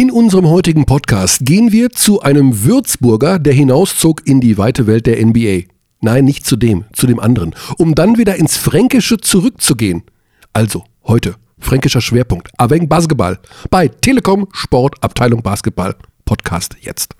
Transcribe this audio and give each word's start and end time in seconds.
In 0.00 0.10
unserem 0.10 0.48
heutigen 0.48 0.86
Podcast 0.86 1.44
gehen 1.44 1.72
wir 1.72 1.90
zu 1.90 2.22
einem 2.22 2.64
Würzburger, 2.64 3.38
der 3.38 3.52
hinauszog 3.52 4.26
in 4.26 4.40
die 4.40 4.56
weite 4.56 4.86
Welt 4.86 5.04
der 5.04 5.22
NBA. 5.22 5.64
Nein, 6.00 6.24
nicht 6.24 6.46
zu 6.46 6.56
dem, 6.56 6.86
zu 6.94 7.06
dem 7.06 7.20
anderen, 7.20 7.54
um 7.76 7.94
dann 7.94 8.16
wieder 8.16 8.36
ins 8.36 8.56
Fränkische 8.56 9.18
zurückzugehen. 9.18 10.04
Also, 10.54 10.84
heute, 11.04 11.34
fränkischer 11.58 12.00
Schwerpunkt, 12.00 12.48
Aveng 12.56 12.88
Basketball, 12.88 13.40
bei 13.68 13.88
Telekom 13.88 14.48
Sport 14.54 14.94
Abteilung 15.02 15.42
Basketball. 15.42 15.94
Podcast 16.24 16.78
jetzt. 16.80 17.14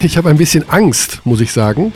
Ich 0.00 0.16
habe 0.18 0.28
ein 0.28 0.36
bisschen 0.36 0.68
Angst, 0.68 1.22
muss 1.24 1.40
ich 1.40 1.52
sagen. 1.52 1.92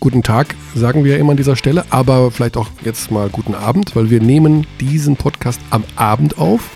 Guten 0.00 0.22
Tag, 0.22 0.54
sagen 0.74 1.04
wir 1.04 1.12
ja 1.12 1.18
immer 1.18 1.32
an 1.32 1.36
dieser 1.36 1.54
Stelle, 1.54 1.84
aber 1.90 2.30
vielleicht 2.30 2.56
auch 2.56 2.68
jetzt 2.82 3.10
mal 3.10 3.28
guten 3.28 3.54
Abend, 3.54 3.94
weil 3.94 4.10
wir 4.10 4.20
nehmen 4.20 4.66
diesen 4.80 5.16
Podcast 5.16 5.60
am 5.70 5.84
Abend 5.94 6.38
auf. 6.38 6.70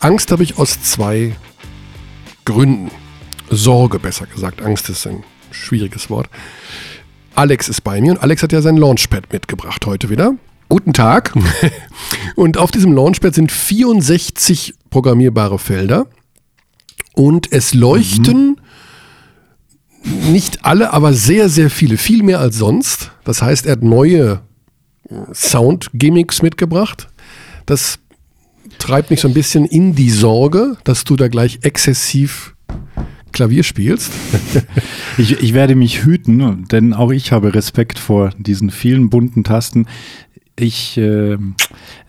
Angst 0.00 0.32
habe 0.32 0.42
ich 0.42 0.58
aus 0.58 0.82
zwei 0.82 1.36
Gründen. 2.44 2.90
Sorge, 3.48 4.00
besser 4.00 4.26
gesagt. 4.26 4.60
Angst 4.60 4.90
ist 4.90 5.06
ein 5.06 5.22
schwieriges 5.52 6.10
Wort. 6.10 6.28
Alex 7.36 7.68
ist 7.68 7.82
bei 7.82 8.00
mir 8.00 8.10
und 8.10 8.18
Alex 8.18 8.42
hat 8.42 8.52
ja 8.52 8.62
sein 8.62 8.76
Launchpad 8.76 9.32
mitgebracht 9.32 9.86
heute 9.86 10.10
wieder. 10.10 10.34
Guten 10.68 10.92
Tag. 10.92 11.32
Und 12.34 12.58
auf 12.58 12.72
diesem 12.72 12.92
Launchpad 12.92 13.32
sind 13.34 13.52
64 13.52 14.74
programmierbare 14.90 15.60
Felder 15.60 16.06
und 17.14 17.52
es 17.52 17.72
leuchten 17.72 18.48
mhm. 18.48 18.56
Nicht 20.30 20.64
alle, 20.64 20.92
aber 20.92 21.12
sehr, 21.12 21.48
sehr 21.48 21.70
viele, 21.70 21.96
viel 21.96 22.22
mehr 22.22 22.40
als 22.40 22.56
sonst. 22.56 23.10
Das 23.24 23.42
heißt, 23.42 23.66
er 23.66 23.72
hat 23.72 23.82
neue 23.82 24.40
Sound-Gimmicks 25.32 26.42
mitgebracht. 26.42 27.08
Das 27.66 27.98
treibt 28.78 29.10
mich 29.10 29.20
so 29.20 29.28
ein 29.28 29.34
bisschen 29.34 29.64
in 29.64 29.94
die 29.94 30.10
Sorge, 30.10 30.76
dass 30.84 31.04
du 31.04 31.16
da 31.16 31.28
gleich 31.28 31.60
exzessiv 31.62 32.54
Klavier 33.32 33.64
spielst. 33.64 34.12
ich, 35.18 35.42
ich 35.42 35.52
werde 35.52 35.74
mich 35.74 36.04
hüten, 36.04 36.66
denn 36.68 36.94
auch 36.94 37.10
ich 37.10 37.32
habe 37.32 37.54
Respekt 37.54 37.98
vor 37.98 38.30
diesen 38.38 38.70
vielen 38.70 39.10
bunten 39.10 39.44
Tasten. 39.44 39.86
Ich, 40.58 40.96
äh, 40.96 41.36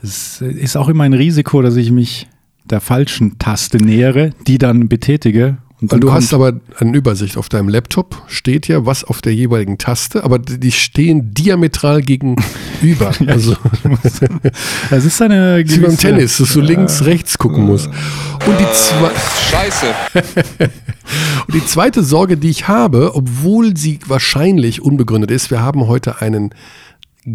es 0.02 0.42
ist 0.42 0.78
auch 0.78 0.88
immer 0.88 1.04
ein 1.04 1.14
Risiko, 1.14 1.62
dass 1.62 1.76
ich 1.76 1.92
mich 1.92 2.28
der 2.64 2.80
falschen 2.80 3.40
Taste 3.40 3.78
nähere, 3.78 4.32
die 4.46 4.58
dann 4.58 4.88
betätige 4.88 5.58
und 5.80 6.04
du 6.04 6.12
hast 6.12 6.34
aber 6.34 6.60
eine 6.80 6.98
Übersicht 6.98 7.38
auf 7.38 7.50
deinem 7.50 7.70
Laptop, 7.70 8.24
steht 8.26 8.68
ja 8.68 8.88
was 8.88 9.04
auf 9.04 9.22
der 9.22 9.36
jeweiligen 9.36 9.78
Taste, 9.78 10.24
aber 10.24 10.40
die 10.40 10.72
stehen 10.72 11.36
diametral 11.36 12.02
gegenüber. 12.02 13.12
ja, 13.20 13.28
also 13.28 13.56
das 14.90 15.06
ist 15.06 15.22
eine 15.22 15.64
gewisse, 15.64 15.82
wie 15.82 15.86
beim 15.86 15.98
Tennis, 15.98 16.38
dass 16.38 16.54
du 16.54 16.62
links, 16.62 17.06
rechts 17.06 17.38
gucken 17.38 17.66
musst. 17.66 17.88
Und 17.88 18.60
die 18.60 18.66
zwei 18.74 19.12
Scheiße. 19.52 19.86
Und 21.48 21.54
die 21.54 21.66
zweite 21.66 22.04
Sorge, 22.04 22.38
die 22.38 22.50
ich 22.50 22.68
habe, 22.68 23.16
obwohl 23.16 23.78
sie 23.78 24.00
wahrscheinlich 24.08 24.82
unbegründet 24.82 25.30
ist, 25.30 25.52
wir 25.52 25.62
haben 25.62 25.88
heute 25.88 26.22
einen 26.22 26.54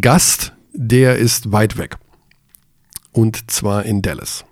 Gast, 0.00 0.52
der 0.74 1.16
ist 1.16 1.52
weit 1.52 1.78
weg. 1.78 1.96
Und 3.12 3.50
zwar 3.50 3.84
in 3.84 4.02
Dallas. 4.02 4.44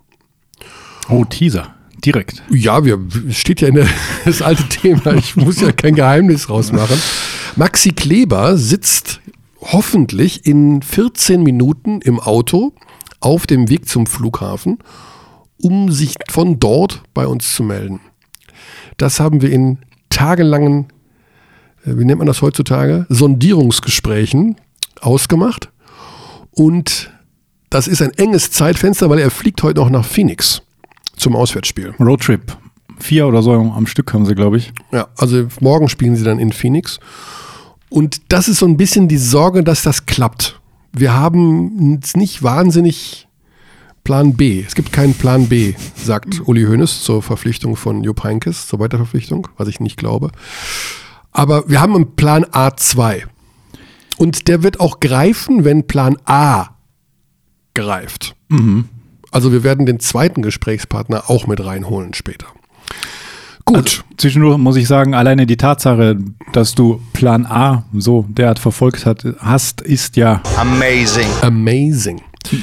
Oh, 1.09 1.25
Teaser. 1.25 1.75
Direkt. 2.05 2.43
Ja, 2.51 2.85
wir, 2.85 2.99
steht 3.31 3.61
ja 3.61 3.69
in 3.69 3.75
der, 3.75 3.89
das 4.25 4.43
alte 4.43 4.69
Thema. 4.69 5.15
Ich 5.15 5.37
muss 5.37 5.61
ja 5.61 5.73
kein 5.73 5.95
Geheimnis 5.95 6.49
rausmachen. 6.49 7.01
Maxi 7.57 7.91
Kleber 7.91 8.57
sitzt 8.57 9.21
hoffentlich 9.61 10.47
in 10.47 10.83
14 10.83 11.43
Minuten 11.43 12.01
im 12.01 12.19
Auto 12.19 12.73
auf 13.21 13.47
dem 13.47 13.69
Weg 13.69 13.87
zum 13.89 14.07
Flughafen, 14.07 14.79
um 15.61 15.91
sich 15.91 16.15
von 16.31 16.59
dort 16.59 17.03
bei 17.13 17.27
uns 17.27 17.55
zu 17.55 17.63
melden. 17.63 18.01
Das 18.97 19.21
haben 19.21 19.43
wir 19.43 19.51
in 19.51 19.79
tagelangen, 20.09 20.87
äh, 21.85 21.99
wie 21.99 22.05
nennt 22.05 22.19
man 22.19 22.27
das 22.27 22.41
heutzutage, 22.41 23.07
Sondierungsgesprächen 23.11 24.57
ausgemacht. 25.01 25.71
Und 26.51 27.11
das 27.69 27.89
ist 27.89 28.01
ein 28.01 28.13
enges 28.15 28.51
Zeitfenster, 28.51 29.11
weil 29.11 29.19
er 29.19 29.31
fliegt 29.31 29.63
heute 29.63 29.81
noch 29.81 29.91
nach 29.91 30.05
Phoenix 30.05 30.63
zum 31.21 31.37
Auswärtsspiel. 31.37 31.95
Roadtrip. 32.01 32.57
Vier 32.99 33.27
oder 33.27 33.43
so 33.43 33.53
am 33.53 33.87
Stück 33.87 34.13
haben 34.13 34.27
sie, 34.27 34.35
glaube 34.35 34.59
ich. 34.59 34.73
Ja, 34.93 35.09
also 35.17 35.47
morgen 35.61 35.89
spielen 35.89 36.17
sie 36.17 36.25
dann 36.25 36.39
in 36.39 36.53
Phoenix. 36.53 37.01
Und 37.89 38.21
das 38.33 38.49
ist 38.49 38.59
so 38.59 38.67
ein 38.67 38.77
bisschen 38.77 39.09
die 39.09 39.19
Sorge, 39.19 39.65
dass 39.65 39.83
das 39.83 40.07
klappt. 40.07 40.61
Wir 40.93 41.15
haben 41.15 41.93
jetzt 41.95 42.17
nicht 42.17 42.43
wahnsinnig 42.43 43.29
Plan 44.05 44.35
B. 44.35 44.63
Es 44.67 44.75
gibt 44.75 44.93
keinen 44.93 45.15
Plan 45.15 45.49
B, 45.49 45.75
sagt 45.95 46.47
Uli 46.47 46.65
Hoeneß 46.65 47.03
zur 47.03 47.23
Verpflichtung 47.23 47.77
von 47.77 48.03
Jupp 48.03 48.25
Heynckes, 48.25 48.67
zur 48.67 48.81
Weiterverpflichtung, 48.81 49.49
was 49.57 49.69
ich 49.69 49.81
nicht 49.81 49.97
glaube. 49.97 50.31
Aber 51.33 51.69
wir 51.69 51.81
haben 51.81 51.95
einen 51.95 52.17
Plan 52.17 52.45
A2. 52.45 53.23
Und 54.17 54.49
der 54.49 54.63
wird 54.63 54.81
auch 54.81 55.01
greifen, 55.01 55.65
wenn 55.65 55.87
Plan 55.87 56.17
A 56.25 56.77
greift. 57.75 58.35
Mhm. 58.49 58.89
Also 59.31 59.53
wir 59.53 59.63
werden 59.63 59.87
den 59.87 60.01
zweiten 60.01 60.43
Gesprächspartner 60.43 61.31
auch 61.31 61.47
mit 61.47 61.65
reinholen 61.65 62.15
später. 62.15 62.47
Gut. 63.65 63.77
Also, 63.77 64.03
zwischendurch 64.17 64.59
muss 64.59 64.77
ich 64.77 64.89
sagen, 64.89 65.15
alleine 65.15 65.47
die 65.47 65.57
Tatsache, 65.57 66.17
dass 66.53 66.75
du 66.75 67.01
Plan 67.13 67.47
A 67.47 67.85
so 67.93 68.27
derart 68.29 68.59
verfolgt 68.59 69.07
hat, 69.07 69.25
hast, 69.39 69.81
ist 69.81 70.17
ja 70.17 70.43
amazing. 70.57 71.29
Amazing. 71.43 72.21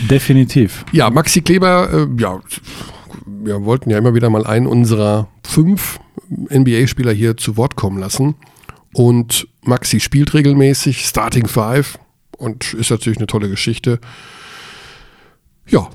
Definitiv. 0.10 0.84
Ja, 0.92 1.10
Maxi 1.10 1.42
Kleber, 1.42 1.90
äh, 1.94 2.22
ja, 2.22 2.40
wir 3.26 3.64
wollten 3.64 3.90
ja 3.90 3.98
immer 3.98 4.14
wieder 4.16 4.30
mal 4.30 4.46
einen 4.46 4.68
unserer 4.68 5.28
fünf 5.46 6.00
NBA-Spieler 6.30 7.14
hier 7.14 7.38
zu 7.38 7.56
Wort 7.58 7.76
kommen 7.76 8.00
lassen. 8.00 8.36
Und 8.94 9.48
Maxi 9.64 10.00
spielt 10.00 10.34
regelmäßig, 10.34 11.06
Starting 11.06 11.48
Five 11.48 12.00
und 12.38 12.74
ist 12.74 12.90
natürlich 12.90 13.20
eine 13.20 13.28
tolle 13.28 13.50
Geschichte. 13.50 14.00
Ja, 15.68 15.90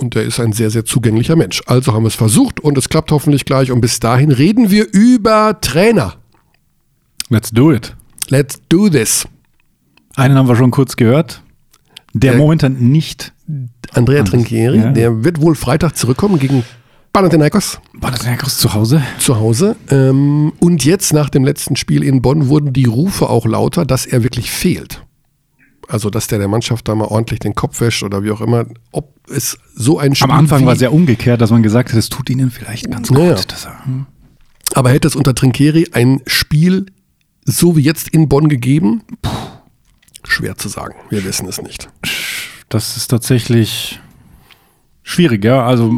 und 0.00 0.16
er 0.16 0.22
ist 0.22 0.40
ein 0.40 0.52
sehr, 0.52 0.70
sehr 0.70 0.84
zugänglicher 0.84 1.36
Mensch. 1.36 1.62
Also 1.66 1.92
haben 1.92 2.04
wir 2.04 2.08
es 2.08 2.14
versucht 2.14 2.60
und 2.60 2.78
es 2.78 2.88
klappt 2.88 3.12
hoffentlich 3.12 3.44
gleich. 3.44 3.70
Und 3.70 3.80
bis 3.80 4.00
dahin 4.00 4.32
reden 4.32 4.70
wir 4.70 4.86
über 4.92 5.60
Trainer. 5.60 6.14
Let's 7.28 7.50
do 7.50 7.72
it. 7.72 7.94
Let's 8.28 8.60
do 8.68 8.88
this. 8.88 9.28
Einen 10.16 10.36
haben 10.36 10.48
wir 10.48 10.56
schon 10.56 10.70
kurz 10.70 10.96
gehört. 10.96 11.42
Der, 12.14 12.32
der 12.32 12.40
momentan 12.40 12.74
nicht. 12.74 13.32
Andrea 13.92 14.22
Trinchieri, 14.22 14.78
ja. 14.78 14.92
der 14.92 15.24
wird 15.24 15.40
wohl 15.40 15.54
Freitag 15.54 15.96
zurückkommen 15.96 16.38
gegen 16.38 16.64
Panathinaikos. 17.12 17.80
Panathinaikos 18.00 18.58
zu 18.58 18.72
Hause. 18.72 19.02
Zu 19.18 19.36
Hause. 19.36 19.76
Ähm, 19.90 20.52
und 20.60 20.84
jetzt 20.84 21.12
nach 21.12 21.28
dem 21.28 21.44
letzten 21.44 21.76
Spiel 21.76 22.02
in 22.02 22.22
Bonn 22.22 22.48
wurden 22.48 22.72
die 22.72 22.84
Rufe 22.84 23.28
auch 23.28 23.46
lauter, 23.46 23.84
dass 23.84 24.06
er 24.06 24.22
wirklich 24.22 24.50
fehlt. 24.50 25.02
Also, 25.90 26.08
dass 26.08 26.28
der 26.28 26.38
der 26.38 26.46
Mannschaft 26.46 26.86
da 26.86 26.94
mal 26.94 27.06
ordentlich 27.06 27.40
den 27.40 27.54
Kopf 27.54 27.80
wäscht 27.80 28.04
oder 28.04 28.22
wie 28.22 28.30
auch 28.30 28.40
immer. 28.40 28.64
Ob 28.92 29.12
es 29.28 29.58
so 29.74 29.98
ein 29.98 30.14
Spiel 30.14 30.30
Am 30.30 30.38
Anfang 30.38 30.64
war 30.64 30.74
es 30.74 30.80
ja 30.80 30.90
umgekehrt, 30.90 31.40
dass 31.40 31.50
man 31.50 31.64
gesagt 31.64 31.90
hat, 31.90 31.98
es 31.98 32.08
tut 32.08 32.30
ihnen 32.30 32.50
vielleicht 32.50 32.88
ganz 32.90 33.08
gut. 33.08 33.18
Ja. 33.18 33.34
Er, 33.34 33.84
hm. 33.84 34.06
Aber 34.74 34.90
hätte 34.90 35.08
es 35.08 35.16
unter 35.16 35.34
Trinkeri 35.34 35.88
ein 35.92 36.22
Spiel 36.26 36.86
so 37.44 37.76
wie 37.76 37.80
jetzt 37.80 38.08
in 38.08 38.28
Bonn 38.28 38.48
gegeben? 38.48 39.02
Puh, 39.20 39.30
schwer 40.22 40.56
zu 40.56 40.68
sagen. 40.68 40.94
Wir 41.08 41.24
wissen 41.24 41.48
es 41.48 41.60
nicht. 41.60 41.88
Das 42.68 42.96
ist 42.96 43.08
tatsächlich 43.08 43.98
schwierig, 45.02 45.44
ja. 45.44 45.64
Also. 45.64 45.92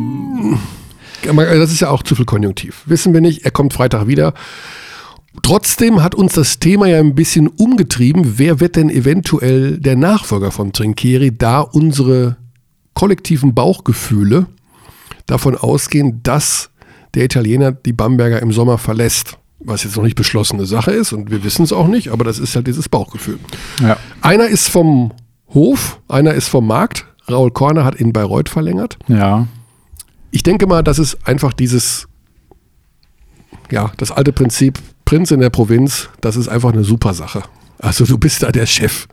Das 1.24 1.70
ist 1.70 1.80
ja 1.80 1.90
auch 1.90 2.02
zu 2.02 2.14
viel 2.14 2.24
Konjunktiv. 2.24 2.82
Wissen 2.86 3.12
wir 3.12 3.20
nicht. 3.20 3.44
Er 3.44 3.50
kommt 3.50 3.74
Freitag 3.74 4.06
wieder. 4.06 4.32
Trotzdem 5.40 6.02
hat 6.02 6.14
uns 6.14 6.34
das 6.34 6.58
Thema 6.58 6.86
ja 6.86 6.98
ein 6.98 7.14
bisschen 7.14 7.48
umgetrieben. 7.48 8.38
Wer 8.38 8.60
wird 8.60 8.76
denn 8.76 8.90
eventuell 8.90 9.78
der 9.78 9.96
Nachfolger 9.96 10.50
von 10.50 10.72
Trinkieri, 10.72 11.36
da 11.36 11.60
unsere 11.60 12.36
kollektiven 12.92 13.54
Bauchgefühle 13.54 14.46
davon 15.26 15.56
ausgehen, 15.56 16.22
dass 16.22 16.70
der 17.14 17.24
Italiener 17.24 17.72
die 17.72 17.94
Bamberger 17.94 18.42
im 18.42 18.52
Sommer 18.52 18.76
verlässt? 18.76 19.38
Was 19.64 19.84
jetzt 19.84 19.96
noch 19.96 20.02
nicht 20.02 20.16
beschlossene 20.16 20.66
Sache 20.66 20.90
ist 20.90 21.12
und 21.12 21.30
wir 21.30 21.44
wissen 21.44 21.62
es 21.62 21.72
auch 21.72 21.86
nicht, 21.86 22.08
aber 22.08 22.24
das 22.24 22.38
ist 22.38 22.56
halt 22.56 22.66
dieses 22.66 22.88
Bauchgefühl. 22.88 23.38
Ja. 23.80 23.96
Einer 24.20 24.48
ist 24.48 24.68
vom 24.68 25.12
Hof, 25.48 26.00
einer 26.08 26.34
ist 26.34 26.48
vom 26.48 26.66
Markt. 26.66 27.06
Raul 27.30 27.52
Korner 27.52 27.84
hat 27.84 27.94
in 27.94 28.12
Bayreuth 28.12 28.48
verlängert. 28.48 28.98
Ja. 29.06 29.46
Ich 30.32 30.42
denke 30.42 30.66
mal, 30.66 30.82
das 30.82 30.98
ist 30.98 31.16
einfach 31.26 31.52
dieses, 31.52 32.08
ja, 33.70 33.92
das 33.98 34.10
alte 34.10 34.32
Prinzip, 34.32 34.80
Prinz 35.12 35.30
in 35.30 35.40
der 35.40 35.50
Provinz, 35.50 36.08
das 36.22 36.36
ist 36.36 36.48
einfach 36.48 36.72
eine 36.72 36.84
super 36.84 37.12
Sache. 37.12 37.42
Also 37.78 38.06
du 38.06 38.16
bist 38.16 38.42
da 38.42 38.50
der 38.50 38.64
Chef. 38.64 39.08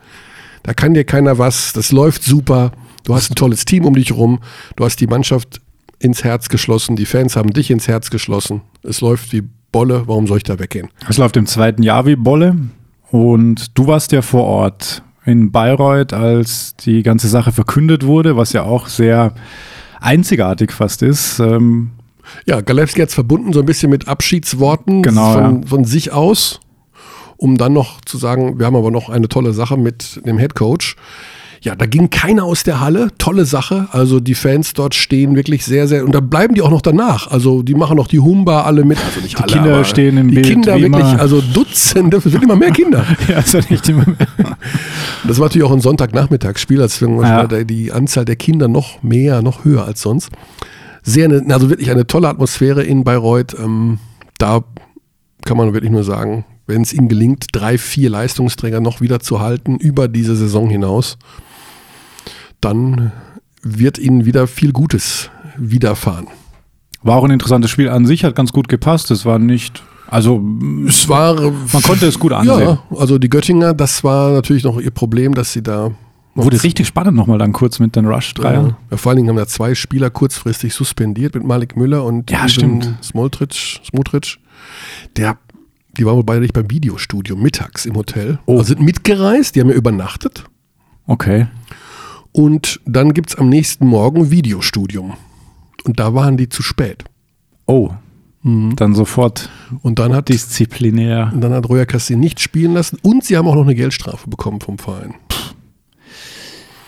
Da 0.64 0.74
kann 0.74 0.94
dir 0.94 1.04
keiner 1.04 1.40
was, 1.40 1.74
das 1.74 1.92
läuft 1.92 2.24
super. 2.24 2.72
Du 3.04 3.16
hast 3.16 3.30
ein 3.30 3.36
tolles 3.36 3.66
Team 3.66 3.84
um 3.84 3.96
dich 3.96 4.12
herum. 4.12 4.40
Du 4.78 4.86
hast 4.86 5.02
die 5.02 5.08
Mannschaft 5.08 5.60
ins 6.00 6.24
Herz 6.24 6.48
geschlossen. 6.48 6.96
Die 6.96 7.06
Fans 7.06 7.36
haben 7.36 7.52
dich 7.52 7.70
ins 7.70 7.90
Herz 7.90 8.12
geschlossen. 8.12 8.62
Es 8.82 9.02
läuft 9.02 9.34
wie 9.34 9.44
Bolle, 9.74 10.04
warum 10.06 10.26
soll 10.26 10.38
ich 10.38 10.44
da 10.44 10.58
weggehen? 10.58 10.88
Es 11.10 11.18
läuft 11.18 11.36
im 11.36 11.46
zweiten 11.46 11.84
Jahr 11.84 12.06
wie 12.06 12.16
Bolle 12.16 12.56
und 13.12 13.78
du 13.78 13.88
warst 13.88 14.14
ja 14.14 14.22
vor 14.22 14.46
Ort 14.46 15.04
in 15.26 15.52
Bayreuth, 15.52 16.14
als 16.14 16.78
die 16.78 17.04
ganze 17.04 17.28
Sache 17.28 17.52
verkündet 17.52 18.06
wurde, 18.06 18.38
was 18.38 18.54
ja 18.54 18.64
auch 18.64 18.88
sehr 18.88 19.34
einzigartig 20.00 20.72
fast 20.72 21.02
ist. 21.02 21.40
Ähm, 21.40 21.92
ja, 22.46 22.62
Galewski 22.62 23.02
hat 23.02 23.10
es 23.10 23.16
verbunden 23.16 23.54
so 23.54 23.60
ein 23.60 23.66
bisschen 23.66 23.90
mit 23.90 24.08
Abschiedsworten 24.08 25.02
genau, 25.02 25.34
von, 25.34 25.62
ja. 25.62 25.68
von 25.68 25.86
sich 25.86 26.12
aus, 26.12 26.60
um 27.38 27.58
dann 27.58 27.74
noch 27.74 28.02
zu 28.02 28.18
sagen, 28.18 28.60
wir 28.60 28.66
haben 28.66 28.76
aber 28.76 28.92
noch 28.92 29.10
eine 29.10 29.30
tolle 29.30 29.54
Sache 29.54 29.78
mit 29.78 30.26
dem 30.26 30.38
Head 30.38 30.56
Coach. 30.56 30.96
Ja, 31.62 31.76
da 31.76 31.86
ging 31.86 32.10
keiner 32.10 32.46
aus 32.46 32.64
der 32.64 32.80
Halle. 32.80 33.10
Tolle 33.18 33.46
Sache. 33.46 33.90
Also 33.92 34.22
die 34.22 34.36
Fans 34.36 34.74
dort 34.74 34.96
stehen 34.96 35.36
wirklich 35.36 35.66
sehr, 35.66 35.88
sehr. 35.88 36.06
Und 36.06 36.16
da 36.16 36.22
bleiben 36.22 36.56
die 36.56 36.62
auch 36.62 36.70
noch 36.70 36.82
danach. 36.82 37.30
Also 37.32 37.64
die 37.64 37.76
machen 37.76 37.98
noch 37.98 38.08
die 38.08 38.20
Humba 38.20 38.64
alle 38.64 38.86
mit. 38.86 38.98
Also 39.06 39.20
nicht 39.20 39.38
die 39.38 39.44
alle. 39.44 39.52
Kinder 39.52 39.84
stehen 39.84 40.18
im 40.18 40.30
die 40.30 40.36
Bild. 40.36 40.46
Die 40.46 40.52
Kinder 40.52 40.80
wirklich, 40.80 41.12
immer. 41.12 41.20
also 41.20 41.42
Dutzende, 41.42 42.18
es 42.18 42.32
wird 42.32 42.44
immer 42.44 42.56
mehr 42.56 42.72
Kinder. 42.72 43.06
ja, 43.28 43.40
es 43.40 43.54
wird 43.54 43.70
nicht 43.70 43.90
immer 43.90 44.06
mehr. 44.06 44.58
Das 45.28 45.38
war 45.40 45.48
natürlich 45.48 45.68
auch 45.68 45.74
ein 45.74 45.82
Sonntagnachmittagsspiel, 45.82 46.82
als 46.82 47.00
ja. 47.02 47.46
die 47.46 47.92
Anzahl 47.92 48.24
der 48.24 48.38
Kinder 48.38 48.70
noch 48.70 49.04
mehr, 49.04 49.42
noch 49.42 49.66
höher 49.66 49.84
als 49.84 50.02
sonst. 50.02 50.30
Sehr, 51.10 51.30
also 51.50 51.70
wirklich 51.70 51.90
eine 51.92 52.06
tolle 52.06 52.30
Atmosphäre 52.30 52.84
in 52.84 53.04
Bayreuth. 53.04 53.56
Ähm, 53.58 54.00
da 54.38 54.64
kann 55.46 55.58
man 55.58 55.74
wirklich 55.74 55.92
nur 55.92 56.04
sagen, 56.04 56.46
wenn 56.68 56.84
es 56.84 56.94
ihnen 56.94 57.10
gelingt, 57.10 57.48
drei, 57.52 57.78
vier 57.78 58.12
Leistungsträger 58.12 58.80
noch 58.80 59.02
wieder 59.02 59.20
zu 59.20 59.40
halten 59.40 59.78
über 59.78 60.08
diese 60.08 60.36
Saison 60.36 60.70
hinaus, 60.70 61.18
dann 62.62 63.12
wird 63.64 63.98
ihnen 63.98 64.26
wieder 64.26 64.46
viel 64.46 64.72
Gutes 64.72 65.32
widerfahren. 65.58 66.28
War 67.02 67.18
auch 67.18 67.24
ein 67.24 67.32
interessantes 67.32 67.72
Spiel 67.72 67.90
an 67.90 68.06
sich, 68.06 68.24
hat 68.24 68.36
ganz 68.36 68.52
gut 68.52 68.68
gepasst. 68.68 69.10
Es 69.10 69.26
war 69.26 69.40
nicht, 69.40 69.82
also 70.08 70.44
es 70.88 71.10
war, 71.10 71.42
man 71.42 71.82
konnte 71.82 72.06
es 72.06 72.20
gut 72.20 72.34
ansehen. 72.34 72.60
Ja, 72.60 72.84
also 72.96 73.18
die 73.18 73.30
Göttinger, 73.30 73.74
das 73.74 74.04
war 74.04 74.32
natürlich 74.32 74.64
noch 74.64 74.80
ihr 74.80 74.92
Problem, 74.92 75.34
dass 75.34 75.54
sie 75.54 75.64
da 75.64 75.92
Wurde 76.36 76.62
richtig 76.64 76.88
spannend 76.88 77.18
nochmal 77.18 77.38
dann 77.38 77.54
kurz 77.54 77.80
mit 77.80 77.96
den 77.96 78.06
Rush-Dreiern. 78.06 78.76
Ja, 78.92 78.98
vor 78.98 79.10
allen 79.10 79.18
Dingen 79.18 79.30
haben 79.30 79.38
da 79.38 79.48
zwei 79.48 79.76
Spieler 79.76 80.10
kurzfristig 80.10 80.74
suspendiert 80.74 81.36
mit 81.36 81.44
Malik 81.44 81.76
Müller 81.76 82.06
und 82.06 82.30
ja, 82.32 82.48
stimmt. 82.48 82.96
Smoltrich, 83.04 83.82
Smotrich. 83.86 84.40
Der, 85.18 85.38
die 85.98 86.06
waren 86.06 86.16
wohl 86.16 86.24
beide 86.24 86.42
nicht 86.42 86.54
beim 86.54 86.70
Videostudio 86.70 87.36
mittags 87.36 87.86
im 87.86 87.96
Hotel. 87.96 88.40
Oh. 88.46 88.54
Also 88.54 88.76
sind 88.76 88.82
mitgereist, 88.82 89.56
die 89.56 89.62
haben 89.62 89.70
ja 89.70 89.76
übernachtet. 89.76 90.46
Okay. 91.08 91.48
Und 92.32 92.80
dann 92.86 93.14
gibt 93.14 93.32
es 93.32 93.36
am 93.36 93.50
nächsten 93.50 93.88
Morgen 93.88 94.30
Videostudium. 94.32 95.14
Und 95.84 96.00
da 96.00 96.14
waren 96.14 96.38
die 96.38 96.48
zu 96.48 96.62
spät. 96.62 97.04
Oh. 97.66 97.90
Mhm. 98.44 98.76
Dann 98.76 98.96
sofort 98.96 99.50
und 99.82 100.00
dann 100.00 100.14
hat, 100.14 100.30
disziplinär. 100.30 101.32
Und 101.34 101.42
dann 101.42 101.52
hat 101.52 101.68
Roya 101.68 101.86
Cassin 101.86 102.20
nicht 102.20 102.40
spielen 102.40 102.74
lassen 102.74 102.98
und 103.02 103.24
sie 103.26 103.36
haben 103.36 103.48
auch 103.48 103.56
noch 103.56 103.64
eine 103.64 103.76
Geldstrafe 103.76 104.30
bekommen 104.30 104.62
vom 104.62 104.78
Verein. 104.78 105.16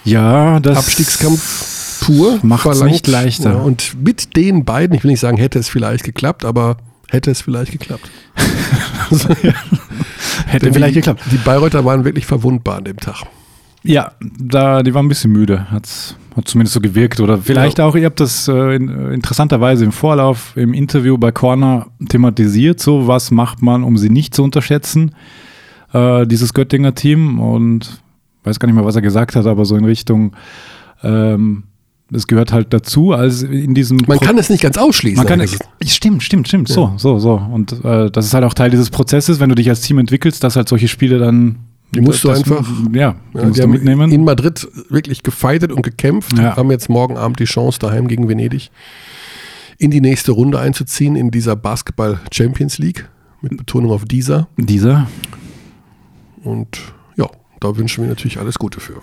Ja, 0.04 0.60
das 0.60 0.78
Abstiegskampf 0.78 2.06
pur 2.06 2.40
macht 2.44 2.66
es 2.66 2.82
nicht 2.82 3.08
leichter. 3.08 3.52
Ja, 3.52 3.58
und 3.58 3.96
mit 4.04 4.36
den 4.36 4.66
beiden, 4.66 4.96
ich 4.96 5.04
will 5.04 5.12
nicht 5.12 5.20
sagen, 5.20 5.38
hätte 5.38 5.60
es 5.60 5.70
vielleicht 5.70 6.04
geklappt, 6.04 6.46
aber 6.46 6.78
hätte 7.10 7.32
es 7.32 7.42
vielleicht 7.42 7.72
geklappt. 7.72 8.10
hätte 10.48 10.66
Denn 10.66 10.74
vielleicht 10.74 10.96
die, 10.96 11.00
geklappt. 11.00 11.22
Die 11.32 11.38
Bayreuther 11.38 11.86
waren 11.86 12.04
wirklich 12.06 12.26
verwundbar 12.26 12.78
an 12.78 12.86
dem 12.86 12.98
Tag. 12.98 13.24
Ja, 13.84 14.12
da, 14.20 14.84
die 14.84 14.94
waren 14.94 15.06
ein 15.06 15.10
bisschen 15.10 15.32
müde, 15.32 15.72
Hat's, 15.72 16.16
hat 16.36 16.48
zumindest 16.48 16.74
so 16.76 16.82
gewirkt. 16.82 17.20
Oder 17.20 17.40
vielleicht 17.40 17.80
ja. 17.80 17.86
auch, 17.86 17.96
ihr 17.96 18.06
habt 18.06 18.20
das 18.20 18.48
äh, 18.48 18.76
in, 18.76 18.90
äh, 18.90 19.14
interessanterweise 19.14 19.84
im 19.86 19.92
Vorlauf, 19.92 20.56
im 20.56 20.74
Interview 20.74 21.18
bei 21.18 21.32
Corner 21.32 21.88
thematisiert, 22.08 22.80
so 22.80 23.08
was 23.08 23.32
macht 23.32 23.62
man, 23.62 23.84
um 23.84 23.98
sie 23.98 24.10
nicht 24.10 24.36
zu 24.36 24.44
unterschätzen, 24.44 25.16
äh, 25.94 26.28
dieses 26.28 26.54
Göttinger 26.54 26.94
Team. 26.94 27.40
Und 27.40 28.02
weiß 28.44 28.60
gar 28.60 28.68
nicht 28.68 28.76
mehr, 28.76 28.86
was 28.86 28.96
er 28.96 29.02
gesagt 29.02 29.36
hat, 29.36 29.46
aber 29.46 29.66
so 29.66 29.76
in 29.76 29.86
Richtung, 29.86 30.36
ähm, 31.04 31.64
das 32.10 32.28
gehört 32.28 32.52
halt 32.52 32.74
dazu, 32.74 33.14
als 33.14 33.42
in 33.42 33.74
diesem. 33.74 33.98
Man 34.06 34.18
Pro 34.18 34.26
kann 34.26 34.38
es 34.38 34.50
nicht 34.50 34.62
ganz 34.62 34.78
ausschließen. 34.78 35.18
Man 35.18 35.28
kann 35.28 35.40
es, 35.40 35.58
stimmt, 35.86 36.24
stimmt, 36.24 36.48
stimmt. 36.48 36.70
Ja. 36.70 36.76
So, 36.76 36.94
so, 36.98 37.20
so. 37.20 37.36
Und 37.36 37.84
äh, 37.86 38.12
das 38.12 38.26
ist 38.26 38.34
halt 38.34 38.44
auch 38.44 38.54
Teil 38.54 38.70
dieses 38.70 38.90
Prozesses, 38.90 39.40
wenn 39.40 39.50
du 39.50 39.56
dich 39.56 39.70
als 39.70 39.82
Team 39.82 39.98
entwickelst, 39.98 40.44
dass 40.44 40.58
halt 40.58 40.68
solche 40.68 40.90
Spiele 40.90 41.20
dann 41.20 41.60
die 41.94 42.02
musst 42.02 42.24
das, 42.24 42.42
du 42.44 42.54
einfach 42.54 42.70
ja, 42.94 43.16
ja 43.34 43.46
musst 43.46 43.64
du 43.64 43.68
mitnehmen. 43.68 44.12
In 44.12 44.24
Madrid 44.24 44.68
wirklich 44.90 45.24
gefeitet 45.24 45.72
und 45.72 45.82
gekämpft. 45.82 46.38
Ja. 46.38 46.56
Haben 46.56 46.72
jetzt 46.72 46.90
morgen 46.90 47.18
Abend 47.18 47.40
die 47.40 47.46
Chance, 47.46 47.80
daheim 47.80 48.08
gegen 48.08 48.28
Venedig 48.28 48.72
in 49.78 49.90
die 49.90 50.02
nächste 50.02 50.32
Runde 50.32 50.60
einzuziehen 50.60 51.16
in 51.16 51.32
dieser 51.32 51.56
Basketball 51.56 52.20
Champions 52.32 52.78
League. 52.78 53.10
Mit 53.42 53.58
Betonung 53.58 53.92
auf 53.92 54.06
dieser. 54.06 54.48
Dieser. 54.58 55.08
Und 56.44 56.78
da 57.62 57.78
wünschen 57.78 58.04
wir 58.04 58.10
natürlich 58.10 58.40
alles 58.40 58.60
Gute 58.60 58.82
für. 58.82 59.02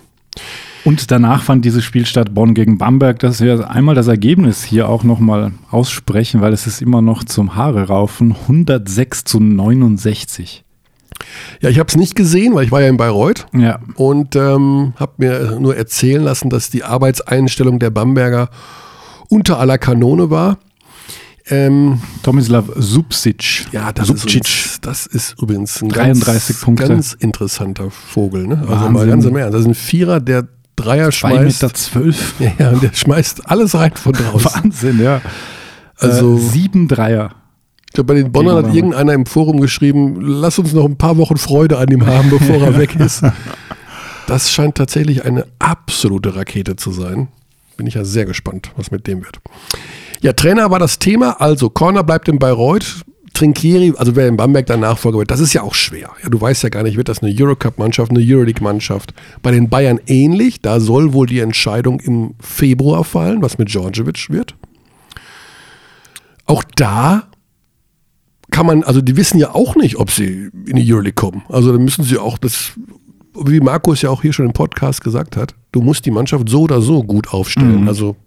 Und 0.85 1.11
danach 1.11 1.43
fand 1.43 1.65
dieses 1.65 1.83
Spiel 1.83 2.05
statt 2.05 2.33
Bonn 2.33 2.53
gegen 2.53 2.77
Bamberg, 2.77 3.19
dass 3.19 3.41
wir 3.41 3.69
einmal 3.69 3.95
das 3.95 4.07
Ergebnis 4.07 4.63
hier 4.63 4.87
auch 4.87 5.03
nochmal 5.03 5.51
aussprechen, 5.71 6.41
weil 6.41 6.53
es 6.53 6.67
ist 6.67 6.81
immer 6.81 7.01
noch 7.01 7.23
zum 7.23 7.55
Haare 7.55 7.87
raufen. 7.87 8.35
106 8.43 9.23
zu 9.23 9.39
69. 9.39 10.63
Ja, 11.61 11.69
ich 11.69 11.79
habe 11.79 11.87
es 11.87 11.97
nicht 11.97 12.15
gesehen, 12.15 12.55
weil 12.55 12.65
ich 12.65 12.71
war 12.71 12.81
ja 12.81 12.87
in 12.87 12.97
Bayreuth 12.97 13.47
ja. 13.53 13.79
und 13.95 14.35
ähm, 14.35 14.93
habe 14.97 15.13
mir 15.17 15.57
nur 15.59 15.75
erzählen 15.75 16.23
lassen, 16.23 16.49
dass 16.49 16.69
die 16.69 16.83
Arbeitseinstellung 16.83 17.79
der 17.79 17.89
Bamberger 17.89 18.49
unter 19.27 19.59
aller 19.59 19.77
Kanone 19.77 20.29
war. 20.29 20.59
Ähm, 21.49 22.01
Tomislav 22.21 22.65
Subsic. 22.75 23.65
Ja, 23.71 23.91
das 23.91 24.09
ist, 24.09 24.35
uns, 24.35 24.79
das 24.81 25.05
ist 25.07 25.35
übrigens 25.41 25.81
ein 25.81 25.89
33 25.89 26.47
ganz, 26.47 26.61
Punkte. 26.61 26.87
ganz 26.87 27.13
interessanter 27.13 27.89
Vogel. 27.89 28.47
Ne? 28.47 28.57
Also 28.59 28.71
Wahnsinn. 28.71 28.93
mal 28.93 29.07
ganz 29.07 29.25
im 29.25 29.35
Ernst. 29.35 29.53
Das 29.53 29.61
ist 29.61 29.67
ein 29.67 29.75
Vierer, 29.75 30.19
der 30.19 30.47
Dreier 30.75 31.11
schmeißt. 31.11 31.63
2,12 31.63 31.63
Meter. 31.63 31.73
Zwölf. 31.73 32.33
Ja, 32.59 32.69
und 32.69 32.83
der 32.83 32.93
schmeißt 32.93 33.49
alles 33.49 33.75
rein 33.75 33.91
von 33.95 34.13
draußen. 34.13 34.63
Wahnsinn, 34.63 35.01
ja. 35.01 35.21
Also 35.97 36.37
äh, 36.37 36.39
sieben 36.39 36.87
Dreier. 36.87 37.31
Ich 37.87 37.93
glaube, 37.93 38.13
bei 38.13 38.21
den 38.21 38.31
Bonnern 38.31 38.65
hat 38.65 38.73
irgendeiner 38.73 39.13
im 39.13 39.25
Forum 39.25 39.59
geschrieben, 39.59 40.21
lass 40.21 40.59
uns 40.59 40.73
noch 40.73 40.85
ein 40.85 40.97
paar 40.97 41.17
Wochen 41.17 41.37
Freude 41.37 41.79
an 41.79 41.89
ihm 41.89 42.05
haben, 42.05 42.29
bevor 42.29 42.57
er 42.57 42.77
weg 42.77 42.95
ist. 42.95 43.23
Das 44.27 44.51
scheint 44.51 44.75
tatsächlich 44.75 45.25
eine 45.25 45.47
absolute 45.57 46.35
Rakete 46.35 46.75
zu 46.75 46.91
sein. 46.91 47.29
Bin 47.77 47.87
ich 47.87 47.95
ja 47.95 48.05
sehr 48.05 48.25
gespannt, 48.25 48.71
was 48.75 48.91
mit 48.91 49.07
dem 49.07 49.23
wird. 49.23 49.39
Ja, 50.21 50.33
Trainer 50.33 50.69
war 50.69 50.79
das 50.79 50.99
Thema. 50.99 51.39
Also, 51.41 51.69
Corner 51.69 52.03
bleibt 52.03 52.27
in 52.27 52.39
Bayreuth. 52.39 53.03
Trinkieri, 53.33 53.93
also 53.95 54.17
wer 54.17 54.27
in 54.27 54.35
Bamberg 54.35 54.65
der 54.65 54.75
Nachfolger 54.75 55.19
wird, 55.19 55.31
das 55.31 55.39
ist 55.39 55.53
ja 55.53 55.61
auch 55.61 55.73
schwer. 55.73 56.09
Ja, 56.21 56.29
du 56.29 56.41
weißt 56.41 56.61
ja 56.63 56.67
gar 56.67 56.83
nicht, 56.83 56.97
wird 56.97 57.07
das 57.07 57.23
eine 57.23 57.33
Eurocup-Mannschaft, 57.33 58.11
eine 58.11 58.19
Euroleague-Mannschaft. 58.21 59.13
Bei 59.41 59.51
den 59.51 59.69
Bayern 59.69 59.99
ähnlich. 60.07 60.61
Da 60.61 60.81
soll 60.81 61.13
wohl 61.13 61.25
die 61.25 61.39
Entscheidung 61.39 62.01
im 62.01 62.33
Februar 62.41 63.05
fallen, 63.05 63.41
was 63.41 63.57
mit 63.57 63.73
Djordjevic 63.73 64.29
wird. 64.29 64.55
Auch 66.47 66.63
da 66.75 67.29
kann 68.51 68.65
man, 68.65 68.83
also 68.83 69.01
die 69.01 69.15
wissen 69.15 69.39
ja 69.39 69.53
auch 69.53 69.75
nicht, 69.75 69.97
ob 69.97 70.11
sie 70.11 70.49
in 70.65 70.75
die 70.75 70.91
Euroleague 70.91 71.13
kommen. 71.13 71.43
Also 71.47 71.71
da 71.71 71.77
müssen 71.77 72.03
sie 72.03 72.17
auch 72.17 72.37
das, 72.37 72.73
wie 73.35 73.61
Markus 73.61 74.01
ja 74.01 74.09
auch 74.09 74.21
hier 74.21 74.33
schon 74.33 74.47
im 74.47 74.53
Podcast 74.53 75.01
gesagt 75.01 75.37
hat, 75.37 75.55
du 75.71 75.81
musst 75.81 76.05
die 76.05 76.11
Mannschaft 76.11 76.49
so 76.49 76.63
oder 76.63 76.81
so 76.81 77.03
gut 77.03 77.31
aufstellen. 77.31 77.83
Mhm. 77.83 77.87
Also 77.87 78.17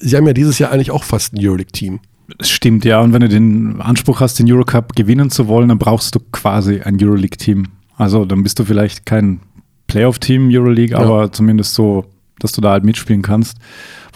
sie 0.00 0.16
haben 0.16 0.26
ja 0.26 0.32
dieses 0.32 0.58
Jahr 0.58 0.72
eigentlich 0.72 0.90
auch 0.90 1.04
fast 1.04 1.34
ein 1.34 1.38
Euroleague-Team. 1.40 2.00
Stimmt, 2.40 2.84
ja. 2.84 3.00
Und 3.00 3.12
wenn 3.12 3.20
du 3.20 3.28
den 3.28 3.80
Anspruch 3.80 4.20
hast, 4.20 4.38
den 4.38 4.50
Eurocup 4.50 4.94
gewinnen 4.94 5.30
zu 5.30 5.48
wollen, 5.48 5.68
dann 5.68 5.78
brauchst 5.78 6.14
du 6.14 6.20
quasi 6.32 6.80
ein 6.80 6.98
Euroleague-Team. 7.00 7.64
Also 7.96 8.24
dann 8.24 8.42
bist 8.42 8.58
du 8.58 8.64
vielleicht 8.64 9.06
kein 9.06 9.40
Playoff-Team 9.86 10.48
Euroleague, 10.52 10.92
ja. 10.92 10.98
aber 10.98 11.32
zumindest 11.32 11.74
so, 11.74 12.04
dass 12.38 12.52
du 12.52 12.60
da 12.60 12.72
halt 12.72 12.84
mitspielen 12.84 13.22
kannst 13.22 13.56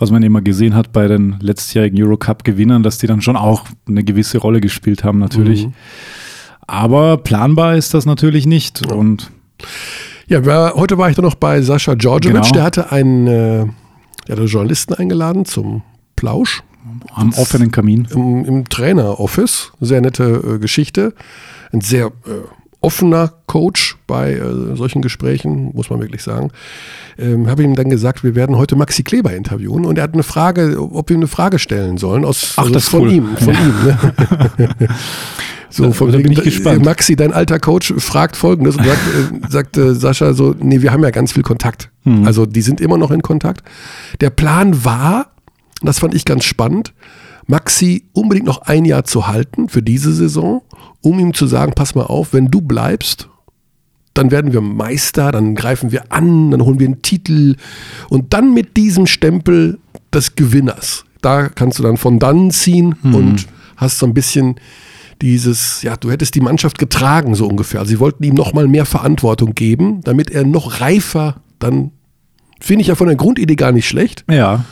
was 0.02 0.10
man 0.10 0.22
immer 0.22 0.42
gesehen 0.42 0.74
hat 0.74 0.92
bei 0.92 1.06
den 1.06 1.36
letztjährigen 1.40 2.02
Eurocup-Gewinnern, 2.02 2.82
dass 2.82 2.98
die 2.98 3.06
dann 3.06 3.22
schon 3.22 3.36
auch 3.36 3.66
eine 3.86 4.02
gewisse 4.02 4.38
Rolle 4.38 4.60
gespielt 4.60 5.04
haben, 5.04 5.20
natürlich. 5.20 5.66
Mhm. 5.66 5.74
Aber 6.66 7.18
planbar 7.18 7.76
ist 7.76 7.94
das 7.94 8.04
natürlich 8.04 8.44
nicht. 8.44 8.84
Ja. 8.84 8.96
Und 8.96 9.30
ja, 10.26 10.74
heute 10.74 10.98
war 10.98 11.08
ich 11.08 11.16
dann 11.16 11.24
noch 11.24 11.36
bei 11.36 11.60
Sascha 11.62 11.94
Djordjevic, 11.94 12.42
genau. 12.42 12.52
der 12.52 12.62
hatte 12.64 12.90
einen 12.90 13.74
der 14.26 14.36
hatte 14.36 14.46
Journalisten 14.46 14.94
eingeladen 14.94 15.44
zum 15.44 15.82
Plausch. 16.16 16.62
Am 17.14 17.32
offenen 17.34 17.70
Kamin. 17.70 18.08
Im, 18.10 18.44
im 18.44 18.68
Trainer-Office. 18.68 19.72
Sehr 19.80 20.00
nette 20.00 20.24
äh, 20.24 20.58
Geschichte. 20.58 21.14
Ein 21.72 21.80
sehr 21.80 22.06
äh, 22.06 22.10
offener 22.82 23.32
Coach 23.46 23.96
bei 24.06 24.32
äh, 24.32 24.76
solchen 24.76 25.00
Gesprächen, 25.00 25.70
muss 25.74 25.88
man 25.88 26.00
wirklich 26.00 26.22
sagen. 26.22 26.50
Ähm, 27.18 27.48
habe 27.48 27.62
ihm 27.62 27.76
dann 27.76 27.88
gesagt, 27.88 28.24
wir 28.24 28.34
werden 28.34 28.56
heute 28.56 28.74
Maxi 28.76 29.04
Kleber 29.04 29.32
interviewen 29.32 29.84
und 29.84 29.98
er 29.98 30.04
hat 30.04 30.14
eine 30.14 30.24
Frage, 30.24 30.76
ob 30.80 31.08
wir 31.08 31.16
eine 31.16 31.28
Frage 31.28 31.58
stellen 31.58 31.96
sollen 31.96 32.24
aus 32.24 32.54
Ach, 32.56 32.70
das 32.70 32.88
von 32.88 33.02
cool. 33.02 33.12
ihm, 33.12 33.36
von 33.36 33.54
ja. 33.54 33.60
ihm. 33.60 33.74
Ne? 34.58 34.68
so, 35.72 35.90
von 35.92 36.12
da 36.12 36.18
bin 36.18 36.32
ich 36.32 36.42
gespannt. 36.42 36.84
Maxi, 36.84 37.16
dein 37.16 37.32
alter 37.32 37.58
Coach, 37.58 37.94
fragt 37.96 38.36
folgendes 38.36 38.76
und 38.76 38.84
sagt, 38.84 39.00
äh, 39.06 39.48
sagte 39.48 39.94
Sascha 39.94 40.34
so, 40.34 40.54
nee, 40.58 40.82
wir 40.82 40.92
haben 40.92 41.02
ja 41.02 41.10
ganz 41.10 41.32
viel 41.32 41.42
Kontakt. 41.42 41.90
Hm. 42.04 42.26
Also 42.26 42.44
die 42.46 42.60
sind 42.62 42.80
immer 42.80 42.98
noch 42.98 43.10
in 43.10 43.22
Kontakt. 43.22 43.62
Der 44.20 44.30
Plan 44.30 44.84
war, 44.84 45.32
das 45.82 45.98
fand 45.98 46.14
ich 46.14 46.24
ganz 46.24 46.44
spannend, 46.44 46.92
Maxi 47.46 48.04
unbedingt 48.12 48.46
noch 48.46 48.62
ein 48.62 48.84
Jahr 48.84 49.04
zu 49.04 49.26
halten 49.26 49.68
für 49.68 49.82
diese 49.82 50.12
Saison, 50.12 50.62
um 51.00 51.18
ihm 51.18 51.34
zu 51.34 51.46
sagen, 51.46 51.72
pass 51.74 51.94
mal 51.94 52.04
auf, 52.04 52.32
wenn 52.32 52.50
du 52.50 52.60
bleibst, 52.60 53.28
dann 54.14 54.30
werden 54.30 54.52
wir 54.52 54.60
Meister, 54.60 55.32
dann 55.32 55.54
greifen 55.54 55.90
wir 55.90 56.12
an, 56.12 56.50
dann 56.50 56.62
holen 56.64 56.78
wir 56.78 56.86
einen 56.86 57.02
Titel 57.02 57.56
und 58.10 58.34
dann 58.34 58.52
mit 58.52 58.76
diesem 58.76 59.06
Stempel 59.06 59.78
des 60.12 60.36
Gewinners. 60.36 61.04
Da 61.22 61.48
kannst 61.48 61.78
du 61.78 61.82
dann 61.82 61.96
von 61.96 62.18
dann 62.18 62.50
ziehen 62.50 62.94
mhm. 63.02 63.14
und 63.14 63.46
hast 63.76 63.98
so 63.98 64.06
ein 64.06 64.14
bisschen 64.14 64.56
dieses, 65.22 65.82
ja, 65.82 65.96
du 65.96 66.10
hättest 66.10 66.34
die 66.34 66.40
Mannschaft 66.40 66.78
getragen, 66.78 67.34
so 67.34 67.46
ungefähr. 67.46 67.80
Also 67.80 67.90
sie 67.90 68.00
wollten 68.00 68.24
ihm 68.24 68.34
nochmal 68.34 68.68
mehr 68.68 68.84
Verantwortung 68.84 69.54
geben, 69.54 70.00
damit 70.02 70.30
er 70.30 70.44
noch 70.44 70.80
reifer 70.80 71.36
dann, 71.58 71.92
finde 72.60 72.82
ich 72.82 72.88
ja 72.88 72.96
von 72.96 73.06
der 73.06 73.16
Grundidee 73.16 73.54
gar 73.54 73.72
nicht 73.72 73.88
schlecht. 73.88 74.24
Ja. 74.28 74.64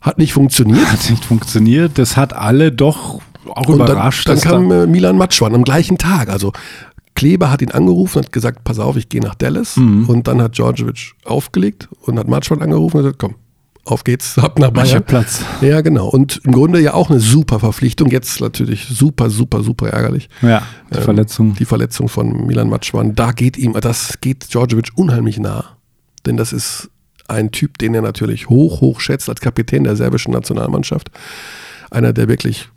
Hat 0.00 0.18
nicht 0.18 0.32
funktioniert. 0.32 0.86
Hat 0.92 1.08
nicht 1.08 1.24
funktioniert. 1.24 1.98
Das 1.98 2.16
hat 2.16 2.32
alle 2.32 2.72
doch 2.72 3.20
auch 3.48 3.68
und 3.68 3.76
überrascht. 3.76 4.28
Dann, 4.28 4.38
dann 4.38 4.50
kam 4.50 4.68
da 4.68 4.84
äh, 4.84 4.86
Milan 4.86 5.16
Matschwan 5.16 5.54
am 5.54 5.64
gleichen 5.64 5.98
Tag. 5.98 6.28
Also 6.28 6.52
Kleber 7.14 7.50
hat 7.50 7.62
ihn 7.62 7.72
angerufen 7.72 8.18
und 8.18 8.26
hat 8.26 8.32
gesagt, 8.32 8.64
pass 8.64 8.78
auf, 8.78 8.96
ich 8.96 9.08
gehe 9.08 9.20
nach 9.20 9.34
Dallas. 9.34 9.76
Mhm. 9.76 10.08
Und 10.08 10.28
dann 10.28 10.40
hat 10.42 10.56
Djordjevic 10.56 11.14
aufgelegt 11.24 11.88
und 12.02 12.18
hat 12.18 12.28
Matschwan 12.28 12.62
angerufen 12.62 12.98
und 12.98 13.02
gesagt, 13.04 13.18
komm, 13.18 13.34
auf 13.90 14.04
geht's, 14.04 14.38
ab 14.38 14.58
nach 14.58 14.70
Bayern. 14.70 15.02
Platz. 15.04 15.42
Ja, 15.60 15.80
genau. 15.80 16.08
Und 16.08 16.40
im 16.44 16.52
Grunde 16.52 16.80
ja 16.80 16.94
auch 16.94 17.10
eine 17.10 17.20
super 17.20 17.60
Verpflichtung. 17.60 18.10
Jetzt 18.10 18.40
natürlich 18.40 18.86
super, 18.86 19.30
super, 19.30 19.62
super 19.62 19.88
ärgerlich. 19.88 20.28
Ja, 20.42 20.62
die 20.92 20.98
ähm, 20.98 21.02
Verletzung. 21.02 21.54
Die 21.54 21.64
Verletzung 21.64 22.08
von 22.08 22.46
Milan 22.46 22.68
Matschwan. 22.68 23.14
Da 23.14 23.32
geht 23.32 23.56
ihm, 23.56 23.74
das 23.74 24.20
geht 24.20 24.52
Djordjevic 24.52 24.90
unheimlich 24.96 25.38
nah. 25.38 25.76
Denn 26.26 26.36
das 26.36 26.52
ist 26.52 26.90
ein 27.28 27.50
Typ, 27.50 27.78
den 27.78 27.94
er 27.94 28.02
natürlich 28.02 28.48
hoch, 28.48 28.80
hoch 28.80 29.00
schätzt 29.00 29.28
als 29.28 29.40
Kapitän 29.40 29.84
der 29.84 29.96
serbischen 29.96 30.32
Nationalmannschaft. 30.32 31.10
Einer, 31.90 32.12
der 32.12 32.28
wirklich 32.28 32.68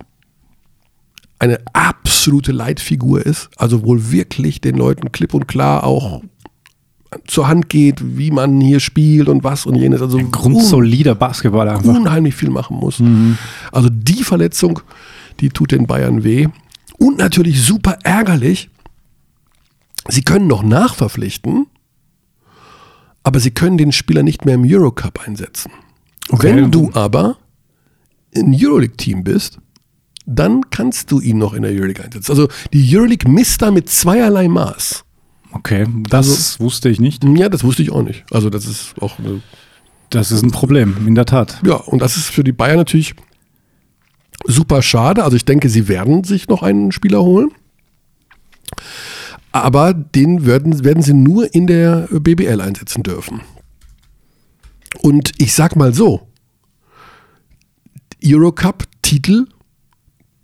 eine 1.40 1.60
absolute 1.74 2.52
Leitfigur 2.52 3.26
ist. 3.26 3.50
Also 3.58 3.84
wohl 3.84 4.12
wirklich 4.12 4.62
den 4.62 4.76
Leuten 4.76 5.12
klipp 5.12 5.34
und 5.34 5.48
klar 5.48 5.84
auch 5.84 6.22
zur 7.28 7.48
Hand 7.48 7.70
geht, 7.70 8.18
wie 8.18 8.32
man 8.32 8.62
hier 8.62 8.80
spielt 8.80 9.28
und 9.28 9.44
was 9.44 9.66
und 9.66 9.76
jenes. 9.76 10.02
Also 10.02 10.18
ein 10.18 10.32
grundsolider 10.32 11.16
Basketballer. 11.16 11.78
Einfach. 11.78 11.94
Unheimlich 11.94 12.36
viel 12.36 12.50
machen 12.50 12.78
muss. 12.78 13.00
Mhm. 13.00 13.38
Also 13.72 13.90
die 13.92 14.24
Verletzung, 14.24 14.80
die 15.40 15.50
tut 15.50 15.72
den 15.72 15.88
Bayern 15.88 16.24
weh. 16.24 16.48
Und 16.98 17.18
natürlich 17.18 17.62
super 17.62 17.98
ärgerlich, 18.04 18.70
sie 20.08 20.22
können 20.22 20.48
noch 20.48 20.64
nachverpflichten, 20.64 21.68
aber 23.24 23.40
sie 23.40 23.52
können 23.52 23.78
den 23.78 23.92
Spieler 23.92 24.24
nicht 24.24 24.46
mehr 24.46 24.56
im 24.56 24.64
Eurocup 24.66 25.28
einsetzen. 25.28 25.72
Okay. 26.30 26.56
Wenn 26.56 26.72
du 26.72 26.92
aber 26.94 27.38
ein 28.36 28.56
Euroleague-Team 28.58 29.24
bist, 29.24 29.60
dann 30.26 30.70
kannst 30.70 31.12
du 31.12 31.20
ihn 31.20 31.38
noch 31.40 31.54
in 31.54 31.64
der 31.64 31.72
Euroleague 31.72 32.04
einsetzen. 32.04 32.32
Also 32.32 32.48
die 32.72 32.96
Euroleague 32.96 33.30
misst 33.30 33.62
da 33.62 33.72
mit 33.72 33.90
zweierlei 33.90 34.48
Maß. 34.48 35.04
Okay, 35.54 35.86
das 36.10 36.30
also, 36.30 36.64
wusste 36.64 36.90
ich 36.90 37.00
nicht. 37.00 37.24
Ja, 37.24 37.50
das 37.50 37.64
wusste 37.64 37.84
ich 37.84 37.92
auch 37.92 38.04
nicht. 38.04 38.24
Also 38.32 38.50
das 38.50 38.66
ist 38.66 38.94
auch 39.02 39.20
eine 39.20 39.42
Das 40.10 40.32
ist 40.32 40.44
ein 40.44 40.52
Problem, 40.52 41.08
in 41.08 41.16
der 41.16 41.26
Tat. 41.26 41.60
Ja, 41.66 41.76
und 41.76 42.02
das 42.02 42.18
ist 42.18 42.28
für 42.28 42.44
die 42.44 42.54
Bayern 42.54 42.78
natürlich 42.78 43.16
super 44.46 44.82
schade. 44.82 45.24
Also 45.24 45.36
ich 45.36 45.46
denke, 45.46 45.70
sie 45.70 45.88
werden 45.88 46.24
sich 46.24 46.48
noch 46.48 46.64
einen 46.64 46.92
Spieler 46.92 47.22
holen. 47.22 47.52
Aber 49.52 49.94
den 49.94 50.46
werden, 50.46 50.84
werden 50.84 51.04
sie 51.04 51.14
nur 51.14 51.54
in 51.54 51.68
der 51.68 52.08
BBL 52.10 52.62
einsetzen 52.62 53.04
dürfen. 53.04 53.42
Und 55.02 55.34
ich 55.38 55.54
sag 55.54 55.76
mal 55.76 55.94
so, 55.94 56.28
Eurocup-Titel 58.24 59.48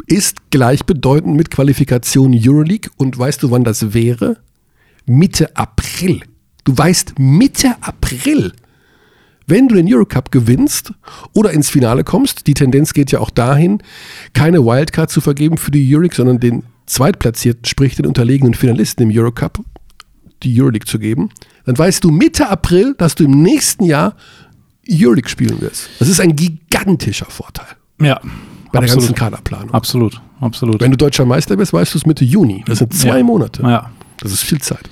ist 0.08 0.52
gleichbedeutend 0.52 1.36
mit 1.36 1.52
Qualifikation 1.52 2.34
Euroleague. 2.36 2.92
Und 2.98 3.18
weißt 3.18 3.44
du, 3.44 3.52
wann 3.52 3.64
das 3.64 3.94
wäre? 3.94 4.38
Mitte 5.08 5.56
April. 5.56 6.22
Du 6.64 6.78
weißt 6.78 7.18
Mitte 7.18 7.76
April, 7.82 8.52
wenn 9.48 9.70
du 9.70 9.76
den 9.76 9.92
Eurocup 9.92 10.32
gewinnst 10.32 10.94
oder 11.34 11.52
ins 11.52 11.70
Finale 11.70 12.04
kommst, 12.04 12.46
die 12.48 12.54
Tendenz 12.54 12.94
geht 12.94 13.12
ja 13.12 13.20
auch 13.20 13.30
dahin, 13.30 13.82
keine 14.34 14.66
Wildcard 14.66 15.10
zu 15.10 15.22
vergeben 15.22 15.58
für 15.58 15.72
die 15.72 15.94
Euroleague, 15.94 16.16
sondern 16.16 16.40
den 16.40 16.64
Zweitplatzierten, 16.86 17.66
sprich 17.66 17.96
den 17.96 18.06
unterlegenen 18.06 18.54
Finalisten 18.54 19.10
im 19.10 19.18
Eurocup, 19.18 19.60
die 20.44 20.62
Euroleague 20.62 20.86
zu 20.86 21.00
geben, 21.00 21.30
dann 21.66 21.78
weißt 21.78 22.04
du 22.04 22.12
Mitte 22.12 22.50
April, 22.50 22.94
dass 22.98 23.16
du 23.16 23.24
im 23.24 23.42
nächsten 23.42 23.86
Jahr 23.86 24.16
Euroleague 24.90 25.30
spielen 25.30 25.60
wirst. 25.62 25.90
Das 26.00 26.10
ist 26.10 26.20
ein 26.20 26.36
gigantischer 26.36 27.26
Vorteil. 27.26 27.68
Ja. 28.02 28.20
Bei 28.72 28.80
absolut. 28.80 28.82
der 28.82 28.96
ganzen 28.96 29.16
Kaderplanung. 29.16 29.74
Absolut, 29.74 30.22
absolut. 30.42 30.82
Wenn 30.82 30.92
du 30.92 30.98
deutscher 30.98 31.26
Meister 31.26 31.56
bist, 31.56 31.72
weißt 31.72 31.94
du 31.94 31.98
es 32.00 32.06
Mitte 32.06 32.26
Juni. 32.26 32.64
Das 32.68 32.80
sind 32.80 32.94
zwei 32.94 33.20
ja. 33.20 33.24
Monate. 33.24 33.64
Ja. 33.64 33.92
Das 34.22 34.32
ist 34.32 34.44
viel 34.44 34.60
Zeit. 34.60 34.90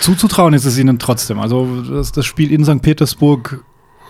Zuzutrauen 0.00 0.54
ist 0.54 0.64
es 0.64 0.78
ihnen 0.78 0.98
trotzdem. 0.98 1.38
Also 1.38 1.82
das, 1.82 2.12
das 2.12 2.26
Spiel 2.26 2.52
in 2.52 2.64
St. 2.64 2.82
Petersburg 2.82 3.64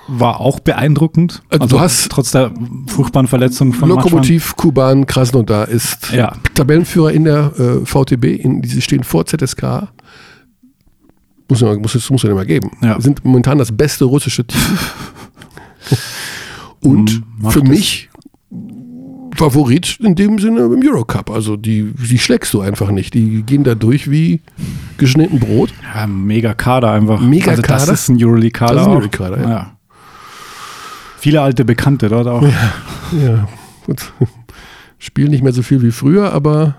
war 0.08 0.40
auch 0.40 0.60
beeindruckend. 0.60 1.42
Also, 1.48 1.62
also 1.62 1.76
du 1.76 1.80
hast 1.80 2.10
trotz 2.10 2.30
der 2.30 2.52
furchtbaren 2.86 3.26
Verletzung 3.26 3.72
von 3.72 3.88
Lokomotiv 3.88 4.50
Matschmann. 4.50 4.56
Kuban 4.56 5.06
Krasnodar 5.06 5.68
ist 5.68 6.12
ja. 6.12 6.36
Tabellenführer 6.54 7.12
in 7.12 7.24
der 7.24 7.52
äh, 7.58 7.84
VTB. 7.84 8.24
In, 8.24 8.62
sie 8.62 8.82
stehen 8.82 9.04
vor 9.04 9.26
ZSK. 9.26 9.88
Muss 11.48 11.60
man 11.60 11.80
muss, 11.80 12.10
muss 12.10 12.22
man 12.22 12.32
immer 12.32 12.44
geben. 12.44 12.70
Ja. 12.82 13.00
Sind 13.00 13.24
momentan 13.24 13.58
das 13.58 13.76
beste 13.76 14.04
russische 14.04 14.44
Team. 14.44 14.60
Und 16.80 17.22
hm, 17.40 17.50
für 17.50 17.62
mich 17.62 18.10
Favorit 19.36 19.98
in 20.00 20.14
dem 20.14 20.38
Sinne 20.38 20.60
im 20.60 20.80
Eurocup. 20.82 21.30
Also 21.30 21.56
die, 21.56 21.92
die 21.94 22.18
schlägst 22.18 22.52
du 22.54 22.60
einfach 22.60 22.90
nicht. 22.90 23.14
Die 23.14 23.42
gehen 23.42 23.64
da 23.64 23.74
durch 23.74 24.10
wie 24.10 24.40
geschnitten 24.98 25.38
Brot. 25.38 25.72
Ja, 25.94 26.06
mega 26.06 26.54
Kader 26.54 26.92
einfach. 26.92 27.20
Mega 27.20 27.50
also 27.50 27.62
Kader. 27.62 27.86
Das 27.86 28.02
ist 28.02 28.08
ein 28.08 28.22
Euroleague-Kader. 28.22 28.74
Das 28.74 28.82
ist 28.82 28.86
ein 28.86 28.92
Euroleague-Kader, 28.92 29.40
ja. 29.40 29.50
ja. 29.50 29.76
Viele 31.18 31.42
alte 31.42 31.64
Bekannte 31.64 32.08
dort 32.08 32.26
auch. 32.28 32.42
Ja, 32.42 32.72
ja, 33.20 33.48
gut. 33.84 34.12
Spielen 34.98 35.30
nicht 35.30 35.42
mehr 35.42 35.52
so 35.52 35.62
viel 35.62 35.82
wie 35.82 35.90
früher, 35.90 36.32
aber 36.32 36.76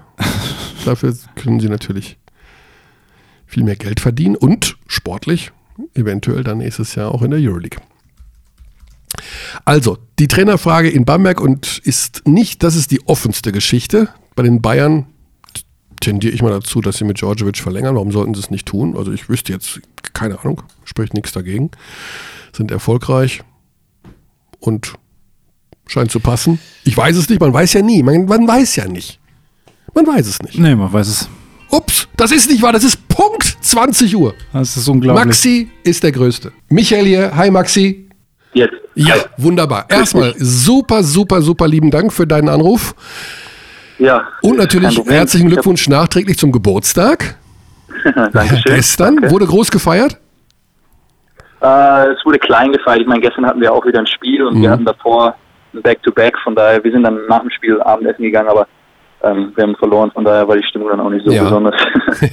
dafür 0.86 1.14
können 1.36 1.60
sie 1.60 1.70
natürlich 1.70 2.18
viel 3.46 3.64
mehr 3.64 3.76
Geld 3.76 4.00
verdienen 4.00 4.36
und 4.36 4.78
sportlich 4.88 5.52
eventuell 5.94 6.44
dann 6.44 6.60
nächstes 6.60 6.96
Jahr 6.96 7.14
auch 7.14 7.22
in 7.22 7.32
der 7.32 7.40
Euroleague. 7.40 7.80
Also, 9.66 9.98
die 10.20 10.28
Trainerfrage 10.28 10.90
in 10.90 11.06
Bamberg 11.06 11.42
und 11.42 11.80
ist 11.84 12.28
nicht, 12.28 12.64
das 12.64 12.76
ist 12.76 12.92
die 12.92 13.08
offenste 13.08 13.52
Geschichte. 13.52 14.10
Bei 14.36 14.44
den 14.44 14.62
Bayern 14.62 15.08
tendiere 16.00 16.34
ich 16.34 16.42
mal 16.42 16.52
dazu, 16.52 16.82
dass 16.82 16.98
sie 16.98 17.06
mit 17.06 17.20
Djordjevic 17.20 17.58
verlängern. 17.58 17.96
Warum 17.96 18.12
sollten 18.12 18.34
sie 18.34 18.40
es 18.40 18.52
nicht 18.52 18.66
tun? 18.66 18.96
Also 18.96 19.12
ich 19.12 19.30
wüsste 19.30 19.54
jetzt, 19.54 19.82
keine 20.14 20.40
Ahnung, 20.40 20.62
spricht 20.84 21.14
nichts 21.14 21.32
dagegen. 21.32 21.72
Sind 22.54 22.72
erfolgreich 22.72 23.42
und 24.60 24.94
scheint 25.88 26.12
zu 26.12 26.20
passen. 26.20 26.60
Ich 26.84 26.96
weiß 26.96 27.16
es 27.16 27.30
nicht, 27.30 27.40
man 27.40 27.54
weiß 27.54 27.74
ja 27.74 27.82
nie. 27.82 28.04
Man, 28.04 28.26
man 28.26 28.48
weiß 28.48 28.76
ja 28.76 28.88
nicht. 28.88 29.20
Man 29.94 30.06
weiß 30.06 30.28
es 30.28 30.42
nicht. 30.42 30.60
Nee, 30.60 30.76
man 30.76 30.92
weiß 30.92 31.08
es. 31.08 31.30
Ups, 31.70 32.08
das 32.16 32.32
ist 32.32 32.50
nicht 32.50 32.62
wahr, 32.62 32.72
das 32.72 32.84
ist 32.84 33.08
Punkt 33.08 33.58
20 33.62 34.16
Uhr. 34.16 34.34
Das 34.54 34.78
ist 34.78 34.88
unglaublich. 34.88 35.26
Maxi 35.26 35.70
ist 35.84 36.04
der 36.04 36.12
Größte. 36.12 36.52
Michael 36.70 37.06
hier, 37.06 37.36
hi 37.36 37.52
Maxi. 37.52 38.07
Jetzt. 38.54 38.74
Ja, 38.96 39.16
wunderbar. 39.38 39.86
Erstmal 39.90 40.34
super, 40.38 41.04
super, 41.04 41.42
super 41.42 41.68
lieben 41.68 41.92
Dank 41.92 42.12
für 42.12 42.26
deinen 42.26 42.50
Anruf. 42.50 42.96
Ja. 44.00 44.28
Und 44.42 44.58
natürlich 44.58 45.00
herzlichen 45.06 45.50
Glückwunsch 45.50 45.88
nachträglich 45.88 46.38
zum 46.38 46.52
Geburtstag. 46.52 47.36
Dankeschön. 48.34 48.62
Gestern 48.66 49.16
Danke. 49.18 49.32
wurde 49.32 49.46
groß 49.46 49.72
gefeiert? 49.72 50.18
Äh, 51.62 52.12
es 52.12 52.24
wurde 52.26 52.40
klein 52.40 52.72
gefeiert. 52.72 53.02
Ich 53.02 53.08
meine, 53.08 53.22
gestern 53.22 53.46
hatten 53.46 53.62
wir 53.62 53.74
auch 53.74 53.86
wieder 53.86 54.00
ein 54.00 54.08
Spiel 54.08 54.44
und 54.44 54.58
mhm. 54.58 54.62
wir 54.62 54.70
hatten 54.70 54.86
davor 54.86 55.36
ein 55.74 55.82
Back-to-Back. 55.82 56.36
-Back. 56.36 56.44
Von 56.44 56.56
daher, 56.56 56.84
wir 56.84 56.92
sind 56.92 57.04
dann 57.04 57.26
nach 57.28 57.42
dem 57.42 57.50
Spiel 57.50 57.82
Abendessen 57.82 58.24
gegangen, 58.24 58.50
aber 58.50 58.68
ähm, 59.28 59.52
wir 59.56 59.64
haben 59.64 59.76
verloren, 59.76 60.12
von 60.12 60.24
daher 60.24 60.48
war 60.48 60.56
die 60.56 60.64
Stimmung 60.64 60.90
dann 60.90 61.00
auch 61.00 61.10
nicht 61.10 61.26
so 61.26 61.32
ja. 61.32 61.44
besonders. 61.44 61.76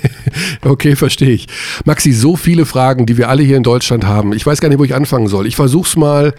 okay, 0.64 0.96
verstehe 0.96 1.30
ich. 1.30 1.46
Maxi, 1.84 2.12
so 2.12 2.36
viele 2.36 2.66
Fragen, 2.66 3.06
die 3.06 3.16
wir 3.16 3.28
alle 3.28 3.42
hier 3.42 3.56
in 3.56 3.62
Deutschland 3.62 4.06
haben. 4.06 4.32
Ich 4.32 4.46
weiß 4.46 4.60
gar 4.60 4.68
nicht, 4.68 4.78
wo 4.78 4.84
ich 4.84 4.94
anfangen 4.94 5.26
soll. 5.26 5.46
Ich 5.46 5.56
versuche 5.56 5.86
es 5.86 5.96
mal 5.96 6.34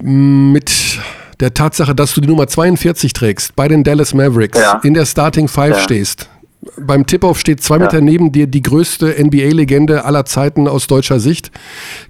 mit 0.00 0.98
der 1.40 1.54
Tatsache, 1.54 1.94
dass 1.94 2.14
du 2.14 2.20
die 2.20 2.28
Nummer 2.28 2.46
42 2.46 3.12
trägst, 3.12 3.54
bei 3.56 3.68
den 3.68 3.84
Dallas 3.84 4.14
Mavericks, 4.14 4.58
ja. 4.58 4.80
in 4.82 4.94
der 4.94 5.06
Starting 5.06 5.48
Five 5.48 5.76
ja. 5.76 5.82
stehst. 5.82 6.28
Beim 6.76 7.06
Tip-Off 7.06 7.38
steht 7.38 7.62
zwei 7.62 7.78
Meter 7.78 8.00
neben 8.00 8.32
dir 8.32 8.48
die 8.48 8.62
größte 8.62 9.14
NBA-Legende 9.22 10.04
aller 10.04 10.24
Zeiten 10.24 10.66
aus 10.66 10.88
deutscher 10.88 11.20
Sicht. 11.20 11.52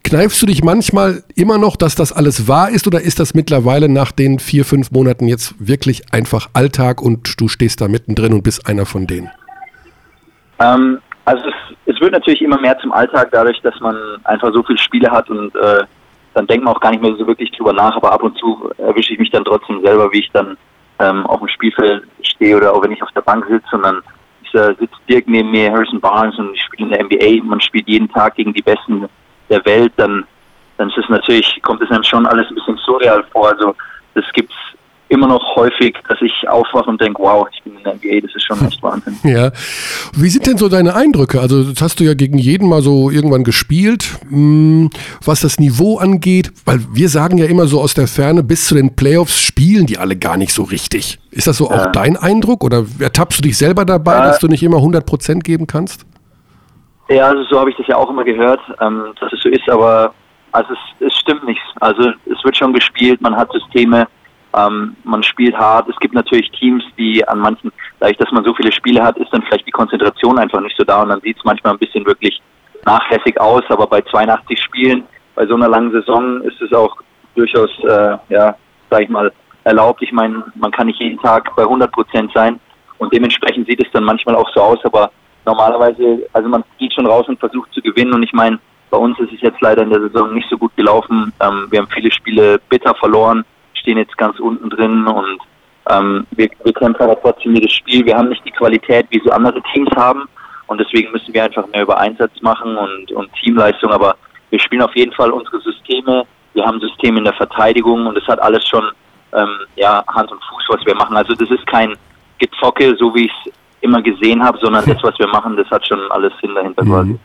Kneifst 0.05 0.41
du 0.41 0.47
dich 0.47 0.65
manchmal 0.65 1.23
immer 1.37 1.59
noch, 1.59 1.77
dass 1.77 1.95
das 1.95 2.13
alles 2.13 2.49
wahr 2.49 2.71
ist 2.71 2.87
oder 2.87 3.03
ist 3.03 3.21
das 3.21 3.35
mittlerweile 3.35 3.91
nach 3.91 4.11
den 4.11 4.39
vier, 4.39 4.65
fünf 4.65 4.91
Monaten 4.91 5.29
jetzt 5.29 5.55
wirklich 5.59 6.15
einfach 6.15 6.49
Alltag 6.55 7.03
und 7.03 7.39
du 7.39 7.49
stehst 7.49 7.83
da 7.83 7.89
mittendrin 7.89 8.33
und 8.33 8.43
bist 8.43 8.67
einer 8.67 8.87
von 8.87 9.07
denen? 9.07 9.31
Ähm, 10.61 10.99
also 11.27 11.45
es, 11.47 11.95
es, 11.95 12.01
wird 12.01 12.13
natürlich 12.13 12.41
immer 12.41 12.59
mehr 12.59 12.79
zum 12.79 12.93
Alltag 12.93 13.29
dadurch, 13.31 13.61
dass 13.61 13.79
man 13.81 13.97
einfach 14.25 14.53
so 14.55 14.63
viele 14.63 14.79
Spiele 14.79 15.11
hat 15.11 15.29
und 15.29 15.55
äh, 15.57 15.85
dann 16.33 16.47
denkt 16.47 16.65
man 16.65 16.75
auch 16.75 16.81
gar 16.81 16.91
nicht 16.91 17.03
mehr 17.03 17.15
so 17.19 17.27
wirklich 17.27 17.51
drüber 17.53 17.75
nach, 17.75 17.95
aber 17.97 18.13
ab 18.13 18.23
und 18.23 18.37
zu 18.39 18.71
erwische 18.79 19.13
ich 19.13 19.19
mich 19.19 19.31
dann 19.31 19.45
trotzdem 19.45 19.83
selber, 19.83 20.11
wie 20.13 20.21
ich 20.21 20.31
dann 20.33 20.57
ähm, 20.99 21.27
auf 21.27 21.41
dem 21.41 21.49
Spielfeld 21.49 22.05
stehe 22.23 22.57
oder 22.57 22.73
auch 22.73 22.83
wenn 22.83 22.93
ich 22.93 23.03
auf 23.03 23.11
der 23.15 23.21
Bank 23.21 23.45
sitze 23.49 23.77
und 23.77 23.83
dann 23.83 24.03
äh, 24.55 24.75
sitzt 24.79 24.97
Dirk 25.09 25.29
neben 25.29 25.51
mir, 25.51 25.71
Harrison 25.71 26.01
Barnes 26.01 26.39
und 26.39 26.55
ich 26.55 26.63
spiele 26.63 26.89
in 26.89 26.91
der 26.91 27.05
NBA, 27.05 27.45
man 27.45 27.61
spielt 27.61 27.89
jeden 27.89 28.09
Tag 28.09 28.37
gegen 28.37 28.53
die 28.53 28.63
Besten 28.63 29.09
der 29.49 29.65
Welt, 29.65 29.93
dann, 29.97 30.25
dann 30.77 30.89
ist 30.89 30.99
es 30.99 31.09
natürlich, 31.09 31.61
kommt 31.63 31.83
es 31.83 31.91
einem 31.91 32.03
schon 32.03 32.27
alles 32.27 32.49
ein 32.49 32.55
bisschen 32.55 32.79
surreal 32.79 33.25
vor. 33.33 33.49
Also 33.49 33.75
das 34.15 34.25
gibt's 34.33 34.55
immer 35.09 35.27
noch 35.27 35.57
häufig, 35.57 35.97
dass 36.09 36.21
ich 36.21 36.49
aufwache 36.49 36.89
und 36.91 37.01
denke, 37.01 37.23
wow, 37.23 37.47
ich 37.53 37.63
bin 37.63 37.77
in 37.77 37.85
der 37.85 37.95
NBA, 37.95 38.21
das 38.27 38.35
ist 38.35 38.45
schon 38.45 38.67
echt 38.67 38.83
Wahnsinn. 38.83 39.17
Ja. 39.29 39.51
Wie 40.15 40.29
sind 40.29 40.47
denn 40.47 40.57
so 40.57 40.69
deine 40.69 40.95
Eindrücke? 40.95 41.41
Also, 41.41 41.63
das 41.65 41.83
hast 41.83 42.01
du 42.01 42.05
ja 42.05 42.15
gegen 42.15 42.39
jeden 42.39 42.69
mal 42.69 42.83
so 42.83 43.11
irgendwann 43.11 43.45
gespielt, 43.45 44.19
hm, 44.29 44.91
was 45.25 45.41
das 45.41 45.59
Niveau 45.59 45.99
angeht, 45.99 46.53
weil 46.65 46.81
wir 46.93 47.09
sagen 47.09 47.37
ja 47.39 47.47
immer 47.47 47.67
so 47.67 47.81
aus 47.81 47.95
der 47.95 48.07
Ferne, 48.07 48.43
bis 48.43 48.67
zu 48.67 48.75
den 48.75 48.97
Playoffs 48.97 49.41
spielen 49.41 49.87
die 49.87 49.99
alle 49.99 50.17
gar 50.17 50.37
nicht 50.37 50.53
so 50.53 50.63
richtig. 50.63 51.19
Ist 51.31 51.47
das 51.47 51.59
so 51.59 51.67
auch 51.67 51.87
ja. 51.87 51.91
dein 51.91 52.17
Eindruck 52.17 52.65
oder 52.65 52.85
ertappst 52.99 53.39
du 53.39 53.43
dich 53.43 53.59
selber 53.59 53.85
dabei, 53.85 54.15
ja. 54.15 54.27
dass 54.27 54.39
du 54.39 54.49
nicht 54.49 54.63
immer 54.63 54.79
100 54.79 55.05
Prozent 55.05 55.45
geben 55.45 55.67
kannst? 55.67 56.07
Ja, 57.09 57.29
also 57.29 57.43
so 57.45 57.59
habe 57.59 57.71
ich 57.71 57.77
das 57.77 57.87
ja 57.87 57.97
auch 57.97 58.11
immer 58.11 58.25
gehört, 58.25 58.61
ähm, 58.81 59.15
dass 59.21 59.33
es 59.33 59.41
so 59.41 59.49
ist, 59.49 59.69
aber 59.69 60.13
also 60.53 60.73
es, 60.73 61.07
es 61.07 61.15
stimmt 61.19 61.45
nicht. 61.45 61.61
Also 61.81 62.11
es 62.27 62.45
wird 62.45 62.57
schon 62.57 62.73
gespielt, 62.73 63.21
man 63.21 63.37
hat 63.37 63.51
Systeme, 63.53 64.07
ähm, 64.59 64.97
man 65.05 65.23
spielt 65.23 65.57
hart. 65.57 65.89
Es 65.89 65.97
gibt 65.99 66.15
natürlich 66.15 66.51
Teams, 66.53 66.83
die 66.97 67.27
an 67.27 67.39
manchen, 67.39 67.73
dadurch, 68.01 68.17
dass 68.19 68.33
man 68.33 68.45
so 68.45 68.55
viele 68.55 68.73
Spiele 68.73 69.03
hat, 69.03 69.17
ist 69.19 69.33
dann 69.33 69.43
vielleicht 69.43 69.67
die 69.67 69.73
Konzentration 69.73 70.39
einfach 70.39 70.61
nicht 70.61 70.77
so 70.77 70.85
da 70.85 71.03
und 71.03 71.11
dann 71.11 71.21
sieht 71.21 71.37
es 71.37 71.45
manchmal 71.45 71.75
ein 71.75 71.79
bisschen 71.79 72.05
wirklich 72.07 72.41
nachlässig 72.85 73.41
aus. 73.41 73.63
Aber 73.69 73.87
bei 73.87 74.01
82 74.01 74.61
Spielen, 74.61 75.05
bei 75.35 75.47
so 75.47 75.55
einer 75.55 75.69
langen 75.69 75.93
Saison 75.93 76.43
ist 76.43 76.61
es 76.61 76.73
auch 76.73 76.97
durchaus, 77.35 77.71
äh, 77.85 78.17
ja, 78.29 78.57
sag 78.91 79.03
ich 79.03 79.09
mal, 79.09 79.33
erlaubt. 79.65 80.03
Ich 80.03 80.13
meine, 80.13 80.43
man 80.55 80.71
kann 80.73 80.87
nicht 80.87 81.01
jeden 81.01 81.21
Tag 81.21 81.55
bei 81.55 81.63
100 81.63 81.93
Prozent 81.93 82.33
sein 82.35 82.59
und 82.99 83.13
dementsprechend 83.13 83.69
sieht 83.69 83.85
es 83.85 83.93
dann 83.93 84.05
manchmal 84.05 84.35
auch 84.35 84.49
so 84.55 84.61
aus. 84.61 84.79
Aber 84.85 85.11
normalerweise, 85.45 86.27
also 86.33 86.49
man 86.49 86.65
geht 86.79 86.93
schon 86.95 87.07
raus 87.07 87.29
und 87.29 87.39
versucht 87.39 87.73
zu 87.73 87.81
gewinnen 87.83 88.15
und 88.15 88.23
ich 88.23 88.33
meine, 88.33 88.59
bei 88.91 88.97
uns 88.97 89.19
ist 89.21 89.33
es 89.35 89.43
jetzt 89.43 89.61
leider 89.61 89.83
in 89.83 89.91
der 89.91 90.01
Saison 90.01 90.33
nicht 90.33 90.49
so 90.49 90.57
gut 90.57 90.75
gelaufen. 90.75 91.31
Ähm, 91.43 91.67
wir 91.71 91.81
haben 91.81 91.89
viele 91.93 92.11
Spiele 92.11 92.59
bitter 92.71 92.95
verloren 92.95 93.45
stehen 93.89 93.99
jetzt 93.99 94.19
ganz 94.19 94.39
unten 94.39 94.69
drin 94.69 95.07
und 95.07 95.41
ähm, 95.91 96.27
wir, 96.33 96.51
wir 96.63 96.73
kämpfen 96.75 97.03
aber 97.03 97.19
trotzdem 97.23 97.55
jedes 97.55 97.73
Spiel. 97.73 98.05
Wir 98.05 98.19
haben 98.19 98.29
nicht 98.29 98.45
die 98.45 98.51
Qualität, 98.51 99.07
wie 99.09 99.23
so 99.25 99.31
andere 99.31 99.63
Teams 99.73 99.91
haben 99.97 100.29
und 100.67 100.79
deswegen 100.79 101.11
müssen 101.11 101.33
wir 101.33 101.45
einfach 101.45 101.67
mehr 101.69 101.83
über 101.83 101.97
Einsatz 101.97 102.33
machen 102.43 102.77
und, 102.77 103.11
und 103.13 103.33
Teamleistung, 103.41 103.91
aber 103.91 104.17
wir 104.51 104.61
spielen 104.61 104.83
auf 104.83 104.95
jeden 104.95 105.13
Fall 105.13 105.31
unsere 105.31 105.59
Systeme. 105.61 106.25
Wir 106.53 106.67
haben 106.67 106.81
Systeme 106.81 107.19
in 107.19 107.25
der 107.25 107.33
Verteidigung 107.33 108.07
und 108.07 108.19
es 108.19 108.27
hat 108.29 108.41
alles 108.41 108.67
schon 108.69 108.85
ähm, 109.33 109.61
ja, 109.77 110.05
Hand 110.09 110.31
und 110.31 110.43
Fuß, 110.45 110.65
was 110.69 110.85
wir 110.85 110.95
machen. 110.95 111.17
Also 111.17 111.35
das 111.35 111.51
ist 111.51 111.67
kein 111.67 111.97
Gezocke, 112.39 112.95
so 112.99 113.15
wie 113.15 113.25
ich 113.25 113.33
es 113.47 113.53
immer 113.81 114.03
gesehen 114.03 114.43
habe, 114.43 114.59
sondern 114.61 114.85
das, 114.85 115.03
was 115.03 115.19
wir 115.19 115.29
machen, 115.29 115.57
das 115.57 115.69
hat 115.71 115.87
schon 115.87 116.01
alles 116.11 116.33
Sinn 116.41 116.55
dahinter 116.55 116.85
mhm. 116.85 116.91
quasi. 116.91 117.19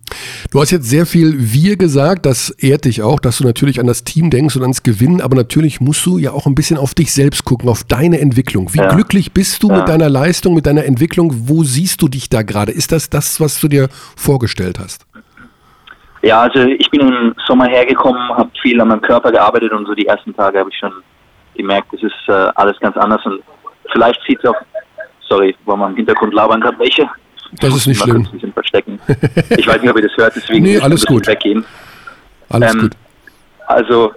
Du 0.52 0.60
hast 0.62 0.72
jetzt 0.72 0.90
sehr 0.90 1.06
viel 1.06 1.34
wir 1.38 1.78
gesagt, 1.78 2.26
das 2.26 2.52
ehrt 2.52 2.86
dich 2.86 3.02
auch, 3.02 3.20
dass 3.20 3.40
du 3.40 3.44
natürlich 3.44 3.80
an 3.80 3.88
das 3.88 4.04
Team 4.04 4.30
denkst 4.30 4.56
und 4.56 4.62
ans 4.62 4.84
Gewinnen, 4.84 5.22
aber 5.22 5.36
natürlich 5.36 5.82
musst 5.82 6.06
du 6.06 6.18
ja 6.18 6.32
auch 6.32 6.46
ein 6.46 6.56
bisschen 6.56 6.78
auf 6.78 6.94
dich 6.94 7.14
selbst 7.14 7.46
gucken, 7.46 7.70
auf 7.70 7.84
deine 7.84 8.20
Entwicklung. 8.20 8.74
Wie 8.74 8.80
ja. 8.80 8.94
glücklich 8.94 9.34
bist 9.34 9.64
du 9.64 9.70
ja. 9.70 9.78
mit 9.78 9.88
deiner 9.88 10.10
Leistung, 10.10 10.54
mit 10.54 10.66
deiner 10.66 10.86
Entwicklung? 10.86 11.32
Wo 11.48 11.64
siehst 11.64 12.02
du 12.02 12.08
dich 12.08 12.30
da 12.30 12.44
gerade? 12.44 12.72
Ist 12.72 12.92
das 12.92 13.10
das, 13.10 13.40
was 13.40 13.60
du 13.60 13.68
dir 13.68 13.88
vorgestellt 14.16 14.80
hast? 14.80 15.06
Ja, 16.22 16.42
also 16.42 16.60
ich 16.60 16.90
bin 16.90 17.02
im 17.02 17.36
Sommer 17.46 17.66
hergekommen, 17.66 18.22
habe 18.30 18.50
viel 18.62 18.80
an 18.80 18.88
meinem 18.88 19.02
Körper 19.02 19.32
gearbeitet 19.32 19.74
und 19.74 19.86
so 19.86 19.94
die 19.94 20.06
ersten 20.06 20.34
Tage 20.34 20.60
habe 20.60 20.70
ich 20.70 20.78
schon 20.78 20.94
gemerkt, 21.56 21.94
es 21.94 22.02
ist 22.02 22.14
äh, 22.28 22.32
alles 22.56 22.80
ganz 22.80 22.96
anders 22.96 23.26
und 23.26 23.42
vielleicht 23.92 24.22
sieht 24.26 24.40
es 24.42 24.50
auch 24.50 24.56
Sorry, 25.28 25.56
weil 25.66 25.78
man 25.78 25.92
im 25.92 25.98
Hintergrund 25.98 26.34
labern 26.34 26.62
kann. 26.62 26.78
Welche? 26.80 27.10
Das 27.60 27.76
ist 27.76 27.88
nicht 27.88 28.02
schlimm. 28.02 28.18
Ein 28.18 28.32
bisschen 28.32 28.54
verstecken. 28.54 29.00
Ich 29.58 29.68
weiß 29.68 29.82
nicht, 29.82 29.92
ob 29.92 29.98
ihr 29.98 30.08
das 30.08 30.18
hört, 30.18 30.36
deswegen 30.36 30.64
nee, 30.64 30.80
alles 30.80 31.06
gut. 31.06 31.28
weggehen. 31.28 31.64
Alles 32.50 32.74
ähm, 32.74 32.82
gut. 32.82 32.92
Also, 33.68 34.14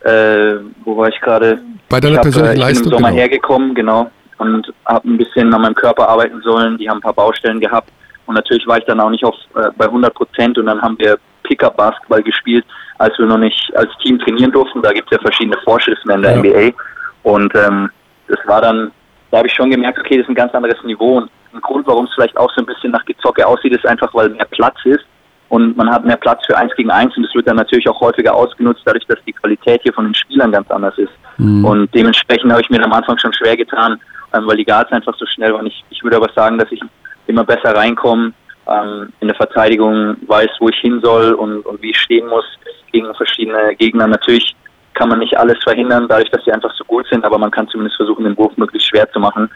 äh, 0.00 0.56
wo 0.84 0.96
war 0.96 1.08
ich 1.08 1.20
gerade? 1.20 1.60
Bei 1.88 2.00
deiner 2.00 2.16
ich 2.16 2.22
persönlichen 2.22 2.62
hab, 2.62 2.68
äh, 2.68 2.72
ich 2.72 2.78
bin 2.78 2.84
im 2.84 2.90
Sommer 2.90 3.08
genau. 3.08 3.20
hergekommen, 3.20 3.74
genau, 3.74 4.10
und 4.38 4.72
habe 4.86 5.08
ein 5.08 5.18
bisschen 5.18 5.52
an 5.54 5.62
meinem 5.62 5.74
Körper 5.74 6.08
arbeiten 6.08 6.40
sollen. 6.42 6.78
Die 6.78 6.88
haben 6.88 6.98
ein 6.98 7.02
paar 7.02 7.14
Baustellen 7.14 7.60
gehabt. 7.60 7.90
Und 8.26 8.34
natürlich 8.34 8.66
war 8.66 8.78
ich 8.78 8.84
dann 8.84 9.00
auch 9.00 9.10
nicht 9.10 9.24
auf, 9.24 9.34
äh, 9.54 9.70
bei 9.76 9.86
100 9.86 10.12
Prozent. 10.12 10.58
Und 10.58 10.66
dann 10.66 10.82
haben 10.82 10.98
wir 10.98 11.18
Pickup-Basketball 11.44 12.22
gespielt, 12.22 12.64
als 12.98 13.16
wir 13.18 13.26
noch 13.26 13.38
nicht 13.38 13.72
als 13.76 13.90
Team 14.02 14.18
trainieren 14.18 14.52
durften. 14.52 14.82
Da 14.82 14.92
gibt 14.92 15.10
es 15.10 15.16
ja 15.16 15.22
verschiedene 15.22 15.56
Vorschriften 15.64 16.10
in 16.10 16.22
der 16.22 16.32
ja. 16.32 16.38
NBA. 16.38 16.76
Und 17.22 17.54
ähm, 17.54 17.90
das 18.28 18.38
war 18.46 18.60
dann 18.60 18.90
da 19.36 19.40
habe 19.40 19.48
ich 19.48 19.54
schon 19.54 19.70
gemerkt, 19.70 19.98
okay, 19.98 20.16
das 20.16 20.24
ist 20.24 20.30
ein 20.30 20.34
ganz 20.34 20.54
anderes 20.54 20.82
Niveau. 20.82 21.18
Und 21.18 21.30
ein 21.52 21.60
Grund, 21.60 21.86
warum 21.86 22.06
es 22.06 22.14
vielleicht 22.14 22.38
auch 22.38 22.50
so 22.54 22.62
ein 22.62 22.66
bisschen 22.66 22.90
nach 22.90 23.04
Gezocke 23.04 23.46
aussieht, 23.46 23.74
ist 23.74 23.86
einfach, 23.86 24.12
weil 24.14 24.30
mehr 24.30 24.46
Platz 24.46 24.76
ist 24.84 25.04
und 25.50 25.76
man 25.76 25.90
hat 25.90 26.06
mehr 26.06 26.16
Platz 26.16 26.40
für 26.46 26.56
eins 26.56 26.74
gegen 26.74 26.90
eins 26.90 27.14
und 27.18 27.24
das 27.24 27.34
wird 27.34 27.46
dann 27.46 27.56
natürlich 27.56 27.86
auch 27.86 28.00
häufiger 28.00 28.34
ausgenutzt, 28.34 28.80
dadurch, 28.86 29.04
dass 29.06 29.18
die 29.26 29.34
Qualität 29.34 29.82
hier 29.82 29.92
von 29.92 30.06
den 30.06 30.14
Spielern 30.14 30.52
ganz 30.52 30.70
anders 30.70 30.96
ist. 30.96 31.12
Mhm. 31.36 31.66
Und 31.66 31.94
dementsprechend 31.94 32.50
habe 32.50 32.62
ich 32.62 32.70
mir 32.70 32.82
am 32.82 32.94
Anfang 32.94 33.18
schon 33.18 33.34
schwer 33.34 33.58
getan, 33.58 34.00
ähm, 34.32 34.46
weil 34.46 34.56
die 34.56 34.64
Guards 34.64 34.90
einfach 34.90 35.14
so 35.18 35.26
schnell 35.26 35.52
waren. 35.52 35.66
Ich, 35.66 35.84
ich 35.90 36.02
würde 36.02 36.16
aber 36.16 36.30
sagen, 36.34 36.56
dass 36.56 36.72
ich 36.72 36.80
immer 37.26 37.44
besser 37.44 37.76
reinkomme, 37.76 38.32
ähm, 38.66 39.12
in 39.20 39.28
der 39.28 39.36
Verteidigung 39.36 40.16
weiß, 40.26 40.48
wo 40.60 40.70
ich 40.70 40.78
hin 40.78 41.00
soll 41.02 41.34
und, 41.34 41.60
und 41.60 41.82
wie 41.82 41.90
ich 41.90 42.00
stehen 42.00 42.26
muss 42.26 42.46
gegen 42.90 43.14
verschiedene 43.14 43.76
Gegner. 43.76 44.06
Natürlich 44.06 44.56
kann 44.96 45.10
man 45.10 45.20
nicht 45.20 45.38
alles 45.38 45.56
verhindern, 45.62 46.06
dadurch, 46.08 46.30
dass 46.30 46.44
sie 46.44 46.52
einfach 46.52 46.74
so 46.74 46.84
gut 46.84 47.06
sind, 47.08 47.24
aber 47.24 47.38
man 47.38 47.50
kann 47.50 47.68
zumindest 47.68 47.96
versuchen, 47.96 48.24
den 48.24 48.36
Wurf 48.36 48.56
möglichst 48.56 48.88
schwer 48.88 49.08
zu 49.12 49.20
machen. 49.20 49.48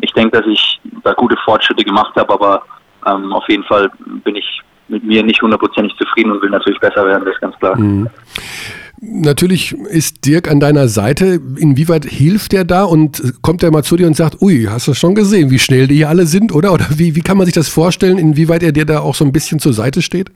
Ich 0.00 0.12
denke, 0.12 0.38
dass 0.38 0.46
ich 0.46 0.80
da 1.02 1.12
gute 1.14 1.36
Fortschritte 1.44 1.84
gemacht 1.84 2.14
habe, 2.16 2.32
aber 2.32 2.62
ähm, 3.06 3.32
auf 3.32 3.48
jeden 3.48 3.64
Fall 3.64 3.90
bin 4.24 4.36
ich 4.36 4.60
mit 4.88 5.02
mir 5.02 5.22
nicht 5.22 5.40
hundertprozentig 5.40 5.96
zufrieden 5.96 6.32
und 6.32 6.42
will 6.42 6.50
natürlich 6.50 6.78
besser 6.78 7.06
werden, 7.06 7.24
das 7.24 7.34
ist 7.34 7.40
ganz 7.40 7.56
klar. 7.56 7.76
Mhm. 7.76 8.08
Natürlich 9.00 9.72
ist 9.72 10.24
Dirk 10.24 10.50
an 10.50 10.60
deiner 10.60 10.88
Seite. 10.88 11.40
Inwieweit 11.56 12.04
hilft 12.04 12.54
er 12.54 12.64
da 12.64 12.84
und 12.84 13.42
kommt 13.42 13.62
er 13.62 13.70
mal 13.70 13.82
zu 13.82 13.96
dir 13.96 14.06
und 14.06 14.16
sagt, 14.16 14.40
ui, 14.40 14.66
hast 14.70 14.88
du 14.88 14.94
schon 14.94 15.14
gesehen, 15.14 15.50
wie 15.50 15.58
schnell 15.58 15.88
die 15.88 15.96
hier 15.96 16.08
alle 16.08 16.26
sind, 16.26 16.54
oder? 16.54 16.72
Oder 16.72 16.86
wie, 16.96 17.14
wie 17.14 17.20
kann 17.20 17.36
man 17.36 17.44
sich 17.44 17.54
das 17.54 17.68
vorstellen, 17.68 18.18
inwieweit 18.18 18.62
er 18.62 18.72
dir 18.72 18.86
da 18.86 19.00
auch 19.00 19.14
so 19.14 19.24
ein 19.24 19.32
bisschen 19.32 19.58
zur 19.58 19.72
Seite 19.72 20.00
steht? 20.00 20.30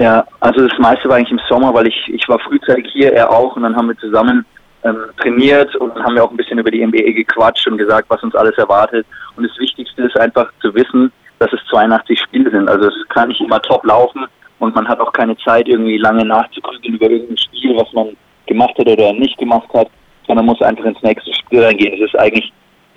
Ja, 0.00 0.24
also 0.40 0.66
das 0.66 0.78
meiste 0.78 1.10
war 1.10 1.16
eigentlich 1.16 1.30
im 1.30 1.40
Sommer, 1.46 1.74
weil 1.74 1.86
ich, 1.86 2.08
ich 2.08 2.26
war 2.26 2.38
frühzeitig 2.38 2.90
hier, 2.90 3.12
er 3.12 3.30
auch, 3.30 3.54
und 3.54 3.64
dann 3.64 3.76
haben 3.76 3.88
wir 3.88 3.98
zusammen 3.98 4.46
ähm, 4.82 4.96
trainiert 5.18 5.76
und 5.76 5.94
dann 5.94 6.02
haben 6.02 6.14
wir 6.14 6.24
auch 6.24 6.30
ein 6.30 6.38
bisschen 6.38 6.58
über 6.58 6.70
die 6.70 6.84
NBA 6.84 7.12
gequatscht 7.12 7.68
und 7.68 7.76
gesagt, 7.76 8.08
was 8.08 8.22
uns 8.22 8.34
alles 8.34 8.56
erwartet. 8.56 9.06
Und 9.36 9.46
das 9.46 9.58
Wichtigste 9.58 10.04
ist 10.04 10.18
einfach 10.18 10.50
zu 10.62 10.74
wissen, 10.74 11.12
dass 11.38 11.52
es 11.52 11.60
82 11.68 12.18
Spiele 12.18 12.50
sind. 12.50 12.66
Also 12.66 12.88
es 12.88 12.94
kann 13.10 13.28
nicht 13.28 13.42
immer 13.42 13.60
top 13.60 13.84
laufen 13.84 14.24
und 14.58 14.74
man 14.74 14.88
hat 14.88 15.00
auch 15.00 15.12
keine 15.12 15.36
Zeit, 15.36 15.68
irgendwie 15.68 15.98
lange 15.98 16.24
nachzugrübeln 16.24 16.94
über 16.94 17.10
irgendein 17.10 17.36
Spiel, 17.36 17.76
was 17.76 17.92
man 17.92 18.16
gemacht 18.46 18.78
hat 18.78 18.88
oder 18.88 19.12
nicht 19.12 19.36
gemacht 19.36 19.68
hat, 19.74 19.88
sondern 20.26 20.46
muss 20.46 20.62
einfach 20.62 20.86
ins 20.86 21.02
nächste 21.02 21.34
Spiel 21.34 21.62
reingehen. 21.62 21.92
Es 21.92 22.08
ist 22.08 22.18
eigentlich 22.18 22.50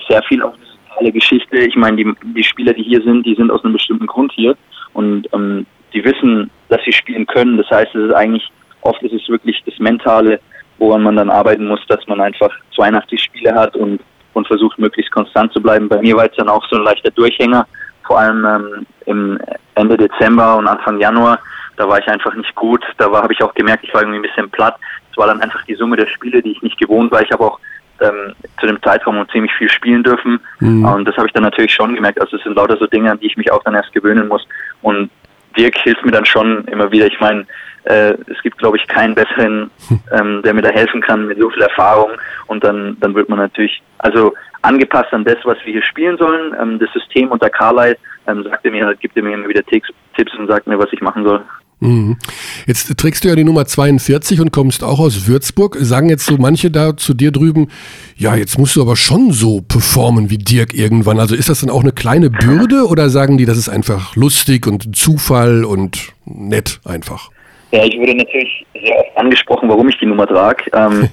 sehr 0.07 0.23
viel 0.23 0.41
auch 0.41 0.53
eine 0.99 1.11
Geschichte. 1.11 1.57
Ich 1.57 1.75
meine, 1.75 1.97
die, 1.97 2.13
die 2.33 2.43
Spieler, 2.45 2.71
die 2.71 2.83
hier 2.83 3.01
sind, 3.01 3.25
die 3.25 3.35
sind 3.35 3.51
aus 3.51 3.61
einem 3.65 3.73
bestimmten 3.73 4.07
Grund 4.07 4.31
hier 4.31 4.55
und 4.93 5.27
ähm, 5.33 5.65
die 5.93 6.03
wissen, 6.03 6.49
dass 6.69 6.81
sie 6.83 6.91
spielen 6.91 7.25
können. 7.25 7.57
Das 7.57 7.69
heißt, 7.69 7.93
es 7.95 8.09
ist 8.09 8.15
eigentlich, 8.15 8.49
oft 8.81 9.01
ist 9.03 9.13
es 9.13 9.29
wirklich 9.29 9.61
das 9.65 9.77
Mentale, 9.79 10.39
woran 10.77 11.03
man 11.03 11.15
dann 11.15 11.29
arbeiten 11.29 11.67
muss, 11.67 11.79
dass 11.87 12.05
man 12.07 12.19
einfach 12.19 12.51
82 12.75 13.21
Spiele 13.21 13.53
hat 13.53 13.75
und, 13.75 14.01
und 14.33 14.47
versucht, 14.47 14.79
möglichst 14.79 15.11
konstant 15.11 15.53
zu 15.53 15.61
bleiben. 15.61 15.87
Bei 15.87 16.01
mir 16.01 16.15
war 16.15 16.25
es 16.25 16.35
dann 16.35 16.49
auch 16.49 16.65
so 16.69 16.77
ein 16.77 16.83
leichter 16.83 17.11
Durchhänger, 17.11 17.65
vor 18.05 18.19
allem 18.19 18.45
ähm, 18.45 18.85
im 19.05 19.39
Ende 19.75 19.97
Dezember 19.97 20.57
und 20.57 20.67
Anfang 20.67 20.99
Januar. 20.99 21.39
Da 21.77 21.87
war 21.87 21.99
ich 21.99 22.07
einfach 22.07 22.33
nicht 22.35 22.53
gut. 22.55 22.83
Da 22.97 23.11
habe 23.11 23.33
ich 23.33 23.41
auch 23.41 23.53
gemerkt, 23.53 23.83
ich 23.83 23.93
war 23.93 24.01
irgendwie 24.01 24.19
ein 24.19 24.23
bisschen 24.23 24.49
platt. 24.49 24.75
Es 25.11 25.17
war 25.17 25.27
dann 25.27 25.41
einfach 25.41 25.63
die 25.65 25.75
Summe 25.75 25.95
der 25.95 26.07
Spiele, 26.07 26.41
die 26.41 26.51
ich 26.51 26.61
nicht 26.61 26.79
gewohnt 26.79 27.11
war. 27.11 27.21
Ich 27.21 27.31
habe 27.31 27.43
auch 27.43 27.59
ähm, 27.99 28.33
zu 28.59 28.67
dem 28.67 28.81
Zeitraum 28.81 29.25
ziemlich 29.31 29.53
viel 29.53 29.69
spielen 29.69 30.03
dürfen. 30.03 30.39
Mhm. 30.59 30.85
Und 30.85 31.07
das 31.07 31.15
habe 31.17 31.27
ich 31.27 31.33
dann 31.33 31.43
natürlich 31.43 31.73
schon 31.73 31.95
gemerkt. 31.95 32.19
Also 32.19 32.37
es 32.37 32.43
sind 32.43 32.55
lauter 32.55 32.77
so 32.77 32.87
Dinge, 32.87 33.11
an 33.11 33.19
die 33.19 33.27
ich 33.27 33.37
mich 33.37 33.51
auch 33.51 33.63
dann 33.63 33.75
erst 33.75 33.93
gewöhnen 33.93 34.27
muss. 34.27 34.45
Und 34.81 35.09
Dirk 35.57 35.77
hilft 35.77 36.05
mir 36.05 36.11
dann 36.11 36.25
schon 36.25 36.65
immer 36.65 36.91
wieder. 36.91 37.07
Ich 37.07 37.19
meine, 37.19 37.45
äh, 37.83 38.13
es 38.27 38.41
gibt, 38.43 38.57
glaube 38.57 38.77
ich, 38.77 38.87
keinen 38.87 39.15
besseren, 39.15 39.69
ähm, 40.11 40.41
der 40.43 40.53
mir 40.53 40.61
da 40.61 40.69
helfen 40.69 41.01
kann 41.01 41.27
mit 41.27 41.39
so 41.39 41.49
viel 41.49 41.63
Erfahrung. 41.63 42.11
Und 42.47 42.63
dann, 42.63 42.97
dann 42.99 43.15
wird 43.15 43.29
man 43.29 43.39
natürlich, 43.39 43.81
also 43.99 44.33
angepasst 44.61 45.13
an 45.13 45.25
das, 45.25 45.37
was 45.43 45.57
wir 45.65 45.73
hier 45.73 45.83
spielen 45.83 46.17
sollen. 46.17 46.55
Ähm, 46.59 46.79
das 46.79 46.91
System 46.93 47.29
unter 47.29 47.49
Carlisle 47.49 47.97
ähm, 48.27 48.43
sagt 48.43 48.65
er 48.65 48.71
mir, 48.71 48.95
gibt 48.95 49.17
er 49.17 49.23
mir 49.23 49.33
immer 49.33 49.49
wieder 49.49 49.63
Tipps 49.65 49.89
und 50.37 50.47
sagt 50.47 50.67
mir, 50.67 50.79
was 50.79 50.91
ich 50.93 51.01
machen 51.01 51.25
soll. 51.25 51.41
Mhm. 51.83 52.17
Jetzt 52.65 52.97
trägst 52.97 53.23
du 53.23 53.29
ja 53.29 53.35
die 53.35 53.43
Nummer 53.43 53.65
42 53.65 54.41
und 54.41 54.51
kommst 54.51 54.83
auch 54.83 54.99
aus 54.99 55.27
Würzburg. 55.27 55.77
Sagen 55.79 56.09
jetzt 56.09 56.25
so 56.25 56.37
manche 56.37 56.71
da 56.71 56.95
zu 56.95 57.13
dir 57.13 57.31
drüben, 57.31 57.67
ja, 58.15 58.35
jetzt 58.35 58.57
musst 58.57 58.75
du 58.75 58.81
aber 58.81 58.95
schon 58.95 59.31
so 59.31 59.61
performen 59.61 60.29
wie 60.29 60.37
Dirk 60.37 60.73
irgendwann. 60.73 61.19
Also 61.19 61.35
ist 61.35 61.49
das 61.49 61.61
dann 61.61 61.69
auch 61.69 61.81
eine 61.81 61.91
kleine 61.91 62.29
Bürde 62.29 62.87
oder 62.89 63.09
sagen 63.09 63.37
die, 63.37 63.45
das 63.45 63.57
ist 63.57 63.69
einfach 63.69 64.15
lustig 64.15 64.67
und 64.67 64.95
Zufall 64.95 65.65
und 65.65 66.13
nett 66.25 66.79
einfach? 66.85 67.29
Ja, 67.71 67.83
ich 67.83 67.97
wurde 67.97 68.15
natürlich 68.15 68.65
sehr 68.73 68.97
oft 68.99 69.17
angesprochen, 69.17 69.67
warum 69.67 69.89
ich 69.89 69.97
die 69.97 70.05
Nummer 70.05 70.27
trage. 70.27 70.63
Ähm, 70.73 71.09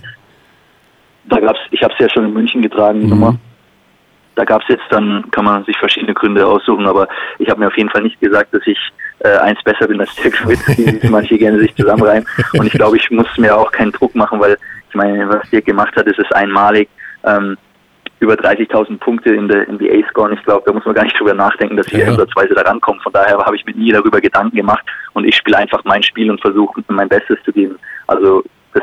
da 1.29 1.41
gab's, 1.41 1.61
ich 1.71 1.83
habe 1.83 1.93
es 1.95 2.01
ja 2.01 2.11
schon 2.11 2.27
in 2.27 2.33
München 2.33 2.63
getragen, 2.63 3.01
die 3.01 3.07
mhm. 3.07 3.11
Nummer. 3.11 3.39
Da 4.35 4.45
gab 4.45 4.63
es 4.63 4.69
jetzt 4.69 4.85
dann, 4.91 5.25
kann 5.31 5.45
man 5.45 5.65
sich 5.65 5.77
verschiedene 5.79 6.15
Gründe 6.15 6.47
aussuchen, 6.47 6.87
aber 6.87 7.09
ich 7.39 7.49
habe 7.51 7.61
mir 7.61 7.67
auf 7.67 7.77
jeden 7.77 7.91
Fall 7.91 8.03
nicht 8.03 8.21
gesagt, 8.21 8.55
dass 8.55 8.63
ich 8.67 8.79
äh, 9.21 9.37
eins 9.39 9.63
besser 9.65 9.87
bin 9.87 10.01
als 10.01 10.15
Dirk 10.17 10.43
Nowitzki, 10.43 11.03
wie 11.03 11.09
manche 11.11 11.37
gerne 11.37 11.59
sich 11.59 11.75
zusammenreimen. 11.75 12.27
Und 12.55 12.67
ich 12.67 12.73
glaube, 12.73 12.97
ich 12.97 13.11
muss 13.11 13.27
mir 13.37 13.57
auch 13.57 13.71
keinen 13.71 13.93
Druck 13.93 14.15
machen, 14.15 14.41
weil 14.41 14.57
ich 14.89 14.95
meine, 14.95 15.29
was 15.29 15.49
Dirk 15.51 15.67
gemacht 15.67 15.95
hat, 15.97 16.07
ist 16.07 16.19
es 16.19 16.31
einmalig. 16.33 16.89
Ähm, 17.25 17.57
über 18.21 18.35
30.000 18.35 18.99
Punkte 18.99 19.35
in 19.35 19.49
der 19.49 19.67
NBA 19.67 20.07
scoren. 20.11 20.35
Ich 20.35 20.43
glaube, 20.45 20.63
da 20.67 20.73
muss 20.73 20.85
man 20.85 20.95
gar 20.95 21.05
nicht 21.05 21.19
drüber 21.19 21.33
nachdenken, 21.33 21.77
dass 21.77 21.91
wir 21.91 22.01
ja. 22.01 22.09
ansatzweise 22.09 22.55
da 22.55 22.63
rankommen. 22.63 23.01
Von 23.01 23.15
daher 23.15 23.39
habe 23.39 23.57
ich 23.57 23.65
mir 23.65 23.75
nie 23.75 23.93
darüber 23.93 24.21
Gedanken 24.21 24.57
gemacht 24.57 24.85
und 25.15 25.25
ich 25.25 25.37
spiele 25.37 25.57
einfach 25.57 25.83
mein 25.85 26.03
Spiel 26.03 26.31
und 26.31 26.41
versuche 26.41 26.83
mein 26.89 27.09
Bestes 27.09 27.39
zu 27.45 27.53
geben. 27.53 27.79
Also 28.07 28.45
das, 28.75 28.83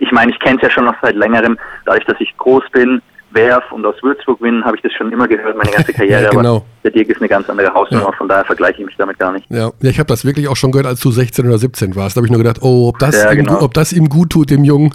ich 0.00 0.12
meine, 0.12 0.32
ich 0.32 0.38
kenne 0.38 0.56
es 0.56 0.62
ja 0.62 0.70
schon 0.70 0.84
noch 0.84 0.96
seit 1.00 1.16
längerem, 1.16 1.58
dadurch, 1.86 2.04
dass 2.04 2.20
ich 2.20 2.36
groß 2.36 2.64
bin, 2.72 3.00
werf 3.36 3.70
und 3.70 3.86
aus 3.86 3.94
Würzburg 4.02 4.40
bin, 4.40 4.64
habe 4.64 4.76
ich 4.76 4.82
das 4.82 4.92
schon 4.92 5.12
immer 5.12 5.28
gehört, 5.28 5.56
meine 5.56 5.70
ganze 5.70 5.92
Karriere. 5.94 6.24
ja, 6.24 6.30
genau. 6.30 6.56
Aber 6.56 6.64
der 6.82 6.90
Dirk 6.90 7.08
ist 7.08 7.18
eine 7.18 7.28
ganz 7.28 7.48
andere 7.48 7.72
Hausnummer, 7.72 8.06
ja. 8.06 8.12
von 8.12 8.28
daher 8.28 8.44
vergleiche 8.44 8.80
ich 8.80 8.86
mich 8.86 8.96
damit 8.96 9.18
gar 9.18 9.32
nicht. 9.32 9.46
Ja, 9.48 9.70
ja 9.80 9.90
ich 9.90 9.98
habe 10.00 10.08
das 10.08 10.24
wirklich 10.24 10.48
auch 10.48 10.56
schon 10.56 10.72
gehört, 10.72 10.86
als 10.86 11.00
du 11.00 11.12
16 11.12 11.46
oder 11.46 11.58
17 11.58 11.94
warst. 11.94 12.16
Da 12.16 12.18
habe 12.18 12.26
ich 12.26 12.32
nur 12.32 12.42
gedacht, 12.42 12.58
oh, 12.62 12.88
ob 12.88 12.98
das, 12.98 13.14
ja, 13.22 13.30
ihm, 13.30 13.44
genau. 13.44 13.62
ob 13.62 13.74
das 13.74 13.92
ihm 13.92 14.08
gut 14.08 14.30
tut, 14.30 14.50
dem 14.50 14.64
Jungen, 14.64 14.92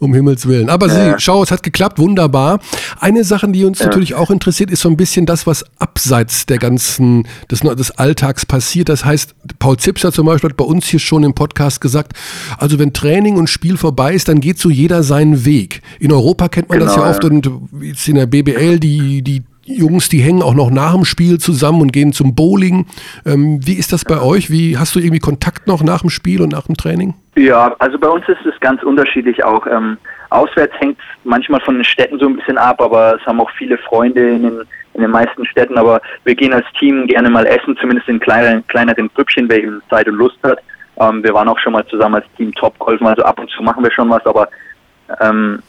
um 0.00 0.14
Himmels 0.14 0.46
Willen. 0.46 0.68
Aber 0.68 0.88
ja. 0.88 1.12
Sie, 1.12 1.14
schau, 1.18 1.42
es 1.42 1.50
hat 1.50 1.62
geklappt, 1.62 1.98
wunderbar. 1.98 2.58
Eine 2.98 3.22
Sache, 3.22 3.48
die 3.48 3.64
uns 3.64 3.80
natürlich 3.80 4.14
auch 4.14 4.30
interessiert, 4.30 4.70
ist 4.70 4.80
so 4.80 4.88
ein 4.88 4.96
bisschen 4.96 5.26
das, 5.26 5.46
was 5.46 5.64
abseits 5.78 6.46
der 6.46 6.58
ganzen, 6.58 7.28
des, 7.50 7.60
des 7.60 7.90
Alltags 7.92 8.46
passiert. 8.46 8.88
Das 8.88 9.04
heißt, 9.04 9.34
Paul 9.58 9.76
Zipser 9.76 10.10
zum 10.10 10.26
Beispiel 10.26 10.50
hat 10.50 10.56
bei 10.56 10.64
uns 10.64 10.86
hier 10.86 11.00
schon 11.00 11.22
im 11.22 11.34
Podcast 11.34 11.80
gesagt, 11.80 12.14
also 12.58 12.78
wenn 12.78 12.92
Training 12.92 13.36
und 13.36 13.48
Spiel 13.48 13.76
vorbei 13.76 14.14
ist, 14.14 14.28
dann 14.28 14.40
geht 14.40 14.58
so 14.58 14.70
jeder 14.70 15.02
seinen 15.02 15.44
Weg. 15.44 15.82
In 16.00 16.12
Europa 16.12 16.48
kennt 16.48 16.70
man 16.70 16.78
genau, 16.78 16.90
das 16.90 17.02
ja 17.02 17.10
oft 17.10 17.24
und 17.24 17.50
jetzt 17.82 18.08
in 18.08 18.16
der 18.16 18.26
BBL, 18.26 18.80
die, 18.80 19.22
die 19.22 19.42
Jungs, 19.76 20.08
die 20.08 20.20
hängen 20.20 20.42
auch 20.42 20.54
noch 20.54 20.70
nach 20.70 20.94
dem 20.94 21.04
Spiel 21.04 21.38
zusammen 21.38 21.80
und 21.80 21.92
gehen 21.92 22.12
zum 22.12 22.34
Bowling. 22.34 22.86
Ähm, 23.26 23.60
wie 23.64 23.74
ist 23.74 23.92
das 23.92 24.04
bei 24.04 24.20
euch? 24.20 24.50
Wie 24.50 24.78
hast 24.78 24.94
du 24.94 24.98
irgendwie 24.98 25.18
Kontakt 25.18 25.66
noch 25.66 25.82
nach 25.82 26.00
dem 26.00 26.10
Spiel 26.10 26.42
und 26.42 26.52
nach 26.52 26.66
dem 26.66 26.76
Training? 26.76 27.14
Ja, 27.36 27.74
also 27.78 27.98
bei 27.98 28.08
uns 28.08 28.28
ist 28.28 28.44
es 28.44 28.58
ganz 28.60 28.82
unterschiedlich 28.82 29.42
auch. 29.44 29.66
Ähm, 29.66 29.96
auswärts 30.30 30.74
hängt 30.78 30.98
manchmal 31.24 31.60
von 31.60 31.74
den 31.76 31.84
Städten 31.84 32.18
so 32.18 32.26
ein 32.26 32.36
bisschen 32.36 32.58
ab, 32.58 32.80
aber 32.80 33.16
es 33.16 33.26
haben 33.26 33.40
auch 33.40 33.50
viele 33.56 33.78
Freunde 33.78 34.28
in 34.30 34.42
den, 34.42 34.60
in 34.94 35.00
den 35.02 35.10
meisten 35.10 35.46
Städten. 35.46 35.78
Aber 35.78 36.00
wir 36.24 36.34
gehen 36.34 36.52
als 36.52 36.66
Team 36.78 37.06
gerne 37.06 37.30
mal 37.30 37.46
essen, 37.46 37.76
zumindest 37.80 38.08
in 38.08 38.20
kleineren, 38.20 38.66
kleineren 38.66 39.10
Grüppchen, 39.14 39.48
wer 39.48 39.62
eben 39.62 39.82
Zeit 39.88 40.08
und 40.08 40.16
Lust 40.16 40.38
hat. 40.42 40.58
Ähm, 41.00 41.22
wir 41.22 41.32
waren 41.32 41.48
auch 41.48 41.58
schon 41.58 41.72
mal 41.72 41.86
zusammen 41.86 42.16
als 42.16 42.26
Team 42.36 42.52
Top 42.54 42.78
Golfen, 42.78 43.06
also 43.06 43.22
ab 43.22 43.38
und 43.38 43.50
zu 43.50 43.62
machen 43.62 43.82
wir 43.82 43.92
schon 43.92 44.10
was, 44.10 44.24
aber 44.26 44.48
ähm, 45.20 45.60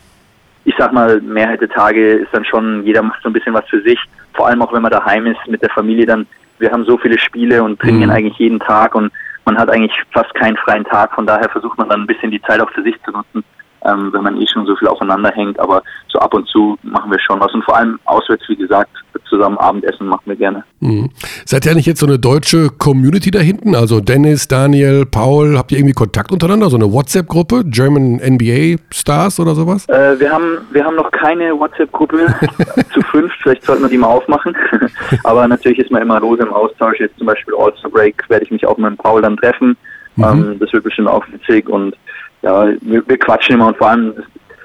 ich 0.65 0.75
sag 0.77 0.93
mal, 0.93 1.19
Mehrheit 1.21 1.61
der 1.61 1.69
Tage 1.69 2.13
ist 2.13 2.33
dann 2.33 2.45
schon, 2.45 2.83
jeder 2.83 3.01
macht 3.01 3.21
so 3.23 3.29
ein 3.29 3.33
bisschen 3.33 3.53
was 3.53 3.67
für 3.69 3.81
sich. 3.81 3.99
Vor 4.33 4.47
allem 4.47 4.61
auch 4.61 4.71
wenn 4.73 4.81
man 4.81 4.91
daheim 4.91 5.25
ist 5.25 5.39
mit 5.47 5.61
der 5.61 5.71
Familie, 5.71 6.05
dann, 6.05 6.27
wir 6.59 6.71
haben 6.71 6.85
so 6.85 6.97
viele 6.97 7.17
Spiele 7.17 7.63
und 7.63 7.79
trainieren 7.79 8.09
mhm. 8.09 8.15
eigentlich 8.15 8.37
jeden 8.37 8.59
Tag 8.59 8.95
und 8.95 9.11
man 9.45 9.57
hat 9.57 9.69
eigentlich 9.69 9.95
fast 10.11 10.33
keinen 10.35 10.57
freien 10.57 10.85
Tag. 10.85 11.13
Von 11.15 11.25
daher 11.25 11.49
versucht 11.49 11.77
man 11.77 11.89
dann 11.89 12.01
ein 12.01 12.07
bisschen 12.07 12.31
die 12.31 12.41
Zeit 12.43 12.61
auch 12.61 12.69
für 12.71 12.83
sich 12.83 12.95
zu 13.03 13.11
nutzen 13.11 13.43
ähm, 13.85 14.11
wenn 14.13 14.23
man 14.23 14.39
eh 14.39 14.47
schon 14.47 14.65
so 14.65 14.75
viel 14.75 14.87
aufeinander 14.87 15.31
hängt. 15.31 15.59
Aber 15.59 15.83
so 16.07 16.19
ab 16.19 16.33
und 16.33 16.47
zu 16.47 16.77
machen 16.83 17.11
wir 17.11 17.19
schon 17.19 17.39
was. 17.39 17.53
Und 17.53 17.63
vor 17.63 17.77
allem 17.77 17.99
auswärts, 18.05 18.47
wie 18.47 18.55
gesagt, 18.55 18.91
zusammen 19.31 19.57
Abendessen 19.57 20.07
machen 20.07 20.23
wir 20.25 20.35
gerne. 20.35 20.63
Mhm. 20.81 21.09
Seid 21.45 21.65
ihr 21.65 21.73
nicht 21.73 21.87
jetzt 21.87 22.01
so 22.01 22.05
eine 22.05 22.19
deutsche 22.19 22.69
Community 22.69 23.31
da 23.31 23.39
hinten? 23.39 23.75
Also 23.75 24.01
Dennis, 24.01 24.47
Daniel, 24.47 25.05
Paul, 25.05 25.57
habt 25.57 25.71
ihr 25.71 25.79
irgendwie 25.79 25.93
Kontakt 25.93 26.31
untereinander? 26.31 26.69
So 26.69 26.75
eine 26.75 26.91
WhatsApp-Gruppe? 26.91 27.63
German 27.65 28.17
NBA 28.17 28.81
Stars 28.93 29.39
oder 29.39 29.55
sowas? 29.55 29.87
Äh, 29.87 30.19
wir, 30.19 30.31
haben, 30.31 30.59
wir 30.71 30.83
haben 30.83 30.95
noch 30.95 31.09
keine 31.11 31.57
WhatsApp-Gruppe 31.57 32.27
zu 32.93 33.01
fünf. 33.03 33.31
Vielleicht 33.41 33.63
sollten 33.63 33.83
wir 33.83 33.89
die 33.89 33.97
mal 33.97 34.07
aufmachen. 34.07 34.55
Aber 35.23 35.47
natürlich 35.47 35.79
ist 35.79 35.91
man 35.91 36.01
immer 36.01 36.19
lose 36.19 36.43
im 36.43 36.53
Austausch. 36.53 36.99
Jetzt 36.99 37.17
zum 37.17 37.27
Beispiel 37.27 37.53
All-Star 37.57 37.89
Break 37.89 38.23
werde 38.29 38.45
ich 38.45 38.51
mich 38.51 38.67
auch 38.67 38.77
mit 38.77 38.97
Paul 38.97 39.21
dann 39.21 39.37
treffen. 39.37 39.77
Mhm. 40.17 40.23
Ähm, 40.23 40.55
das 40.59 40.73
wird 40.73 40.83
bestimmt 40.83 41.07
auch 41.07 41.25
witzig 41.31 41.69
und 41.69 41.95
ja, 42.41 42.65
wir, 42.81 43.07
wir 43.07 43.17
quatschen 43.17 43.55
immer 43.55 43.67
und 43.67 43.77
vor 43.77 43.89
allem 43.89 44.13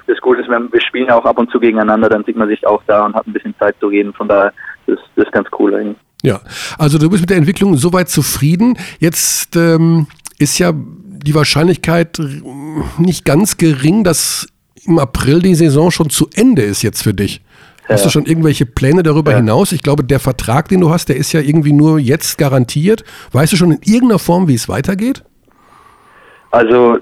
das, 0.07 0.19
Gute 0.21 0.41
ist, 0.41 0.49
wir 0.49 0.81
spielen 0.81 1.09
auch 1.11 1.25
ab 1.25 1.37
und 1.37 1.51
zu 1.51 1.59
gegeneinander, 1.59 2.09
dann 2.09 2.23
sieht 2.23 2.35
man 2.35 2.47
sich 2.47 2.65
auch 2.65 2.81
da 2.87 3.05
und 3.05 3.15
hat 3.15 3.27
ein 3.27 3.33
bisschen 3.33 3.55
Zeit 3.59 3.75
zu 3.79 3.87
reden. 3.87 4.13
Von 4.13 4.27
daher 4.27 4.53
das, 4.87 4.99
das 5.15 5.25
ist 5.25 5.31
ganz 5.31 5.47
cool 5.59 5.75
eigentlich. 5.75 5.97
Ja, 6.23 6.41
also 6.77 6.97
du 6.97 7.09
bist 7.09 7.21
mit 7.21 7.29
der 7.29 7.37
Entwicklung 7.37 7.75
soweit 7.75 8.09
zufrieden. 8.09 8.77
Jetzt 8.99 9.55
ähm, 9.55 10.07
ist 10.39 10.57
ja 10.57 10.71
die 10.73 11.35
Wahrscheinlichkeit 11.35 12.19
nicht 12.97 13.25
ganz 13.25 13.57
gering, 13.57 14.03
dass 14.03 14.47
im 14.85 14.99
April 14.99 15.41
die 15.41 15.55
Saison 15.55 15.91
schon 15.91 16.09
zu 16.09 16.29
Ende 16.33 16.63
ist 16.63 16.81
jetzt 16.81 17.03
für 17.03 17.13
dich. 17.13 17.41
Hast 17.89 18.05
du 18.05 18.09
schon 18.09 18.25
irgendwelche 18.25 18.65
Pläne 18.65 19.01
darüber 19.01 19.31
ja. 19.31 19.37
hinaus? 19.37 19.71
Ich 19.71 19.81
glaube, 19.81 20.03
der 20.03 20.19
Vertrag, 20.19 20.67
den 20.67 20.81
du 20.81 20.89
hast, 20.89 21.07
der 21.07 21.15
ist 21.15 21.31
ja 21.31 21.39
irgendwie 21.39 21.71
nur 21.71 21.99
jetzt 21.99 22.37
garantiert. 22.37 23.05
Weißt 23.31 23.53
du 23.53 23.57
schon 23.57 23.71
in 23.71 23.79
irgendeiner 23.83 24.19
Form, 24.19 24.49
wie 24.49 24.55
es 24.55 24.67
weitergeht? 24.67 25.23
Also 26.51 26.97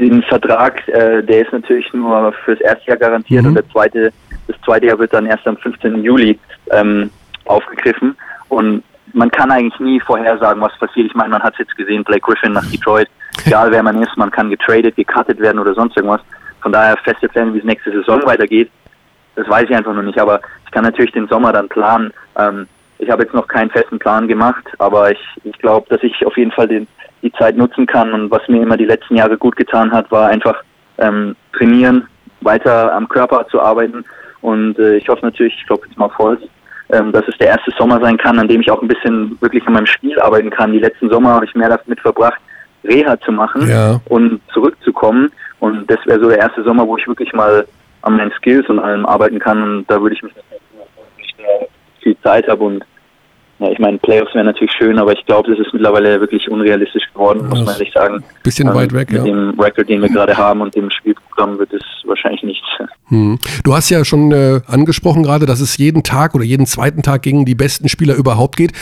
den 0.00 0.22
Vertrag, 0.22 0.86
äh, 0.88 1.22
der 1.22 1.42
ist 1.42 1.52
natürlich 1.52 1.92
nur 1.92 2.32
fürs 2.44 2.60
erste 2.60 2.88
Jahr 2.88 2.96
garantiert 2.96 3.42
mhm. 3.42 3.48
und 3.48 3.54
der 3.54 3.68
zweite, 3.70 4.12
das 4.46 4.56
zweite 4.64 4.86
Jahr 4.86 4.98
wird 4.98 5.12
dann 5.12 5.26
erst 5.26 5.46
am 5.46 5.56
15. 5.56 6.02
Juli 6.02 6.38
ähm, 6.70 7.10
aufgegriffen. 7.44 8.16
Und 8.48 8.82
man 9.12 9.30
kann 9.30 9.50
eigentlich 9.50 9.78
nie 9.80 10.00
vorhersagen, 10.00 10.62
was 10.62 10.76
passiert. 10.78 11.06
Ich 11.06 11.14
meine, 11.14 11.30
man 11.30 11.42
hat 11.42 11.54
es 11.54 11.60
jetzt 11.60 11.76
gesehen, 11.76 12.04
Blake 12.04 12.20
Griffin 12.20 12.52
nach 12.52 12.64
Detroit, 12.70 13.08
egal 13.44 13.70
wer 13.70 13.82
man 13.82 14.02
ist, 14.02 14.16
man 14.16 14.30
kann 14.30 14.50
getradet, 14.50 14.96
gecuttet 14.96 15.40
werden 15.40 15.58
oder 15.58 15.74
sonst 15.74 15.96
irgendwas. 15.96 16.20
Von 16.60 16.72
daher 16.72 16.96
feste 16.98 17.28
Pläne, 17.28 17.54
wie 17.54 17.58
es 17.58 17.64
nächste 17.64 17.90
Saison 17.90 18.24
weitergeht, 18.26 18.70
das 19.34 19.48
weiß 19.48 19.64
ich 19.68 19.74
einfach 19.74 19.94
noch 19.94 20.02
nicht. 20.02 20.18
Aber 20.18 20.40
ich 20.64 20.70
kann 20.70 20.84
natürlich 20.84 21.12
den 21.12 21.28
Sommer 21.28 21.52
dann 21.52 21.68
planen. 21.68 22.12
Ähm, 22.36 22.66
ich 23.00 23.10
habe 23.10 23.22
jetzt 23.22 23.34
noch 23.34 23.48
keinen 23.48 23.70
festen 23.70 23.98
Plan 23.98 24.28
gemacht, 24.28 24.64
aber 24.78 25.10
ich, 25.10 25.20
ich 25.44 25.58
glaube, 25.58 25.86
dass 25.88 26.02
ich 26.02 26.24
auf 26.26 26.36
jeden 26.36 26.52
Fall 26.52 26.68
den, 26.68 26.86
die 27.22 27.32
Zeit 27.32 27.56
nutzen 27.56 27.86
kann. 27.86 28.12
Und 28.12 28.30
was 28.30 28.46
mir 28.48 28.62
immer 28.62 28.76
die 28.76 28.84
letzten 28.84 29.16
Jahre 29.16 29.38
gut 29.38 29.56
getan 29.56 29.90
hat, 29.90 30.10
war 30.10 30.28
einfach 30.28 30.56
ähm, 30.98 31.34
trainieren, 31.56 32.06
weiter 32.42 32.92
am 32.92 33.08
Körper 33.08 33.46
zu 33.48 33.60
arbeiten. 33.60 34.04
Und 34.42 34.78
äh, 34.78 34.96
ich 34.96 35.08
hoffe 35.08 35.24
natürlich, 35.24 35.54
ich 35.58 35.66
glaube 35.66 35.86
jetzt 35.86 35.98
mal 35.98 36.10
voll, 36.10 36.38
ähm, 36.90 37.12
dass 37.12 37.26
es 37.26 37.36
der 37.38 37.48
erste 37.48 37.70
Sommer 37.78 38.00
sein 38.00 38.18
kann, 38.18 38.38
an 38.38 38.48
dem 38.48 38.60
ich 38.60 38.70
auch 38.70 38.82
ein 38.82 38.88
bisschen 38.88 39.36
wirklich 39.40 39.66
an 39.66 39.72
meinem 39.74 39.86
Spiel 39.86 40.18
arbeiten 40.20 40.50
kann. 40.50 40.72
Die 40.72 40.78
letzten 40.78 41.10
Sommer 41.10 41.34
habe 41.34 41.46
ich 41.46 41.54
mehr 41.54 41.68
damit 41.68 42.00
verbracht, 42.00 42.40
Reha 42.84 43.18
zu 43.20 43.32
machen 43.32 43.68
ja. 43.68 44.00
und 44.08 44.40
zurückzukommen. 44.52 45.30
Und 45.58 45.90
das 45.90 45.98
wäre 46.04 46.20
so 46.20 46.28
der 46.28 46.38
erste 46.38 46.62
Sommer, 46.64 46.86
wo 46.86 46.96
ich 46.96 47.06
wirklich 47.06 47.32
mal 47.32 47.66
an 48.02 48.16
meinen 48.16 48.32
Skills 48.32 48.68
und 48.68 48.78
allem 48.78 49.06
arbeiten 49.06 49.38
kann. 49.38 49.62
Und 49.62 49.90
da 49.90 50.00
würde 50.00 50.16
ich 50.16 50.22
mich 50.22 50.34
nicht 50.34 51.69
viel 52.02 52.16
Zeit 52.22 52.48
habe 52.48 52.64
und 52.64 52.84
ja, 53.60 53.70
ich 53.70 53.78
meine, 53.78 53.98
Playoffs 53.98 54.34
wären 54.34 54.46
natürlich 54.46 54.72
schön, 54.72 54.98
aber 54.98 55.12
ich 55.12 55.24
glaube, 55.26 55.50
das 55.50 55.58
ist 55.58 55.74
mittlerweile 55.74 56.18
wirklich 56.18 56.50
unrealistisch 56.50 57.02
geworden, 57.12 57.46
muss 57.46 57.62
man 57.62 57.74
ehrlich 57.74 57.92
sagen. 57.92 58.24
Bisschen 58.42 58.68
ähm, 58.68 58.74
weit 58.74 58.94
weg, 58.94 59.10
mit 59.10 59.18
ja. 59.18 59.22
Mit 59.22 59.32
dem 59.32 59.60
Record, 59.60 59.88
den 59.90 60.00
wir 60.00 60.08
gerade 60.08 60.34
haben 60.34 60.62
und 60.62 60.74
dem 60.74 60.90
Spielprogramm 60.90 61.58
wird 61.58 61.70
es 61.74 61.82
wahrscheinlich 62.06 62.42
nichts. 62.42 62.66
Hm. 63.08 63.38
Du 63.62 63.74
hast 63.74 63.90
ja 63.90 64.02
schon 64.06 64.32
äh, 64.32 64.62
angesprochen 64.66 65.22
gerade, 65.22 65.44
dass 65.44 65.60
es 65.60 65.76
jeden 65.76 66.02
Tag 66.02 66.34
oder 66.34 66.44
jeden 66.44 66.64
zweiten 66.64 67.02
Tag 67.02 67.20
gegen 67.20 67.44
die 67.44 67.54
besten 67.54 67.90
Spieler 67.90 68.14
überhaupt 68.14 68.56
geht. 68.56 68.72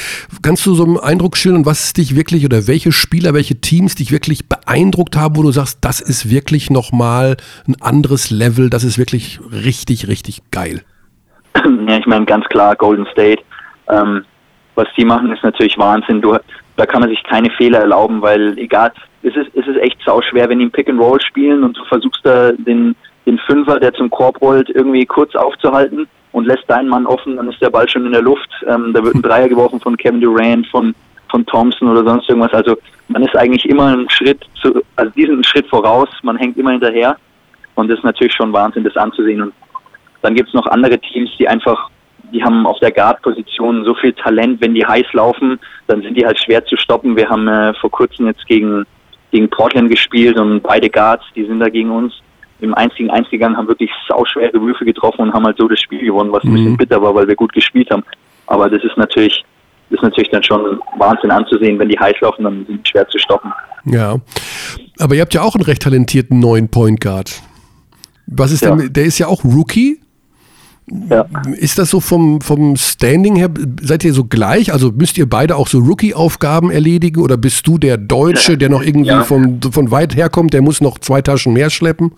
Kannst 0.43 0.65
du 0.65 0.75
so 0.75 0.85
einen 0.85 0.97
Eindruck 0.97 1.37
schildern, 1.37 1.67
was 1.67 1.93
dich 1.93 2.15
wirklich 2.15 2.45
oder 2.45 2.69
welche 2.69 2.93
Spieler, 2.93 3.35
welche 3.35 3.61
Teams 3.61 3.97
dich 3.97 4.13
wirklich 4.13 4.49
beeindruckt 4.49 5.17
haben, 5.17 5.37
wo 5.37 5.43
du 5.43 5.51
sagst, 5.51 5.79
das 5.81 6.01
ist 6.01 6.31
wirklich 6.31 6.71
nochmal 6.71 7.37
ein 7.67 7.75
anderes 7.81 8.31
Level, 8.31 8.71
das 8.71 8.85
ist 8.85 8.97
wirklich 8.97 9.41
richtig, 9.51 10.07
richtig 10.07 10.43
geil? 10.53 10.83
Ja, 11.89 11.99
ich 11.99 12.07
meine 12.07 12.25
ganz 12.25 12.45
klar 12.47 12.77
Golden 12.77 13.07
State. 13.13 13.43
Ähm, 13.89 14.25
was 14.75 14.89
die 14.97 15.05
machen, 15.05 15.33
ist 15.33 15.43
natürlich 15.43 15.77
Wahnsinn. 15.77 16.21
Du, 16.21 16.37
da 16.77 16.87
kann 16.87 17.01
man 17.01 17.11
sich 17.11 17.23
keine 17.25 17.51
Fehler 17.51 17.81
erlauben, 17.81 18.23
weil 18.23 18.57
egal, 18.59 18.93
es 19.23 19.35
ist, 19.35 19.51
es 19.55 19.67
ist 19.67 19.79
echt 19.79 19.99
sauschwer, 20.05 20.49
wenn 20.49 20.61
die 20.61 20.69
Pick 20.69 20.89
and 20.89 21.01
Roll 21.01 21.21
spielen 21.21 21.65
und 21.65 21.77
du 21.77 21.85
versuchst 21.85 22.25
da 22.25 22.53
den, 22.53 22.95
den 23.27 23.39
Fünfer, 23.39 23.81
der 23.81 23.93
zum 23.95 24.09
Korb 24.11 24.41
rollt, 24.41 24.71
irgendwie 24.71 25.05
kurz 25.05 25.35
aufzuhalten 25.35 26.07
und 26.33 26.47
lässt 26.47 26.65
deinen 26.69 26.89
Mann 26.89 27.07
offen, 27.07 27.37
dann 27.37 27.49
ist 27.49 27.61
der 27.61 27.71
Ball 27.71 27.89
schon 27.89 28.07
in 28.07 28.13
der 28.13 28.23
Luft. 28.23 28.49
Ähm, 28.69 28.93
da 28.95 29.03
wird 29.03 29.17
ein 29.17 29.23
Dreier 29.29 29.49
geworfen 29.49 29.81
von 29.81 29.97
Kevin 29.97 30.21
Durant, 30.21 30.67
von, 30.69 30.95
von 31.29 31.45
Thompson 31.47 31.89
oder 31.89 32.05
sonst 32.05 32.29
irgendwas. 32.29 32.53
Also 32.53 32.77
man 33.09 33.25
ist 33.25 33.37
eigentlich 33.37 33.69
immer 33.69 33.87
einen 33.87 34.09
Schritt 34.11 34.45
zu, 34.63 34.81
also 34.95 35.11
diesen 35.17 35.43
Schritt 35.43 35.67
voraus, 35.67 36.09
man 36.23 36.37
hängt 36.37 36.57
immer 36.57 36.71
hinterher 36.71 37.17
und 37.75 37.89
das 37.89 37.99
ist 37.99 38.05
natürlich 38.05 38.35
schon 38.35 38.53
Wahnsinn, 38.53 38.85
das 38.85 38.97
anzusehen. 38.97 39.43
Und 39.43 39.53
dann 40.23 40.35
gibt 40.35 40.49
es 40.49 40.55
noch 40.55 40.67
andere 40.67 40.99
Teams, 40.99 41.31
die 41.39 41.49
einfach 41.49 41.91
die 42.33 42.43
haben 42.43 42.67
auf 42.67 42.79
der 42.81 42.93
Guard-Position 42.93 43.85
so 43.85 43.95
viel 43.95 44.13
Talent, 44.13 44.61
wenn 44.61 44.75
die 44.75 44.85
heiß 44.85 45.07
laufen, 45.13 45.59
dann 45.87 46.03
sind 46.03 46.15
die 46.17 46.27
halt 46.27 46.39
schwer 46.39 46.65
zu 46.65 46.77
stoppen. 46.77 47.17
Wir 47.17 47.29
haben 47.29 47.49
äh, 47.49 47.75
vor 47.75 47.91
kurzem 47.91 48.27
jetzt 48.27 48.47
gegen, 48.47 48.85
gegen 49.31 49.49
Portland 49.49 49.91
gespielt 49.91 50.39
und 50.39 50.63
beide 50.63 50.91
Guards, 50.91 51.25
die 51.35 51.45
sind 51.45 51.61
da 51.61 51.69
gegen 51.69 51.91
uns 51.91 52.13
im 52.61 52.75
einzigen 52.75 53.11
Eins 53.11 53.29
gegangen, 53.31 53.57
haben 53.57 53.69
wirklich 53.69 53.91
sauschwere 54.09 54.61
Würfe 54.61 54.85
getroffen 54.85 55.23
und 55.23 55.33
haben 55.33 55.45
halt 55.45 55.57
so 55.59 55.69
das 55.69 55.81
Spiel 55.81 56.05
gewonnen, 56.05 56.33
was 56.33 56.43
ein 56.43 56.53
bisschen 56.53 56.73
mhm. 56.73 56.77
bitter 56.77 57.01
war, 57.01 57.15
weil 57.15 57.29
wir 57.29 57.37
gut 57.37 57.53
gespielt 57.53 57.91
haben. 57.91 58.03
Aber 58.47 58.69
das 58.69 58.83
ist 58.83 58.97
natürlich, 58.97 59.45
das 59.91 59.99
ist 59.99 60.03
natürlich 60.03 60.31
dann 60.31 60.43
schon 60.43 60.81
Wahnsinn 60.97 61.31
anzusehen, 61.31 61.79
wenn 61.79 61.89
die 61.89 61.99
heiß 61.99 62.17
laufen, 62.21 62.45
dann 62.45 62.67
sind 62.67 62.85
die 62.85 62.91
schwer 62.91 63.07
zu 63.09 63.19
stoppen. 63.19 63.53
Ja, 63.85 64.17
aber 64.99 65.15
ihr 65.15 65.21
habt 65.21 65.35
ja 65.35 65.43
auch 65.43 65.55
einen 65.55 65.65
recht 65.65 65.83
talentierten 65.83 66.41
neuen 66.41 66.69
Point 66.69 67.01
Guard. 67.01 67.41
Was 68.27 68.51
ist 68.51 68.65
Ja. 68.65 68.75
denn, 68.75 68.93
der 68.93 69.05
ist 69.05 69.19
ja 69.19 69.29
auch 69.29 69.45
Rookie. 69.45 70.01
Ja. 71.09 71.27
Ist 71.57 71.79
das 71.79 71.91
so 71.91 72.01
vom, 72.01 72.41
vom 72.41 72.77
Standing 72.77 73.37
her, 73.37 73.51
seid 73.81 74.05
ihr 74.05 74.13
so 74.13 74.25
gleich? 74.25 74.73
Also 74.73 74.93
müsst 74.93 75.19
ihr 75.19 75.29
beide 75.29 75.57
auch 75.57 75.69
so 75.69 75.79
Rookie-Aufgaben 75.79 76.71
erledigen 76.71 77.21
oder 77.23 77.37
bist 77.37 77.67
du 77.67 77.79
der 77.79 77.97
Deutsche, 77.97 78.57
der 78.59 78.69
noch 78.69 78.83
irgendwie 78.83 79.09
Ja. 79.11 79.23
vom, 79.23 79.61
von 79.63 79.91
weit 79.91 80.17
herkommt, 80.17 80.53
der 80.55 80.63
muss 80.63 80.81
noch 80.81 80.99
zwei 80.99 81.23
Taschen 81.23 81.53
mehr 81.53 81.71
schleppen? 81.71 82.13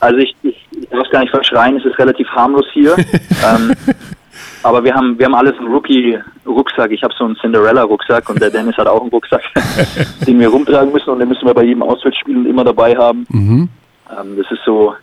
Also 0.00 0.18
ich, 0.18 0.34
ich, 0.42 0.56
ich 0.72 0.88
darf 0.88 1.08
gar 1.10 1.20
nicht 1.20 1.30
verschreien, 1.30 1.76
es 1.76 1.84
ist 1.84 1.98
relativ 1.98 2.26
harmlos 2.28 2.66
hier. 2.72 2.96
ähm, 3.46 3.72
aber 4.62 4.82
wir 4.84 4.94
haben 4.94 5.18
wir 5.18 5.26
haben 5.26 5.34
alles 5.34 5.56
einen 5.58 5.72
Rookie-Rucksack. 5.72 6.90
Ich 6.90 7.02
habe 7.02 7.14
so 7.16 7.24
einen 7.24 7.36
Cinderella-Rucksack 7.36 8.28
und 8.28 8.40
der 8.40 8.50
Dennis 8.50 8.76
hat 8.76 8.86
auch 8.86 9.00
einen 9.00 9.10
Rucksack, 9.10 9.42
den 10.26 10.38
wir 10.40 10.48
rumtragen 10.48 10.92
müssen 10.92 11.10
und 11.10 11.18
den 11.18 11.28
müssen 11.28 11.46
wir 11.46 11.54
bei 11.54 11.64
jedem 11.64 11.82
Auswärtsspiel 11.82 12.46
immer 12.46 12.64
dabei 12.64 12.96
haben. 12.96 13.26
Mhm. 13.30 13.68
Ähm, 14.10 14.36
das 14.36 14.50
ist 14.50 14.62
so 14.64 14.94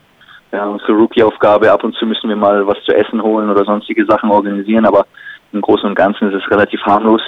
ja, 0.51 0.65
unsere 0.65 0.93
Rookie-Aufgabe. 0.93 1.71
Ab 1.71 1.83
und 1.83 1.95
zu 1.95 2.05
müssen 2.05 2.29
wir 2.29 2.35
mal 2.35 2.65
was 2.65 2.77
zu 2.85 2.93
essen 2.95 3.21
holen 3.21 3.49
oder 3.49 3.65
sonstige 3.65 4.05
Sachen 4.05 4.29
organisieren, 4.31 4.85
aber 4.85 5.05
im 5.51 5.61
Großen 5.61 5.87
und 5.87 5.95
Ganzen 5.95 6.31
ist 6.31 6.43
es 6.43 6.51
relativ 6.51 6.81
harmlos. 6.81 7.21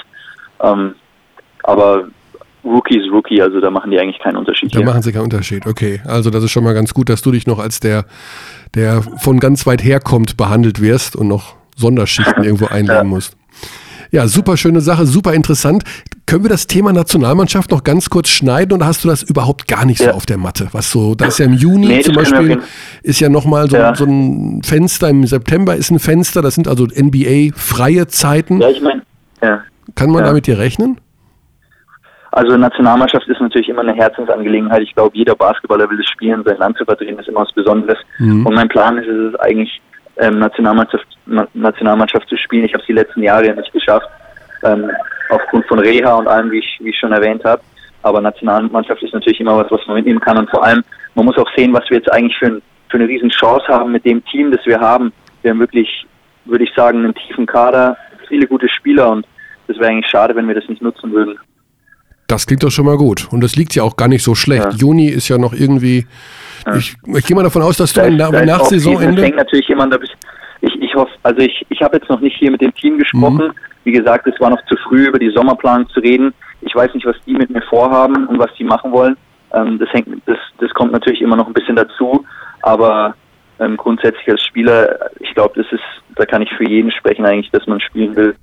Ähm, 0.62 0.96
aber 1.64 2.06
Rookie 2.64 2.98
ist 3.00 3.12
Rookie, 3.12 3.42
also 3.42 3.60
da 3.60 3.70
machen 3.72 3.92
die 3.92 4.00
eigentlich 4.00 4.20
keinen 4.20 4.38
Unterschied. 4.38 4.74
Da 4.74 4.78
hier. 4.80 4.86
machen 4.86 5.02
sie 5.02 5.12
keinen 5.12 5.24
Unterschied. 5.24 5.66
Okay, 5.66 6.02
also 6.06 6.30
das 6.30 6.44
ist 6.44 6.52
schon 6.52 6.64
mal 6.64 6.74
ganz 6.74 6.94
gut, 6.94 7.10
dass 7.10 7.22
du 7.22 7.32
dich 7.32 7.48
noch 7.48 7.60
als 7.60 7.80
der, 7.80 8.06
der 8.76 9.02
von 9.02 9.40
ganz 9.40 9.66
weit 9.66 9.84
herkommt, 9.84 10.38
behandelt 10.38 10.82
wirst 10.82 11.16
und 11.16 11.28
noch 11.28 11.56
Sonderschichten 11.76 12.44
irgendwo 12.44 12.66
einlegen 12.68 12.96
Ja. 12.96 13.04
musst. 13.04 13.36
Ja, 14.12 14.28
super 14.28 14.58
schöne 14.58 14.82
Sache, 14.82 15.06
super 15.06 15.34
interessant. 15.34 15.84
Können 16.26 16.44
wir 16.44 16.50
das 16.50 16.68
Thema 16.68 16.92
Nationalmannschaft 16.92 17.72
noch 17.72 17.84
ganz 17.84 18.10
kurz 18.10 18.28
schneiden 18.30 18.74
oder 18.74 18.86
hast 18.86 19.04
du 19.06 19.08
das 19.08 19.24
überhaupt 19.24 19.68
gar 19.70 19.86
nicht 19.86 20.00
so 20.00 20.06
Ja. 20.06 20.14
auf 20.14 20.26
der 20.26 20.38
Matte? 20.38 20.68
Was 20.74 20.92
so, 20.92 21.16
da 21.16 21.26
ist 21.28 21.40
ja 21.40 21.46
im 21.46 21.54
Juni 21.54 21.88
Nee, 21.88 22.02
zum 22.02 22.16
Beispiel, 22.16 22.62
ist 23.04 23.22
ja 23.22 23.30
nochmal 23.30 23.70
so, 23.70 23.78
Ja. 23.78 23.96
so 23.96 24.04
ein 24.06 24.62
Fenster, 24.64 25.10
im 25.10 25.26
September 25.26 25.76
ist 25.76 25.92
ein 25.92 26.00
Fenster, 26.00 26.42
das 26.42 26.56
sind 26.56 26.68
also 26.68 26.88
NBA-freie 26.94 28.08
Zeiten. 28.08 28.60
Ja, 28.60 28.70
ich 28.70 28.82
meine, 28.82 29.02
ja. 29.42 29.62
Kann 29.96 30.10
man 30.12 30.22
ja. 30.22 30.28
da 30.28 30.34
mit 30.34 30.46
dir 30.46 30.58
rechnen? 30.58 31.00
Also 32.34 32.56
Nationalmannschaft 32.56 33.28
ist 33.28 33.42
natürlich 33.42 33.68
immer 33.68 33.82
eine 33.82 33.94
Herzensangelegenheit. 33.94 34.82
Ich 34.84 34.94
glaube, 34.96 35.18
jeder 35.18 35.36
Basketballer 35.36 35.90
will 35.90 36.00
es 36.00 36.08
spielen, 36.08 36.44
sein 36.46 36.58
Land 36.58 36.78
zu 36.78 36.86
vertreten, 36.86 37.20
ist 37.20 37.28
immer 37.28 37.42
was 37.42 37.52
Besonderes. 37.52 37.98
Mhm. 38.20 38.46
Und 38.46 38.54
mein 38.56 38.70
Plan 38.70 38.98
ist 38.98 39.08
es 39.08 39.36
eigentlich, 39.42 39.82
ähm, 40.22 40.40
Nationalmannschaft, 40.40 41.06
Na 41.26 41.48
Nationalmannschaft 41.54 42.30
zu 42.30 42.38
spielen. 42.38 42.66
Ich 42.66 42.74
habe 42.74 42.82
es 42.82 42.88
die 42.88 42.94
letzten 42.94 43.24
Jahre 43.24 43.54
nicht 43.54 43.74
geschafft, 43.74 44.08
ähm, 44.64 44.90
aufgrund 45.30 45.66
von 45.68 45.80
Reha 45.80 46.16
und 46.16 46.28
allem, 46.28 46.52
wie 46.52 46.60
ich, 46.60 46.80
wie 46.82 46.92
ich 46.92 47.00
schon 47.00 47.12
erwähnt 47.12 47.44
habe. 47.44 47.62
Aber 48.04 48.22
Nationalmannschaft 48.22 49.04
ist 49.04 49.14
natürlich 49.14 49.40
immer 49.40 49.58
was, 49.58 49.72
was 49.72 49.86
man 49.88 49.98
mitnehmen 49.98 50.20
kann. 50.20 50.38
Und 50.38 50.50
vor 50.50 50.64
allem, 50.64 50.84
man 51.16 51.26
muss 51.26 51.38
auch 51.38 51.50
sehen, 51.56 51.74
was 51.74 51.90
wir 51.90 51.98
jetzt 51.98 52.12
eigentlich 52.12 52.38
für, 52.38 52.48
ein, 52.48 52.62
für 52.90 52.98
eine 52.98 53.08
riesen 53.08 53.30
Chance 53.30 53.68
haben 53.68 53.92
mit 53.92 54.06
dem 54.06 54.24
Team, 54.26 54.52
das 54.52 54.66
wir 54.66 54.80
haben. 54.80 55.12
Wir 55.42 55.52
haben 55.52 55.60
wirklich, 55.60 56.06
würde 56.46 56.64
ich 56.64 56.74
sagen, 56.76 57.00
einen 57.00 57.16
tiefen 57.16 57.46
Kader, 57.46 57.98
viele 58.28 58.48
gute 58.48 58.70
Spieler 58.70 59.10
und 59.10 59.26
das 59.68 59.78
wäre 59.78 59.90
eigentlich 59.90 60.10
schade, 60.10 60.36
wenn 60.36 60.48
wir 60.48 60.56
das 60.56 60.68
nicht 60.68 60.82
nutzen 60.82 61.12
würden. 61.12 61.38
Das 62.28 62.48
klingt 62.48 62.64
doch 62.64 62.72
schon 62.72 62.86
mal 62.86 62.98
gut. 62.98 63.28
Und 63.32 63.42
das 63.42 63.56
liegt 63.56 63.76
ja 63.76 63.84
auch 63.84 63.98
gar 63.98 64.08
nicht 64.08 64.24
so 64.24 64.36
schlecht. 64.36 64.64
Ja. 64.64 64.72
Juni 64.72 65.08
ist 65.08 65.28
ja 65.28 65.38
noch 65.38 65.54
irgendwie. 65.54 66.08
Ich, 66.76 66.96
ich 67.06 67.26
gehe 67.26 67.36
mal 67.36 67.44
davon 67.44 67.62
aus, 67.62 67.78
dass 67.78 67.94
du 67.94 68.02
Da 68.02 68.08
ist- 68.08 68.18
nach, 68.18 68.32
da 68.32 68.46
nach 68.46 68.64
Saisonende. 68.66 69.22
hängt 69.24 69.36
natürlich 69.38 69.68
jemand, 69.68 69.96
ich, 70.62 70.76
ich 70.82 70.96
hoffe, 70.96 71.12
also 71.24 71.40
ich, 71.42 71.66
ich 71.70 71.82
habe 71.82 71.98
jetzt 71.98 72.10
noch 72.10 72.20
nicht 72.20 72.38
hier 72.38 72.52
mit 72.52 72.62
dem 72.62 72.74
Team 72.76 72.98
gesprochen. 73.00 73.48
Mhm. 73.48 73.54
Wie 73.84 73.92
gesagt, 73.92 74.28
es 74.28 74.40
war 74.40 74.50
noch 74.52 74.64
zu 74.68 74.76
früh, 74.88 75.08
über 75.08 75.18
die 75.18 75.32
Sommerplanung 75.32 75.90
zu 75.90 76.00
reden. 76.02 76.34
Ich 76.62 76.76
weiß 76.76 76.94
nicht, 76.94 77.06
was 77.06 77.16
die 77.26 77.34
mit 77.34 77.50
mir 77.50 77.64
vorhaben 77.64 78.28
und 78.28 78.38
was 78.38 78.54
die 78.58 78.64
machen 78.64 78.92
wollen. 78.92 79.18
Ähm, 79.54 79.80
das 79.80 79.90
hängt, 79.92 80.08
das, 80.28 80.38
das 80.60 80.70
kommt 80.76 80.92
natürlich 80.92 81.22
immer 81.22 81.36
noch 81.36 81.48
ein 81.48 81.54
bisschen 81.54 81.76
dazu. 81.76 82.24
Aber 82.62 83.16
ähm, 83.60 83.76
grundsätzlich 83.78 84.30
als 84.30 84.44
Spieler, 84.44 85.00
ich 85.20 85.34
glaube, 85.34 85.54
das 85.62 85.72
ist, 85.72 85.84
da 86.16 86.26
kann 86.26 86.44
ich 86.44 86.52
für 86.54 86.68
jeden 86.68 86.92
sprechen 86.92 87.26
eigentlich, 87.26 87.50
dass 87.52 87.66
man 87.66 87.80
spielen 87.82 88.16
will. 88.16 88.36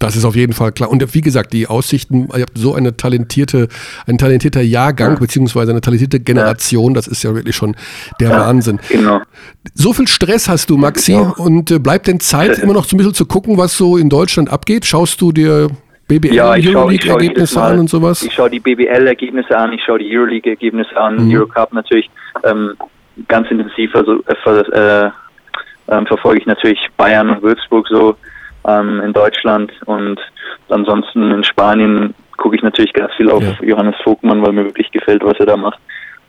Das 0.00 0.16
ist 0.16 0.24
auf 0.24 0.34
jeden 0.34 0.52
Fall 0.52 0.72
klar. 0.72 0.90
Und 0.90 1.14
wie 1.14 1.20
gesagt, 1.20 1.52
die 1.52 1.68
Aussichten, 1.68 2.28
ihr 2.34 2.42
habt 2.42 2.58
so 2.58 2.74
eine 2.74 2.96
talentierte, 2.96 3.68
ein 4.06 4.18
talentierter 4.18 4.60
Jahrgang, 4.60 5.12
Ja. 5.14 5.18
beziehungsweise 5.20 5.70
eine 5.70 5.80
talentierte 5.80 6.18
Generation, 6.20 6.94
das 6.94 7.06
ist 7.06 7.22
ja 7.22 7.34
wirklich 7.34 7.54
schon 7.54 7.76
der 8.20 8.30
Wahnsinn. 8.30 8.80
Genau. 8.88 9.20
So 9.74 9.92
viel 9.92 10.08
Stress 10.08 10.48
hast 10.48 10.68
du, 10.70 10.76
Maxi, 10.76 11.12
Ja. 11.12 11.32
und 11.36 11.70
äh, 11.70 11.78
bleibt 11.78 12.08
denn 12.08 12.18
Zeit, 12.20 12.58
immer 12.58 12.72
noch 12.74 12.84
so 12.84 12.96
ein 12.96 12.98
bisschen 12.98 13.14
zu 13.14 13.24
gucken, 13.26 13.56
was 13.56 13.76
so 13.76 13.96
in 13.96 14.08
Deutschland 14.08 14.50
abgeht? 14.50 14.84
Schaust 14.84 15.20
du 15.20 15.30
dir 15.30 15.68
BBL, 16.08 16.34
Ja, 16.34 16.56
ich 16.56 16.66
schau 16.70 16.80
Euroleague-Ergebnisse 16.80 17.58
Mal. 17.60 17.72
an 17.74 17.78
und 17.78 17.88
sowas? 17.88 18.22
Ich 18.24 18.34
schaue 18.34 18.50
die 18.50 18.60
BBL-Ergebnisse 18.60 19.56
an, 19.56 19.72
ich 19.72 19.80
schaue 19.86 20.00
die 20.00 20.14
Euroleague-Ergebnisse 20.16 20.96
an, 20.96 21.28
Mhm. 21.28 21.34
Eurocup 21.36 21.72
natürlich 21.72 22.10
ähm, 22.42 22.74
ganz 23.28 23.48
intensiv. 23.50 23.94
Also 23.94 24.22
äh, 24.26 24.60
äh, 25.06 25.10
ähm, 25.88 26.06
verfolge 26.06 26.40
ich 26.40 26.46
natürlich 26.46 26.80
Bayern 26.96 27.30
und 27.30 27.42
Würzburg 27.42 27.86
so 27.88 28.16
ähm, 28.66 29.00
in 29.00 29.12
Deutschland 29.12 29.72
und 29.86 30.20
ansonsten 30.68 31.30
in 31.30 31.44
Spanien 31.44 32.14
gucke 32.36 32.56
ich 32.56 32.62
natürlich 32.62 32.92
ganz 32.92 33.12
viel 33.14 33.30
auf 33.30 33.42
Ja. 33.42 33.54
Johannes 33.62 33.96
Vogtmann, 34.02 34.44
weil 34.44 34.52
mir 34.52 34.64
wirklich 34.64 34.90
gefällt, 34.90 35.24
was 35.24 35.38
er 35.38 35.46
da 35.46 35.56
macht 35.56 35.78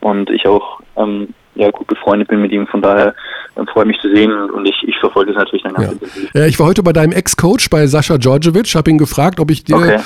und 0.02 0.30
ich 0.30 0.48
auch 0.48 0.82
ähm, 0.98 1.34
ja 1.56 1.72
gut 1.72 1.88
befreundet 1.88 2.28
bin 2.28 2.42
mit 2.42 2.52
ihm. 2.52 2.68
Von 2.68 2.82
daher 2.82 3.14
ähm, 3.58 3.66
freue 3.68 3.86
mich 3.86 3.98
zu 4.02 4.14
sehen 4.14 4.32
und 4.52 4.66
ich, 4.68 4.76
ich 4.88 4.98
verfolge 5.00 5.32
es 5.32 5.38
natürlich 5.38 5.64
dann 5.64 5.76
Ja. 5.82 5.90
Ja, 6.34 6.46
ich 6.48 6.60
war 6.60 6.68
heute 6.68 6.84
bei 6.84 6.94
deinem 6.94 7.12
Ex-Coach, 7.14 7.70
bei 7.70 7.88
Sascha 7.88 8.18
Djordjevic, 8.18 8.76
habe 8.76 8.90
ihn 8.92 8.98
gefragt, 8.98 9.40
ob 9.40 9.52
ich 9.52 9.64
dir 9.64 9.76
Okay. 9.78 10.00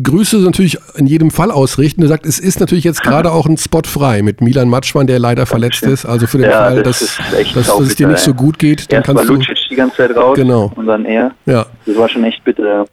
Grüße 0.00 0.38
natürlich 0.38 0.78
in 0.96 1.06
jedem 1.06 1.30
Fall 1.30 1.50
ausrichten. 1.50 2.02
Er 2.02 2.08
sagt, 2.08 2.26
es 2.26 2.38
ist 2.38 2.60
natürlich 2.60 2.84
jetzt 2.84 3.02
gerade 3.02 3.30
auch 3.32 3.46
ein 3.46 3.56
Spot 3.56 3.82
frei 3.86 4.22
mit 4.22 4.40
Milan 4.40 4.68
Matschmann, 4.68 5.06
der 5.06 5.18
leider 5.18 5.46
verletzt 5.46 5.82
ist. 5.84 6.04
Also 6.06 6.26
für 6.26 6.38
den 6.38 6.50
Ja, 6.50 6.58
Fall, 6.64 6.82
das 6.82 7.00
dass, 7.00 7.54
dass, 7.54 7.66
dass 7.66 7.80
es 7.80 7.94
dir 7.96 8.08
nicht 8.08 8.18
so 8.20 8.34
gut 8.34 8.58
geht, 8.58 8.90
dann 8.92 8.98
Erst 8.98 9.08
war 9.08 9.14
kannst 9.16 9.30
du. 9.30 9.34
Lucic 9.34 9.56
die 9.70 9.76
ganze 9.76 9.96
Zeit 9.96 10.16
raus 10.16 10.36
Genau. 10.36 10.72
und 10.76 10.86
dann 10.86 11.04
er. 11.04 11.32
Ja, 11.46 11.66
Das 11.86 11.96
war 11.96 12.08
schon 12.08 12.24
echt 12.24 12.42
bitter. 12.44 12.86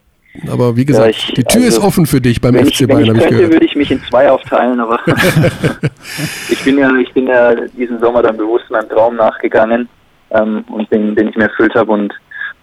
Aber 0.49 0.75
wie 0.75 0.85
gesagt, 0.85 1.09
ich- 1.09 1.33
die 1.35 1.43
Tür 1.43 1.63
also, 1.63 1.77
ist 1.79 1.83
offen 1.83 2.05
für 2.05 2.21
dich 2.21 2.41
beim 2.41 2.55
FC 2.55 2.87
Bayern, 2.87 3.09
habe 3.09 3.17
ich 3.17 3.23
könnte, 3.23 3.35
gehört. 3.35 3.53
würde 3.53 3.65
ich 3.65 3.75
mich 3.75 3.91
in 3.91 4.01
zwei 4.09 4.29
aufteilen, 4.29 4.79
aber 4.79 4.99
ich 6.49 6.63
bin 6.63 6.77
ja, 6.77 6.89
ich 6.97 7.11
bin 7.13 7.27
ja 7.27 7.55
diesen 7.77 7.99
Sommer 7.99 8.21
dann 8.21 8.37
bewusst 8.37 8.69
meinem 8.69 8.89
Traum 8.89 9.15
nachgegangen 9.15 9.87
ähm, 10.31 10.63
und 10.69 10.91
den, 10.91 11.15
den 11.15 11.29
ich 11.29 11.35
mir 11.35 11.43
erfüllt 11.45 11.75
habe 11.75 11.91
und 11.91 12.13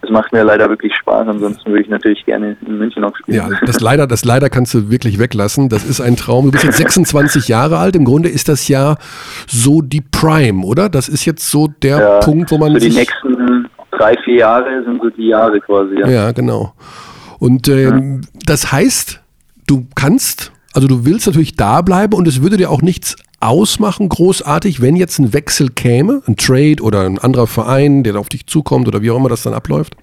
das 0.01 0.09
macht 0.09 0.33
mir 0.33 0.43
leider 0.43 0.67
wirklich 0.67 0.95
Spaß. 0.95 1.27
Ansonsten 1.27 1.69
würde 1.69 1.83
ich 1.83 1.89
natürlich 1.89 2.25
gerne 2.25 2.57
in 2.65 2.79
München 2.79 3.03
auch 3.03 3.15
spielen. 3.15 3.37
Ja, 3.37 3.49
das 3.67 3.79
leider, 3.81 4.07
das 4.07 4.25
leider 4.25 4.49
kannst 4.49 4.73
du 4.73 4.89
wirklich 4.89 5.19
weglassen. 5.19 5.69
Das 5.69 5.85
ist 5.85 6.01
ein 6.01 6.15
Traum. 6.15 6.45
Du 6.45 6.51
bist 6.51 6.63
jetzt 6.63 6.77
26 6.77 7.47
Jahre 7.47 7.77
alt. 7.77 7.95
Im 7.95 8.03
Grunde 8.03 8.27
ist 8.27 8.49
das 8.49 8.67
ja 8.67 8.95
so 9.47 9.83
die 9.83 10.01
Prime, 10.01 10.65
oder? 10.65 10.89
Das 10.89 11.07
ist 11.07 11.25
jetzt 11.25 11.47
so 11.51 11.67
der 11.83 11.99
Ja, 11.99 12.19
Punkt, 12.19 12.49
wo 12.49 12.57
man 12.57 12.73
so 12.73 12.79
die 12.79 12.89
nächsten 12.95 13.67
drei, 13.91 14.15
vier 14.25 14.37
Jahre 14.37 14.83
sind 14.83 14.99
so 15.03 15.09
die 15.11 15.27
Jahre 15.27 15.59
quasi. 15.59 15.99
Ja. 15.99 16.07
Ja, 16.09 16.31
genau. 16.31 16.73
Und 17.41 17.67
ähm, 17.69 18.21
das 18.45 18.71
heißt, 18.71 19.19
du 19.65 19.87
kannst, 19.95 20.51
also 20.75 20.87
du 20.87 21.05
willst 21.05 21.25
natürlich 21.25 21.55
da 21.55 21.81
bleiben 21.81 22.13
und 22.13 22.27
es 22.27 22.43
würde 22.43 22.55
dir 22.55 22.69
auch 22.69 22.83
nichts 22.83 23.15
ausmachen, 23.39 24.09
großartig, 24.09 24.79
wenn 24.79 24.95
jetzt 24.95 25.17
ein 25.17 25.33
Wechsel 25.33 25.69
käme, 25.69 26.21
ein 26.27 26.35
Trade 26.37 26.83
oder 26.83 27.01
ein 27.01 27.17
anderer 27.17 27.47
Verein, 27.47 28.03
der 28.03 28.15
auf 28.17 28.29
dich 28.29 28.45
zukommt 28.45 28.87
oder 28.87 29.01
wie 29.01 29.09
auch 29.09 29.17
immer 29.17 29.29
das 29.29 29.41
dann 29.41 29.55
abläuft. 29.55 29.95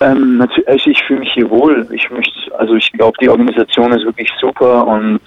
Ähm, 0.00 0.36
natürlich, 0.36 0.68
also 0.68 0.90
ich 0.90 1.02
fühle 1.04 1.20
mich 1.20 1.32
hier 1.32 1.48
wohl. 1.48 1.88
Ich 1.92 2.10
möchte, 2.10 2.34
also 2.58 2.74
ich 2.74 2.92
glaube, 2.92 3.16
die 3.22 3.30
Organisation 3.30 3.90
ist 3.92 4.04
wirklich 4.04 4.28
super 4.38 4.86
und 4.86 5.18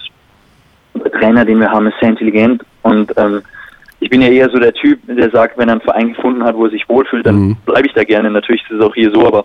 der 0.94 1.10
Trainer, 1.10 1.44
den 1.44 1.58
wir 1.58 1.68
haben, 1.68 1.88
ist 1.88 1.98
sehr 2.00 2.10
intelligent 2.10 2.62
und 2.82 3.12
ähm, 3.16 3.42
ich 3.98 4.08
bin 4.08 4.22
ja 4.22 4.28
eher 4.28 4.48
so 4.50 4.60
der 4.60 4.72
Typ, 4.72 5.00
der 5.08 5.30
sagt, 5.30 5.58
wenn 5.58 5.68
er 5.68 5.72
einen 5.72 5.80
Verein 5.80 6.14
gefunden 6.14 6.44
hat, 6.44 6.54
wo 6.54 6.66
er 6.66 6.70
sich 6.70 6.88
wohlfühlt, 6.88 7.26
dann 7.26 7.48
Mhm. 7.48 7.56
bleibe 7.66 7.88
ich 7.88 7.94
da 7.94 8.04
gerne. 8.04 8.30
Natürlich 8.30 8.62
ist 8.70 8.76
es 8.76 8.80
auch 8.80 8.94
hier 8.94 9.10
so, 9.10 9.26
aber 9.26 9.44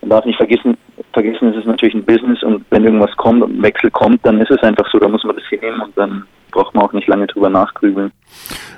man 0.00 0.10
darf 0.10 0.24
nicht 0.24 0.36
vergessen, 0.36 0.76
vergessen, 1.12 1.48
es 1.48 1.56
ist 1.56 1.66
natürlich 1.66 1.94
ein 1.94 2.04
Business 2.04 2.42
und 2.42 2.64
wenn 2.70 2.84
irgendwas 2.84 3.14
kommt 3.16 3.42
und 3.42 3.58
ein 3.58 3.62
Wechsel 3.62 3.90
kommt, 3.90 4.24
dann 4.24 4.40
ist 4.40 4.50
es 4.50 4.62
einfach 4.62 4.88
so, 4.90 4.98
da 4.98 5.08
muss 5.08 5.24
man 5.24 5.36
das 5.36 5.44
hinnehmen 5.48 5.80
und 5.80 5.96
dann 5.96 6.24
braucht 6.50 6.74
man 6.74 6.84
auch 6.84 6.92
nicht 6.92 7.08
lange 7.08 7.26
drüber 7.26 7.48
nachgrübeln. 7.48 8.10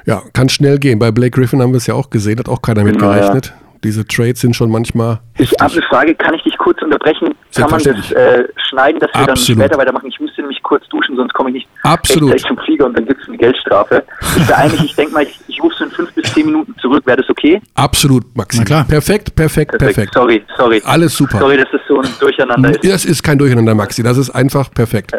Ja, 0.07 0.23
kann 0.33 0.49
schnell 0.49 0.79
gehen. 0.79 0.99
Bei 0.99 1.11
Blake 1.11 1.31
Griffin 1.31 1.63
haben 1.63 1.73
wir 1.73 1.79
es 1.79 1.87
ja 1.87 1.95
auch 1.95 2.11
gesehen, 2.11 2.39
hat 2.39 2.49
auch 2.49 2.63
keiner 2.63 2.85
Genau, 2.85 2.99
gerechnet. 2.99 3.55
Diese 3.85 4.07
Trades 4.07 4.41
sind 4.41 4.55
schon 4.55 4.71
manchmal 4.71 5.19
Ich 5.39 5.53
habe 5.61 5.73
eine 5.73 5.83
Frage, 5.83 6.15
kann 6.15 6.35
ich 6.35 6.43
dich 6.45 6.57
kurz 6.57 6.81
unterbrechen? 6.83 7.35
Kann 7.55 7.69
man 7.69 7.83
das 7.83 8.13
äh, 8.13 8.45
schneiden, 8.69 9.01
dass 9.01 9.11
wir 9.13 9.29
Absolut. 9.29 9.61
dann 9.61 9.69
später 9.69 9.79
weitermachen? 9.79 10.09
Ich 10.09 10.21
müsste 10.21 10.41
nämlich 10.41 10.62
kurz 10.73 10.89
duschen, 10.89 11.17
sonst 11.17 11.35
komme 11.35 11.51
ich 11.51 11.55
nicht 11.57 11.69
Absolut. 11.83 12.33
rechtzeitig 12.33 12.49
zum 12.57 12.65
Flieger 12.65 12.87
und 12.87 12.97
dann 12.97 13.05
gibt 13.05 13.21
es 13.21 13.29
eine 13.29 13.37
Geldstrafe. 13.37 14.03
Ich 14.39 14.73
mich, 14.73 14.85
ich 14.85 14.95
denke 14.95 15.13
mal, 15.13 15.23
ich, 15.23 15.39
ich 15.47 15.63
rufe 15.63 15.75
so 15.77 15.85
in 15.85 15.91
fünf 15.91 16.13
bis 16.15 16.33
zehn 16.33 16.47
Minuten 16.47 16.75
zurück. 16.81 17.05
Wäre 17.05 17.19
das 17.19 17.29
okay? 17.29 17.61
Absolut, 17.75 18.35
Maxi. 18.35 18.61
Na 18.61 18.65
klar. 18.65 18.85
Perfekt, 18.85 19.35
perfekt, 19.35 19.77
perfekt. 19.77 20.15
Sorry, 20.15 20.43
sorry. 20.57 20.81
Alles 20.87 21.15
super. 21.15 21.39
Sorry, 21.39 21.59
dass 21.59 21.69
das 21.71 21.83
so 21.87 22.01
ein 22.01 22.09
Durcheinander 22.19 22.71
ist. 22.71 22.85
Das 22.91 23.05
ist 23.05 23.23
kein 23.23 23.37
Durcheinander, 23.37 23.75
Maxi. 23.75 24.03
Das 24.03 24.17
ist 24.17 24.31
einfach 24.31 24.71
perfekt. 24.73 25.13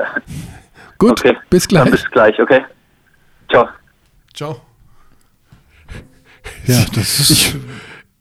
Gut, 0.98 1.12
Okay, 1.12 1.38
bis 1.52 1.68
Dann 1.68 1.84
gleich. 1.86 1.92
bis 2.02 2.12
gleich, 2.12 2.40
okay? 2.40 2.62
Ciao. 3.52 3.68
Ciao. 4.34 4.62
Ja, 6.66 6.84
das 6.96 7.20
ist. 7.20 7.56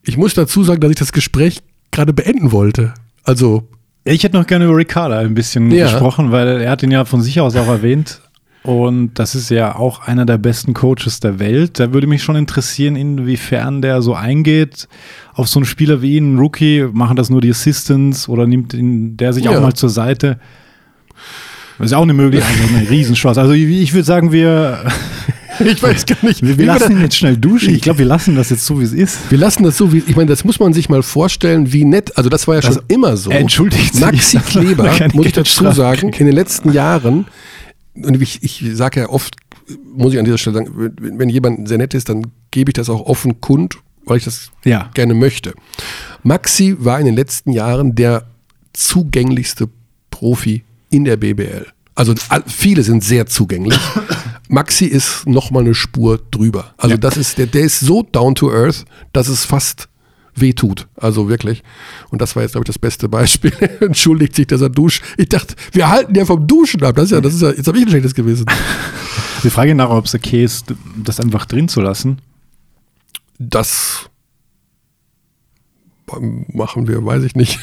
Ich 0.03 0.17
muss 0.19 0.35
dazu 0.35 0.65
sagen, 0.65 0.81
dass 0.81 0.91
ich 0.91 0.99
das 0.99 1.13
Gespräch 1.13 1.63
gerade 1.93 2.13
beenden 2.13 2.53
wollte. 2.53 2.93
Also, 3.25 3.69
Ich 4.05 4.25
hätte 4.25 4.37
noch 4.37 4.47
gerne 4.47 4.65
über 4.65 4.77
Ricarda 4.77 5.21
ein 5.21 5.35
bisschen 5.35 5.71
Ja. 5.71 5.85
gesprochen, 5.85 6.33
weil 6.33 6.61
er 6.61 6.71
hat 6.71 6.83
ihn 6.83 6.91
ja 6.91 7.05
von 7.05 7.23
sich 7.23 7.41
aus 7.41 7.55
auch 7.57 7.69
erwähnt. 7.69 8.21
Und 8.65 9.15
das 9.15 9.35
ist 9.35 9.51
ja 9.51 9.75
auch 9.75 10.07
einer 10.07 10.25
der 10.25 10.39
besten 10.39 10.73
Coaches 10.73 11.19
der 11.21 11.41
Welt. 11.41 11.81
Da 11.81 11.93
würde 11.93 12.07
mich 12.07 12.23
schon 12.23 12.37
interessieren, 12.37 12.95
inwiefern 12.95 13.83
der 13.83 14.03
so 14.03 14.15
eingeht 14.15 14.87
auf 15.35 15.49
so 15.49 15.59
einen 15.59 15.67
Spieler 15.67 16.01
wie 16.01 16.17
ihn, 16.17 16.25
einen 16.31 16.39
Rookie. 16.39 16.87
Machen 16.93 17.17
das 17.17 17.29
nur 17.29 17.41
die 17.41 17.51
Assistants 17.51 18.29
oder 18.29 18.47
nimmt 18.47 18.73
ihn, 18.75 19.17
der 19.17 19.33
sich 19.33 19.45
Ja. 19.45 19.51
auch 19.53 19.61
mal 19.61 19.75
zur 19.75 19.89
Seite? 19.89 20.39
Das 21.79 21.87
ist 21.87 21.93
auch 21.95 22.03
eine 22.03 22.15
Möglichkeit, 22.15 22.55
eine 22.77 22.89
Riesenchance. 22.89 23.41
Also 23.41 23.53
ich 23.55 23.93
würde 23.95 24.05
sagen, 24.05 24.31
wir, 24.31 24.85
Ich 25.73 25.83
weiß 25.83 26.07
gar 26.07 26.17
nicht. 26.25 26.43
wir, 26.43 26.59
wir 26.59 26.67
lassen 26.67 26.81
das- 26.83 26.91
ihn 26.91 27.01
jetzt 27.01 27.17
schnell 27.17 27.37
duschen. 27.37 27.75
Ich 27.75 27.83
glaube, 27.83 28.01
wir 28.01 28.07
lassen 28.07 28.35
das 28.37 28.51
jetzt 28.51 28.65
so, 28.67 28.81
wie 28.81 28.85
es 28.85 28.93
ist. 28.93 29.31
Wir 29.31 29.39
lassen 29.39 29.63
das 29.63 29.77
so, 29.77 29.93
wie, 29.93 29.99
ich 30.07 30.17
meine, 30.17 30.29
das 30.29 30.45
muss 30.45 30.59
man 30.61 30.73
sich 30.73 30.89
mal 30.89 31.03
vorstellen, 31.03 31.73
wie 31.73 31.85
nett, 31.85 32.17
also 32.17 32.29
das 32.29 32.47
war 32.49 32.57
ja 32.57 32.63
schon 32.63 32.69
Also, 32.71 32.83
immer 32.89 33.17
so. 33.17 33.31
entschuldigt. 33.31 33.99
Maxi 34.01 34.39
Kleber, 34.47 34.85
Man 34.85 34.97
kann 34.97 35.11
muss 35.15 35.27
ich 35.27 35.33
dazu 35.33 35.71
sagen, 35.73 36.09
in 36.11 36.27
den 36.27 36.35
letzten 36.35 36.73
Jahren, 36.73 37.27
und 37.95 38.21
ich, 38.23 38.43
ich 38.43 38.65
sage 38.75 39.01
ja 39.01 39.09
oft, 39.09 39.37
muss 39.95 40.13
ich 40.13 40.19
an 40.19 40.25
dieser 40.25 40.39
Stelle 40.39 40.57
sagen, 40.57 40.93
wenn 41.01 41.19
wenn 41.19 41.29
jemand 41.29 41.69
sehr 41.69 41.79
nett 41.79 41.95
ist, 41.95 42.09
dann 42.09 42.27
gebe 42.51 42.71
ich 42.71 42.75
das 42.75 42.89
auch 42.91 43.01
offen 43.07 43.41
kund, 43.41 43.77
weil 44.05 44.17
ich 44.19 44.25
das 44.25 44.51
Ja. 44.65 44.91
gerne 44.95 45.15
möchte. 45.15 45.55
Maxi 46.25 46.75
war 46.79 46.99
in 46.99 47.07
den 47.07 47.15
letzten 47.17 47.53
Jahren 47.53 47.95
der 47.95 48.25
zugänglichste 48.73 49.69
Profi 50.11 50.65
in 50.91 51.05
der 51.05 51.17
BBL. 51.17 51.67
Also 51.95 52.15
viele 52.47 52.83
sind 52.83 53.05
sehr 53.05 53.27
zugänglich. 53.27 53.79
Maxi 54.49 54.87
ist 54.87 55.27
noch 55.27 55.51
mal 55.51 55.61
eine 55.61 55.75
Spur 55.75 56.19
drüber. 56.31 56.75
Also 56.79 56.95
Ja. 56.95 56.97
das 56.99 57.17
ist 57.17 57.39
der, 57.39 57.47
der 57.47 57.63
ist 57.63 57.81
so 57.81 58.03
down 58.03 58.35
to 58.35 58.51
earth, 58.51 58.85
dass 59.13 59.29
es 59.29 59.45
fast 59.45 59.89
weh 60.35 60.55
tut. 60.55 60.89
Also 60.97 61.29
wirklich. 61.29 61.63
Und 62.11 62.23
das 62.23 62.35
war 62.35 62.43
jetzt 62.43 62.53
glaube 62.53 62.65
ich 62.65 62.69
das 62.69 62.79
beste 62.79 63.09
Beispiel. 63.09 63.53
Entschuldigt 63.81 64.35
sich, 64.35 64.47
dass 64.47 64.63
er 64.63 64.71
duscht. 64.71 65.03
Ich 65.19 65.29
dachte, 65.29 65.55
wir 65.73 65.89
halten 65.91 66.15
ja 66.15 66.25
vom 66.25 66.47
Duschen 66.47 66.83
ab. 66.85 66.97
Das 66.97 67.07
ist 67.07 67.11
ja, 67.13 67.21
das 67.21 67.35
ist 67.35 67.43
ja, 67.43 67.51
jetzt 67.51 67.67
habe 67.67 67.77
ich 67.79 67.85
ein 67.85 67.91
schlechtes 67.91 68.15
Gewissen. 68.15 68.47
Wir 69.43 69.51
fragen 69.51 69.77
nach, 69.77 69.91
ob 69.91 70.05
es 70.07 70.15
okay 70.15 70.45
ist, 70.45 70.73
das 70.97 71.19
einfach 71.19 71.47
drin 71.47 71.69
zu 71.69 71.81
lassen. 71.81 72.19
Das 73.41 74.09
machen 76.07 76.87
wir, 76.87 77.05
weiß 77.05 77.25
ich 77.25 77.35
nicht. 77.35 77.59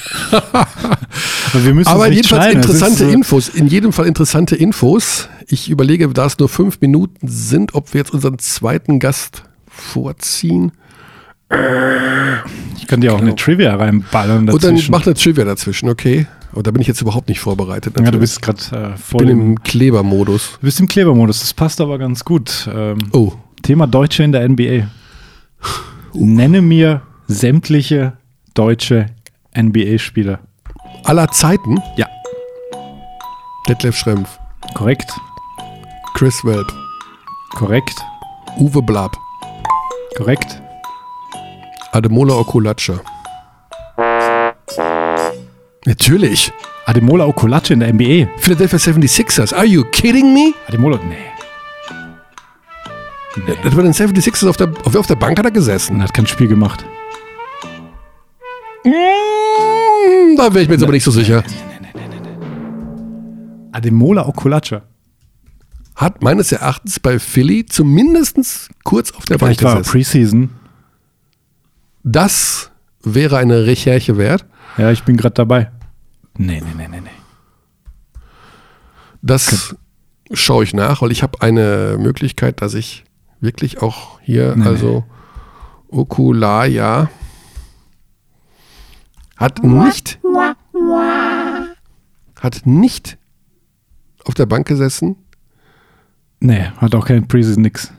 Aber 1.53 1.65
wir 1.65 1.73
müssen 1.73 1.89
Aber 1.89 2.03
es 2.05 2.09
nicht 2.09 2.17
jedenfalls 2.29 2.47
ist 2.47 2.55
interessante 2.55 3.05
so- 3.05 3.09
Infos. 3.11 3.49
In 3.49 3.67
jedem 3.67 3.93
Fall 3.93 4.05
interessante 4.07 4.55
Infos. 4.55 5.29
Ich 5.47 5.69
überlege, 5.69 6.07
da 6.09 6.25
es 6.25 6.37
nur 6.37 6.49
fünf 6.49 6.79
Minuten 6.81 7.27
sind, 7.27 7.73
ob 7.75 7.93
wir 7.93 7.99
jetzt 7.99 8.13
unseren 8.13 8.37
zweiten 8.39 8.99
Gast 8.99 9.43
vorziehen. 9.67 10.71
Ich 12.77 12.85
kann 12.87 13.01
dir 13.01 13.13
auch 13.13 13.21
eine 13.21 13.35
Trivia 13.35 13.75
reinballern 13.75 14.49
Und 14.49 14.63
dann 14.63 14.75
dazwischen. 14.75 14.91
macht 14.91 15.07
eine 15.07 15.15
Trivia 15.15 15.45
dazwischen, 15.45 15.89
okay? 15.89 16.27
Aber 16.51 16.63
da 16.63 16.71
bin 16.71 16.81
ich 16.81 16.87
jetzt 16.87 17.01
überhaupt 17.01 17.27
nicht 17.29 17.39
vorbereitet. 17.39 17.93
ja, 17.95 17.97
du 17.97 18.03
natürlich. 18.03 18.19
bist 18.21 18.41
gerade 18.41 18.91
äh, 18.91 18.95
ich 18.95 19.01
voll 19.01 19.25
bin 19.25 19.39
im, 19.41 19.63
Klebermodus. 19.63 20.53
du 20.59 20.65
bist 20.65 20.79
im 20.79 20.87
Klebermodus. 20.87 21.39
Das 21.39 21.53
passt 21.53 21.81
aber 21.81 21.97
ganz 21.97 22.23
gut. 22.25 22.69
Ähm, 22.73 22.97
Oh, 23.11 23.33
Thema 23.63 23.87
Deutsche 23.87 24.23
in 24.23 24.31
der 24.31 24.47
NBA. 24.47 24.87
Nenne 26.13 26.61
mir 26.61 27.01
sämtliche 27.27 28.13
deutsche 28.53 29.07
NBA-Spieler. 29.57 30.39
Aller 31.03 31.29
Zeiten. 31.31 31.81
Ja. 31.95 32.07
Detlef 33.67 33.95
Schrempf, 33.95 34.39
Korrekt, 34.73 35.11
Chris 36.15 36.43
Welp, 36.43 36.71
korrekt, 37.55 38.03
Uwe 38.57 38.81
Blab, 38.81 39.15
korrekt. 40.17 40.61
Ademola 41.91 42.33
Okulacha. 42.35 42.99
Natürlich. 45.85 46.51
Ademola 46.85 47.25
Okolace 47.25 47.71
in 47.71 47.79
der 47.79 47.93
NBA. 47.93 48.27
Philadelphia 48.37 48.79
76ers. 48.79 49.53
Are 49.53 49.65
you 49.65 49.83
kidding 49.91 50.33
me? 50.33 50.53
Ademola, 50.67 50.97
nee. 51.07 51.15
Nee. 53.35 53.55
Das 53.63 53.75
war 53.75 53.83
den 53.83 53.93
76ers 53.93 54.49
auf 54.49 54.57
der, 54.57 54.71
auf, 54.85 54.95
auf 54.95 55.07
der 55.07 55.15
Bank 55.15 55.37
hat 55.37 55.45
er 55.45 55.51
gesessen. 55.51 55.97
Und 55.97 56.03
hat 56.03 56.13
kein 56.13 56.27
Spiel 56.27 56.47
gemacht. 56.47 56.85
Mm, 60.07 60.35
Da 60.37 60.53
wäre 60.53 60.61
ich 60.61 60.67
mir 60.67 60.75
jetzt 60.75 60.83
aber 60.83 60.91
nicht 60.93 61.03
so 61.03 61.11
sicher. 61.11 61.43
Ademola 63.71 64.27
Okolace. 64.27 64.81
Hat 65.95 66.23
meines 66.23 66.51
Erachtens 66.51 66.99
bei 66.99 67.19
Philly 67.19 67.65
zumindest 67.65 68.69
kurz 68.83 69.11
auf 69.11 69.25
der 69.25 69.37
Bank 69.37 69.57
Vielleicht 69.59 69.63
war 69.63 69.77
gesessen. 69.77 69.91
Preseason. 69.91 70.49
Das 72.03 72.71
wäre 73.03 73.37
eine 73.37 73.65
Recherche 73.65 74.17
wert. 74.17 74.45
Ja, 74.77 74.91
ich 74.91 75.03
bin 75.03 75.17
gerade 75.17 75.33
dabei. 75.35 75.71
Nee, 76.37 76.61
nee, 76.61 76.73
nee, 76.77 76.87
nee, 76.87 77.01
nee. 77.01 77.09
Das 79.21 79.75
schaue 80.31 80.63
ich 80.63 80.73
nach, 80.73 81.01
weil 81.01 81.11
ich 81.11 81.21
habe 81.21 81.41
eine 81.41 81.97
Möglichkeit, 81.99 82.61
dass 82.61 82.73
ich 82.73 83.03
wirklich 83.41 83.81
auch 83.81 84.19
hier, 84.21 84.55
Nee, 84.55 84.65
also 84.65 85.03
Okulaya 85.89 87.09
hat 89.39 89.63
nicht 89.63 90.19
hat 92.39 92.61
nicht 92.65 93.17
auf 94.25 94.33
der 94.33 94.45
Bank 94.45 94.67
gesessen, 94.67 95.15
Nee, 96.41 96.67
hat 96.77 96.95
auch 96.95 97.05
kein 97.05 97.27
Preseason 97.27 97.63
nix. 97.63 97.91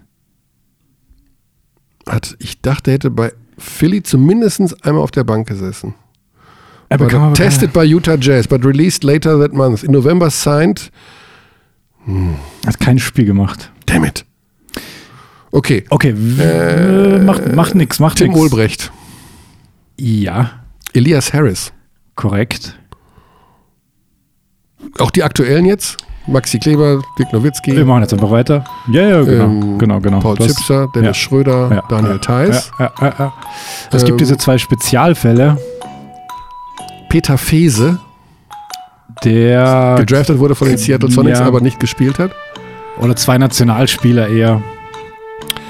hat, 2.08 2.36
ich 2.38 2.60
dachte, 2.62 2.90
er 2.90 2.94
hätte 2.94 3.10
bei 3.10 3.32
Philly 3.58 4.02
zumindest 4.02 4.82
einmal 4.86 5.02
auf 5.02 5.10
der 5.10 5.24
Bank 5.24 5.46
gesessen. 5.46 5.94
Aber 6.88 7.06
man 7.18 7.34
tested 7.34 7.72
by 7.74 7.82
Utah 7.84 8.16
Jazz, 8.18 8.48
but 8.48 8.64
released 8.64 9.04
later 9.04 9.38
that 9.38 9.52
month. 9.52 9.82
In 9.84 9.92
November 9.92 10.30
signed. 10.30 10.90
hat 12.66 12.80
kein 12.80 12.98
Spiel 12.98 13.26
gemacht. 13.26 13.70
Damn 13.86 14.04
it. 14.04 14.24
Okay. 15.52 15.84
Okay, 15.90 16.14
w- 16.16 17.18
macht, 17.22 17.54
macht 17.54 17.74
nix, 17.74 17.98
macht 18.00 18.16
Tim 18.18 18.28
nix. 18.28 18.40
Ulbrecht. 18.40 18.90
Ja, 19.98 20.59
Elias 20.94 21.32
Harris. 21.32 21.72
korrekt. 22.16 22.76
Auch 24.98 25.10
die 25.10 25.22
aktuellen 25.22 25.64
jetzt? 25.66 25.96
Maxi 26.26 26.58
Kleber, 26.58 27.00
Dirk 27.18 27.32
Nowitzki, 27.32 27.74
Wir 27.74 27.84
machen 27.84 28.02
jetzt 28.02 28.12
einfach 28.12 28.30
weiter. 28.30 28.64
Ja, 28.92 29.02
ja, 29.02 29.22
genau, 29.22 29.44
ähm, 29.44 29.78
genau, 29.78 30.00
genau. 30.00 30.20
Paul 30.20 30.38
Zipser, 30.38 30.86
Dennis 30.94 31.08
ja. 31.08 31.14
Schröder, 31.14 31.70
Ja, 31.72 31.82
Daniel 31.88 32.18
Theiss, 32.18 32.70
Ja, 32.78 32.92
ja. 33.00 33.32
Es 33.90 34.02
Ähm, 34.02 34.06
gibt 34.08 34.20
diese 34.20 34.36
zwei 34.36 34.58
Spezialfälle, 34.58 35.56
Peter 37.08 37.36
Fese, 37.38 37.98
der 39.24 39.96
gedraftet 39.98 40.38
wurde 40.38 40.54
von 40.54 40.68
den 40.68 40.76
Seattle 40.78 41.10
Sonics, 41.10 41.40
aber 41.40 41.60
nicht 41.60 41.80
gespielt 41.80 42.18
hat. 42.18 42.30
oder 42.98 43.16
zwei 43.16 43.38
Nationalspieler 43.38 44.28
eher. 44.28 44.62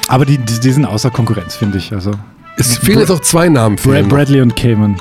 Aber 0.08 0.26
die, 0.26 0.38
die, 0.38 0.58
die 0.60 0.72
sind 0.72 0.84
außer 0.84 1.10
Konkurrenz, 1.10 1.54
finde 1.54 1.78
ich. 1.78 1.92
Also 1.92 2.10
Es 2.56 2.76
fehlen 2.76 2.98
jetzt 2.98 3.10
auch 3.10 3.20
zwei 3.20 3.48
Namen. 3.48 3.76
Noch. 3.76 4.08
Bradley 4.08 4.40
und 4.40 4.56
Cayman. 4.56 4.96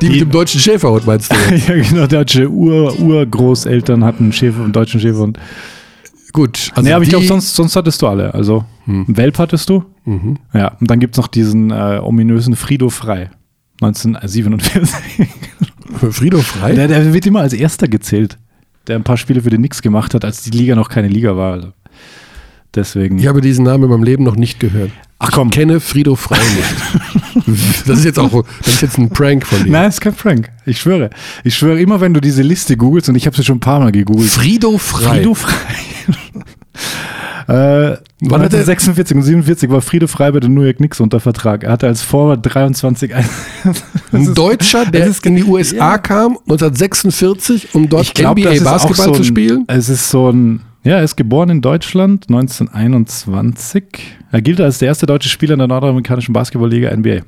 Die, 0.00 0.06
mit 0.06 0.14
die- 0.14 0.18
dem 0.20 0.30
deutschen 0.30 0.60
Schäferhund 0.60 1.06
meinst 1.06 1.32
du? 1.32 1.36
ja, 1.54 1.82
genau, 1.82 2.06
deutsche 2.06 2.48
Ur, 2.50 2.98
Urgroßeltern 2.98 4.04
hatten 4.04 4.24
einen 4.24 4.32
Schäfer, 4.32 4.62
einen 4.64 4.72
deutschen 4.72 5.00
Schäferhund. 5.00 5.38
Gut. 6.32 6.70
Also 6.74 6.86
nee, 6.86 6.92
aber 6.92 7.02
ich 7.02 7.08
glaube, 7.10 7.24
sonst, 7.26 7.54
sonst 7.54 7.76
hattest 7.76 8.00
du 8.02 8.06
alle. 8.08 8.34
Also, 8.34 8.64
Hm. 8.84 9.04
Welp 9.08 9.38
hattest 9.38 9.68
du. 9.68 9.84
Mhm. 10.04 10.38
Ja, 10.52 10.76
und 10.80 10.88
dann 10.90 11.00
gibt 11.00 11.14
es 11.14 11.18
noch 11.18 11.26
diesen 11.28 11.70
äh, 11.70 11.98
ominösen 12.02 12.54
Frido 12.56 12.88
Frei. 12.90 13.30
1947. 13.80 15.26
Frido 16.10 16.38
Frei? 16.38 16.74
Der, 16.74 16.88
der 16.88 17.12
wird 17.12 17.26
immer 17.26 17.40
als 17.40 17.52
erster 17.52 17.88
gezählt, 17.88 18.38
der 18.86 18.96
ein 18.96 19.02
paar 19.04 19.16
Spiele 19.16 19.42
für 19.42 19.50
den 19.50 19.60
Nix 19.62 19.82
gemacht 19.82 20.14
hat, 20.14 20.24
als 20.24 20.42
die 20.42 20.50
Liga 20.50 20.74
noch 20.76 20.88
keine 20.88 21.08
Liga 21.08 21.36
war. 21.36 21.52
Also 21.54 21.72
deswegen. 22.76 23.18
Ich 23.18 23.26
habe 23.26 23.40
diesen 23.40 23.64
Namen 23.64 23.84
in 23.84 23.90
meinem 23.90 24.02
Leben 24.04 24.24
noch 24.24 24.36
nicht 24.36 24.60
gehört. 24.60 24.90
Ach 25.18 25.30
komm. 25.32 25.48
Ich 25.48 25.54
kenne 25.54 25.80
Frido 25.80 26.14
Frei 26.14 26.38
nicht. 26.38 27.46
das 27.86 27.98
ist 27.98 28.04
jetzt 28.04 28.18
auch 28.18 28.44
das 28.58 28.74
ist 28.74 28.82
jetzt 28.82 28.98
ein 28.98 29.08
Prank 29.10 29.46
von 29.46 29.64
dir. 29.64 29.70
Nein, 29.72 29.88
ist 29.88 30.00
kein 30.00 30.14
Prank. 30.14 30.50
Ich 30.66 30.78
schwöre. 30.80 31.10
Ich 31.42 31.56
schwöre, 31.56 31.80
immer 31.80 32.00
wenn 32.00 32.12
du 32.12 32.20
diese 32.20 32.42
Liste 32.42 32.76
googelst, 32.76 33.08
und 33.08 33.14
ich 33.14 33.26
habe 33.26 33.34
sie 33.36 33.44
schon 33.44 33.56
ein 33.56 33.60
paar 33.60 33.80
Mal 33.80 33.92
gegoogelt. 33.92 34.28
Frido 34.30 34.76
Frei. 34.78 35.16
Frido 35.18 35.34
Frei. 35.34 35.52
äh, 37.48 37.96
Wann 38.20 38.42
hat 38.42 38.52
er- 38.52 38.60
1946 38.60 39.16
und 39.16 39.22
47 39.22 39.70
war 39.70 39.80
Frido 39.80 40.06
Frei 40.06 40.30
bei 40.32 40.40
den 40.40 40.54
New 40.54 40.62
York 40.62 40.78
Knicks 40.78 41.00
unter 41.00 41.20
Vertrag. 41.20 41.64
Er 41.64 41.72
hatte 41.72 41.86
als 41.86 42.02
Forward 42.02 42.40
23 42.42 43.14
ein 43.14 43.28
Ein 44.12 44.34
Deutscher, 44.34 44.84
der 44.86 45.06
ist- 45.06 45.24
in 45.26 45.36
die 45.36 45.44
USA 45.44 45.76
ja. 45.76 45.98
kam, 45.98 46.32
1946, 46.48 47.74
um 47.74 47.88
dort 47.88 48.04
Ich 48.04 48.14
glaub, 48.14 48.38
NBA 48.38 48.62
Basketball 48.64 49.06
so 49.06 49.12
ein, 49.12 49.14
zu 49.14 49.24
spielen. 49.24 49.64
Es 49.68 49.88
ist 49.88 50.10
so 50.10 50.30
ein, 50.30 50.60
ja, 50.86 50.98
er 50.98 51.02
ist 51.02 51.16
geboren 51.16 51.50
in 51.50 51.60
Deutschland 51.62 52.26
1921. 52.28 53.82
Er 54.30 54.40
gilt 54.40 54.60
als 54.60 54.78
der 54.78 54.86
erste 54.86 55.06
deutsche 55.06 55.28
Spieler 55.28 55.54
in 55.54 55.58
der 55.58 55.66
nordamerikanischen 55.66 56.32
Basketballliga 56.32 56.94
NBA. 56.96 57.22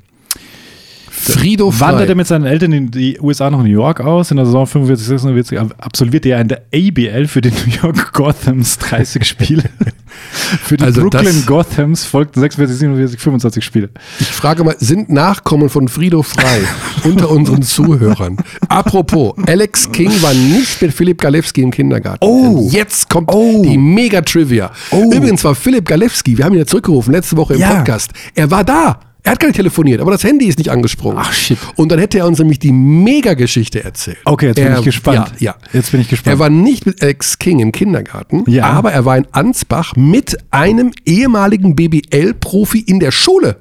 Frido 1.19 1.71
Frei. 1.71 1.89
Wandert 1.93 2.09
er 2.09 2.15
mit 2.15 2.27
seinen 2.27 2.45
Eltern 2.47 2.73
in 2.73 2.91
die 2.91 3.19
USA 3.21 3.51
nach 3.51 3.59
New 3.59 3.65
York 3.65 4.01
aus 4.01 4.31
in 4.31 4.37
der 4.37 4.47
Saison 4.47 4.67
45, 4.67 5.07
46, 5.07 5.59
absolviert 5.79 6.25
er 6.27 6.41
in 6.41 6.49
der 6.49 6.63
ABL 6.75 7.27
für 7.27 7.41
die 7.41 7.51
New 7.67 7.73
York 7.83 8.13
Gothams 8.13 8.79
30 8.79 9.25
Spiele. 9.25 9.65
für 10.63 10.77
die 10.77 10.85
Also 10.85 11.03
Brooklyn 11.03 11.45
Gothams 11.47 12.05
folgten 12.05 12.41
46, 12.41 12.79
47, 12.79 13.21
25 13.21 13.65
Spiele. 13.65 13.91
Ich 14.21 14.27
frage 14.29 14.65
mal, 14.65 14.77
sind 14.79 15.11
Nachkommen 15.11 15.69
von 15.69 15.89
Frido 15.89 16.23
Frei 16.23 16.61
unter 17.05 17.31
unseren 17.31 17.63
Zuhörern? 17.63 18.37
Apropos, 18.69 19.35
Alex 19.47 19.91
King 19.93 20.11
war 20.23 20.35
nicht 20.35 20.81
mit 20.81 20.93
Philipp 20.95 21.21
Galewski 21.21 21.63
im 21.63 21.71
Kindergarten. 21.71 22.19
Oh. 22.25 22.63
Und 22.67 22.73
Jetzt 22.73 23.09
kommt 23.11 23.29
Oh. 23.33 23.63
die 23.65 23.77
Mega-Trivia. 23.79 24.71
Oh. 24.91 25.11
Übrigens 25.13 25.45
war 25.45 25.55
Philipp 25.55 25.87
Galewski, 25.87 26.37
wir 26.39 26.45
haben 26.45 26.53
ihn 26.55 26.61
ja 26.61 26.67
zurückgerufen, 26.67 27.13
letzte 27.13 27.37
Woche 27.37 27.55
im 27.55 27.61
Ja. 27.61 27.75
Podcast. 27.75 28.13
Er 28.35 28.51
war 28.51 28.65
da. 28.65 29.01
Er 29.25 29.33
hat 29.33 29.41
gar 29.41 29.49
nicht 29.49 29.57
telefoniert, 29.57 30.01
aber 30.01 30.11
das 30.13 30.25
Handy 30.25 30.47
ist 30.47 30.59
nicht 30.59 30.71
angesprungen. 30.71 31.19
Ach, 31.21 31.33
shit. 31.33 31.59
Und 31.77 31.91
dann 31.93 31.99
hätte 31.99 32.19
er 32.19 32.27
uns 32.27 32.39
nämlich 32.39 32.59
die 32.61 32.73
Mega-Geschichte 32.73 33.85
erzählt. 33.85 34.19
Okay, 34.25 34.47
jetzt 34.47 34.57
bin 34.57 34.67
er, 34.67 34.79
ich 34.79 34.85
gespannt. 34.85 35.33
Ja, 35.39 35.53
ja. 35.53 35.55
Jetzt 35.73 35.91
bin 35.93 36.01
ich 36.01 36.09
gespannt. 36.09 36.35
Er 36.35 36.39
war 36.39 36.49
nicht 36.51 36.87
mit 36.87 37.03
Alex 37.03 37.39
King 37.39 37.59
im 37.59 37.73
Kindergarten, 37.73 38.45
Ja. 38.47 38.65
aber 38.67 38.93
er 38.93 39.05
war 39.05 39.17
in 39.19 39.27
Ansbach 39.33 39.95
mit 39.97 40.39
einem 40.51 40.93
ehemaligen 41.05 41.75
BBL-Profi 41.77 42.79
in 42.81 43.01
der 43.01 43.11
Schule. 43.11 43.57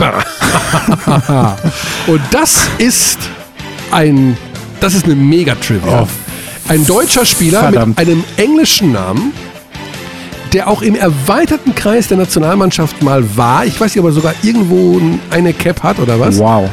Und 2.06 2.20
das 2.30 2.68
ist 2.78 3.18
ein, 3.90 4.36
das 4.80 4.94
ist 4.94 5.04
eine 5.04 5.14
Mega-Trivia. 5.14 6.02
Oh, 6.02 6.08
ein 6.68 6.86
deutscher 6.86 7.24
Spieler 7.26 7.60
verdammt. 7.60 7.98
mit 7.98 8.08
einem 8.08 8.24
englischen 8.36 8.92
Namen, 8.92 9.32
der 10.52 10.68
auch 10.68 10.82
im 10.82 10.94
erweiterten 10.94 11.74
Kreis 11.74 12.08
der 12.08 12.16
Nationalmannschaft 12.16 13.02
mal 13.02 13.24
war. 13.36 13.64
Ich 13.64 13.80
weiß 13.80 13.94
nicht, 13.94 14.00
ob 14.00 14.06
er 14.06 14.12
sogar 14.12 14.34
irgendwo 14.42 15.00
eine 15.30 15.52
Cap 15.52 15.82
hat 15.82 15.98
oder 15.98 16.18
was. 16.18 16.38
Wow. 16.38 16.68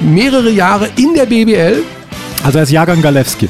Mehrere 0.00 0.50
Jahre 0.50 0.88
in 0.96 1.14
der 1.14 1.26
BBL. 1.26 1.82
Also 2.44 2.58
er 2.58 2.64
ist 2.64 2.70
Jahrgang 2.70 3.02
Galewski. 3.02 3.48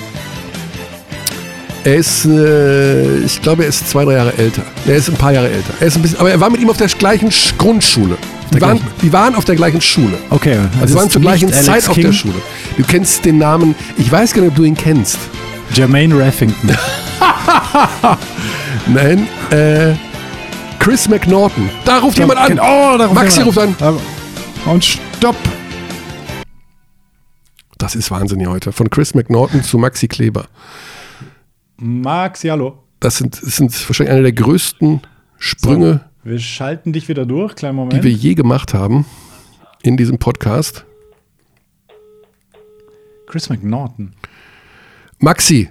Er 1.85 1.97
ist, 1.97 2.25
äh, 2.25 3.19
ich 3.21 3.41
glaube, 3.41 3.63
er 3.63 3.69
ist 3.69 3.89
zwei, 3.89 4.05
drei 4.05 4.15
Jahre 4.15 4.37
älter. 4.37 4.63
Er 4.87 4.97
ist 4.97 5.09
ein 5.09 5.17
paar 5.17 5.33
Jahre 5.33 5.49
älter. 5.49 5.73
Er 5.81 5.87
ist 5.87 5.97
ein 5.97 6.03
bisschen, 6.03 6.19
aber 6.19 6.31
er 6.31 6.41
war 6.41 6.51
mit 6.51 6.61
ihm 6.61 6.71
auf 6.71 6.77
der 6.77 6.89
gleichen 6.89 7.31
Sch 7.31 7.55
Grundschule. 7.57 8.17
Die 8.53 8.61
waren, 8.61 8.81
die 9.03 9.13
waren 9.13 9.35
auf 9.35 9.45
der 9.45 9.57
gleichen 9.57 9.81
Schule. 9.81 10.19
Okay. 10.31 10.59
Also 10.81 10.95
sie 10.95 10.99
waren 10.99 11.11
zur 11.11 11.21
gleichen 11.21 11.51
Alex 11.53 11.65
Zeit 11.65 11.89
auf 11.89 11.95
King, 11.95 12.05
der 12.05 12.13
Schule. 12.13 12.35
Du 12.77 12.83
kennst 12.83 13.25
den 13.25 13.39
Namen, 13.39 13.75
ich 13.99 14.11
weiß 14.11 14.33
gar 14.33 14.43
nicht, 14.43 14.51
ob 14.51 14.57
du 14.57 14.65
ihn 14.65 14.77
kennst. 14.77 15.19
Jermaine 15.75 16.19
Raffington. 16.19 16.71
Nein, 18.87 19.29
äh, 19.51 19.95
Chris 20.79 21.09
McNaughton. 21.09 21.69
Da 21.85 21.99
ruft 21.99 22.19
jemand 22.19 22.39
an. 22.39 22.59
Oh, 22.59 22.97
da 22.99 23.05
ruft 23.07 23.15
Maxi 23.15 23.43
ruft 23.43 23.59
an. 23.59 23.75
Und 24.67 24.85
stopp. 24.85 25.37
Das 27.79 27.95
ist 27.95 28.11
Wahnsinn 28.11 28.41
hier 28.41 28.51
heute. 28.51 28.73
Von 28.73 28.91
Chris 28.91 29.15
McNaughton 29.15 29.63
zu 29.63 29.79
Maxi 29.79 30.09
Kleber. 30.09 30.47
Maxi, 31.77 32.49
hallo. 32.49 32.83
Das 33.01 33.19
sind, 33.19 33.41
das 33.41 33.57
sind 33.57 33.89
wahrscheinlich 33.89 34.13
eine 34.13 34.23
der 34.23 34.33
größten 34.33 35.01
Sprünge, 35.39 36.01
Wir 36.25 36.39
schalten 36.41 36.93
dich 36.93 37.09
wieder 37.09 37.25
durch. 37.25 37.55
Kleinen 37.55 37.77
die 37.77 37.81
Moment. 37.85 38.03
wir 38.03 38.11
je 38.11 38.35
gemacht 38.35 38.75
haben 38.75 39.07
in 39.83 39.97
diesem 39.97 40.19
Podcast. 40.19 40.85
Chris 43.27 43.49
McNaughton. 43.49 44.15
Maxi, 45.19 45.71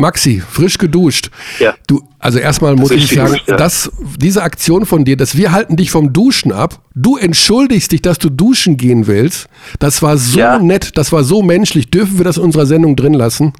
Maxi, 0.00 0.40
frisch 0.48 0.78
geduscht. 0.78 1.30
Ja. 1.58 1.74
Du, 1.86 2.02
also 2.18 2.38
erstmal 2.38 2.74
muss 2.76 2.90
ich 2.90 3.08
sagen, 3.08 3.26
geduscht, 3.32 3.48
ja. 3.48 3.56
dass 3.56 3.90
diese 4.16 4.42
Aktion 4.42 4.86
von 4.86 5.04
dir, 5.04 5.16
dass 5.16 5.36
wir 5.36 5.52
halten 5.52 5.76
dich 5.76 5.90
vom 5.90 6.12
Duschen 6.12 6.52
ab, 6.52 6.80
du 6.94 7.16
entschuldigst 7.16 7.92
dich, 7.92 8.02
dass 8.02 8.18
du 8.18 8.30
duschen 8.30 8.76
gehen 8.76 9.06
willst, 9.06 9.48
das 9.78 10.02
war 10.02 10.16
so 10.16 10.38
Ja. 10.38 10.58
nett, 10.58 10.96
das 10.98 11.12
war 11.12 11.22
so 11.24 11.42
menschlich. 11.42 11.90
Dürfen 11.90 12.18
wir 12.18 12.24
das 12.24 12.36
in 12.38 12.42
unserer 12.44 12.66
Sendung 12.66 12.96
drin 12.96 13.14
lassen? 13.14 13.52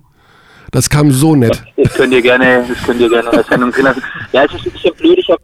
Das 0.73 0.89
kam 0.89 1.11
so 1.11 1.35
nett. 1.37 1.63
Das 1.77 1.95
könnt 1.95 2.13
ihr 2.15 2.23
gerne, 2.23 2.65
das 2.69 2.83
könnt 2.85 3.01
ihr 3.01 3.09
gerne 3.09 3.29
in 3.29 3.35
der 3.37 3.45
Sendung 3.45 3.71
drin 3.73 3.85
lassen. 3.85 4.03
Ja, 4.33 4.45
es 4.45 4.55
ist 4.55 4.67
ein 4.67 4.73
bisschen 4.73 4.95
blöd. 4.97 5.19
Ich 5.19 5.29
hab, 5.29 5.39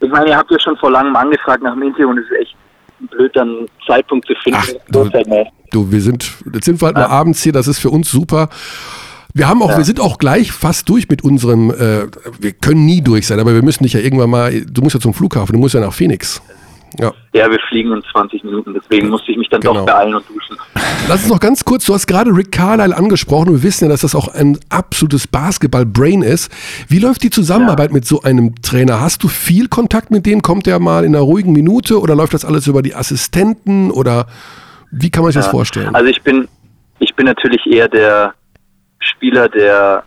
ich 0.00 0.10
meine, 0.10 0.28
ihr 0.30 0.36
habt 0.36 0.50
ja 0.50 0.58
schon 0.60 0.76
vor 0.76 0.90
langem 0.90 1.14
angefragt 1.16 1.62
nach 1.62 1.72
dem 1.74 1.82
Interview 1.82 2.10
und 2.10 2.18
es 2.18 2.24
ist 2.26 2.40
echt 2.40 2.56
blöd, 3.10 3.32
dann 3.34 3.48
einen 3.48 3.68
Zeitpunkt 3.86 4.26
zu 4.26 4.34
finden. 4.44 4.60
Ach, 4.62 4.68
du- 4.88 5.10
mehr. 5.28 5.46
Du, 5.72 5.90
wir 5.90 6.00
sind, 6.00 6.30
jetzt 6.52 6.66
sind 6.66 6.80
wir 6.80 6.86
halt 6.86 6.94
nur 6.96 7.04
Ja. 7.06 7.10
abends 7.10 7.42
hier, 7.42 7.52
das 7.52 7.66
ist 7.66 7.80
für 7.80 7.90
uns 7.90 8.08
super. 8.08 8.48
Wir 9.36 9.48
haben 9.48 9.62
auch, 9.62 9.70
Ja. 9.70 9.78
wir 9.78 9.84
sind 9.84 9.98
auch 9.98 10.18
gleich 10.18 10.52
fast 10.52 10.88
durch 10.88 11.08
mit 11.08 11.24
unserem, 11.24 11.70
äh, 11.70 12.06
wir 12.38 12.52
können 12.52 12.86
nie 12.86 13.00
durch 13.02 13.26
sein, 13.26 13.40
aber 13.40 13.52
wir 13.52 13.62
müssen 13.62 13.82
dich 13.82 13.92
ja 13.92 14.00
irgendwann 14.00 14.30
mal, 14.30 14.60
du 14.64 14.80
musst 14.80 14.94
ja 14.94 15.00
zum 15.00 15.12
Flughafen, 15.12 15.54
du 15.54 15.58
musst 15.58 15.74
ja 15.74 15.80
nach 15.80 15.92
Phoenix. 15.92 16.40
Ja. 17.00 17.12
Ja, 17.32 17.50
wir 17.50 17.58
fliegen 17.68 17.90
in 17.92 18.00
20 18.12 18.44
Minuten, 18.44 18.72
deswegen 18.72 19.08
musste 19.08 19.32
ich 19.32 19.36
mich 19.36 19.48
dann 19.48 19.60
Genau. 19.60 19.74
doch 19.80 19.86
beeilen 19.86 20.14
und 20.14 20.24
duschen. 20.28 20.56
Lass 21.08 21.22
uns 21.24 21.28
noch 21.32 21.40
ganz 21.40 21.64
kurz, 21.64 21.84
du 21.86 21.92
hast 21.94 22.06
gerade 22.06 22.30
Rick 22.30 22.52
Carlisle 22.52 22.96
angesprochen 22.96 23.48
und 23.48 23.54
wir 23.56 23.62
wissen 23.64 23.86
ja, 23.86 23.90
dass 23.90 24.02
das 24.02 24.14
auch 24.14 24.28
ein 24.28 24.56
absolutes 24.68 25.26
Basketball-Brain 25.26 26.22
ist. 26.22 26.52
Wie 26.86 27.00
läuft 27.00 27.24
die 27.24 27.30
Zusammenarbeit 27.30 27.92
mit 27.92 28.04
so 28.04 28.22
einem 28.22 28.54
Trainer? 28.62 29.00
Hast 29.00 29.24
du 29.24 29.28
viel 29.28 29.66
Kontakt 29.66 30.12
mit 30.12 30.24
dem? 30.26 30.42
Kommt 30.42 30.66
der 30.66 30.78
mal 30.78 31.04
in 31.04 31.16
einer 31.16 31.24
ruhigen 31.24 31.52
Minute 31.52 32.00
oder 32.00 32.14
läuft 32.14 32.34
das 32.34 32.44
alles 32.44 32.68
über 32.68 32.82
die 32.82 32.94
Assistenten 32.94 33.90
oder 33.90 34.26
wie 34.92 35.10
kann 35.10 35.24
man 35.24 35.32
sich 35.32 35.40
das 35.40 35.46
Ja. 35.46 35.50
vorstellen? 35.50 35.92
Also 35.96 36.08
ich 36.08 36.22
bin, 36.22 36.46
ich 37.00 37.16
bin 37.16 37.26
natürlich 37.26 37.66
eher 37.66 37.88
der 37.88 38.34
Spieler, 39.04 39.48
der 39.48 40.04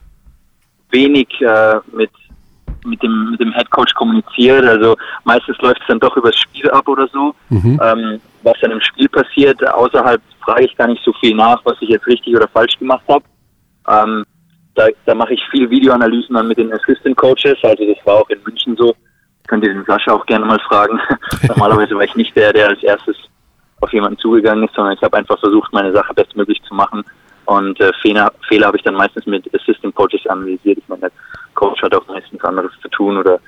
wenig 0.92 1.28
äh, 1.42 1.76
mit 1.92 2.12
mit 2.86 3.02
dem 3.04 3.32
mit 3.32 3.40
dem 3.40 3.52
Headcoach 3.54 3.94
kommuniziert. 3.96 4.66
Also 4.66 4.96
meistens 5.24 5.58
läuft 5.60 5.82
es 5.82 5.88
dann 5.88 6.00
doch 6.00 6.16
übers 6.16 6.38
Spiel 6.38 6.70
ab 6.72 6.88
oder 6.88 7.08
so. 7.08 7.34
Mhm. 7.50 7.80
Ähm, 7.84 8.22
was 8.44 8.56
dann 8.62 8.72
im 8.72 8.82
Spiel 8.82 9.10
passiert, 9.10 9.66
außerhalb 9.68 10.22
frage 10.44 10.66
ich 10.66 10.78
gar 10.78 10.88
nicht 10.88 11.04
so 11.04 11.12
viel 11.14 11.36
nach, 11.36 11.60
was 11.66 11.76
ich 11.82 11.90
jetzt 11.90 12.08
richtig 12.08 12.36
oder 12.36 12.48
falsch 12.48 12.78
gemacht 12.80 13.04
habe. 13.10 13.26
Ähm, 13.90 14.24
da, 14.76 14.88
da 15.06 15.16
mache 15.16 15.34
ich 15.34 15.42
viel 15.52 15.70
Videoanalysen 15.70 16.36
dann 16.36 16.48
mit 16.48 16.58
den 16.58 16.72
Assistant 16.72 17.18
Coaches. 17.18 17.58
Also 17.64 17.84
das 17.86 18.06
war 18.06 18.16
auch 18.16 18.30
in 18.30 18.42
München 18.44 18.76
so. 18.78 18.96
Könnt 19.48 19.64
ihr 19.64 19.74
den 19.74 19.86
Sascha 19.86 20.14
auch 20.14 20.26
gerne 20.26 20.46
mal 20.46 20.60
fragen. 20.60 21.00
Normalerweise 21.48 21.96
war 21.96 22.04
ich 22.04 22.16
nicht 22.16 22.36
der, 22.36 22.54
der 22.54 22.70
als 22.70 22.84
erstes 22.84 23.16
auf 23.82 23.92
jemanden 23.94 24.20
zugegangen 24.20 24.66
ist, 24.66 24.76
sondern 24.76 24.94
ich 24.94 25.02
habe 25.02 25.18
einfach 25.18 25.40
versucht, 25.40 25.72
meine 25.74 25.92
Sache 25.92 26.14
bestmöglich 26.14 26.62
zu 26.64 26.74
machen. 26.74 27.04
Und 27.48 27.80
äh, 27.80 27.92
Fehler, 28.02 28.32
Fehler 28.50 28.68
habe 28.68 28.78
ich 28.78 28.84
dann 28.84 28.96
meistens 28.96 29.26
mit 29.26 29.50
Assistant 29.56 29.96
Coaches 29.96 30.26
analysiert. 30.28 30.78
Ich 30.80 30.88
meine, 30.90 31.02
der 31.02 31.12
Coach 31.56 31.82
hat 31.82 31.96
auch 31.96 32.06
meistens 32.08 32.44
anderes 32.44 32.72
zu 32.82 32.90
tun 32.90 33.18
oder 33.18 33.40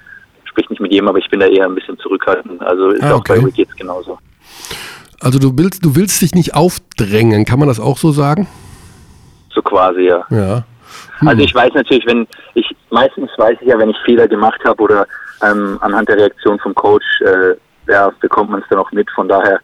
spricht 0.45 0.70
nicht 0.70 0.80
mit 0.80 0.91
jedem, 0.93 1.10
aber 1.10 1.18
ich 1.20 1.30
bin 1.30 1.41
da 1.41 1.45
eher 1.47 1.66
ein 1.66 1.76
bisschen 1.76 1.97
zurückhaltend. 2.00 2.62
Also 2.62 2.91
ist 2.91 3.04
Ah, 3.04 3.16
auch 3.16 3.24
bei 3.26 3.38
okay. 3.38 3.52
Jetzt 3.56 3.76
genauso. 3.76 4.18
Also 5.20 5.38
du 5.38 5.52
willst, 5.58 5.84
du 5.84 5.97
willst 5.97 6.22
dich 6.22 6.34
nicht 6.34 6.56
aufdrängen, 6.56 7.43
kann 7.43 7.60
man 7.60 7.68
das 7.68 7.82
auch 7.82 7.97
so 7.97 8.12
sagen? 8.12 8.47
So 9.54 9.62
quasi, 9.62 10.04
ja. 10.04 10.26
Ja. 10.30 10.64
Also 11.26 11.43
ich 11.43 11.54
weiß 11.54 11.74
natürlich, 11.74 12.06
wenn 12.08 12.26
ich 12.54 12.66
meistens 12.91 13.30
weiß 13.38 13.58
ich 13.60 13.68
ja, 13.68 13.78
wenn 13.78 13.89
ich 13.89 13.97
Fehler 14.06 14.30
gemacht 14.30 14.62
habe 14.64 14.82
oder 14.82 15.06
ähm, 15.43 15.78
anhand 15.82 16.08
der 16.08 16.16
Reaktion 16.16 16.58
vom 16.60 16.74
Coach, 16.74 17.06
äh, 17.22 17.56
ja, 17.91 18.12
bekommt 18.22 18.50
man 18.50 18.62
es 18.62 18.68
dann 18.70 18.80
auch 18.80 18.91
mit. 18.93 19.10
Von 19.12 19.28
daher, 19.28 19.60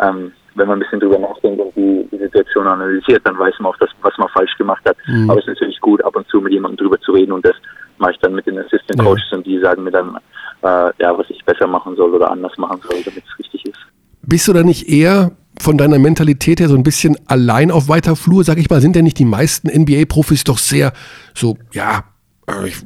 ähm, 0.00 0.32
wenn 0.54 0.68
man 0.68 0.78
ein 0.78 0.80
bisschen 0.80 1.00
drüber 1.00 1.18
nachdenkt 1.18 1.60
und 1.60 1.74
die, 1.76 2.08
die 2.10 2.18
Situation 2.18 2.66
analysiert, 2.66 3.22
dann 3.24 3.38
weiß 3.38 3.54
man 3.60 3.72
auch, 3.72 3.76
das, 3.78 3.90
was 4.02 4.16
man 4.18 4.28
falsch 4.28 4.56
gemacht 4.58 4.84
hat. 4.84 4.96
Aber 5.28 5.38
es 5.38 5.46
ist 5.46 5.54
natürlich 5.54 5.80
gut, 5.80 6.04
ab 6.04 6.16
und 6.16 6.26
zu 6.28 6.40
mit 6.40 6.52
jemandem 6.52 6.78
drüber 6.78 7.00
zu 7.00 7.12
reden 7.12 7.32
und 7.32 7.44
das 7.44 7.54
mache 7.98 8.12
ich 8.12 8.18
dann 8.18 8.34
mit 8.34 8.46
den 8.46 8.58
Assistant 8.58 8.96
Ja. 8.98 9.04
Coaches 9.04 9.32
und 9.32 9.46
die 9.46 9.58
sagen 9.60 9.84
mir 9.84 9.90
dann, 9.90 10.16
äh, 10.62 10.92
ja, 10.98 11.16
was 11.16 11.28
ich 11.30 11.44
besser 11.44 11.66
machen 11.66 11.96
soll 11.96 12.14
oder 12.14 12.30
anders 12.30 12.56
machen 12.58 12.80
soll, 12.88 13.00
damit 13.04 13.22
es 13.26 13.38
richtig 13.38 13.66
ist. 13.66 13.78
Bist 14.22 14.48
du 14.48 14.52
da 14.52 14.62
nicht 14.62 14.88
eher 14.88 15.32
von 15.58 15.76
deiner 15.76 15.98
Mentalität 15.98 16.60
her 16.60 16.68
so 16.68 16.74
ein 16.74 16.82
bisschen 16.82 17.16
allein 17.26 17.70
auf 17.70 17.88
weiter 17.88 18.16
Flur, 18.16 18.44
sag 18.44 18.58
ich 18.58 18.70
mal? 18.70 18.80
Sind 18.80 18.96
denn 18.96 19.04
nicht 19.04 19.18
die 19.18 19.24
meisten 19.24 19.68
NBA-Profis 19.68 20.44
doch 20.44 20.58
sehr 20.58 20.92
so, 21.34 21.56
ja, 21.72 22.04
äh, 22.48 22.68
ich, 22.68 22.82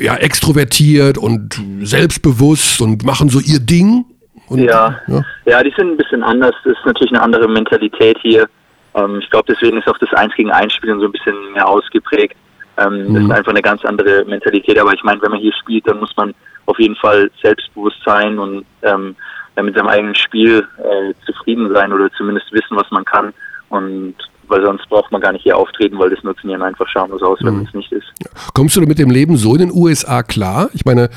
ja, 0.00 0.16
extrovertiert 0.16 1.18
und 1.18 1.60
selbstbewusst 1.82 2.80
und 2.80 3.04
machen 3.04 3.28
so 3.28 3.40
ihr 3.40 3.58
Ding? 3.58 4.04
Und, 4.48 4.58
Ja. 4.60 4.98
ja. 5.06 5.22
Ja, 5.46 5.62
die 5.62 5.72
sind 5.76 5.92
ein 5.92 5.96
bisschen 5.96 6.22
anders. 6.22 6.54
Das 6.64 6.72
ist 6.76 6.86
natürlich 6.86 7.12
eine 7.12 7.22
andere 7.22 7.48
Mentalität 7.48 8.18
hier. 8.22 8.48
Ähm, 8.94 9.18
ich 9.20 9.30
glaube, 9.30 9.46
deswegen 9.52 9.78
ist 9.78 9.88
auch 9.88 9.98
das 9.98 10.12
Eins 10.14 10.34
gegen 10.34 10.50
Eins 10.50 10.72
Spielen 10.74 11.00
so 11.00 11.06
ein 11.06 11.12
bisschen 11.12 11.52
mehr 11.52 11.66
ausgeprägt. 11.68 12.36
Ähm, 12.76 13.12
Das 13.14 13.22
ist 13.24 13.30
einfach 13.30 13.52
eine 13.52 13.62
ganz 13.62 13.84
andere 13.84 14.24
Mentalität. 14.24 14.78
Aber 14.78 14.92
ich 14.94 15.02
meine, 15.02 15.20
wenn 15.22 15.30
man 15.32 15.40
hier 15.40 15.52
spielt, 15.54 15.86
dann 15.86 16.00
muss 16.00 16.16
man 16.16 16.34
auf 16.66 16.78
jeden 16.78 16.96
Fall 16.96 17.30
selbstbewusst 17.42 17.98
sein 18.04 18.38
und 18.38 18.64
ähm, 18.82 19.16
mit 19.60 19.74
seinem 19.74 19.88
eigenen 19.88 20.14
Spiel 20.14 20.66
äh, 20.78 21.12
zufrieden 21.26 21.72
sein 21.74 21.92
oder 21.92 22.08
zumindest 22.16 22.52
wissen, 22.52 22.76
was 22.76 22.88
man 22.92 23.04
kann. 23.04 23.32
Und 23.70 24.14
weil 24.46 24.62
sonst 24.62 24.88
braucht 24.88 25.10
man 25.12 25.20
gar 25.20 25.32
nicht 25.32 25.42
hier 25.42 25.56
auftreten, 25.56 25.98
weil 25.98 26.10
das 26.10 26.22
nutzen 26.22 26.48
ja 26.48 26.58
einfach 26.60 26.88
schamlos 26.88 27.22
aus, 27.22 27.38
wenn 27.42 27.56
man 27.56 27.64
es 27.66 27.74
nicht 27.74 27.90
ist. 27.92 28.06
Kommst 28.54 28.76
du 28.76 28.80
mit 28.82 28.98
dem 28.98 29.10
Leben 29.10 29.36
so 29.36 29.52
in 29.54 29.58
den 29.60 29.72
USA 29.72 30.22
klar? 30.22 30.70
Ich 30.72 30.84
meine, 30.84 31.10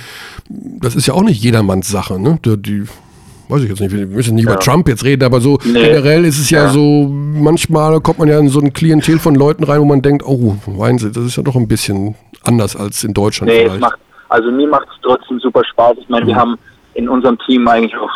das 0.49 0.95
ist 0.95 1.07
ja 1.07 1.13
auch 1.13 1.23
nicht 1.23 1.41
jedermanns 1.41 1.88
Sache, 1.88 2.19
ne? 2.19 2.39
Die 2.43 2.84
weiß 3.52 3.64
ich 3.64 3.70
jetzt 3.70 3.80
nicht, 3.82 3.91
wir 3.95 4.08
müssen 4.08 4.36
nicht 4.36 4.45
über 4.45 4.60
Trump 4.60 4.88
jetzt 4.88 5.04
reden, 5.04 5.24
aber 5.24 5.41
so 5.41 5.58
Nee. 5.66 5.82
generell 5.84 6.26
ist 6.26 6.39
es 6.39 6.49
ja, 6.49 6.64
Ja. 6.66 6.70
so, 6.70 7.08
manchmal 7.10 7.99
kommt 8.02 8.20
man 8.20 8.28
ja 8.28 8.39
in 8.39 8.49
so 8.49 8.60
ein 8.60 8.74
Klientel 8.74 9.20
von 9.20 9.36
Leuten 9.36 9.64
rein, 9.64 9.82
wo 9.82 9.86
man 9.86 10.02
denkt, 10.02 10.24
oh, 10.26 10.56
meinen 10.68 10.97
Sie, 10.99 11.12
das 11.12 11.24
ist 11.26 11.36
ja 11.36 11.43
doch 11.43 11.56
ein 11.56 11.68
bisschen 11.68 12.16
anders 12.45 12.76
als 12.76 13.04
in 13.04 13.14
Deutschland 13.14 13.52
Nee, 13.52 13.64
vielleicht. 13.66 13.82
macht, 13.82 13.97
also 14.30 14.49
mir 14.52 14.68
macht 14.68 14.88
es 14.89 14.95
trotzdem 15.04 15.39
super 15.39 15.64
Spaß. 15.66 15.97
Ich 16.02 16.10
meine, 16.10 16.26
wir 16.26 16.36
haben 16.36 16.58
in 16.93 17.08
unserem 17.10 17.38
Team 17.39 17.68
eigentlich 17.68 17.95
auch 17.97 18.10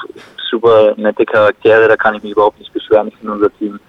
super 0.50 0.94
nette 0.98 1.26
Charaktere, 1.26 1.88
da 1.88 1.96
kann 1.98 2.16
ich 2.16 2.24
mich 2.24 2.32
überhaupt 2.32 2.60
nicht 2.60 2.72
beschweren. 2.74 3.08
Ich 3.10 3.16
finde 3.18 3.34
unser 3.34 3.50
Team 3.58 3.80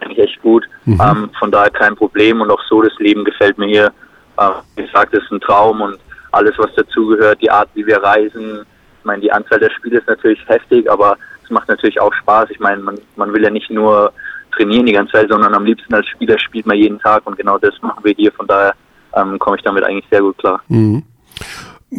eigentlich 0.00 0.18
echt 0.18 0.42
gut. 0.42 0.64
Mhm. 0.84 1.00
Ähm, 1.00 1.30
von 1.38 1.50
daher 1.50 1.70
kein 1.70 1.94
Problem 1.96 2.40
und 2.40 2.50
auch 2.50 2.60
so 2.68 2.82
das 2.82 2.92
Leben 2.98 3.24
gefällt 3.24 3.56
mir 3.58 3.66
hier. 3.66 3.92
Äh, 4.38 4.50
wie 4.76 4.82
gesagt, 4.86 5.12
es 5.14 5.22
ist 5.22 5.30
ein 5.32 5.40
Traum 5.40 5.80
und 5.80 5.96
alles, 6.32 6.52
was 6.58 6.72
dazugehört, 6.76 7.40
die 7.42 7.50
Art, 7.50 7.68
wie 7.74 7.86
wir 7.86 8.02
reisen. 8.02 8.64
Ich 9.08 9.10
meine, 9.10 9.22
die 9.22 9.32
Anzahl 9.32 9.58
der 9.58 9.70
Spiele 9.70 10.00
ist 10.00 10.06
natürlich 10.06 10.38
heftig, 10.48 10.90
aber 10.90 11.16
es 11.42 11.48
macht 11.48 11.66
natürlich 11.66 11.98
auch 11.98 12.12
Spaß. 12.12 12.50
Ich 12.50 12.60
meine, 12.60 12.82
man, 12.82 12.98
man 13.16 13.32
will 13.32 13.42
ja 13.42 13.48
nicht 13.48 13.70
nur 13.70 14.12
trainieren 14.54 14.84
die 14.84 14.92
ganze 14.92 15.12
Zeit, 15.12 15.30
sondern 15.30 15.54
am 15.54 15.64
liebsten 15.64 15.94
als 15.94 16.06
Spieler 16.08 16.38
spielt 16.38 16.66
man 16.66 16.76
jeden 16.76 16.98
Tag 17.00 17.22
und 17.26 17.34
genau 17.38 17.56
das 17.56 17.72
machen 17.80 18.04
wir 18.04 18.12
hier. 18.12 18.30
Von 18.32 18.46
daher 18.46 18.74
ähm, 19.14 19.38
komme 19.38 19.56
ich 19.56 19.62
damit 19.62 19.82
eigentlich 19.82 20.04
sehr 20.10 20.20
gut 20.20 20.36
klar. 20.36 20.60
Mhm. 20.68 21.04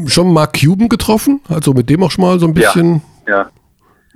Schon 0.06 0.32
Mark 0.32 0.54
Cuban 0.62 0.88
getroffen? 0.88 1.42
Also 1.50 1.74
mit 1.74 1.90
dem 1.90 2.04
auch 2.04 2.12
schon 2.12 2.26
mal 2.26 2.38
so 2.40 2.46
ein 2.46 2.54
bisschen. 2.54 3.02
Ja. 3.28 3.48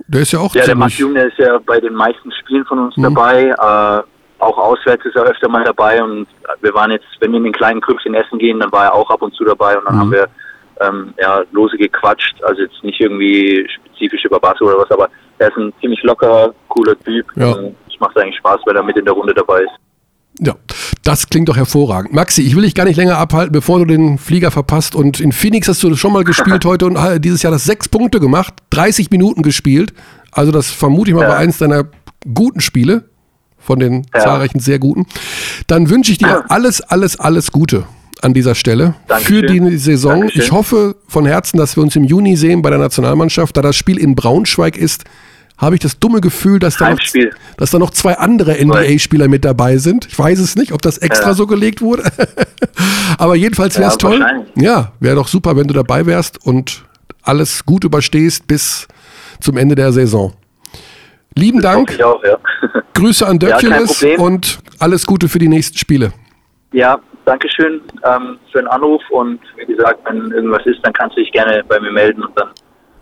Der 0.06 0.20
ist 0.20 0.30
ja 0.30 0.38
auch 0.38 0.54
Ja, 0.54 0.64
der 0.64 0.76
Mark. 0.76 0.92
Cuban, 0.96 1.14
der 1.14 1.26
ist 1.26 1.38
ja 1.38 1.58
bei 1.66 1.80
den 1.80 1.94
meisten 1.94 2.30
Spielen 2.30 2.64
von 2.66 2.78
uns 2.78 2.96
Mhm. 2.96 3.02
dabei. 3.02 3.46
Äh, 3.48 4.02
auch 4.38 4.56
auswärts 4.56 5.04
ist 5.04 5.16
er 5.16 5.24
öfter 5.24 5.48
mal 5.48 5.64
dabei 5.64 6.00
und 6.00 6.28
wir 6.60 6.72
waren 6.74 6.92
jetzt, 6.92 7.06
wenn 7.18 7.32
wir 7.32 7.38
in 7.38 7.44
den 7.44 7.52
kleinen 7.52 7.80
Krüppchen 7.80 8.14
essen 8.14 8.38
gehen, 8.38 8.60
dann 8.60 8.70
war 8.70 8.84
er 8.84 8.94
auch 8.94 9.10
ab 9.10 9.20
und 9.22 9.34
zu 9.34 9.42
dabei 9.44 9.76
und 9.76 9.84
dann 9.84 9.96
Mhm. 9.96 10.00
haben 10.00 10.12
wir 10.12 10.28
ähm, 10.80 11.14
ja, 11.20 11.42
lose 11.52 11.76
gequatscht. 11.76 12.34
Also 12.42 12.62
jetzt 12.62 12.82
nicht 12.82 13.00
irgendwie 13.00 13.66
spezifisch 13.74 14.24
über 14.24 14.40
Basketball 14.40 14.74
oder 14.74 14.84
was, 14.84 14.90
aber 14.90 15.08
er 15.38 15.48
ist 15.48 15.56
ein 15.56 15.72
ziemlich 15.80 16.02
lockerer, 16.02 16.54
cooler 16.68 16.98
Typ. 17.00 17.26
Ja. 17.36 17.52
Und 17.52 17.74
Es 17.88 17.98
macht 18.00 18.16
eigentlich 18.18 18.36
Spaß, 18.38 18.60
weil 18.66 18.76
er 18.76 18.82
mit 18.82 18.96
in 18.96 19.04
der 19.04 19.14
Runde 19.14 19.34
dabei 19.34 19.60
ist. 19.62 19.70
Ja, 20.40 20.54
das 21.04 21.28
klingt 21.28 21.48
doch 21.48 21.56
hervorragend. 21.56 22.12
Maxi, 22.12 22.42
ich 22.42 22.56
will 22.56 22.62
dich 22.64 22.74
gar 22.74 22.84
nicht 22.86 22.96
länger 22.96 23.18
abhalten, 23.18 23.52
bevor 23.52 23.78
du 23.78 23.84
den 23.84 24.18
Flieger 24.18 24.50
verpasst. 24.50 24.96
Und 24.96 25.20
in 25.20 25.30
Phoenix 25.30 25.68
hast 25.68 25.80
du 25.84 25.94
schon 25.94 26.12
mal 26.12 26.24
gespielt 26.24 26.64
heute 26.64 26.86
und 26.86 26.96
äh, 26.96 27.20
dieses 27.20 27.42
Jahr 27.42 27.52
das 27.52 27.64
sechs 27.64 27.88
Punkte 27.88 28.18
gemacht, 28.18 28.54
30 28.70 29.10
Minuten 29.12 29.42
gespielt. 29.42 29.94
Also 30.32 30.50
das 30.50 30.70
vermute 30.72 31.10
ich 31.10 31.14
mal 31.16 31.22
Ja. 31.22 31.28
war 31.28 31.36
eins 31.36 31.58
deiner 31.58 31.84
guten 32.34 32.60
Spiele, 32.60 33.04
von 33.58 33.78
den 33.78 34.06
Ja. 34.12 34.20
zahlreichen 34.20 34.58
sehr 34.58 34.80
guten. 34.80 35.06
Dann 35.68 35.88
wünsche 35.88 36.10
ich 36.10 36.18
dir 36.18 36.44
alles, 36.50 36.80
alles, 36.80 37.18
alles 37.20 37.52
Gute 37.52 37.84
an 38.24 38.34
dieser 38.34 38.54
Stelle 38.54 38.94
für 39.20 39.42
Dankeschön. 39.42 39.70
die 39.70 39.76
Saison. 39.76 40.20
Dankeschön. 40.20 40.42
Ich 40.42 40.52
hoffe 40.52 40.96
von 41.08 41.26
Herzen, 41.26 41.58
dass 41.58 41.76
wir 41.76 41.82
uns 41.82 41.94
im 41.96 42.04
Juni 42.04 42.36
sehen 42.36 42.62
bei 42.62 42.70
der 42.70 42.78
Nationalmannschaft. 42.78 43.56
Da 43.56 43.62
das 43.62 43.76
Spiel 43.76 43.98
in 43.98 44.14
Braunschweig 44.14 44.76
ist, 44.76 45.04
habe 45.58 45.76
ich 45.76 45.80
das 45.80 45.98
dumme 46.00 46.20
Gefühl, 46.20 46.58
dass 46.58 46.78
da, 46.78 46.90
noch, 46.90 46.98
dass 47.58 47.70
da 47.70 47.78
noch 47.78 47.90
zwei 47.90 48.18
andere 48.18 48.56
NBA-Spieler 48.64 49.28
mit 49.28 49.44
dabei 49.44 49.76
sind. 49.76 50.06
Ich 50.06 50.18
weiß 50.18 50.40
es 50.40 50.56
nicht, 50.56 50.72
ob 50.72 50.82
das 50.82 50.98
extra 50.98 51.28
Ja. 51.28 51.34
so 51.34 51.46
gelegt 51.46 51.80
wurde. 51.80 52.02
Aber 53.18 53.36
jedenfalls 53.36 53.78
wäre 53.78 53.88
es 53.88 53.94
Ja, 53.94 53.98
toll. 53.98 54.46
Ja, 54.56 54.92
wäre 55.00 55.14
doch 55.16 55.28
super, 55.28 55.56
wenn 55.56 55.68
du 55.68 55.74
dabei 55.74 56.06
wärst 56.06 56.44
und 56.44 56.84
alles 57.22 57.64
gut 57.64 57.84
überstehst 57.84 58.46
bis 58.48 58.88
zum 59.40 59.56
Ende 59.56 59.74
der 59.76 59.92
Saison. 59.92 60.32
Lieben 61.36 61.60
Dank, 61.60 61.92
Ich 61.92 62.02
auch, 62.04 62.22
ja. 62.24 62.36
Grüße 62.94 63.26
an 63.26 63.38
Problem. 63.38 64.20
und 64.20 64.58
alles 64.78 65.04
Gute 65.06 65.28
für 65.28 65.38
die 65.38 65.48
nächsten 65.48 65.78
Spiele. 65.78 66.12
ja, 66.72 66.98
Dankeschön 67.24 67.80
ähm, 68.04 68.38
für 68.52 68.58
den 68.58 68.68
Anruf 68.68 69.02
und 69.10 69.40
wie 69.56 69.66
gesagt, 69.66 70.00
wenn 70.04 70.30
irgendwas 70.30 70.64
ist, 70.66 70.78
dann 70.82 70.92
kannst 70.92 71.16
du 71.16 71.20
dich 71.20 71.32
gerne 71.32 71.62
bei 71.68 71.80
mir 71.80 71.90
melden 71.90 72.22
und 72.22 72.38
dann 72.38 72.48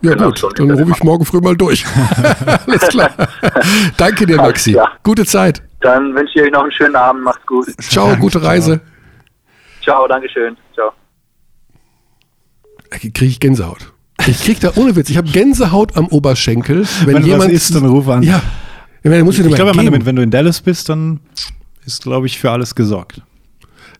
Ja 0.01 0.15
gut, 0.15 0.43
dann 0.57 0.71
rufe 0.71 0.91
ich 0.91 1.03
morgen 1.03 1.25
früh 1.25 1.39
mal 1.39 1.55
durch. 1.55 1.85
Alles 2.67 2.87
klar. 2.87 3.11
Danke 3.97 4.25
dir, 4.25 4.37
Maxi. 4.37 4.77
Gute 5.03 5.25
Zeit. 5.25 5.61
Dann 5.81 6.15
wünsche 6.15 6.33
ich 6.35 6.45
euch 6.45 6.51
noch 6.51 6.63
einen 6.63 6.71
schönen 6.71 6.95
Abend. 6.95 7.23
Macht's 7.23 7.45
gut. 7.45 7.67
Ciao, 7.81 8.15
gute 8.15 8.41
Reise. 8.41 8.79
Ciao, 9.83 10.07
Dankeschön. 10.07 10.55
Ciao. 10.73 10.91
Kriege 12.89 13.25
ich 13.25 13.39
Gänsehaut. 13.39 13.91
Ich 14.27 14.43
krieg 14.43 14.59
da 14.59 14.71
ohne 14.75 14.95
Witz, 14.95 15.09
ich 15.09 15.17
habe 15.17 15.29
Gänsehaut 15.29 15.97
am 15.97 16.07
Oberschenkel, 16.07 16.85
wenn, 17.05 17.15
Wenn 17.15 17.25
jemand 17.25 17.51
ist, 17.51 17.75
dann 17.75 17.85
ruf 17.85 18.07
an. 18.07 18.23
Ja. 18.23 18.41
Ich 19.01 19.09
meine, 19.09 19.23
muss 19.23 19.37
ich, 19.37 19.45
Ich 19.45 19.55
glaube, 19.55 19.75
wenn 19.75 20.15
du 20.15 20.21
in 20.21 20.31
Dallas 20.31 20.61
bist, 20.61 20.87
dann 20.87 21.19
ist, 21.85 22.03
glaube 22.03 22.27
ich, 22.27 22.39
für 22.39 22.51
alles 22.51 22.73
gesorgt. 22.73 23.21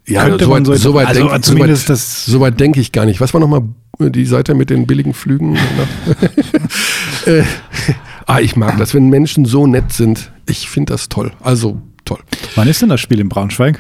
Ja, 0.06 0.24
könnte 0.28 0.46
so 0.46 0.52
weit, 0.52 0.56
man 0.56 0.66
so- 0.66 0.76
so 0.76 0.94
weit 0.94 1.08
also 1.08 1.22
denke 1.28 1.42
zumindest 1.42 1.84
so 1.84 1.90
weit, 1.90 1.90
das- 1.98 2.26
so 2.26 2.40
weit 2.40 2.60
denke 2.60 2.80
ich 2.80 2.92
gar 2.92 3.06
nicht. 3.06 3.22
Was 3.22 3.34
war 3.34 3.42
nochmal 3.42 3.64
die 4.00 4.26
Seite 4.26 4.54
mit 4.56 4.70
den 4.70 4.86
billigen 4.88 5.14
Flügen? 5.14 5.56
äh, 7.26 7.44
ah, 8.26 8.40
ich 8.40 8.56
mag 8.56 8.78
das, 8.78 8.94
wenn 8.94 9.10
Menschen 9.10 9.46
so 9.46 9.68
nett 9.68 9.92
sind. 9.94 10.32
Ich 10.48 10.70
finde 10.70 10.94
das 10.94 11.10
toll. 11.10 11.32
Also 11.42 11.82
toll. 12.06 12.20
Wann 12.56 12.68
ist 12.68 12.82
denn 12.82 12.90
das 12.90 13.00
Spiel 13.02 13.20
in 13.20 13.30
Braunschweig? 13.30 13.80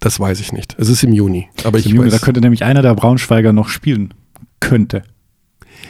Das 0.00 0.18
weiß 0.18 0.40
ich 0.40 0.52
nicht. 0.52 0.74
Es 0.78 0.88
ist 0.88 1.02
im 1.04 1.12
Juni. 1.12 1.48
Aber 1.64 1.78
ich 1.78 1.84
Junge, 1.86 2.06
weiß, 2.06 2.12
da 2.12 2.18
könnte 2.18 2.40
nämlich 2.40 2.64
einer 2.64 2.80
der 2.82 2.94
Braunschweiger 2.94 3.52
noch 3.52 3.68
spielen. 3.68 4.14
Könnte. 4.58 5.02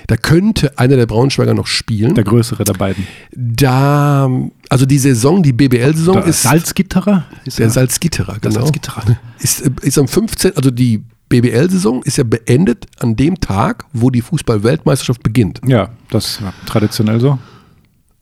Da 0.07 0.17
könnte 0.17 0.79
einer 0.79 0.97
der 0.97 1.07
Braunschweiger 1.07 1.55
noch 1.55 1.67
spielen. 1.67 2.15
Der 2.15 2.25
größere 2.25 2.65
der 2.65 2.73
beiden. 2.75 3.07
Da, 3.33 4.29
also 4.69 4.87
die 4.87 4.99
Saison, 4.99 5.43
die 5.43 5.53
BBL-Saison 5.53 6.17
Der 6.17 6.25
ist 6.27 6.43
Salzgitterer? 6.43 7.25
Ist 7.45 7.59
der 7.59 7.67
er- 7.67 7.71
Salzgitterer, 7.71 8.33
Der 8.35 8.51
genau. 8.51 8.61
Salzgitterer. 8.63 9.03
Ist, 9.39 9.61
ist 9.83 9.99
am 9.99 10.09
15., 10.09 10.57
also 10.57 10.71
die 10.71 11.03
BBL-Saison 11.29 12.03
ist 12.03 12.19
ja 12.19 12.25
beendet 12.25 12.87
an 12.99 13.15
dem 13.17 13.39
Tag, 13.41 13.85
wo 13.93 14.11
die 14.11 14.21
Fußball-Weltmeisterschaft 14.21 15.23
beginnt. 15.23 15.61
Ja, 15.67 15.91
das 16.11 16.27
ist 16.27 16.43
traditionell 16.67 17.21
so. 17.21 17.39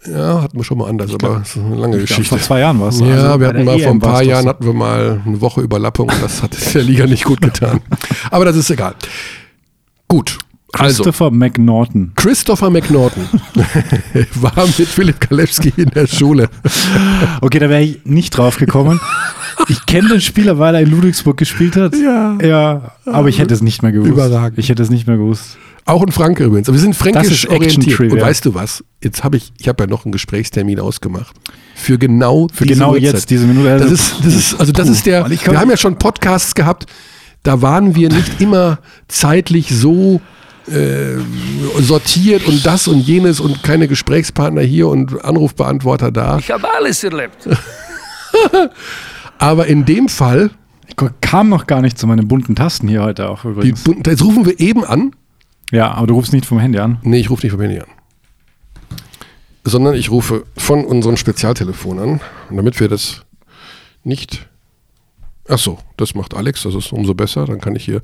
Ja, 0.06 0.42
hatten 0.42 0.56
wir 0.56 0.62
schon 0.64 0.78
mal 0.78 0.88
anders, 0.88 1.12
aber 1.12 1.40
es 1.42 1.56
ist 1.56 1.62
eine 1.62 1.74
lange 1.74 1.98
Geschichte. 1.98 2.22
vor 2.24 2.38
zwei 2.38 2.60
Jahren 2.60 2.78
war 2.80 2.88
es. 2.90 3.00
Ja, 3.00 3.06
Also 3.06 3.40
wir 3.40 3.46
hatten 3.48 3.56
der 3.56 3.64
mal 3.64 3.78
vor 3.80 3.88
ein 3.90 3.96
EM 3.96 4.02
war's 4.02 4.12
paar 4.12 4.22
Jahren 4.22 4.46
hatten 4.46 4.64
wir 4.64 4.72
mal 4.72 5.22
eine 5.26 5.40
Woche 5.40 5.60
Überlappung 5.60 6.08
und 6.08 6.22
das 6.22 6.40
hat 6.42 6.56
der 6.74 6.82
Liga 6.84 7.06
nicht 7.06 7.24
gut 7.24 7.40
getan. 7.40 7.80
Aber 8.30 8.44
das 8.44 8.54
ist 8.56 8.70
egal. 8.70 8.94
Gut. 10.06 10.38
Also, 10.72 11.02
Christopher 11.02 11.30
McNaughton. 11.30 12.12
Christopher 12.14 12.68
McNaughton 12.70 13.24
war 14.34 14.66
mit 14.66 14.86
Philipp 14.86 15.18
Kalewski 15.20 15.72
in 15.76 15.88
der 15.90 16.06
Schule. 16.06 16.50
Okay, 17.40 17.58
da 17.58 17.70
wäre 17.70 17.82
ich 17.82 18.04
nicht 18.04 18.36
drauf 18.36 18.58
gekommen. 18.58 19.00
Ich 19.68 19.86
kenne 19.86 20.08
den 20.08 20.20
Spieler, 20.20 20.58
weil 20.58 20.74
er 20.74 20.82
in 20.82 20.90
Ludwigsburg 20.90 21.38
gespielt 21.38 21.74
hat. 21.76 21.96
Ja. 21.96 22.36
Ja, 22.42 22.92
aber 23.06 23.28
ich 23.28 23.38
hätte 23.38 23.54
es 23.54 23.62
nicht 23.62 23.82
mehr 23.82 23.92
gewusst. 23.92 24.10
Überragend. 24.10 24.58
Ich 24.58 24.68
hätte 24.68 24.82
es 24.82 24.90
nicht 24.90 25.06
mehr 25.06 25.16
gewusst. 25.16 25.56
Auch 25.86 26.02
ein 26.02 26.12
Franke 26.12 26.44
übrigens. 26.44 26.68
Aber 26.68 26.76
wir 26.76 26.82
sind 26.82 26.94
fränkisch 26.94 27.48
orientiert. 27.48 27.98
Und 27.98 28.20
weißt 28.20 28.44
du 28.44 28.54
was? 28.54 28.84
Jetzt 29.02 29.24
habe 29.24 29.38
ich, 29.38 29.52
ich 29.58 29.68
habe 29.68 29.84
ja 29.84 29.86
noch 29.88 30.04
einen 30.04 30.12
Gesprächstermin 30.12 30.80
ausgemacht. 30.80 31.34
Für 31.74 31.96
genau 31.96 32.48
Für 32.52 32.64
diese 32.66 32.78
genau 32.78 32.90
Uhrzeit. 32.90 33.02
jetzt, 33.04 33.30
diese 33.30 33.46
Minute. 33.46 33.78
Das 33.78 33.90
ist, 33.90 34.16
das 34.22 34.34
ist, 34.34 34.60
also 34.60 34.70
das 34.70 34.88
ist 34.90 35.06
der, 35.06 35.30
wir 35.30 35.58
haben 35.58 35.70
ja 35.70 35.78
schon 35.78 35.98
Podcasts 35.98 36.54
gehabt, 36.54 36.84
da 37.42 37.62
waren 37.62 37.94
wir 37.94 38.10
nicht 38.10 38.38
immer 38.40 38.80
zeitlich 39.08 39.70
so 39.70 40.20
äh, 40.70 41.18
sortiert 41.80 42.46
und 42.46 42.64
das 42.66 42.88
und 42.88 43.00
jenes 43.00 43.40
und 43.40 43.62
keine 43.62 43.88
Gesprächspartner 43.88 44.62
hier 44.62 44.88
und 44.88 45.24
Anrufbeantworter 45.24 46.10
da. 46.12 46.38
Ich 46.38 46.50
habe 46.50 46.68
alles 46.74 47.02
erlebt. 47.04 47.48
Aber 49.38 49.66
in 49.66 49.84
dem 49.84 50.08
Fall, 50.08 50.50
Ich 50.88 50.96
kam 51.20 51.48
noch 51.48 51.66
gar 51.66 51.80
nicht 51.80 51.98
zu 51.98 52.06
meinen 52.06 52.26
bunten 52.28 52.56
Tasten 52.56 52.88
hier 52.88 53.02
heute 53.02 53.28
auch 53.28 53.42
die, 53.42 53.48
übrigens. 53.48 53.84
bunten- 53.84 54.08
jetzt 54.10 54.24
rufen 54.24 54.44
wir 54.46 54.58
eben 54.58 54.84
an. 54.84 55.12
Ja, 55.70 55.90
aber 55.92 56.06
du 56.06 56.14
rufst 56.14 56.32
nicht 56.32 56.46
vom 56.46 56.58
Handy 56.58 56.78
an. 56.78 56.98
Nee, 57.02 57.20
ich 57.20 57.28
rufe 57.30 57.44
nicht 57.44 57.52
vom 57.52 57.60
Handy 57.60 57.78
an. 57.78 57.86
Sondern 59.64 59.94
ich 59.94 60.10
rufe 60.10 60.44
von 60.56 60.84
unserem 60.84 61.16
Spezialtelefon 61.18 61.98
an. 61.98 62.20
Und 62.48 62.56
damit 62.56 62.80
wir 62.80 62.88
das 62.88 63.22
nicht. 64.02 64.48
Ach 65.50 65.58
so, 65.58 65.78
das 65.96 66.14
macht 66.14 66.34
Alex, 66.34 66.62
das 66.64 66.74
ist 66.74 66.92
umso 66.92 67.14
besser. 67.14 67.46
Dann 67.46 67.60
kann 67.60 67.74
ich 67.74 67.84
hier. 67.84 68.00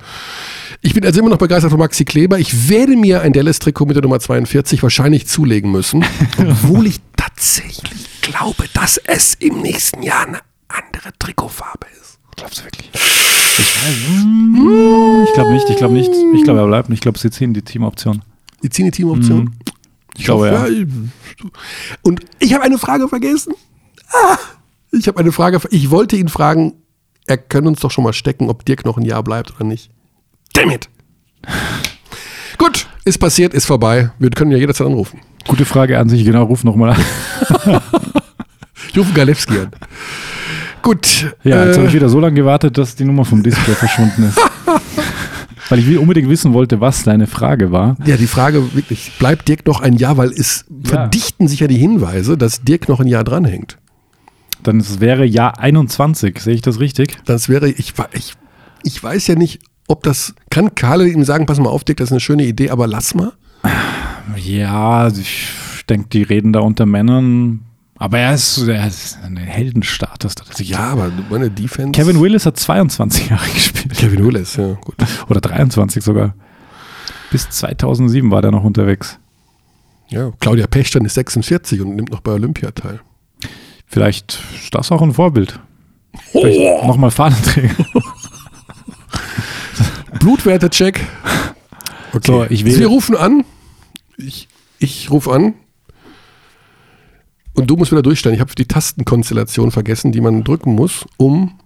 Ich 0.81 0.93
bin 0.93 1.05
also 1.05 1.19
immer 1.19 1.29
noch 1.29 1.37
begeistert 1.37 1.69
von 1.71 1.79
Maxi 1.79 2.03
Kleber. 2.05 2.39
Ich 2.39 2.69
werde 2.69 2.95
mir 2.95 3.21
ein 3.21 3.33
Dallas-Trikot 3.33 3.85
mit 3.85 3.95
der 3.95 4.01
Nummer 4.03 4.19
42 4.19 4.81
wahrscheinlich 4.83 5.27
zulegen 5.27 5.71
müssen. 5.71 6.03
Obwohl 6.37 6.87
ich 6.87 6.99
tatsächlich 7.15 8.21
glaube, 8.21 8.65
dass 8.73 8.97
es 8.97 9.35
im 9.35 9.61
nächsten 9.61 10.01
Jahr 10.01 10.25
eine 10.27 10.39
andere 10.67 11.11
Trikotfarbe 11.19 11.85
ist. 12.01 12.17
Glaubst 12.35 12.59
du 12.59 12.63
wirklich? 12.65 12.89
Ich 12.93 13.59
weiß. 13.59 14.25
mm, 14.25 15.23
Ich 15.27 15.33
glaube 15.33 15.51
nicht, 15.53 15.69
ich 15.69 15.77
glaube 15.77 15.93
nicht. 15.93 16.11
Ich 16.35 16.43
glaube, 16.43 16.59
er 16.59 16.67
bleibt. 16.67 16.89
Ich 16.89 16.99
glaube, 16.99 17.17
sie 17.19 17.29
ziehen 17.29 17.53
die 17.53 17.61
Teamoption. 17.61 18.21
Die 18.63 18.69
ziehen 18.69 18.85
die 18.85 18.91
Teamoption. 18.91 19.45
Mhm. 19.45 19.53
Ich 20.17 20.25
glaube, 20.25 20.47
ja. 20.47 20.67
ich- 20.67 20.87
Und 22.01 22.21
ich 22.39 22.53
habe 22.53 22.63
eine 22.63 22.77
Frage 22.77 23.07
vergessen. 23.07 23.53
Ah, 24.11 24.37
ich 24.91 25.07
habe 25.07 25.19
eine 25.19 25.31
Frage. 25.31 25.59
Ich 25.71 25.91
wollte 25.91 26.15
ihn 26.15 26.29
fragen, 26.29 26.73
er 27.27 27.37
kann 27.37 27.67
uns 27.67 27.79
doch 27.79 27.91
schon 27.91 28.03
mal 28.03 28.13
stecken, 28.13 28.49
ob 28.49 28.65
Dirk 28.65 28.85
noch 28.85 28.97
ein 28.97 29.05
Jahr 29.05 29.23
bleibt 29.23 29.55
oder 29.55 29.65
nicht. 29.65 29.89
Damn 30.53 30.71
it! 30.71 30.89
Gut, 32.57 32.87
ist 33.03 33.17
passiert, 33.17 33.53
ist 33.53 33.65
vorbei. 33.65 34.11
Wir 34.19 34.29
können 34.29 34.51
ja 34.51 34.57
jederzeit 34.57 34.87
anrufen. 34.87 35.19
Gute 35.47 35.65
Frage 35.65 35.99
an 35.99 36.09
sich, 36.09 36.23
genau, 36.23 36.43
ruf 36.43 36.63
nochmal 36.63 36.91
an. 36.91 37.81
Ich 38.91 38.99
rufe 38.99 39.13
Galewski 39.13 39.59
an. 39.59 39.71
Gut. 40.81 41.33
Ja, 41.43 41.65
jetzt 41.65 41.75
äh, 41.75 41.79
habe 41.79 41.87
ich 41.89 41.93
wieder 41.93 42.07
so 42.07 42.21
lange 42.21 42.35
gewartet, 42.35 42.77
dass 42.77 42.95
die 42.95 43.03
Nummer 43.03 43.25
vom 43.25 43.43
Display 43.43 43.75
verschwunden 43.75 44.23
ist. 44.23 44.39
Weil 45.67 45.79
ich 45.79 45.97
unbedingt 45.97 46.29
wissen 46.29 46.53
wollte, 46.53 46.79
was 46.79 47.03
deine 47.03 47.27
Frage 47.27 47.73
war. 47.73 47.97
ja, 48.05 48.15
die 48.15 48.27
Frage 48.27 48.73
wirklich, 48.73 49.11
bleibt 49.19 49.49
Dirk 49.49 49.65
noch 49.65 49.81
ein 49.81 49.97
Jahr, 49.97 50.15
weil 50.15 50.29
es 50.31 50.63
verdichten 50.83 51.49
sich 51.49 51.59
ja 51.59 51.67
die 51.67 51.77
Hinweise, 51.77 52.37
dass 52.37 52.61
Dirk 52.61 52.87
noch 52.87 53.01
ein 53.01 53.07
Jahr 53.07 53.25
dranhängt. 53.25 53.77
Dann 54.65 54.79
es 54.79 54.99
wäre 54.99 55.25
Jahr 55.25 55.59
21, 55.59 56.39
sehe 56.39 56.55
ich 56.55 56.61
das 56.61 56.79
richtig? 56.79 57.17
Das 57.25 57.49
wäre, 57.49 57.69
ich, 57.69 57.93
ich, 58.13 58.33
ich 58.83 59.03
weiß 59.03 59.27
ja 59.27 59.35
nicht, 59.35 59.61
ob 59.87 60.03
das, 60.03 60.33
kann 60.49 60.75
Karle 60.75 61.07
ihm 61.07 61.23
sagen, 61.23 61.45
pass 61.45 61.59
mal 61.59 61.69
auf, 61.69 61.83
Dick, 61.83 61.97
das 61.97 62.07
ist 62.07 62.13
eine 62.13 62.19
schöne 62.19 62.45
Idee, 62.45 62.69
aber 62.71 62.87
lass 62.87 63.15
mal. 63.15 63.33
Ja, 64.37 65.07
ich 65.07 65.53
ich 65.85 65.87
denke, 65.87 66.09
die 66.09 66.23
reden 66.23 66.51
da 66.51 66.61
unter 66.61 66.87
Männern. 66.87 67.59
Aber 67.99 68.17
er 68.17 68.33
ist, 68.33 68.57
er 68.57 68.87
ist 68.87 69.19
ein 69.23 69.37
Heldenstatus. 69.37 70.33
Ja, 70.57 70.79
aber 70.79 71.11
meine 71.29 71.51
Defense. 71.51 71.91
Kevin 71.91 72.19
Willis 72.19 72.47
hat 72.47 72.57
22 72.57 73.29
Jahre 73.29 73.47
gespielt. 73.53 73.95
Kevin 73.95 74.25
Willis, 74.25 74.55
ja, 74.55 74.73
gut. 74.83 74.95
Oder 75.29 75.41
23 75.41 76.03
sogar. 76.03 76.33
Bis 77.29 77.47
2007 77.51 78.31
war 78.31 78.41
der 78.41 78.49
noch 78.49 78.63
unterwegs. 78.63 79.19
Ja, 80.07 80.31
Claudia 80.39 80.65
Pechstein 80.65 81.05
ist 81.05 81.13
46 81.13 81.81
und 81.81 81.95
nimmt 81.95 82.09
noch 82.09 82.21
bei 82.21 82.31
Olympia 82.31 82.71
teil. 82.71 82.99
Vielleicht 83.85 84.39
ist 84.55 84.73
das 84.73 84.91
auch 84.91 85.01
ein 85.01 85.13
Vorbild. 85.13 85.59
Oh. 86.33 86.87
Nochmal 86.87 87.11
Fahnenträger. 87.11 87.75
Blutwerte-Check. 90.19 91.05
Okay. 92.13 92.25
So, 92.25 92.45
ich 92.49 92.65
will. 92.65 92.79
Wir 92.79 92.87
rufen 92.87 93.15
an. 93.15 93.45
Ich, 94.17 94.47
ich 94.79 95.11
rufe 95.11 95.31
an. 95.31 95.53
Und 97.53 97.67
du 97.67 97.77
musst 97.77 97.91
wieder 97.91 98.01
durchstellen. 98.01 98.35
Ich 98.35 98.41
habe 98.41 98.53
die 98.55 98.67
Tastenkonstellation 98.67 99.71
vergessen, 99.71 100.11
die 100.11 100.21
man 100.21 100.43
drücken 100.43 100.75
muss, 100.75 101.05
um 101.17 101.57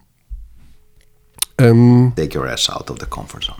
ähm, 1.59 2.13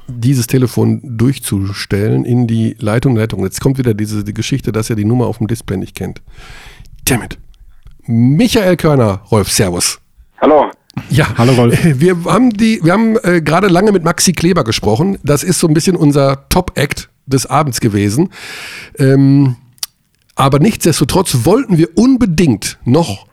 dieses 0.08 0.48
Telefon 0.48 1.02
durchzustellen 1.04 2.26
in 2.26 2.48
die 2.48 2.76
Leitung. 2.80 3.16
Leitung. 3.16 3.44
Jetzt 3.44 3.62
kommt 3.62 3.78
wieder 3.78 3.94
diese 3.94 4.24
die 4.24 4.34
Geschichte, 4.34 4.72
dass 4.72 4.90
er 4.90 4.96
die 4.96 5.06
Nummer 5.06 5.28
auf 5.28 5.40
dem 5.40 5.48
Display 5.48 5.78
nicht 5.78 5.96
kennt. 5.96 6.22
Damn 7.06 7.24
it. 7.24 7.38
Michael 8.12 8.76
Körner, 8.76 9.22
Rolf, 9.30 9.52
Servus. 9.52 10.00
Hallo. 10.42 10.72
Ja, 11.12 11.28
hallo 11.38 11.54
Rolf. 11.54 11.78
Wir 12.00 12.18
haben, 12.26 12.50
die, 12.50 12.80
wir 12.82 12.94
haben 12.94 13.16
äh, 13.22 13.40
gerade 13.40 13.68
lange 13.68 13.92
mit 13.92 14.04
Maxi 14.04 14.34
Kleber 14.34 14.64
gesprochen. 14.64 15.20
Das 15.22 15.44
ist 15.44 15.60
so 15.60 15.68
ein 15.68 15.76
bisschen 15.76 15.96
unser 15.96 16.50
Top-Act 16.50 17.08
des 17.28 17.46
Abends 17.46 17.80
gewesen. 17.80 18.32
Ähm, 18.98 19.58
aber 20.34 20.58
nichtsdestotrotz 20.58 21.46
wollten 21.46 21.78
wir 21.78 21.96
unbedingt 22.00 22.80
noch 22.84 23.28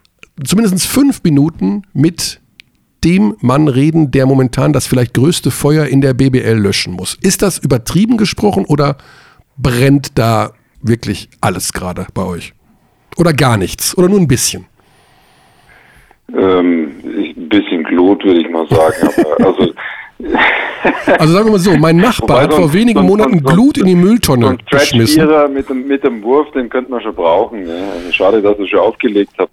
zumindest 0.44 0.86
fünf 0.86 1.22
Minuten 1.22 1.84
mit 1.94 2.42
dem 3.02 3.34
Mann 3.40 3.68
reden, 3.68 4.10
der 4.10 4.26
momentan 4.26 4.74
das 4.74 4.86
vielleicht 4.86 5.14
größte 5.14 5.50
Feuer 5.50 5.86
in 5.86 6.02
der 6.02 6.12
BBL 6.12 6.58
löschen 6.58 6.92
muss. 6.92 7.16
Ist 7.22 7.40
das 7.40 7.56
übertrieben 7.56 8.18
gesprochen 8.18 8.66
oder 8.66 8.98
brennt 9.56 10.18
da 10.18 10.52
wirklich 10.82 11.30
alles 11.40 11.72
gerade 11.72 12.06
bei 12.12 12.24
euch? 12.24 12.52
Oder 13.16 13.32
gar 13.32 13.56
nichts? 13.56 13.96
Oder 13.96 14.08
nur 14.08 14.20
ein 14.20 14.28
bisschen? 14.28 14.66
Ähm, 16.34 16.92
ein 17.04 17.48
bisschen 17.48 17.84
Glut, 17.84 18.24
würde 18.24 18.40
ich 18.40 18.50
mal 18.50 18.66
sagen. 18.68 19.08
also, 19.44 19.72
also 21.18 21.32
sagen 21.32 21.46
wir 21.46 21.52
mal 21.52 21.58
so, 21.58 21.76
mein 21.76 21.96
Nachbar 21.96 22.42
hat 22.42 22.54
vor 22.54 22.72
wenigen 22.72 23.02
Monaten 23.02 23.42
Glut 23.42 23.78
in 23.78 23.86
die 23.86 23.94
Mülltonne 23.94 24.58
so 24.70 24.76
geschmissen. 24.78 25.28
Mit 25.52 25.68
dem, 25.68 25.86
mit 25.86 26.04
dem 26.04 26.22
Wurf, 26.22 26.50
den 26.52 26.68
könnte 26.68 26.90
man 26.90 27.00
schon 27.00 27.14
brauchen. 27.14 27.66
Ja. 27.66 27.90
Also 27.92 28.12
schade, 28.12 28.42
dass 28.42 28.58
ihr 28.58 28.68
schon 28.68 28.80
aufgelegt 28.80 29.32
habt. 29.38 29.52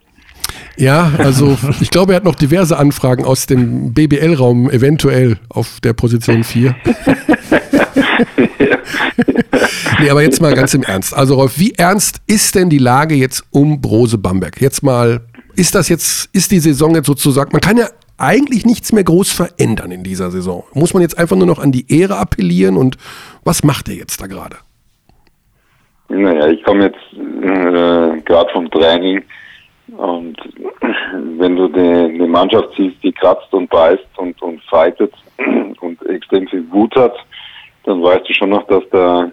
Ja, 0.78 1.12
also 1.18 1.58
ich 1.82 1.90
glaube, 1.92 2.14
er 2.14 2.18
hat 2.18 2.24
noch 2.24 2.36
diverse 2.36 2.78
Anfragen 2.78 3.26
aus 3.26 3.46
dem 3.46 3.94
BBL-Raum 3.94 4.70
eventuell 4.70 5.38
auf 5.50 5.80
der 5.82 5.94
Position 5.94 6.44
4. 6.44 6.76
nee, 10.00 10.10
aber 10.10 10.22
jetzt 10.22 10.42
mal 10.42 10.54
ganz 10.54 10.74
im 10.74 10.84
Ernst. 10.84 11.16
Also 11.16 11.36
Rolf, 11.36 11.60
wie 11.60 11.74
ernst 11.74 12.22
ist 12.28 12.56
denn 12.56 12.70
die 12.70 12.80
Lage 12.80 13.16
jetzt 13.16 13.44
um 13.52 13.82
Brose 13.82 14.18
Bamberg? 14.18 14.62
Jetzt 14.62 14.84
mal, 14.84 15.22
ist 15.56 15.76
das 15.76 15.90
jetzt, 15.90 16.30
ist 16.34 16.52
die 16.52 16.60
Saison 16.60 16.96
jetzt 16.96 17.08
sozusagen, 17.08 17.52
man 17.52 17.62
kann 17.62 17.78
ja 17.78 17.88
eigentlich 18.18 18.66
nichts 18.66 18.94
mehr 18.94 19.04
groß 19.04 19.32
verändern 19.32 19.92
in 19.92 20.04
dieser 20.04 20.32
Saison. 20.32 20.64
Muss 20.74 20.94
man 20.94 21.02
jetzt 21.02 21.18
einfach 21.18 21.36
nur 21.36 21.48
noch 21.48 21.60
an 21.60 21.72
die 21.72 21.86
Ehre 21.92 22.18
appellieren 22.18 22.78
und 22.78 22.98
was 23.44 23.64
macht 23.64 23.90
ihr 23.90 23.96
jetzt 23.96 24.22
da 24.22 24.28
gerade? 24.28 24.58
Naja, 26.10 26.48
ich 26.48 26.64
komme 26.64 26.86
jetzt 26.86 27.00
äh, 27.14 28.22
gerade 28.22 28.52
vom 28.54 28.70
Training 28.70 29.24
und 29.98 30.38
wenn 31.38 31.56
du 31.56 31.68
die, 31.68 32.18
die 32.18 32.28
Mannschaft 32.28 32.70
siehst, 32.76 33.04
die 33.04 33.12
kratzt 33.12 33.54
und 33.54 33.70
beißt 33.70 34.06
und, 34.18 34.42
und 34.42 34.62
fightet 34.64 35.14
und 35.82 36.06
extrem 36.08 36.48
viel 36.48 36.70
Wut 36.72 36.96
hat, 36.96 37.16
dann 37.84 38.02
weißt 38.02 38.28
du 38.28 38.34
schon 38.34 38.50
noch, 38.50 38.66
dass 38.68 38.84
da 38.92 39.32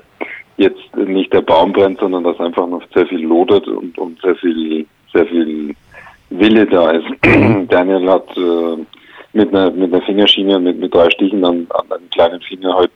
jetzt 0.56 0.96
nicht 0.96 1.32
der 1.32 1.40
Baum 1.40 1.72
brennt, 1.72 2.00
sondern 2.00 2.24
dass 2.24 2.38
einfach 2.38 2.66
noch 2.66 2.82
sehr 2.94 3.06
viel 3.06 3.24
lodert 3.24 3.66
und, 3.66 3.96
und 3.98 4.20
sehr 4.20 4.36
viel, 4.36 4.86
sehr 5.12 5.26
viel 5.26 5.74
Wille 6.30 6.66
da 6.66 6.90
ist. 6.90 7.06
Daniel 7.68 8.10
hat 8.10 8.36
äh, 8.36 8.76
mit 9.32 9.54
einer 9.54 9.70
mit 9.70 9.92
einer 9.92 10.02
Fingerschiene, 10.02 10.58
mit, 10.58 10.78
mit 10.78 10.94
drei 10.94 11.08
Stichen 11.10 11.44
an, 11.44 11.66
an 11.70 11.92
einem 11.92 12.10
kleinen 12.10 12.40
Finger 12.42 12.74
halt 12.74 12.92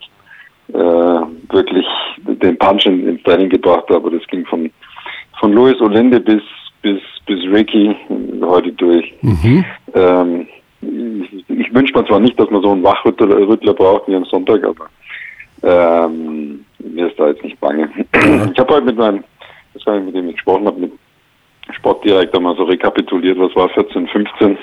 äh, 0.68 1.54
wirklich 1.54 1.86
den 2.18 2.58
Punch 2.58 2.86
ins 2.86 3.22
Training 3.22 3.48
gebracht, 3.48 3.90
aber 3.90 4.10
das 4.10 4.26
ging 4.26 4.44
von 4.46 4.70
von 5.40 5.52
Luis 5.52 5.80
Olinde 5.80 6.20
bis 6.20 6.42
bis 6.84 7.00
bis 7.26 7.40
Ricky 7.50 7.96
heute 8.42 8.70
durch. 8.72 9.12
Mhm. 9.22 9.64
Ähm, 9.94 10.46
ich, 10.82 11.48
ich 11.48 11.74
wünsche 11.74 11.96
mir 11.96 12.06
zwar 12.06 12.20
nicht, 12.20 12.38
dass 12.38 12.50
man 12.50 12.62
so 12.62 12.72
einen 12.72 12.84
Wachrüttler 12.84 13.72
braucht 13.72 14.06
wie 14.06 14.14
am 14.14 14.26
Sonntag, 14.26 14.62
aber 14.64 14.88
ähm, 15.62 16.64
mir 16.78 17.06
ist 17.08 17.18
da 17.18 17.28
jetzt 17.28 17.42
nicht 17.42 17.58
bange. 17.58 17.88
Ich 18.52 18.58
habe 18.58 18.74
heute 18.74 18.86
mit 18.86 18.96
meinem, 18.96 19.24
das 19.72 19.86
war 19.86 19.98
mit 19.98 20.14
dem 20.14 20.28
ich 20.28 20.34
gesprochen 20.34 20.66
habe, 20.66 20.78
mit 20.78 20.92
Sportdirektor 21.70 22.40
mal 22.40 22.54
so 22.56 22.64
rekapituliert, 22.64 23.38
was 23.38 23.56
war 23.56 23.70
14, 23.70 24.06
15. 24.08 24.58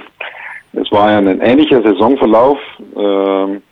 Es 0.73 0.91
war 0.91 1.11
ja 1.11 1.17
ein 1.17 1.41
ähnlicher 1.41 1.81
Saisonverlauf, 1.81 2.59
ähm, 2.95 3.63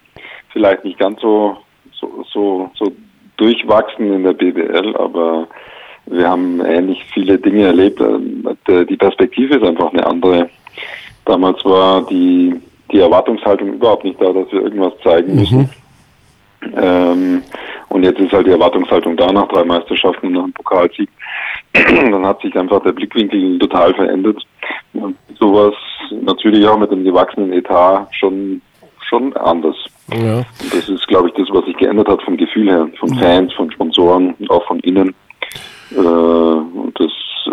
vielleicht 0.51 0.83
nicht 0.83 0.97
ganz 0.97 1.21
so, 1.21 1.57
so, 1.91 2.25
so, 2.33 2.71
so 2.73 2.91
durchwachsen 3.37 4.11
in 4.11 4.23
der 4.23 4.33
BBL, 4.33 4.95
aber 4.97 5.47
wir 6.09 6.29
haben 6.29 6.63
ähnlich 6.65 7.03
viele 7.13 7.37
Dinge 7.37 7.65
erlebt. 7.65 8.01
Ähm, 8.01 8.47
die 8.67 8.97
Perspektive 8.97 9.55
ist 9.55 9.63
einfach 9.63 9.91
eine 9.93 10.05
andere. 10.05 10.49
Damals 11.25 11.63
war 11.65 12.05
die, 12.07 12.55
die 12.91 12.99
Erwartungshaltung 12.99 13.73
überhaupt 13.73 14.03
nicht 14.03 14.19
da, 14.19 14.31
dass 14.33 14.51
wir 14.51 14.61
irgendwas 14.61 14.93
zeigen 15.03 15.35
müssen. 15.35 15.59
Mhm. 15.59 15.69
Ähm, 16.75 17.43
und 17.89 18.03
jetzt 18.03 18.19
ist 18.19 18.31
halt 18.31 18.47
die 18.47 18.51
Erwartungshaltung 18.51 19.15
da 19.15 19.31
nach 19.31 19.47
drei 19.47 19.63
Meisterschaften 19.63 20.27
und 20.27 20.33
nach 20.33 20.43
einem 20.43 20.53
Pokalsieg. 20.53 21.09
Dann 21.73 22.25
hat 22.25 22.41
sich 22.41 22.55
einfach 22.57 22.83
der 22.83 22.91
Blickwinkel 22.91 23.59
total 23.59 23.93
verändert. 23.93 24.45
Und 24.93 25.15
sowas 25.39 25.73
natürlich 26.21 26.67
auch 26.67 26.77
mit 26.77 26.91
dem 26.91 27.03
gewachsenen 27.03 27.53
Etat 27.53 28.07
schon, 28.11 28.61
schon 29.07 29.35
anders. 29.37 29.75
Ja. 30.11 30.37
Und 30.37 30.73
das 30.73 30.89
ist, 30.89 31.07
glaube 31.07 31.29
ich, 31.29 31.35
das, 31.35 31.47
was 31.51 31.65
sich 31.65 31.77
geändert 31.77 32.07
hat 32.07 32.21
vom 32.23 32.37
Gefühl 32.37 32.69
her, 32.69 32.87
von 32.99 33.15
Fans, 33.17 33.53
von 33.53 33.71
Sponsoren, 33.71 34.35
auch 34.49 34.65
von 34.65 34.79
innen. 34.79 35.13
Äh, 35.91 35.97
und 35.97 36.93
das 36.99 37.11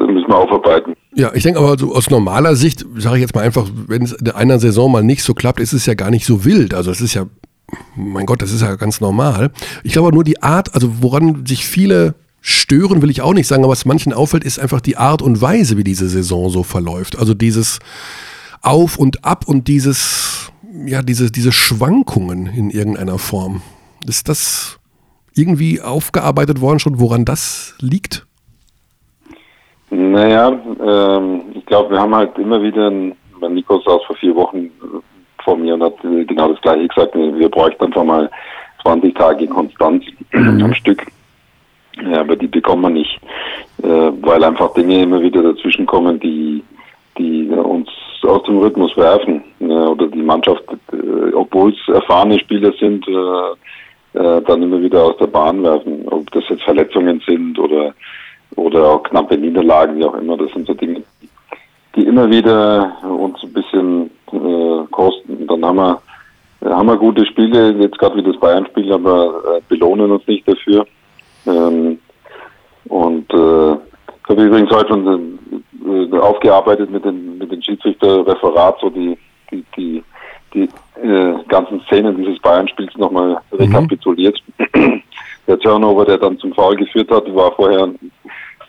müssen 0.08 0.28
wir 0.28 0.36
aufarbeiten. 0.36 0.94
Ja, 1.14 1.32
ich 1.34 1.42
denke 1.42 1.58
aber 1.58 1.70
also 1.70 1.94
aus 1.94 2.10
normaler 2.10 2.56
Sicht, 2.56 2.84
sage 2.96 3.16
ich 3.16 3.22
jetzt 3.22 3.34
mal 3.34 3.42
einfach, 3.42 3.66
wenn 3.86 4.02
es 4.02 4.12
in 4.12 4.30
einer 4.30 4.58
Saison 4.58 4.92
mal 4.92 5.02
nicht 5.02 5.22
so 5.22 5.34
klappt, 5.34 5.60
ist 5.60 5.72
es 5.72 5.86
ja 5.86 5.94
gar 5.94 6.10
nicht 6.10 6.26
so 6.26 6.44
wild. 6.44 6.74
Also 6.74 6.90
es 6.90 7.00
ist 7.00 7.14
ja 7.14 7.26
mein 7.96 8.26
Gott, 8.26 8.42
das 8.42 8.52
ist 8.52 8.62
ja 8.62 8.76
ganz 8.76 9.00
normal. 9.00 9.50
Ich 9.82 9.92
glaube 9.92 10.12
nur 10.12 10.24
die 10.24 10.42
Art, 10.42 10.74
also 10.74 11.02
woran 11.02 11.46
sich 11.46 11.66
viele 11.66 12.14
stören, 12.40 13.02
will 13.02 13.10
ich 13.10 13.22
auch 13.22 13.34
nicht 13.34 13.48
sagen, 13.48 13.64
aber 13.64 13.72
was 13.72 13.86
manchen 13.86 14.12
auffällt, 14.12 14.44
ist 14.44 14.60
einfach 14.60 14.80
die 14.80 14.96
Art 14.96 15.20
und 15.20 15.40
Weise, 15.40 15.76
wie 15.76 15.84
diese 15.84 16.08
Saison 16.08 16.48
so 16.48 16.62
verläuft. 16.62 17.18
Also 17.18 17.34
dieses 17.34 17.80
Auf 18.62 18.98
und 18.98 19.24
Ab 19.24 19.48
und 19.48 19.66
dieses, 19.66 20.52
ja, 20.84 21.02
diese, 21.02 21.30
diese 21.30 21.52
Schwankungen 21.52 22.46
in 22.46 22.70
irgendeiner 22.70 23.18
Form. 23.18 23.62
Ist 24.06 24.28
das 24.28 24.78
irgendwie 25.34 25.80
aufgearbeitet 25.80 26.60
worden 26.60 26.78
schon, 26.78 27.00
woran 27.00 27.24
das 27.24 27.74
liegt? 27.80 28.25
Naja, 29.96 30.52
ähm, 30.84 31.42
ich 31.54 31.64
glaube, 31.64 31.92
wir 31.92 32.00
haben 32.00 32.14
halt 32.14 32.36
immer 32.38 32.62
wieder, 32.62 32.90
Nico 32.90 33.78
saß 33.78 34.04
vor 34.06 34.16
vier 34.16 34.34
Wochen 34.34 34.70
vor 35.42 35.56
mir 35.56 35.72
und 35.74 35.82
hat 35.82 35.94
genau 36.02 36.52
das 36.52 36.60
gleiche 36.60 36.88
gesagt. 36.88 37.14
Wir 37.14 37.48
bräuchten 37.48 37.84
einfach 37.84 38.04
mal 38.04 38.30
20 38.82 39.14
Tage 39.14 39.46
Konstanz 39.46 40.04
mhm. 40.32 40.64
am 40.64 40.74
Stück. 40.74 41.06
Ja, 42.10 42.20
aber 42.20 42.36
die 42.36 42.46
bekommen 42.46 42.82
wir 42.82 42.90
nicht, 42.90 43.18
äh, 43.82 44.12
weil 44.20 44.44
einfach 44.44 44.74
Dinge 44.74 45.02
immer 45.02 45.22
wieder 45.22 45.42
dazwischen 45.42 45.86
kommen, 45.86 46.20
die, 46.20 46.62
die 47.16 47.48
uns 47.48 47.88
aus 48.22 48.42
dem 48.42 48.58
Rhythmus 48.58 48.94
werfen. 48.98 49.42
Ja, 49.60 49.88
oder 49.88 50.08
die 50.08 50.22
Mannschaft, 50.22 50.64
äh, 50.92 51.32
obwohl 51.32 51.72
es 51.72 51.94
erfahrene 51.94 52.38
Spieler 52.38 52.72
sind, 52.78 53.06
äh, 53.08 54.18
äh, 54.18 54.42
dann 54.42 54.62
immer 54.62 54.82
wieder 54.82 55.04
aus 55.04 55.16
der 55.16 55.28
Bahn 55.28 55.62
werfen. 55.62 56.06
Ob 56.08 56.30
das 56.32 56.44
jetzt 56.50 56.64
Verletzungen 56.64 57.22
sind 57.26 57.58
oder, 57.58 57.94
oder 58.54 58.84
auch 58.84 59.02
knappe 59.02 59.36
Niederlagen, 59.36 59.98
wie 59.98 60.04
auch 60.04 60.14
immer. 60.14 60.36
Das 60.36 60.50
sind 60.52 60.66
so 60.66 60.74
Dinge, 60.74 61.02
die 61.94 62.06
immer 62.06 62.30
wieder 62.30 62.96
uns 63.02 63.42
ein 63.42 63.52
bisschen 63.52 64.10
äh, 64.32 64.86
kosten. 64.90 65.46
Dann 65.46 65.64
haben 65.64 65.76
wir, 65.76 66.00
haben 66.64 66.86
wir 66.86 66.96
gute 66.96 67.26
Spiele, 67.26 67.72
jetzt 67.72 67.98
gerade 67.98 68.16
wie 68.16 68.22
das 68.22 68.38
Bayern-Spiel, 68.38 68.92
aber 68.92 69.56
äh, 69.56 69.60
belohnen 69.68 70.10
uns 70.10 70.26
nicht 70.26 70.46
dafür. 70.46 70.86
Ähm, 71.46 71.98
und 72.88 73.32
äh, 73.32 73.72
ich 73.72 74.30
habe 74.30 74.44
übrigens 74.44 74.70
heute 74.70 74.88
schon 74.88 75.38
äh, 75.86 76.18
aufgearbeitet 76.18 76.90
mit 76.90 77.04
den, 77.04 77.38
mit 77.38 77.50
den 77.50 77.62
Schiedsrichterreferat, 77.62 78.78
so 78.80 78.90
die, 78.90 79.16
die, 79.50 79.64
die, 79.76 80.02
die 80.54 80.68
äh, 81.00 81.34
ganzen 81.48 81.80
Szenen 81.82 82.16
dieses 82.16 82.40
Bayern-Spiels 82.40 82.96
nochmal 82.96 83.40
mhm. 83.50 83.58
rekapituliert. 83.58 84.40
Der 85.46 85.58
Turnover, 85.58 86.04
der 86.04 86.18
dann 86.18 86.38
zum 86.38 86.52
Foul 86.52 86.76
geführt 86.76 87.10
hat, 87.10 87.32
war 87.34 87.52
vorher 87.52 87.88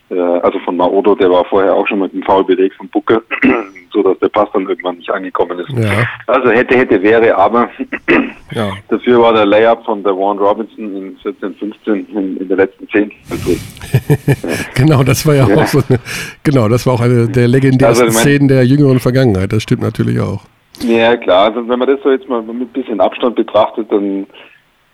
äh, 0.09 0.19
also 0.19 0.59
von 0.59 0.77
Maodo, 0.77 1.15
der 1.15 1.29
war 1.29 1.43
vorher 1.45 1.73
auch 1.73 1.85
schon 1.87 1.99
mit 1.99 2.13
dem 2.13 2.23
Foul 2.23 2.43
belegt 2.45 2.75
von 2.75 2.87
Bucke, 2.89 3.21
so 3.91 4.03
dass 4.03 4.17
der 4.19 4.29
Pass 4.29 4.47
dann 4.53 4.67
irgendwann 4.67 4.97
nicht 4.97 5.09
angekommen 5.09 5.59
ist. 5.59 5.69
Ja. 5.69 6.05
Also 6.27 6.49
hätte, 6.49 6.77
hätte, 6.77 7.01
wäre, 7.01 7.35
aber 7.35 7.69
Ja. 8.51 8.71
dafür 8.87 9.21
war 9.21 9.33
der 9.33 9.45
Layup 9.45 9.83
von 9.83 10.01
der 10.03 10.15
Warren 10.15 10.37
Robinson 10.39 10.95
in 10.95 11.17
14, 11.21 11.55
15 11.55 12.07
in, 12.15 12.37
in 12.37 12.47
der 12.47 12.57
letzten 12.57 12.87
10 12.89 13.11
drin. 13.29 13.59
Genau, 14.75 15.03
das 15.03 15.25
war 15.25 15.35
ja, 15.35 15.47
Ja. 15.47 15.55
auch 15.57 15.67
so 15.67 15.81
eine, 15.89 15.99
genau, 16.43 16.69
das 16.69 16.85
war 16.85 16.93
auch 16.93 17.01
eine 17.01 17.27
der 17.27 17.47
legendärsten 17.47 18.07
Also, 18.07 18.19
Szenen 18.19 18.47
der 18.47 18.63
jüngeren 18.65 18.99
Vergangenheit. 18.99 19.51
Das 19.51 19.63
stimmt 19.63 19.81
natürlich 19.81 20.19
auch. 20.21 20.43
Ja, 20.81 21.17
klar. 21.17 21.45
Also 21.49 21.67
wenn 21.67 21.79
man 21.79 21.87
das 21.87 21.99
so 22.03 22.11
jetzt 22.11 22.29
mal 22.29 22.41
mit 22.41 22.55
ein 22.61 22.67
bisschen 22.67 23.01
Abstand 23.01 23.35
betrachtet, 23.35 23.91
dann, 23.91 24.27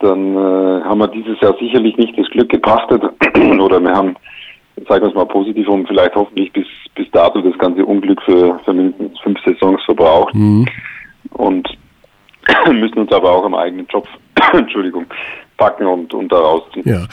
dann 0.04 0.36
äh, 0.36 0.84
haben 0.84 1.00
wir 1.00 1.08
dieses 1.08 1.40
Jahr 1.40 1.56
sicherlich 1.60 1.96
nicht 1.98 2.18
das 2.18 2.30
Glück 2.30 2.50
gepachtet. 2.50 3.02
Oder 3.60 3.80
wir 3.80 3.94
haben, 3.94 4.16
sagen 4.88 5.04
wir 5.04 5.10
es 5.10 5.16
mal 5.16 5.26
positiv 5.26 5.68
um, 5.68 5.86
vielleicht 5.88 6.16
hoffentlich 6.16 6.52
bis, 6.52 6.68
bis 6.96 7.10
dato 7.12 7.42
das 7.42 7.58
ganze 7.58 7.86
Unglück 7.86 8.22
für, 8.24 8.60
für 8.66 8.74
mindestens 8.74 9.20
fünf 9.22 9.40
Saisons 9.46 9.82
verbraucht. 9.86 10.36
Mhm. 10.36 10.68
Und 11.32 11.68
müssen 12.72 13.00
uns 13.00 13.12
aber 13.12 13.32
auch 13.32 13.46
am 13.46 13.56
eigenen 13.56 13.88
Job, 13.88 14.08
Entschuldigung, 14.54 15.06
packen 15.58 15.86
und, 15.86 16.14
und 16.14 16.32
da 16.32 16.38
rausziehen. 16.38 16.88
Ja. 16.88 17.06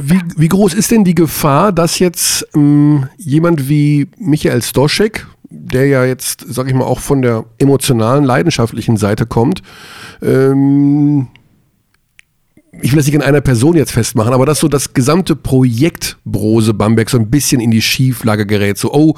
Wie, 0.00 0.20
wie 0.36 0.48
groß 0.48 0.74
ist 0.74 0.90
denn 0.90 1.04
die 1.04 1.14
Gefahr, 1.14 1.70
dass 1.70 1.98
jetzt 2.00 2.48
ähm, 2.56 3.08
jemand 3.18 3.68
wie 3.68 4.08
Michael 4.18 4.62
Stoschek, 4.62 5.26
der 5.48 5.86
ja 5.86 6.04
jetzt, 6.04 6.40
sag 6.40 6.66
ich 6.66 6.74
mal, 6.74 6.84
auch 6.84 6.98
von 6.98 7.22
der 7.22 7.44
emotionalen, 7.58 8.24
leidenschaftlichen 8.24 8.96
Seite 8.96 9.26
kommt, 9.26 9.62
ähm, 10.22 11.28
ich 12.80 12.92
will 12.92 12.96
das 12.96 13.06
nicht 13.06 13.14
in 13.14 13.22
einer 13.22 13.42
Person 13.42 13.76
jetzt 13.76 13.92
festmachen, 13.92 14.32
aber 14.32 14.46
dass 14.46 14.60
so 14.60 14.68
das 14.68 14.94
gesamte 14.94 15.36
Projekt 15.36 16.16
Brose 16.24 16.72
Bamberg 16.72 17.10
so 17.10 17.18
ein 17.18 17.30
bisschen 17.30 17.60
in 17.60 17.70
die 17.70 17.82
Schieflage 17.82 18.46
gerät. 18.46 18.78
So, 18.78 18.92
oh, 18.92 19.14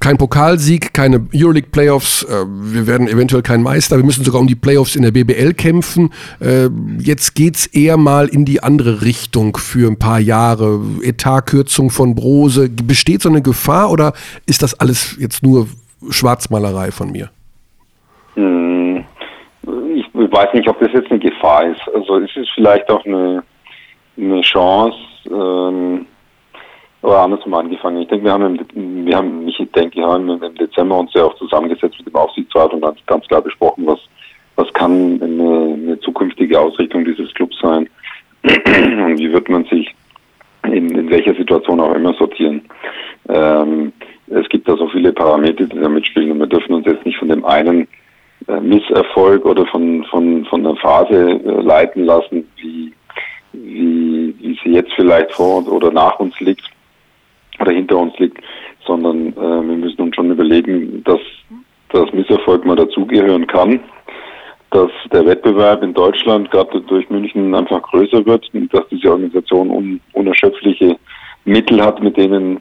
kein 0.00 0.18
Pokalsieg, 0.18 0.92
keine 0.92 1.26
Euroleague 1.32 1.70
Playoffs, 1.70 2.24
äh, 2.24 2.44
wir 2.46 2.88
werden 2.88 3.06
eventuell 3.06 3.42
kein 3.42 3.62
Meister, 3.62 3.96
wir 3.96 4.04
müssen 4.04 4.24
sogar 4.24 4.40
um 4.40 4.48
die 4.48 4.56
Playoffs 4.56 4.96
in 4.96 5.02
der 5.02 5.12
BBL 5.12 5.54
kämpfen. 5.54 6.10
Äh, 6.40 6.68
jetzt 6.98 7.36
geht's 7.36 7.66
eher 7.66 7.96
mal 7.96 8.26
in 8.26 8.44
die 8.44 8.62
andere 8.62 9.02
Richtung 9.02 9.56
für 9.56 9.88
ein 9.88 9.98
paar 9.98 10.18
Jahre. 10.18 10.80
Etatkürzung 11.02 11.90
von 11.90 12.16
Brose. 12.16 12.68
Besteht 12.68 13.22
so 13.22 13.28
eine 13.28 13.42
Gefahr 13.42 13.90
oder 13.90 14.12
ist 14.46 14.62
das 14.62 14.74
alles 14.74 15.16
jetzt 15.20 15.44
nur 15.44 15.68
Schwarzmalerei 16.10 16.90
von 16.90 17.12
mir? 17.12 17.30
Weiß 20.32 20.52
nicht, 20.54 20.68
ob 20.68 20.80
das 20.80 20.92
jetzt 20.92 21.10
eine 21.10 21.20
Gefahr 21.20 21.66
ist. 21.66 21.80
Also 21.94 22.16
es 22.16 22.34
ist 22.36 22.50
vielleicht 22.54 22.90
auch 22.90 23.04
eine, 23.04 23.42
eine 24.16 24.40
Chance, 24.40 24.96
ähm, 25.30 26.06
oder 27.02 27.18
andersrum 27.18 27.54
angefangen. 27.54 28.02
Ich 28.02 28.08
denke, 28.08 28.24
wir 28.24 28.32
haben, 28.32 28.56
im, 28.74 29.06
wir 29.06 29.16
haben, 29.16 29.46
ich 29.46 29.58
denke, 29.74 29.96
wir 29.96 30.06
haben 30.06 30.28
im 30.28 30.54
Dezember 30.54 30.98
uns 30.98 31.12
ja 31.14 31.24
auch 31.24 31.34
zusammengesetzt 31.34 31.98
mit 31.98 32.06
dem 32.06 32.16
Aufsichtsrat 32.16 32.72
und 32.72 32.80
ganz, 32.80 32.98
ganz 33.06 33.26
klar 33.26 33.42
besprochen, 33.42 33.86
was, 33.86 33.98
was 34.56 34.72
kann 34.72 35.20
eine, 35.20 35.74
eine 35.74 36.00
zukünftige 36.00 36.58
Ausrichtung 36.58 37.04
dieses 37.04 37.32
Clubs 37.34 37.56
sein 37.60 37.88
und 38.42 39.18
wie 39.18 39.32
wird 39.32 39.48
man 39.48 39.64
sich 39.64 39.94
in, 40.64 40.96
in 40.96 41.10
welcher 41.10 41.34
Situation 41.34 41.80
auch 41.80 41.94
immer 41.94 42.14
sortieren. 42.14 42.62
Ähm, 43.28 43.92
es 44.28 44.48
gibt 44.48 44.68
da 44.68 44.76
so 44.76 44.88
viele 44.88 45.12
Parameter, 45.12 45.64
die 45.64 45.78
da 45.78 45.88
mitspielen 45.88 46.30
und 46.30 46.38
wir 46.38 46.46
dürfen 46.46 46.74
uns 46.74 46.86
jetzt 46.86 47.04
nicht 47.04 47.18
von 47.18 47.28
dem 47.28 47.44
einen 47.44 47.88
Misserfolg 48.60 49.44
oder 49.44 49.66
von, 49.66 50.04
von, 50.04 50.44
von 50.46 50.66
einer 50.66 50.76
Phase 50.76 51.30
äh, 51.30 51.60
leiten 51.62 52.04
lassen, 52.04 52.48
wie, 52.56 52.92
wie, 53.52 54.34
wie 54.38 54.58
sie 54.62 54.70
jetzt 54.70 54.92
vielleicht 54.94 55.32
vor 55.32 55.66
oder 55.70 55.90
nach 55.90 56.18
uns 56.18 56.38
liegt 56.40 56.68
oder 57.60 57.72
hinter 57.72 57.98
uns 57.98 58.18
liegt, 58.18 58.38
sondern 58.86 59.28
äh, 59.28 59.36
wir 59.36 59.76
müssen 59.76 60.02
uns 60.02 60.16
schon 60.16 60.30
überlegen, 60.30 61.02
dass 61.04 61.20
das 61.90 62.12
Misserfolg 62.12 62.64
mal 62.64 62.76
dazugehören 62.76 63.46
kann, 63.46 63.80
dass 64.70 64.90
der 65.12 65.26
Wettbewerb 65.26 65.82
in 65.82 65.92
Deutschland 65.92 66.50
gerade 66.50 66.80
durch 66.80 67.08
München 67.10 67.54
einfach 67.54 67.82
größer 67.82 68.24
wird 68.24 68.48
und 68.54 68.72
dass 68.72 68.88
diese 68.88 69.10
Organisation 69.10 69.70
un 69.70 70.00
unerschöpfliche 70.14 70.96
Mittel 71.44 71.82
hat, 71.82 72.02
mit 72.02 72.16
denen 72.16 72.60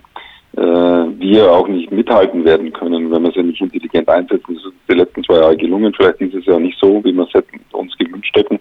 äh, 0.57 0.61
wir 0.61 1.51
auch 1.51 1.67
nicht 1.67 1.91
mithalten 1.91 2.43
werden 2.43 2.73
können, 2.73 3.11
wenn 3.11 3.23
wir 3.23 3.31
sie 3.31 3.43
nicht 3.43 3.61
intelligent 3.61 4.09
einsetzen. 4.09 4.55
Das 4.55 4.65
ist 4.65 4.73
die 4.89 4.95
letzten 4.95 5.23
zwei 5.23 5.35
Jahre 5.35 5.57
gelungen, 5.57 5.93
vielleicht 5.95 6.19
dieses 6.19 6.45
Jahr 6.45 6.59
nicht 6.59 6.77
so, 6.79 7.03
wie 7.03 7.13
wir 7.13 7.23
es 7.23 7.33
hätten, 7.33 7.59
uns 7.71 7.97
gewünscht 7.97 8.35
hätten. 8.35 8.59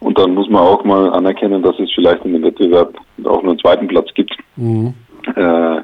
Und 0.00 0.18
dann 0.18 0.34
muss 0.34 0.48
man 0.48 0.62
auch 0.62 0.84
mal 0.84 1.10
anerkennen, 1.10 1.62
dass 1.62 1.78
es 1.78 1.92
vielleicht 1.94 2.24
in 2.24 2.32
dem 2.32 2.42
Wettbewerb 2.42 2.94
auch 3.24 3.42
nur 3.42 3.52
einen 3.52 3.58
zweiten 3.60 3.86
Platz 3.86 4.08
gibt. 4.14 4.36
Mhm. 4.56 4.94
Äh, 5.36 5.80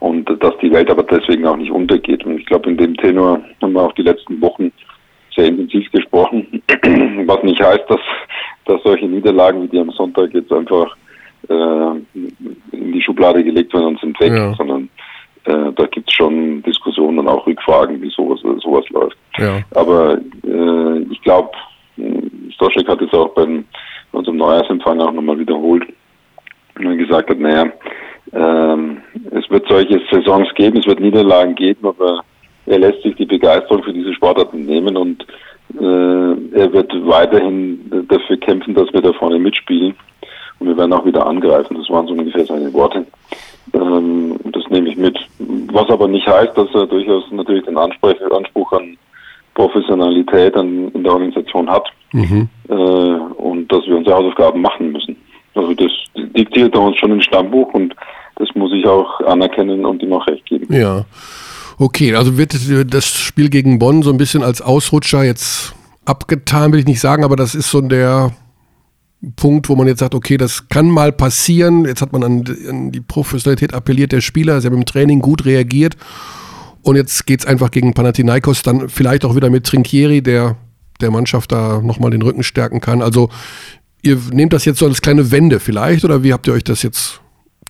und 0.00 0.28
dass 0.42 0.56
die 0.62 0.72
Welt 0.72 0.90
aber 0.90 1.04
deswegen 1.04 1.46
auch 1.46 1.56
nicht 1.56 1.70
untergeht. 1.70 2.24
Und 2.24 2.38
ich 2.38 2.46
glaube, 2.46 2.70
in 2.70 2.76
dem 2.76 2.96
Tenor 2.96 3.40
haben 3.62 3.72
wir 3.72 3.82
auch 3.82 3.92
die 3.92 4.02
letzten 4.02 4.40
Wochen 4.40 4.72
sehr 5.36 5.46
intensiv 5.46 5.90
gesprochen, 5.92 6.62
was 7.26 7.42
nicht 7.42 7.62
heißt, 7.62 7.84
dass, 7.88 8.00
dass 8.64 8.82
solche 8.82 9.06
Niederlagen 9.06 9.62
wie 9.62 9.68
die 9.68 9.78
am 9.78 9.90
Sonntag 9.90 10.34
jetzt 10.34 10.52
einfach 10.52 10.96
äh, 11.50 12.26
in 12.72 12.92
die 12.92 13.02
Schublade 13.02 13.42
gelegt 13.44 13.72
werden 13.74 13.86
und 13.86 14.00
sind 14.00 14.18
weg, 14.20 14.32
Ja. 14.32 14.54
sondern 14.54 14.88
äh, 15.44 15.72
da 15.74 15.86
gibt 15.86 16.08
es 16.08 16.14
schon 16.14 16.62
Diskussionen 16.62 17.18
und 17.18 17.28
auch 17.28 17.46
Rückfragen, 17.46 18.00
wie 18.00 18.10
sowas, 18.10 18.40
sowas 18.40 18.88
läuft. 18.90 19.16
Ja. 19.38 19.60
Aber 19.74 20.18
äh, 20.44 20.98
ich 21.10 21.20
glaube, 21.22 21.50
Stoschek 22.54 22.88
hat 22.88 23.02
es 23.02 23.12
auch 23.12 23.28
beim 23.34 23.64
bei 24.12 24.18
unserem 24.18 24.38
Neujahrsempfang 24.38 25.00
auch 25.00 25.12
nochmal 25.12 25.38
wiederholt 25.38 25.86
und 26.76 26.84
er 26.84 26.96
gesagt 26.96 27.30
hat, 27.30 27.38
naja, 27.38 27.66
ähm, 28.32 28.98
es 29.30 29.48
wird 29.50 29.66
solche 29.68 30.00
Saisons 30.10 30.48
geben, 30.54 30.78
es 30.78 30.86
wird 30.86 31.00
Niederlagen 31.00 31.54
geben, 31.54 31.86
aber 31.86 32.24
er 32.66 32.78
lässt 32.78 33.02
sich 33.02 33.14
die 33.16 33.26
Begeisterung 33.26 33.82
für 33.82 33.92
diese 33.92 34.12
Sportarten 34.14 34.66
nehmen 34.66 34.96
und 34.96 35.24
äh, 35.74 36.58
er 36.58 36.72
wird 36.72 36.92
weiterhin 37.06 38.06
dafür 38.08 38.36
kämpfen, 38.38 38.74
dass 38.74 38.92
wir 38.92 39.00
da 39.00 39.12
vorne 39.12 39.38
mitspielen 39.38 39.94
und 40.60 40.68
wir 40.68 40.76
werden 40.76 40.92
auch 40.92 41.04
wieder 41.04 41.26
angreifen. 41.26 41.76
Das 41.76 41.90
waren 41.90 42.06
so 42.06 42.12
ungefähr 42.12 42.46
seine 42.46 42.72
Worte. 42.72 43.04
Ähm, 43.74 44.36
das 44.52 44.62
nehme 44.70 44.88
ich 44.88 44.96
mit. 44.96 45.18
Was 45.72 45.88
aber 45.90 46.06
nicht 46.06 46.26
heißt, 46.26 46.56
dass 46.56 46.68
er 46.74 46.86
durchaus 46.86 47.24
natürlich 47.32 47.64
den 47.64 47.76
Anspruch, 47.76 48.14
Anspruch 48.34 48.72
an 48.72 48.96
Professionalität 49.54 50.56
an, 50.56 50.88
in 50.92 51.02
der 51.02 51.12
Organisation 51.12 51.68
hat 51.68 51.90
Mhm. 52.12 52.48
äh, 52.68 52.72
und 52.72 53.70
dass 53.70 53.86
wir 53.86 53.96
unsere 53.96 54.16
Hausaufgaben 54.16 54.60
machen 54.60 54.92
müssen. 54.92 55.16
Also 55.54 55.74
das 55.74 55.90
diktiert 56.36 56.74
er 56.74 56.80
uns 56.80 56.96
schon 56.96 57.12
im 57.12 57.20
Stammbuch 57.20 57.72
und 57.74 57.94
das 58.36 58.48
muss 58.54 58.72
ich 58.72 58.86
auch 58.86 59.20
anerkennen 59.20 59.84
und 59.84 60.02
ihm 60.02 60.12
auch 60.12 60.26
recht 60.26 60.44
geben. 60.46 60.72
Ja. 60.74 61.04
Okay, 61.78 62.14
also 62.14 62.36
wird 62.36 62.54
das 62.92 63.06
Spiel 63.06 63.48
gegen 63.48 63.78
Bonn 63.78 64.02
so 64.02 64.10
ein 64.10 64.18
bisschen 64.18 64.42
als 64.42 64.60
Ausrutscher 64.60 65.24
jetzt 65.24 65.74
abgetan, 66.04 66.72
will 66.72 66.80
ich 66.80 66.86
nicht 66.86 67.00
sagen, 67.00 67.24
aber 67.24 67.36
das 67.36 67.54
ist 67.54 67.70
so 67.70 67.80
der 67.80 68.32
Punkt, 69.36 69.68
wo 69.68 69.76
man 69.76 69.86
jetzt 69.86 69.98
sagt, 70.00 70.14
okay, 70.14 70.36
das 70.36 70.68
kann 70.68 70.88
mal 70.88 71.12
passieren. 71.12 71.84
Jetzt 71.84 72.00
hat 72.00 72.12
man 72.12 72.22
an, 72.24 72.44
an 72.68 72.90
die 72.90 73.00
Professionalität 73.00 73.74
appelliert 73.74 74.12
der 74.12 74.20
Spieler, 74.22 74.60
sie 74.60 74.66
haben 74.66 74.76
im 74.76 74.86
Training 74.86 75.20
gut 75.20 75.44
reagiert 75.44 75.96
und 76.82 76.96
jetzt 76.96 77.26
geht 77.26 77.40
es 77.40 77.46
einfach 77.46 77.70
gegen 77.70 77.92
Panathinaikos, 77.92 78.62
dann 78.62 78.88
vielleicht 78.88 79.24
auch 79.24 79.36
wieder 79.36 79.50
mit 79.50 79.66
Trinkieri, 79.66 80.22
der 80.22 80.56
der 81.02 81.10
Mannschaft 81.10 81.52
da 81.52 81.80
nochmal 81.82 82.10
den 82.10 82.22
Rücken 82.22 82.42
stärken 82.42 82.80
kann. 82.80 83.00
Also 83.02 83.30
ihr 84.02 84.18
nehmt 84.32 84.52
das 84.52 84.64
jetzt 84.64 84.78
so 84.78 84.86
als 84.86 85.00
kleine 85.02 85.30
Wende 85.30 85.60
vielleicht 85.60 86.04
oder 86.04 86.22
wie 86.22 86.32
habt 86.32 86.46
ihr 86.46 86.52
euch 86.54 86.64
das 86.64 86.82
jetzt 86.82 87.20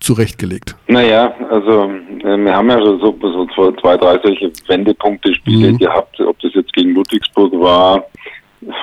zurechtgelegt? 0.01 0.77
Naja, 0.89 1.33
also 1.51 1.85
äh, 2.25 2.37
wir 2.37 2.55
haben 2.57 2.69
ja 2.71 2.79
so, 2.79 2.99
so 2.99 3.47
zwei, 3.55 3.71
zwei, 3.81 3.97
drei 3.97 4.19
solche 4.23 4.51
Wendepunkte-Spiele 4.67 5.73
Mhm. 5.73 5.79
gehabt, 5.79 6.19
ob 6.21 6.39
das 6.41 6.53
jetzt 6.55 6.73
gegen 6.73 6.95
Ludwigsburg 6.95 7.53
war 7.53 8.05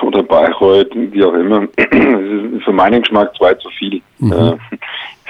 oder 0.02 0.22
Bayreuth, 0.22 0.90
wie 0.94 1.24
auch 1.24 1.34
immer. 1.34 1.68
Es 1.76 2.52
ist 2.52 2.64
für 2.64 2.72
meinen 2.72 3.02
Geschmack 3.02 3.34
zwei 3.36 3.54
zu 3.54 3.68
viel. 3.70 4.00
Mhm. 4.18 4.32
Äh, 4.32 4.56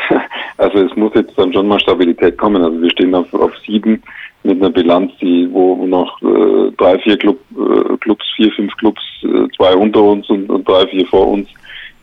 Also 0.58 0.78
es 0.80 0.94
muss 0.96 1.12
jetzt 1.14 1.38
dann 1.38 1.52
schon 1.52 1.68
mal 1.68 1.78
Stabilität 1.78 2.36
kommen. 2.36 2.62
Also 2.62 2.82
wir 2.82 2.90
stehen 2.90 3.14
auf, 3.14 3.32
auf 3.32 3.52
sieben 3.64 4.02
mit 4.42 4.60
einer 4.60 4.70
Bilanz, 4.70 5.12
die 5.20 5.48
wo 5.50 5.86
noch 5.86 6.20
äh, 6.22 6.72
drei, 6.76 6.98
vier 6.98 7.16
Club, 7.16 7.38
äh, 7.52 7.96
Clubs, 7.98 8.24
vier, 8.36 8.50
fünf 8.52 8.76
Clubs, 8.76 9.00
äh, 9.22 9.48
zwei 9.56 9.74
unter 9.74 10.02
uns 10.02 10.28
und, 10.28 10.50
und 10.50 10.68
drei, 10.68 10.86
vier 10.88 11.06
vor 11.06 11.28
uns 11.28 11.48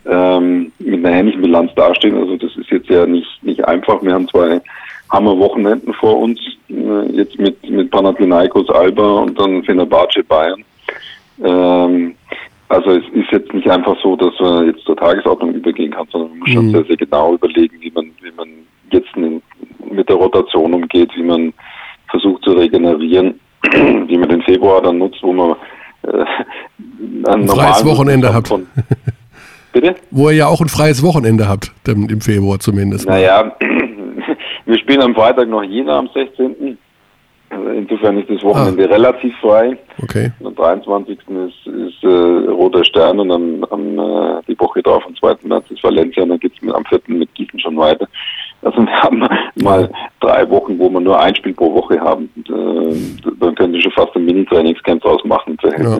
ähm, 0.05 0.71
mit 0.79 1.05
einer 1.05 1.17
ähnlichen 1.17 1.41
Bilanz 1.41 1.73
dastehen. 1.75 2.17
Also 2.17 2.37
das 2.37 2.55
ist 2.55 2.69
jetzt 2.69 2.89
ja 2.89 3.05
nicht, 3.05 3.43
nicht 3.43 3.65
einfach. 3.65 4.01
Wir 4.01 4.13
haben 4.13 4.27
zwei 4.29 4.61
Hammer-Wochenenden 5.11 5.93
vor 5.93 6.19
uns, 6.19 6.39
äh, 6.69 7.05
jetzt 7.11 7.37
mit, 7.37 7.69
mit 7.69 7.91
Panathinaikos, 7.91 8.69
Alba 8.69 9.19
und 9.19 9.39
dann 9.39 9.63
Fenerbahce 9.63 10.23
Bayern. 10.23 10.63
Ähm, 11.43 12.15
also 12.69 12.91
es 12.91 13.03
ist 13.13 13.31
jetzt 13.31 13.53
nicht 13.53 13.69
einfach 13.69 13.95
so, 14.01 14.15
dass 14.15 14.33
man 14.39 14.67
jetzt 14.67 14.83
zur 14.85 14.95
Tagesordnung 14.97 15.53
übergehen 15.53 15.91
kann, 15.91 16.07
sondern 16.11 16.31
man 16.31 16.39
muss 16.39 16.49
schon 16.49 16.65
Mhm. 16.67 16.71
sehr, 16.71 16.85
sehr 16.85 16.97
genau 16.97 17.33
überlegen, 17.33 17.77
wie 17.79 17.91
man, 17.91 18.05
wie 18.21 18.31
man 18.35 18.49
jetzt 18.91 19.15
mit 19.15 20.09
der 20.09 20.15
Rotation 20.15 20.73
umgeht, 20.73 21.09
wie 21.15 21.23
man 21.23 21.53
versucht 22.09 22.43
zu 22.43 22.51
regenerieren, 22.53 23.39
wie 24.07 24.17
man 24.17 24.29
den 24.29 24.41
Februar 24.43 24.81
dann 24.81 24.97
nutzt, 24.97 25.21
wo 25.21 25.33
man 25.33 25.55
äh, 26.03 26.25
Ein 27.29 27.47
freies 27.47 27.85
Wochenende 27.85 28.33
habt. 28.33 28.47
von- 28.47 28.67
Bitte? 29.73 29.95
Wo 30.11 30.29
ihr 30.29 30.35
ja 30.37 30.47
auch 30.47 30.61
ein 30.61 30.69
freies 30.69 31.03
Wochenende 31.03 31.49
habt, 31.49 31.71
im, 31.87 32.07
im 32.09 32.21
Februar 32.21 32.59
zumindest. 32.59 33.07
Naja, 33.07 33.55
Wir 34.65 34.79
spielen 34.79 35.01
am 35.01 35.13
Freitag 35.13 35.47
noch 35.47 35.61
Jena 35.63 35.99
am 35.99 36.09
16. 36.13 36.77
Insofern 37.75 38.17
ist 38.19 38.29
das 38.29 38.43
Wochenende 38.43 38.89
ah. 38.89 38.93
relativ 38.93 39.35
frei. 39.37 39.77
Okay. 40.01 40.31
Am 40.43 40.55
23. 40.55 41.17
ist, 41.17 41.67
ist 41.67 42.03
äh, 42.03 42.07
Roter 42.07 42.83
Stern 42.85 43.19
und 43.19 43.29
dann 43.29 43.65
am, 43.69 43.99
äh, 43.99 44.41
die 44.47 44.59
Woche 44.59 44.81
drauf, 44.81 45.03
am 45.05 45.15
2. 45.15 45.35
März 45.43 45.71
ist 45.71 45.83
Valencia 45.83 46.23
und 46.23 46.29
dann 46.29 46.39
geht 46.39 46.53
es 46.61 46.73
am 46.73 46.85
4. 46.85 46.99
mit 47.07 47.33
Gießen 47.35 47.59
schon 47.59 47.77
weiter. 47.77 48.07
Also 48.61 48.79
wir 48.79 49.01
haben 49.01 49.27
mal 49.55 49.89
drei 50.19 50.49
Wochen, 50.49 50.79
wo 50.79 50.89
wir 50.89 50.99
nur 50.99 51.19
ein 51.19 51.35
Spiel 51.35 51.53
pro 51.53 51.73
Woche 51.73 51.99
haben. 51.99 52.29
Und, 52.35 52.49
äh, 52.49 53.33
dann 53.39 53.55
können 53.55 53.73
Sie 53.73 53.81
schon 53.81 53.91
fast 53.91 54.15
ein 54.15 54.25
Mini-Trainingscamp 54.25 55.01
draus 55.01 55.23
machen. 55.23 55.57
Ja. 55.63 55.99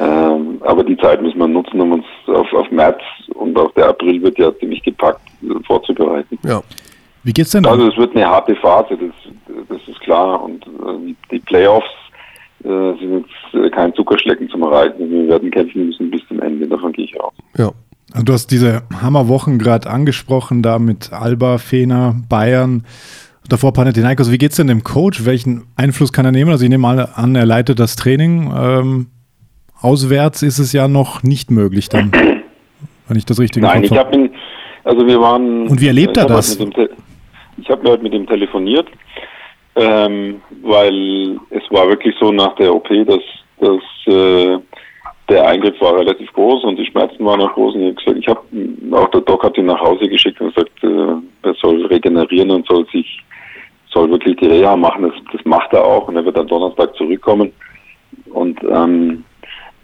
Ähm, 0.00 0.60
aber 0.60 0.84
die 0.84 0.96
Zeit 0.98 1.20
müssen 1.20 1.38
wir 1.38 1.48
nutzen, 1.48 1.80
um 1.80 1.92
uns 1.92 2.04
auf, 2.28 2.52
auf 2.52 2.70
März 2.70 3.00
und 3.34 3.58
auf 3.58 3.72
der 3.72 3.88
April 3.88 4.22
wird 4.22 4.38
ja 4.38 4.56
ziemlich 4.58 4.82
gepackt 4.82 5.20
äh, 5.42 5.54
vorzubereiten. 5.66 6.38
Ja. 6.44 6.62
Wie 7.24 7.32
geht's 7.32 7.50
denn? 7.50 7.66
Also 7.66 7.88
es 7.88 7.96
wird 7.96 8.14
eine 8.14 8.26
harte 8.26 8.54
Phase, 8.56 8.96
das, 8.96 9.27
das 9.68 9.80
ist 9.86 10.00
klar. 10.00 10.42
Und 10.42 10.66
äh, 10.66 11.14
die 11.30 11.38
Playoffs 11.40 11.86
äh, 12.64 12.68
sind 12.68 13.24
jetzt 13.24 13.54
äh, 13.54 13.70
kein 13.70 13.94
Zuckerschlecken 13.94 14.48
zum 14.48 14.62
Erreichen. 14.62 15.10
Wir 15.10 15.28
werden 15.28 15.50
kämpfen 15.50 15.86
müssen 15.86 16.10
bis 16.10 16.26
zum 16.28 16.40
Ende, 16.40 16.66
davon 16.66 16.92
gehe 16.92 17.04
ich 17.04 17.20
aus. 17.20 17.32
Ja. 17.56 17.70
Also 18.12 18.24
du 18.24 18.32
hast 18.32 18.50
diese 18.50 18.82
Hammerwochen 19.02 19.58
gerade 19.58 19.88
angesprochen, 19.90 20.62
da 20.62 20.78
mit 20.78 21.12
Alba, 21.12 21.58
Fener, 21.58 22.16
Bayern, 22.28 22.84
davor 23.48 23.74
Panathinaikos. 23.74 24.32
Wie 24.32 24.38
geht's 24.38 24.56
denn 24.56 24.68
dem 24.68 24.82
Coach? 24.82 25.26
Welchen 25.26 25.66
Einfluss 25.76 26.12
kann 26.12 26.24
er 26.24 26.32
nehmen? 26.32 26.50
Also 26.50 26.64
ich 26.64 26.70
nehme 26.70 26.82
mal 26.82 27.08
an, 27.14 27.34
er 27.34 27.44
leitet 27.44 27.78
das 27.78 27.96
Training. 27.96 28.50
Ähm, 28.56 29.06
auswärts 29.80 30.42
ist 30.42 30.58
es 30.58 30.72
ja 30.72 30.88
noch 30.88 31.22
nicht 31.22 31.50
möglich 31.50 31.90
dann, 31.90 32.10
wenn 33.08 33.16
ich 33.18 33.26
das 33.26 33.38
richtig 33.38 33.62
Nein, 33.62 33.84
ich 33.84 33.96
habe 33.96 34.14
ihn, 34.16 34.30
also 34.84 35.06
wir 35.06 35.20
waren... 35.20 35.68
Und 35.68 35.80
wie 35.80 35.88
erlebt 35.88 36.16
er 36.16 36.24
das? 36.24 36.58
ich 37.60 37.70
habe 37.70 37.88
heute 37.90 38.02
mit 38.02 38.14
ihm 38.14 38.26
telefoniert, 38.26 38.86
ähm, 39.78 40.40
weil 40.62 41.38
es 41.50 41.62
war 41.70 41.88
wirklich 41.88 42.14
so 42.20 42.32
nach 42.32 42.54
der 42.56 42.74
OP, 42.74 42.88
dass, 43.06 43.22
dass 43.60 44.12
äh, 44.12 44.58
der 45.28 45.46
Eingriff 45.46 45.80
war 45.80 45.96
relativ 45.96 46.32
groß 46.32 46.64
und 46.64 46.76
die 46.76 46.86
Schmerzen 46.86 47.24
waren 47.24 47.40
auch 47.40 47.52
groß. 47.52 47.74
Und 47.74 47.82
ich 47.82 48.06
habe 48.06 48.14
gesagt, 48.14 48.46
ich 48.52 48.92
auch 48.92 49.08
der 49.10 49.20
Doc 49.20 49.44
hat 49.44 49.56
ihn 49.56 49.66
nach 49.66 49.80
Hause 49.80 50.08
geschickt 50.08 50.40
und 50.40 50.54
gesagt, 50.54 50.72
äh, 50.82 51.46
er 51.48 51.54
soll 51.60 51.86
regenerieren 51.86 52.50
und 52.50 52.66
soll 52.66 52.86
sich, 52.92 53.22
soll 53.92 54.10
wirklich 54.10 54.36
die 54.36 54.46
Reha 54.46 54.74
machen. 54.74 55.02
Das, 55.02 55.12
das 55.32 55.44
macht 55.44 55.72
er 55.72 55.84
auch 55.84 56.08
und 56.08 56.16
er 56.16 56.24
wird 56.24 56.38
am 56.38 56.48
Donnerstag 56.48 56.94
zurückkommen 56.96 57.52
und 58.32 58.58
ähm, 58.64 59.24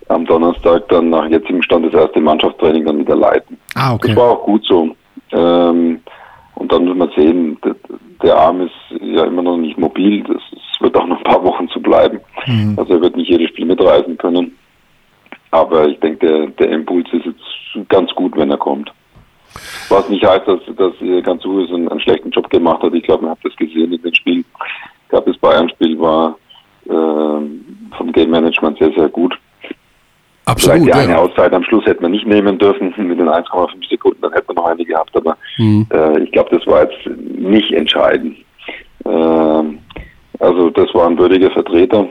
am 0.09 0.27
Donnerstag 0.27 0.89
dann 0.89 1.11
nach 1.11 1.29
jetzigem 1.29 1.63
Stand 1.63 1.87
das 1.87 1.95
erste 1.95 2.21
Mannschaftstraining 2.21 2.85
dann 2.85 2.99
wieder 2.99 3.17
leiten. 3.17 3.59
Ah, 3.75 3.95
okay. 3.95 4.09
Das 4.09 4.17
war 4.17 4.33
auch 4.33 4.45
gut 4.45 4.65
so. 4.67 4.97
Ähm, 5.33 6.01
und 6.57 6.73
dann 6.73 6.87
wird 6.87 6.97
man 6.97 7.11
sehen, 7.17 7.59
der 8.25 8.37
Arm 8.37 8.63
ist 8.63 9.01
ja 9.01 9.25
immer 9.25 9.43
noch 9.43 9.57
nicht 9.57 9.79
mobil. 9.79 10.23
Das, 10.25 10.43
das 10.51 10.81
wird 10.81 10.97
auch 10.97 11.07
noch 11.07 11.19
ein 11.19 11.25
paar 11.25 11.45
Wochen 11.45 11.69
zu 11.69 11.81
bleiben. 11.81 12.21
Mhm. 12.47 12.75
Also 12.77 12.95
er 12.95 13.01
wird 13.03 13.17
nicht 13.17 13.29
jedes 13.29 13.49
Spiel 13.51 13.67
mitreisen 13.67 14.17
können. 14.17 14.57
Aber 15.51 15.87
ich 15.87 16.01
denke, 16.01 16.27
der, 16.27 16.47
der 16.49 16.71
Impuls 16.71 17.07
ist 17.13 17.27
jetzt 17.27 17.89
ganz 17.89 18.11
gut, 18.15 18.37
wenn 18.37 18.51
er 18.51 18.57
kommt. 18.57 18.93
Was 19.89 20.09
nicht 20.09 20.27
heißt, 20.27 20.49
dass, 20.49 20.61
dass 20.77 20.95
ganz 21.23 21.45
Uwes 21.45 21.71
einen, 21.71 21.89
einen 21.89 22.01
schlechten 22.01 22.31
Job 22.31 22.51
gemacht 22.51 22.83
hat. 22.83 22.93
Ich 22.95 23.05
glaube, 23.05 23.23
man 23.23 23.33
hat 23.33 23.45
das 23.45 23.55
gesehen 23.55 23.93
in 23.93 24.03
den 24.03 24.15
Spielen. 24.15 24.45
Ich 25.05 25.09
glaube, 25.11 25.31
das 25.31 25.41
Bayern-Spiel 25.41 26.01
war 26.01 26.37
äh, 26.87 26.91
vom 27.97 28.13
Game 28.13 28.31
Management 28.31 28.79
sehr, 28.79 28.93
sehr 28.93 29.09
gut. 29.09 29.39
Absolut. 30.47 30.83
Vielleicht 30.83 30.95
die 30.95 31.01
eine 31.01 31.19
Auszeit 31.19 31.53
am 31.53 31.65
Schluss 31.65 31.85
hätte 31.87 32.03
man 32.03 32.11
nicht 32.11 32.27
nehmen 32.27 32.59
dürfen 32.59 32.93
mit 32.97 33.19
den 33.19 33.29
1,5 33.29 33.89
Sekunden, 33.89 34.21
dann 34.23 34.33
hätte 34.33 34.47
man 34.49 34.57
noch 34.57 34.67
eine 34.67 34.85
gehabt. 34.85 35.17
Aber 35.17 35.37
mhm. 35.59 35.87
äh, 35.93 36.21
ich 36.21 36.33
glaube, 36.33 36.57
das 36.57 36.67
war 36.67 36.83
jetzt 36.83 37.07
nicht 37.17 37.73
entscheidend. 37.73 38.37
Äh, 39.05 39.63
also 40.41 40.71
das 40.71 40.93
war 40.95 41.09
ein 41.09 41.19
würdiger 41.19 41.51
Vertreter, 41.51 42.07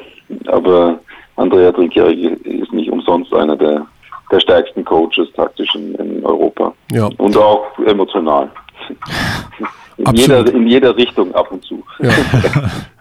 aber 0.47 0.99
Andrea 1.35 1.71
Trinkieri 1.71 2.27
ist 2.43 2.73
nicht 2.73 2.89
umsonst 2.89 3.33
einer 3.33 3.55
der, 3.55 3.85
der 4.31 4.39
stärksten 4.39 4.85
Coaches 4.85 5.31
taktisch 5.35 5.73
in, 5.75 5.93
in 5.95 6.25
Europa. 6.25 6.73
Ja. 6.91 7.09
Und 7.17 7.35
auch 7.37 7.65
emotional. 7.85 8.49
In 9.97 10.15
jeder, 10.15 10.53
in 10.53 10.67
jeder 10.67 10.95
Richtung 10.95 11.33
ab 11.35 11.51
und 11.51 11.63
zu. 11.63 11.83
Ja. 11.99 12.09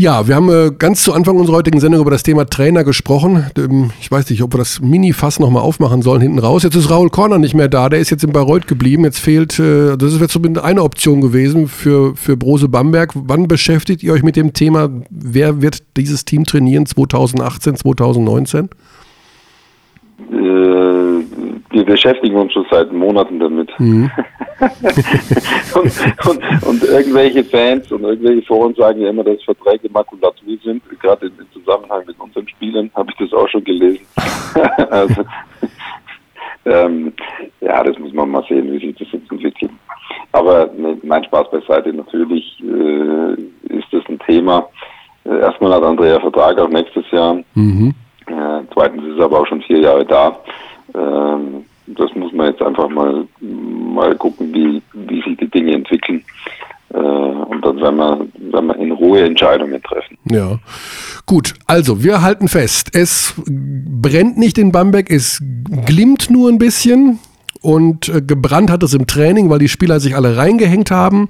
Ja, 0.00 0.26
wir 0.26 0.34
haben 0.34 0.48
äh, 0.48 0.70
ganz 0.78 1.04
zu 1.04 1.12
Anfang 1.12 1.36
unserer 1.36 1.56
heutigen 1.56 1.78
Sendung 1.78 2.00
über 2.00 2.10
das 2.10 2.22
Thema 2.22 2.46
Trainer 2.46 2.84
gesprochen. 2.84 3.44
Ähm, 3.58 3.90
ich 4.00 4.10
weiß 4.10 4.30
nicht, 4.30 4.42
ob 4.42 4.54
wir 4.54 4.56
das 4.56 4.80
Mini-Fass 4.80 5.38
nochmal 5.40 5.62
aufmachen 5.62 6.00
sollen 6.00 6.22
hinten 6.22 6.38
raus. 6.38 6.62
Jetzt 6.62 6.74
ist 6.74 6.90
Raul 6.90 7.10
Korner 7.10 7.36
nicht 7.36 7.52
mehr 7.52 7.68
da, 7.68 7.90
der 7.90 8.00
ist 8.00 8.08
jetzt 8.08 8.24
in 8.24 8.32
Bayreuth 8.32 8.66
geblieben. 8.66 9.04
Jetzt 9.04 9.18
fehlt, 9.18 9.58
äh, 9.58 9.98
das 9.98 10.14
ist 10.14 10.20
jetzt 10.22 10.32
zumindest 10.32 10.64
eine 10.64 10.84
Option 10.84 11.20
gewesen 11.20 11.68
für, 11.68 12.16
für 12.16 12.38
Brose 12.38 12.70
Bamberg. 12.70 13.10
Wann 13.14 13.46
beschäftigt 13.46 14.02
ihr 14.02 14.14
euch 14.14 14.22
mit 14.22 14.36
dem 14.36 14.54
Thema, 14.54 14.88
wer 15.10 15.60
wird 15.60 15.82
dieses 15.98 16.24
Team 16.24 16.46
trainieren 16.46 16.86
2018, 16.86 17.76
2019? 17.76 18.70
Äh, 20.32 20.89
wir 21.70 21.84
beschäftigen 21.84 22.36
uns 22.36 22.52
schon 22.52 22.66
seit 22.70 22.92
Monaten 22.92 23.38
damit. 23.38 23.70
Mhm. 23.78 24.10
und, 25.74 26.26
und, 26.26 26.66
und, 26.66 26.84
irgendwelche 26.84 27.44
Fans 27.44 27.90
und 27.92 28.02
irgendwelche 28.02 28.42
Foren 28.42 28.74
sagen 28.74 29.00
ja 29.00 29.10
immer, 29.10 29.24
dass 29.24 29.42
Verträge 29.44 29.88
Makulatur 29.90 30.58
sind. 30.62 30.82
Gerade 31.00 31.26
im 31.26 31.52
Zusammenhang 31.52 32.02
mit 32.06 32.18
unseren 32.20 32.48
Spielern 32.48 32.90
habe 32.94 33.10
ich 33.10 33.16
das 33.18 33.38
auch 33.38 33.48
schon 33.48 33.64
gelesen. 33.64 34.04
also, 34.90 35.24
ähm, 36.66 37.12
ja, 37.60 37.82
das 37.82 37.98
muss 37.98 38.12
man 38.12 38.30
mal 38.30 38.44
sehen, 38.48 38.70
wie 38.72 38.86
sich 38.86 38.96
das 38.96 39.08
jetzt 39.12 39.30
entwickelt. 39.30 39.70
Aber 40.32 40.68
ne, 40.76 40.98
mein 41.02 41.24
Spaß 41.24 41.50
beiseite, 41.50 41.92
natürlich 41.92 42.62
äh, 42.62 43.32
ist 43.74 43.86
das 43.92 44.02
ein 44.08 44.18
Thema. 44.26 44.68
Äh, 45.24 45.38
erstmal 45.38 45.72
hat 45.72 45.82
Andrea 45.82 46.20
Vertrag 46.20 46.58
auch 46.58 46.68
nächstes 46.68 47.08
Jahr. 47.10 47.38
Mhm. 47.54 47.94
Äh, 48.26 48.60
zweitens 48.74 49.04
ist 49.04 49.18
er 49.18 49.24
aber 49.24 49.40
auch 49.40 49.46
schon 49.46 49.62
vier 49.62 49.80
Jahre 49.80 50.04
da. 50.04 50.36
Ähm, 50.94 51.64
das 51.86 52.14
muss 52.14 52.32
man 52.32 52.50
jetzt 52.50 52.62
einfach 52.62 52.88
mal, 52.88 53.26
mal 53.40 54.14
gucken, 54.16 54.52
wie, 54.52 54.82
wie 54.92 55.22
sich 55.22 55.36
die 55.38 55.50
Dinge 55.50 55.74
entwickeln. 55.74 56.22
Äh, 56.92 56.98
und 56.98 57.64
dann 57.64 57.80
werden 57.80 57.96
wir, 57.96 58.26
werden 58.52 58.66
wir 58.66 58.76
in 58.76 58.92
Ruhe 58.92 59.22
Entscheidungen 59.22 59.82
treffen. 59.82 60.18
Ja. 60.30 60.58
Gut, 61.26 61.54
also 61.66 62.02
wir 62.02 62.22
halten 62.22 62.48
fest, 62.48 62.90
es 62.94 63.34
brennt 63.46 64.38
nicht 64.38 64.58
in 64.58 64.72
Bamberg, 64.72 65.10
es 65.10 65.42
glimmt 65.86 66.30
nur 66.30 66.48
ein 66.48 66.58
bisschen 66.58 67.20
und 67.62 68.08
äh, 68.08 68.22
gebrannt 68.22 68.70
hat 68.70 68.82
es 68.82 68.94
im 68.94 69.06
Training, 69.06 69.50
weil 69.50 69.58
die 69.58 69.68
Spieler 69.68 70.00
sich 70.00 70.16
alle 70.16 70.36
reingehängt 70.36 70.90
haben. 70.90 71.28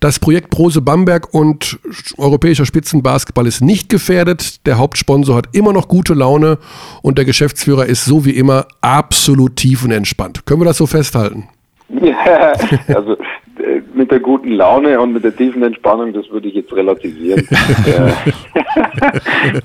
Das 0.00 0.18
Projekt 0.18 0.50
Prose 0.50 0.80
Bamberg 0.80 1.32
und 1.34 1.78
europäischer 2.16 2.66
Spitzenbasketball 2.66 3.46
ist 3.46 3.60
nicht 3.60 3.88
gefährdet. 3.88 4.66
Der 4.66 4.78
Hauptsponsor 4.78 5.36
hat 5.36 5.48
immer 5.52 5.72
noch 5.72 5.88
gute 5.88 6.14
Laune 6.14 6.58
und 7.02 7.18
der 7.18 7.24
Geschäftsführer 7.24 7.86
ist 7.86 8.04
so 8.04 8.24
wie 8.24 8.32
immer 8.32 8.66
absolut 8.80 9.56
tiefenentspannt. 9.56 10.46
Können 10.46 10.60
wir 10.60 10.66
das 10.66 10.78
so 10.78 10.86
festhalten? 10.86 11.48
Ja, 11.88 12.52
also 12.94 13.12
äh, 13.12 13.82
mit 13.94 14.10
der 14.10 14.20
guten 14.20 14.52
Laune 14.52 15.00
und 15.00 15.12
mit 15.12 15.24
der 15.24 15.34
tiefen 15.34 15.62
Entspannung, 15.62 16.12
das 16.12 16.28
würde 16.30 16.48
ich 16.48 16.54
jetzt 16.54 16.72
relativieren. 16.74 17.46
Äh, 17.86 18.12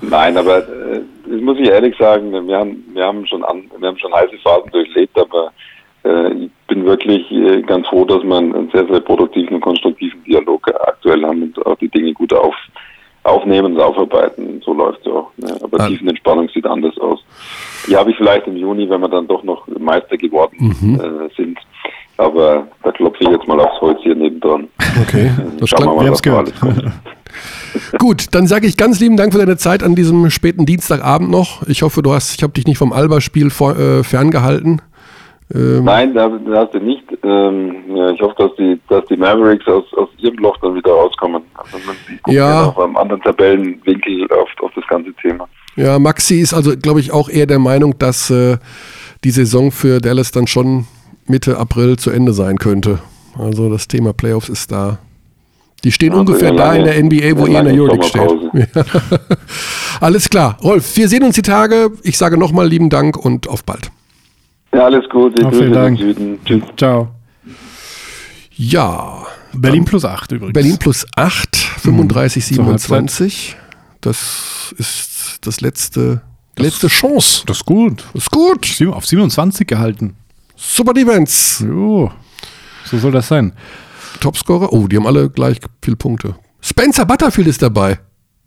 nein, 0.02 0.36
aber 0.36 0.60
das 0.60 1.40
muss 1.40 1.58
ich 1.58 1.68
ehrlich 1.68 1.96
sagen, 1.98 2.32
wir 2.32 2.56
haben, 2.56 2.84
wir 2.92 3.04
haben 3.04 3.26
schon 3.26 3.44
an, 3.44 3.70
wir 3.78 3.88
haben 3.88 3.98
schon 3.98 4.14
heiße 4.14 4.36
Phasen 4.42 4.70
durchlebt, 4.70 5.18
aber 5.18 5.46
äh, 5.48 5.73
ich 6.04 6.50
bin 6.68 6.84
wirklich 6.84 7.30
äh, 7.30 7.62
ganz 7.62 7.86
froh, 7.88 8.04
dass 8.04 8.22
wir 8.22 8.36
einen 8.36 8.70
sehr, 8.72 8.86
sehr 8.86 9.00
produktiven 9.00 9.56
und 9.56 9.60
konstruktiven 9.60 10.22
Dialog 10.24 10.68
aktuell 10.86 11.24
haben 11.24 11.42
und 11.42 11.66
auch 11.66 11.76
die 11.78 11.88
Dinge 11.88 12.12
gut 12.12 12.32
auf, 12.32 12.54
aufnehmen 13.22 13.74
und 13.74 13.80
aufarbeiten. 13.80 14.60
So 14.64 14.74
läuft 14.74 15.00
es 15.00 15.06
auch. 15.06 15.30
Ne? 15.36 15.56
Aber 15.62 15.78
ja. 15.78 15.86
Tiefenentspannung 15.88 16.48
sieht 16.50 16.66
anders 16.66 16.96
aus. 16.98 17.20
Die 17.88 17.96
habe 17.96 18.10
ich 18.10 18.16
vielleicht 18.16 18.46
im 18.46 18.56
Juni, 18.56 18.88
wenn 18.88 19.00
wir 19.00 19.08
dann 19.08 19.26
doch 19.26 19.42
noch 19.42 19.66
Meister 19.78 20.16
geworden 20.16 20.76
mhm. 20.80 21.00
äh, 21.00 21.34
sind. 21.36 21.58
Aber 22.16 22.66
da 22.82 22.92
klopfe 22.92 23.18
ich 23.20 23.28
jetzt 23.28 23.48
mal 23.48 23.58
aufs 23.58 23.80
Holz 23.80 23.98
hier 24.02 24.14
nebendran. 24.14 24.68
Okay, 25.02 25.30
das 25.58 25.68
Schauen 25.68 25.84
wir 25.84 25.94
mal, 25.94 26.10
was 26.10 26.22
gehört. 26.22 26.52
Gut, 27.98 28.26
dann 28.32 28.46
sage 28.46 28.68
ich 28.68 28.76
ganz 28.76 29.00
lieben 29.00 29.16
Dank 29.16 29.32
für 29.32 29.40
deine 29.40 29.56
Zeit 29.56 29.82
an 29.82 29.96
diesem 29.96 30.30
späten 30.30 30.64
Dienstagabend 30.64 31.30
noch. 31.30 31.66
Ich 31.66 31.82
hoffe, 31.82 32.02
du 32.02 32.12
hast, 32.12 32.36
ich 32.36 32.42
habe 32.44 32.52
dich 32.52 32.66
nicht 32.66 32.78
vom 32.78 32.92
Alba-Spiel 32.92 33.48
äh, 33.48 34.04
ferngehalten. 34.04 34.80
Ähm 35.52 35.84
Nein, 35.84 36.14
da, 36.14 36.28
da, 36.28 36.62
hast 36.62 36.74
du 36.74 36.78
nicht. 36.78 37.04
Ähm, 37.22 37.76
ja, 37.94 38.10
ich 38.10 38.20
hoffe, 38.20 38.34
dass 38.38 38.56
die, 38.56 38.80
dass 38.88 39.04
die 39.06 39.16
Mavericks 39.16 39.66
aus, 39.66 39.84
aus 39.94 40.08
ihrem 40.18 40.36
Loch 40.36 40.56
dann 40.58 40.74
wieder 40.74 40.92
rauskommen. 40.92 41.42
Also 41.54 41.78
man 41.86 42.34
ja. 42.34 42.66
auf 42.66 42.78
einem 42.78 42.96
anderen 42.96 43.20
Tabellenwinkel 43.22 44.26
auf, 44.32 44.48
auf 44.62 44.72
das 44.74 44.86
ganze 44.88 45.12
Thema. 45.14 45.46
Ja, 45.76 45.98
Maxi 45.98 46.40
ist 46.40 46.54
also, 46.54 46.76
glaube 46.76 47.00
ich, 47.00 47.12
auch 47.12 47.28
eher 47.28 47.46
der 47.46 47.58
Meinung, 47.58 47.98
dass 47.98 48.30
äh, 48.30 48.56
die 49.24 49.30
Saison 49.30 49.70
für 49.70 50.00
Dallas 50.00 50.30
dann 50.30 50.46
schon 50.46 50.86
Mitte 51.26 51.58
April 51.58 51.96
zu 51.98 52.10
Ende 52.10 52.32
sein 52.32 52.58
könnte. 52.58 53.00
Also 53.38 53.68
das 53.68 53.88
Thema 53.88 54.12
Playoffs 54.12 54.48
ist 54.48 54.70
da. 54.70 54.98
Die 55.82 55.92
stehen 55.92 56.12
also 56.12 56.20
ungefähr 56.20 56.52
da 56.52 56.74
in 56.74 56.84
der 56.84 57.02
NBA, 57.02 57.38
wo 57.38 57.46
ihr 57.46 57.60
in 57.60 57.66
der 57.66 57.74
Euroleague 57.74 58.04
steht. 58.04 58.30
Ja. 58.74 58.84
Alles 60.00 60.30
klar. 60.30 60.58
Rolf, 60.62 60.96
wir 60.96 61.08
sehen 61.08 61.24
uns 61.24 61.34
die 61.34 61.42
Tage. 61.42 61.90
Ich 62.02 62.16
sage 62.18 62.38
nochmal 62.38 62.68
lieben 62.68 62.88
Dank 62.88 63.16
und 63.16 63.48
auf 63.48 63.64
bald. 63.64 63.90
Ja, 64.74 64.86
alles 64.86 65.08
gut. 65.08 65.38
Ich 65.38 65.44
Grüße 65.46 65.70
Dank. 65.70 65.98
Süden. 65.98 66.38
Tschüss. 66.44 66.62
Ciao. 66.76 67.08
Ja, 68.56 69.24
Berlin 69.52 69.84
plus 69.84 70.04
8 70.04 70.32
übrigens. 70.32 70.52
Berlin 70.52 70.78
plus 70.78 71.06
8, 71.16 71.56
35, 71.56 72.54
Zur 72.54 72.66
Halbzeit. 72.66 72.88
27. 72.88 73.56
Das 74.00 74.74
ist 74.78 75.38
das 75.46 75.60
letzte, 75.60 76.22
letzte 76.56 76.88
Chance. 76.88 77.44
Das 77.46 77.58
ist 77.58 77.64
gut. 77.66 78.04
Ist 78.14 78.30
gut. 78.30 78.82
Auf 78.92 79.06
27 79.06 79.66
gehalten. 79.66 80.14
Super 80.56 80.92
Defense. 80.92 81.64
Jo. 81.66 82.10
So 82.84 82.98
soll 82.98 83.12
das 83.12 83.28
sein. 83.28 83.52
Topscorer. 84.20 84.72
Oh, 84.72 84.86
die 84.86 84.96
haben 84.96 85.06
alle 85.06 85.30
gleich 85.30 85.58
viele 85.82 85.96
Punkte. 85.96 86.36
Spencer 86.60 87.06
Butterfield 87.06 87.48
ist 87.48 87.62
dabei. 87.62 87.98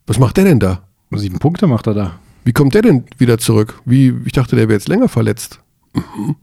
Was 0.06 0.20
macht 0.20 0.38
der 0.38 0.46
denn 0.46 0.60
da? 0.60 0.84
Sieben 1.12 1.40
Punkte 1.40 1.68
macht 1.68 1.88
er 1.88 1.94
da. 1.94 2.20
Wie 2.44 2.54
kommt 2.54 2.74
der 2.74 2.82
denn 2.82 3.06
wieder 3.18 3.38
zurück? 3.38 3.82
Wie, 3.86 4.14
ich 4.26 4.32
dachte, 4.34 4.56
der 4.56 4.68
wäre 4.68 4.78
jetzt 4.78 4.88
länger 4.88 5.10
verletzt. 5.10 5.60
Mhm. 5.98 6.36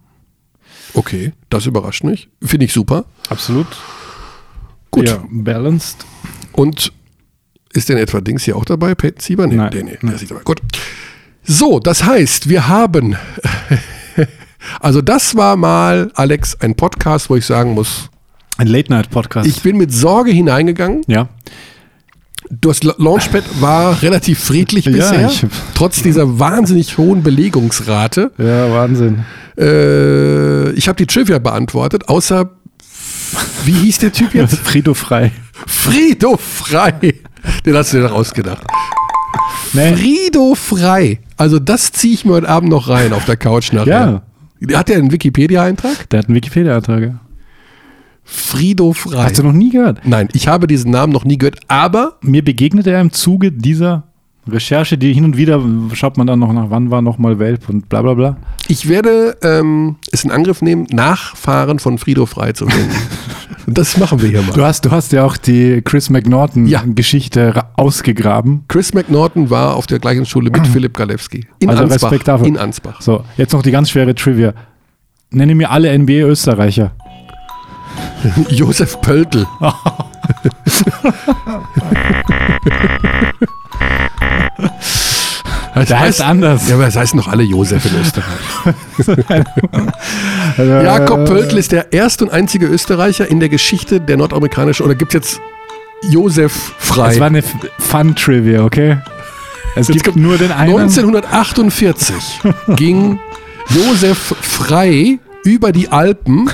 Okay, 0.94 1.32
das 1.50 1.66
überrascht 1.66 2.04
mich. 2.04 2.28
Finde 2.42 2.66
ich 2.66 2.72
super. 2.72 3.04
Absolut. 3.28 3.66
Gut. 4.90 5.08
Ja, 5.08 5.24
balanced. 5.28 6.04
Und 6.52 6.92
ist 7.72 7.88
denn 7.88 7.96
etwa 7.98 8.20
Dings 8.20 8.44
hier 8.44 8.56
auch 8.56 8.64
dabei? 8.64 8.94
Peyton 8.94 9.20
Sieber? 9.20 9.46
Nee, 9.46 9.56
Nein. 9.56 9.70
nee, 9.74 9.82
nee, 9.82 9.98
der 10.02 10.12
ist 10.14 10.20
nicht 10.20 10.30
dabei. 10.30 10.42
Gut. 10.44 10.60
So, 11.42 11.80
das 11.80 12.04
heißt, 12.04 12.48
wir 12.48 12.68
haben. 12.68 13.16
Also, 14.80 15.02
das 15.02 15.36
war 15.36 15.56
mal, 15.56 16.10
Alex, 16.14 16.58
ein 16.58 16.74
Podcast, 16.74 17.28
wo 17.28 17.36
ich 17.36 17.44
sagen 17.44 17.74
muss, 17.74 18.08
Ein 18.56 18.66
Late-Night-Podcast. 18.66 19.46
ich 19.46 19.60
bin 19.60 19.76
mit 19.76 19.92
Sorge 19.92 20.30
hineingegangen. 20.30 21.02
ja. 21.06 21.28
Das 22.50 22.82
La- 22.82 22.94
Launchpad 22.98 23.42
war 23.60 24.02
relativ 24.02 24.38
friedlich 24.38 24.84
Ja, 24.86 24.92
bisher, 24.92 25.26
ich- 25.28 25.46
trotz 25.74 26.02
dieser 26.02 26.38
wahnsinnig 26.38 26.98
hohen 26.98 27.22
Belegungsrate. 27.22 28.30
Ja, 28.38 28.70
Wahnsinn. 28.72 29.24
Äh, 29.58 30.70
ich 30.72 30.88
habe 30.88 30.96
die 30.96 31.06
Trivia 31.06 31.38
beantwortet, 31.38 32.08
außer, 32.08 32.50
wie 33.64 33.72
hieß 33.72 33.98
der 33.98 34.12
Typ 34.12 34.34
jetzt? 34.34 34.56
Frido 34.64 34.94
frei. 34.94 35.32
Frido 35.66 36.36
Frei. 36.36 37.14
Den 37.64 37.76
hast 37.76 37.92
du 37.92 37.98
dir 37.98 38.04
doch 38.08 38.12
ausgedacht. 38.14 38.62
Nee. 39.72 39.94
Frido 39.96 40.54
Frei. 40.54 41.20
Also 41.36 41.58
das 41.58 41.92
ziehe 41.92 42.14
ich 42.14 42.24
mir 42.24 42.32
heute 42.32 42.48
Abend 42.48 42.70
noch 42.70 42.88
rein 42.88 43.12
auf 43.12 43.24
der 43.24 43.36
Couch 43.36 43.72
nachher. 43.72 44.22
Ja. 44.60 44.78
Hat 44.78 44.88
der 44.88 44.96
einen 44.98 45.10
Wikipedia-Eintrag? 45.12 46.08
Der 46.10 46.20
hat 46.20 46.26
einen 46.28 46.36
Wikipedia-Eintrag. 46.36 47.02
ja. 47.02 47.20
Frido 48.24 48.92
Frei. 48.92 49.24
Hast 49.24 49.38
du 49.38 49.42
noch 49.42 49.52
nie 49.52 49.70
gehört? 49.70 50.00
Nein, 50.06 50.28
ich 50.32 50.48
habe 50.48 50.66
diesen 50.66 50.90
Namen 50.90 51.12
noch 51.12 51.24
nie 51.24 51.38
gehört, 51.38 51.60
aber 51.68 52.16
Mir 52.22 52.42
begegnete 52.44 52.90
er 52.90 53.00
im 53.00 53.12
Zuge 53.12 53.52
dieser 53.52 54.04
Recherche, 54.46 54.98
die 54.98 55.12
hin 55.14 55.24
und 55.24 55.36
wieder 55.38 55.58
schaut 55.94 56.18
man 56.18 56.26
dann 56.26 56.38
noch 56.38 56.52
nach, 56.52 56.66
wann 56.68 56.90
war 56.90 57.00
noch 57.00 57.16
mal 57.16 57.38
Welp 57.38 57.68
und 57.70 57.88
bla 57.88 58.02
bla 58.02 58.12
bla. 58.12 58.36
ich 58.68 58.88
werde 58.88 59.36
ähm, 59.42 59.96
es 60.12 60.22
in 60.24 60.30
Angriff 60.30 60.60
nehmen, 60.60 60.86
Nachfahren 60.90 61.78
von 61.78 61.96
Frido 61.96 62.26
Frei 62.26 62.52
zu. 62.52 62.66
Und 62.66 62.74
das 63.78 63.96
machen 63.96 64.20
wir 64.20 64.28
hier 64.28 64.42
mal. 64.42 64.52
Du 64.52 64.62
hast, 64.62 64.84
du 64.84 64.90
hast 64.90 65.12
ja 65.12 65.24
auch 65.24 65.38
die 65.38 65.80
Chris 65.82 66.08
Ja. 66.08 66.12
McNaughton-Geschichte 66.12 67.56
ra- 67.56 67.70
ausgegraben. 67.76 68.64
Chris 68.68 68.92
McNaughton 68.92 69.48
war 69.48 69.76
auf 69.76 69.86
der 69.86 69.98
gleichen 69.98 70.26
Schule 70.26 70.50
mit 70.50 70.66
Philipp 70.72 70.94
Galewski. 70.94 71.46
In 71.60 71.70
Also 71.70 71.84
Ansbach. 71.84 72.10
Respekt 72.10 72.28
dafür. 72.28 72.46
In 72.46 72.58
Ansbach. 72.58 73.00
So, 73.00 73.24
jetzt 73.38 73.52
noch 73.54 73.62
die 73.62 73.70
ganz 73.70 73.88
schwere 73.90 74.14
Trivia. 74.14 74.52
Nenne 75.30 75.54
mir 75.54 75.70
alle 75.70 75.98
NBA-Österreicher. 75.98 76.92
Josef 78.48 79.00
Pöltl. 79.00 79.46
Das 85.74 85.88
Der 85.88 86.00
heißt 86.00 86.22
anders. 86.22 86.68
Ja, 86.68 86.76
aber 86.76 86.86
es 86.86 86.96
heißen 86.96 87.18
doch 87.18 87.28
alle 87.28 87.42
Josef 87.42 87.84
in 87.84 88.00
Österreich. 88.00 89.44
Jakob 90.84 91.26
Pöltl 91.26 91.58
ist 91.58 91.72
der 91.72 91.92
erste 91.92 92.24
und 92.24 92.32
einzige 92.32 92.66
Österreicher 92.66 93.28
in 93.28 93.40
der 93.40 93.48
Geschichte 93.48 94.00
der 94.00 94.16
nordamerikanischen, 94.16 94.86
oder 94.86 94.94
gibt 94.94 95.14
es 95.14 95.14
jetzt 95.14 95.40
Josef 96.10 96.72
Frei? 96.78 97.12
Es 97.14 97.20
war 97.20 97.26
eine 97.26 97.42
Fun-Trivia, 97.78 98.62
okay? 98.62 98.98
Es 99.74 99.88
gibt 99.88 100.04
kommt 100.04 100.16
nur 100.16 100.38
den 100.38 100.52
einen. 100.52 100.78
1948 100.78 102.40
ging 102.76 103.18
Josef 103.70 104.36
Frei 104.40 105.18
über 105.44 105.72
die 105.72 105.88
Alpen 105.88 106.48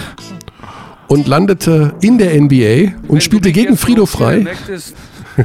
und 1.10 1.26
landete 1.26 1.92
in 2.00 2.18
der 2.18 2.40
NBA 2.40 2.94
und 3.08 3.14
Wenn 3.14 3.20
spielte 3.20 3.50
gegen 3.50 3.76
Frido 3.76 4.06
Frei. 4.06 4.38
Möchtest, 4.38 4.94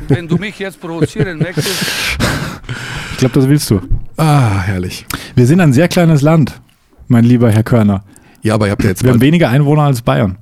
wenn 0.08 0.28
du 0.28 0.38
mich 0.38 0.60
jetzt 0.60 0.80
provozieren 0.80 1.40
möchtest, 1.40 1.68
Ich 3.12 3.18
glaube, 3.18 3.34
das 3.36 3.48
willst 3.48 3.70
du. 3.72 3.82
Ah, 4.18 4.60
herrlich. 4.62 5.06
Wir 5.36 5.46
sind 5.48 5.60
ein 5.62 5.74
sehr 5.74 5.88
kleines 5.88 6.22
Land, 6.22 6.60
mein 7.08 7.24
lieber 7.24 7.50
Herr 7.52 7.64
Körner. 7.64 8.04
Ja, 8.42 8.54
aber 8.56 8.68
ihr 8.68 8.72
habt 8.74 8.84
ja 8.84 8.90
jetzt 8.90 9.04
Wir 9.04 9.12
haben 9.12 9.22
weniger 9.22 9.50
Einwohner 9.50 9.84
als 9.84 10.02
Bayern. 10.02 10.38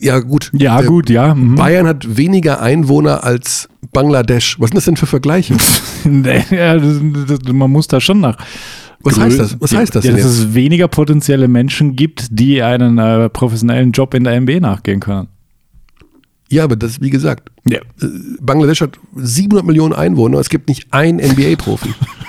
Ja, 0.00 0.18
gut. 0.20 0.50
Ja, 0.54 0.80
Äh, 0.80 0.86
gut, 0.86 1.10
ja. 1.10 1.34
mhm. 1.34 1.54
Bayern 1.54 1.86
hat 1.86 2.16
weniger 2.16 2.60
Einwohner 2.62 3.22
als 3.24 3.68
Bangladesch. 3.92 4.56
Was 4.58 4.70
sind 4.70 4.76
das 4.76 4.84
denn 4.86 4.96
für 4.96 5.06
Vergleiche? 5.06 5.56
Nee, 6.06 6.44
ja, 6.50 6.76
das, 6.76 7.00
das, 7.28 7.38
man 7.52 7.70
muss 7.70 7.88
da 7.88 7.98
schon 8.00 8.20
nach. 8.20 8.36
Was 9.04 9.18
heißt 9.18 9.38
das? 9.38 9.56
Was 9.60 9.74
heißt 9.74 9.94
das 9.94 10.04
ja, 10.04 10.12
dass 10.12 10.24
es 10.24 10.54
weniger 10.54 10.88
potenzielle 10.88 11.48
Menschen 11.48 11.94
gibt, 11.96 12.26
die 12.30 12.62
einen 12.62 12.98
äh, 12.98 13.28
professionellen 13.28 13.92
Job 13.92 14.14
in 14.14 14.24
der 14.24 14.34
MB 14.40 14.60
nachgehen 14.60 15.00
können. 15.00 15.28
Ja, 16.50 16.64
aber 16.64 16.76
das, 16.76 17.00
wie 17.00 17.10
gesagt, 17.10 17.50
Ja. 17.68 17.78
Bangladesch 18.40 18.80
hat 18.82 18.98
700 19.16 19.66
Millionen 19.66 19.92
Einwohner. 19.94 20.38
Es 20.38 20.48
gibt 20.48 20.68
nicht 20.68 20.86
einen 20.92 21.18
NBA-Profi. 21.18 21.88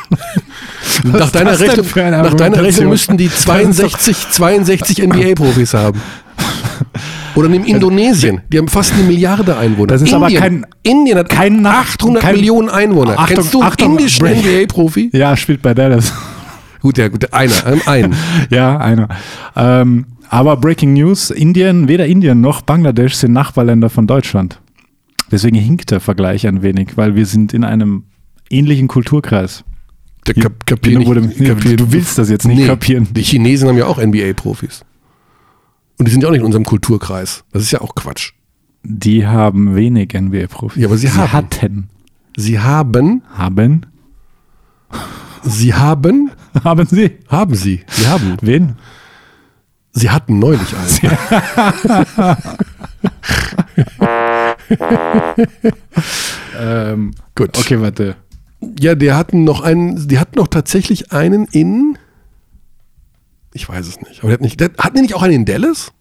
nach 1.03 1.31
deiner, 1.31 1.59
Rechnung, 1.59 1.85
nach 1.95 2.33
deiner? 2.33 2.63
Rechnung 2.63 2.89
müssten 2.89 3.17
die 3.17 3.29
62, 3.29 4.15
62 4.31 5.03
NBA-Profis 5.07 5.73
haben. 5.73 6.01
Oder 7.35 7.49
nimm 7.49 7.63
Indonesien. 7.65 8.41
Die 8.51 8.57
haben 8.57 8.67
fast 8.69 8.93
eine 8.93 9.03
Milliarde 9.03 9.57
Einwohner. 9.57 9.87
Das 9.87 10.01
ist 10.01 10.13
aber 10.13 10.27
Indien, 10.27 10.41
kein- 10.41 10.65
Indien 10.83 11.17
hat 11.17 11.29
kein 11.29 11.61
Nach- 11.61 11.93
800 11.93 12.23
kein- 12.23 12.35
Millionen 12.35 12.69
Einwohner. 12.69 13.19
Achtung, 13.19 13.35
Kennst 13.35 13.53
du 13.53 13.61
einen 13.61 13.71
Achtung, 13.71 13.91
indischen. 13.91 14.25
NBA-Profi? 14.27 15.09
Ja, 15.13 15.35
spielt 15.35 15.61
bei 15.61 15.73
Dallas. 15.73 16.13
Gut, 16.85 16.99
ja, 16.99 17.07
gut, 17.07 17.33
einer, 17.33 17.65
ähm, 17.65 17.81
einen. 17.87 18.15
ja, 18.51 18.77
einer. 18.77 19.07
Ähm, 19.55 20.05
aber 20.29 20.55
Breaking 20.57 20.93
News: 20.93 21.31
Indien, 21.31 21.87
weder 21.87 22.05
Indien 22.05 22.41
noch 22.41 22.61
Bangladesch 22.61 23.15
sind 23.15 23.33
Nachbarländer 23.33 23.89
von 23.89 24.05
Deutschland. 24.05 24.61
Deswegen 25.31 25.55
hinkt 25.57 25.89
der 25.89 25.99
Vergleich 25.99 26.45
ein 26.45 26.61
wenig, 26.61 26.89
weil 26.95 27.15
wir 27.15 27.25
sind 27.25 27.55
in 27.55 27.63
einem 27.63 28.03
ähnlichen 28.51 28.87
Kulturkreis. 28.87 29.63
Der 30.27 30.35
kap 30.35 30.63
kapier 30.67 30.99
nicht, 30.99 31.07
wurde- 31.07 31.27
kapier- 31.27 31.75
du 31.75 31.91
willst 31.91 32.19
das 32.19 32.29
jetzt 32.29 32.45
nicht 32.45 32.67
kapieren. 32.67 33.07
Die 33.11 33.23
Chinesen 33.23 33.67
haben 33.67 33.77
ja 33.79 33.87
auch 33.87 33.97
NBA-Profis. 33.97 34.85
Und 35.97 36.07
die 36.07 36.11
sind 36.11 36.21
ja 36.21 36.27
auch 36.27 36.33
nicht 36.33 36.41
in 36.41 36.45
unserem 36.45 36.65
Kulturkreis. 36.65 37.43
Das 37.51 37.63
ist 37.63 37.71
ja 37.71 37.81
auch 37.81 37.95
Quatsch. 37.95 38.33
Die 38.83 39.25
haben 39.25 39.75
wenig 39.75 40.13
NBA-Profis. 40.13 40.79
Ja, 40.83 40.87
aber 40.87 40.97
sie 40.97 41.09
haben. 41.09 41.33
hatten. 41.33 41.89
Sie 42.37 42.59
haben, 42.59 43.23
Haben? 43.35 43.87
sie 45.43 45.73
haben, 45.73 46.31
Haben 46.63 46.85
sie? 46.87 47.17
haben 47.27 47.55
sie. 47.55 47.83
Sie 47.87 48.07
haben. 48.07 48.37
Wen? 48.41 48.75
Sie 49.91 50.09
hatten 50.09 50.39
neulich 50.39 50.73
einen. 50.75 51.17
Ähm, 56.59 57.11
Gut. 57.35 57.57
okay, 57.57 57.81
warte. 57.81 58.15
Ja, 58.79 58.95
der 58.95 59.15
hatten 59.17 59.43
noch 59.43 59.61
einen, 59.61 60.07
die 60.07 60.19
hatten 60.19 60.37
noch 60.37 60.47
tatsächlich 60.47 61.11
einen 61.11 61.45
in, 61.45 61.97
ich 63.53 63.67
weiß 63.69 63.87
es 63.87 63.99
nicht, 64.01 64.19
aber 64.19 64.29
der 64.29 64.33
hat 64.35 64.41
nicht, 64.41 64.59
der, 64.59 64.71
hatten 64.79 64.95
die 64.95 65.01
nicht 65.03 65.15
auch 65.15 65.21
einen 65.21 65.33
in 65.33 65.45
Dallas? 65.45 65.91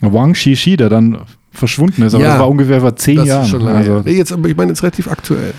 Wang 0.00 0.34
Shishi, 0.34 0.76
der 0.76 0.88
dann 0.88 1.18
verschwunden 1.52 2.02
ist, 2.02 2.14
aber 2.14 2.24
Ja. 2.24 2.30
das 2.30 2.40
war 2.40 2.48
ungefähr 2.48 2.80
vor 2.80 2.96
zehn 2.96 3.16
Das 3.16 3.28
Jahren. 3.28 3.42
ist 3.44 3.50
schon 3.50 3.60
lange 3.60 3.78
also. 3.78 4.00
jetzt, 4.08 4.30
ich 4.32 4.56
meine 4.56 4.70
jetzt 4.72 4.82
relativ 4.82 5.08
aktuell. 5.08 5.54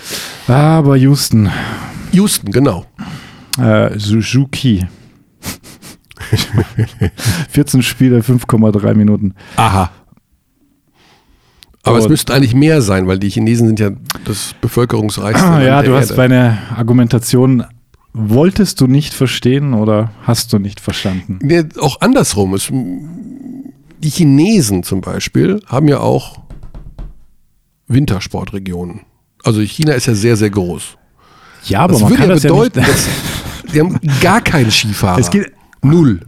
Aber 0.46 0.96
Houston, 0.96 1.50
Houston, 2.12 2.52
genau. 2.52 2.84
Äh, 3.58 3.98
Suzuki. 3.98 4.86
14 7.50 7.82
Spiele, 7.82 8.20
5,3 8.20 8.94
Minuten. 8.94 9.34
Aha. 9.56 9.90
Aber 11.82 11.98
es 11.98 12.04
Und- 12.04 12.10
müssten 12.12 12.32
eigentlich 12.32 12.54
mehr 12.54 12.80
sein, 12.82 13.06
weil 13.06 13.18
die 13.18 13.28
Chinesen 13.28 13.66
sind 13.66 13.80
ja 13.80 13.90
das 14.24 14.54
bevölkerungsreichste. 14.60 15.46
Ah, 15.46 15.62
ja, 15.62 15.82
du 15.82 15.94
hast 15.94 16.10
Erde. 16.10 16.22
meine 16.22 16.58
Argumentation, 16.76 17.64
wolltest 18.14 18.80
du 18.80 18.86
nicht 18.86 19.12
verstehen 19.12 19.74
oder 19.74 20.10
hast 20.22 20.52
du 20.52 20.58
nicht 20.58 20.80
verstanden? 20.80 21.38
Nee, 21.42 21.64
auch 21.78 22.00
andersrum. 22.00 22.54
Es, 22.54 22.68
die 22.70 24.08
Chinesen 24.10 24.82
zum 24.82 25.02
Beispiel 25.02 25.60
haben 25.66 25.88
ja 25.88 26.00
auch 26.00 26.38
Wintersportregionen. 27.86 29.00
Also 29.42 29.60
China 29.60 29.92
ist 29.92 30.06
ja 30.06 30.14
sehr, 30.14 30.36
sehr 30.36 30.50
groß. 30.50 30.96
Ja, 31.66 31.80
aber 31.80 31.92
Das 31.92 32.00
man 32.02 32.10
würde 32.10 32.20
kann 32.22 32.28
ja 32.30 32.34
das 32.34 32.42
bedeuten, 32.44 32.80
ja 32.80 32.86
dass 32.86 33.08
die 33.74 33.80
haben 33.80 33.98
gar 34.20 34.40
keinen 34.40 34.70
Skifahrer. 34.70 35.18
Es 35.18 35.30
geht- 35.30 35.52
Null. 35.82 36.20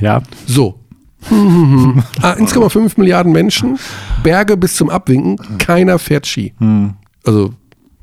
Ja, 0.00 0.22
So. 0.46 0.78
ah, 1.30 2.32
1,5 2.32 2.92
Milliarden 2.96 3.30
Menschen, 3.32 3.78
Berge 4.24 4.56
bis 4.56 4.74
zum 4.74 4.90
Abwinken, 4.90 5.36
keiner 5.58 5.98
fährt 6.00 6.26
Ski. 6.26 6.52
Hm. 6.58 6.94
Also, 7.24 7.54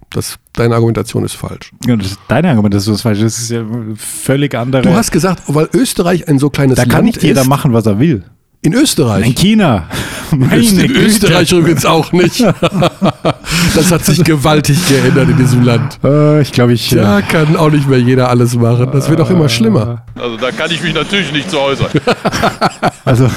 das, 0.10 0.38
deine 0.54 0.76
Argumentation 0.76 1.26
ist 1.26 1.34
falsch. 1.34 1.72
Ja, 1.86 1.96
das 1.98 2.12
ist 2.12 2.20
deine 2.30 2.50
Argumentation 2.50 2.96
ist 2.96 3.02
falsch. 3.02 3.20
Das 3.20 3.38
ist 3.38 3.52
ja 3.52 3.64
völlig 3.96 4.56
andere. 4.56 4.84
Du 4.84 4.94
hast 4.94 5.12
gesagt, 5.12 5.44
weil 5.48 5.68
Österreich 5.74 6.28
ein 6.30 6.40
so 6.40 6.50
kleines 6.50 6.78
da 6.78 6.84
Land 6.84 6.92
kann 6.94 7.06
nicht 7.06 7.22
jeder 7.22 7.42
ist, 7.42 7.48
machen, 7.48 7.74
was 7.74 7.86
er 7.86 8.00
will. 8.00 8.24
In 8.62 8.74
Österreich. 8.74 9.26
In 9.26 9.36
China. 9.36 9.88
Meine 10.32 10.58
in 10.58 10.78
Güte. 10.88 11.00
Österreich 11.00 11.52
übrigens 11.54 11.86
auch 11.86 12.12
nicht. 12.12 12.42
das 13.76 13.92
hat 13.92 14.06
sich 14.06 14.24
gewaltig 14.24 14.86
geändert 14.88 15.30
in 15.30 15.38
diesem 15.38 15.64
Land. 15.64 15.98
Äh, 16.04 16.42
ich 16.42 16.52
glaube, 16.52 16.74
ich. 16.74 16.90
Da 16.90 17.22
kann 17.22 17.56
auch 17.56 17.72
nicht 17.72 17.88
mehr 17.88 18.00
jeder 18.00 18.30
alles 18.30 18.56
machen. 18.56 18.90
Das 18.92 19.10
wird 19.10 19.22
auch 19.22 19.30
immer 19.30 19.48
schlimmer. 19.48 20.06
Also 20.16 20.36
da 20.36 20.52
kann 20.52 20.70
ich 20.72 20.84
mich 20.84 20.94
natürlich 20.94 21.32
nicht 21.32 21.50
zu 21.50 21.60
äußern. 21.60 21.88
Also, 23.06 23.30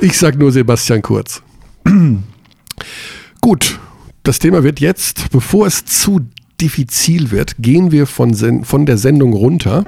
Ich 0.00 0.18
sag 0.18 0.36
nur 0.36 0.50
Sebastian 0.52 1.00
Kurz. 1.00 1.42
Gut, 3.40 3.78
das 4.24 4.38
Thema 4.40 4.62
wird 4.62 4.80
jetzt, 4.80 5.30
bevor 5.30 5.66
es 5.66 5.84
zu 5.84 6.20
diffizil 6.60 7.30
wird, 7.30 7.54
gehen 7.58 7.92
wir 7.92 8.06
von, 8.06 8.34
Sen 8.34 8.64
von 8.64 8.84
der 8.84 8.98
Sendung 8.98 9.32
runter. 9.32 9.84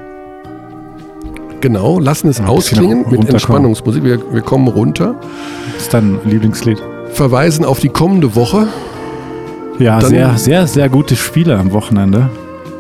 Genau, 1.61 1.99
lassen 1.99 2.29
es 2.29 2.39
Ja, 2.39 2.47
ausklingen 2.47 3.07
mit. 3.11 3.29
Entspannungsmusik. 3.29 4.05
Wir, 4.05 4.21
wir 4.33 4.43
kommen 4.43 4.69
runter, 4.69 5.15
das 5.75 5.83
ist 5.85 5.95
dein 5.95 6.19
Lieblingslied. 6.25 6.81
verweisen 7.13 7.65
auf 7.65 7.81
die 7.81 7.89
kommende 7.89 8.35
Woche. 8.37 8.67
Ja, 9.79 9.99
Dann- 10.01 10.11
sehr, 10.11 10.37
sehr, 10.37 10.67
sehr 10.67 10.89
gute 10.89 11.17
Spiele 11.17 11.59
am 11.59 11.73
Wochenende. 11.73 12.29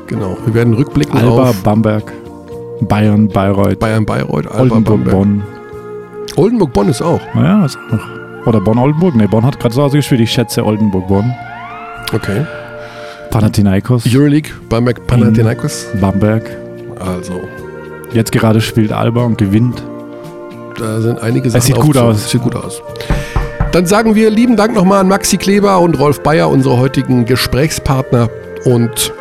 Genau, 0.06 0.36
wir 0.44 0.54
werden 0.54 0.74
rückblicken 0.74 1.18
Alba, 1.18 1.50
auf 1.50 1.62
Bamberg, 1.62 2.12
Bayern, 2.82 3.28
Bayreuth, 3.28 3.78
Bayern, 3.78 4.04
Bayreuth, 4.06 4.46
Alba, 4.46 4.60
Oldenburg, 4.76 4.84
Bamberg. 4.84 5.14
Bonn. 5.16 5.42
Oldenburg, 6.36 6.72
Bonn 6.72 6.88
ist 6.88 7.02
auch. 7.02 7.20
Ja, 7.34 7.64
ist 7.64 7.76
auch 7.88 7.92
noch. 7.96 8.46
Oder 8.46 8.60
Bonn-Oldenburg. 8.60 9.16
Ne, 9.16 9.26
Bonn 9.26 9.44
hat 9.44 9.58
gerade 9.58 9.74
so 9.74 9.82
ausgespielt. 9.82 10.20
Ich 10.20 10.30
schätze 10.30 10.64
Oldenburg-Bonn. 10.64 11.34
Okay. 12.14 12.46
Panathinaikos, 13.30 14.04
Euroleague, 14.06 14.50
Bamberg, 14.68 15.04
Panathinaikos. 15.06 15.86
Bamberg. 16.00 16.44
Also, 17.00 17.40
Jetzt 18.12 18.32
gerade 18.32 18.60
spielt 18.60 18.92
Alba 18.92 19.24
und 19.24 19.38
gewinnt. 19.38 19.82
Da 20.78 21.00
sind 21.00 21.20
einige 21.20 21.50
Sachen. 21.50 21.62
sieht 21.62 21.76
gut 21.76 21.96
aus. 21.96 22.30
Sieht 22.30 22.42
gut 22.42 22.54
aus. 22.54 22.82
Dann 23.72 23.86
sagen 23.86 24.14
wir 24.14 24.30
lieben 24.30 24.56
Dank 24.56 24.74
nochmal 24.74 25.00
an 25.00 25.08
Maxi 25.08 25.36
Kleber 25.36 25.80
und 25.80 25.98
Rolf 25.98 26.22
Bayer, 26.22 26.48
unsere 26.48 26.78
heutigen 26.78 27.24
Gesprächspartner. 27.24 28.30
Und 28.64 29.12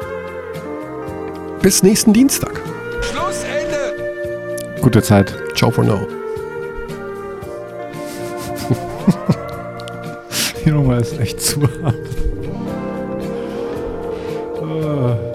bis 1.61 1.83
nächsten 1.83 2.13
Dienstag. 2.13 2.61
Schlussende! 3.01 4.81
Gute 4.81 5.01
Zeit. 5.01 5.35
Ciao 5.55 5.71
for 5.71 5.83
now. 5.83 6.07
Die 10.65 10.71
Nummer 10.71 10.99
ist 10.99 11.19
echt 11.19 11.41
zu 11.41 11.61
hart. 11.83 11.95
Ah. 14.61 15.34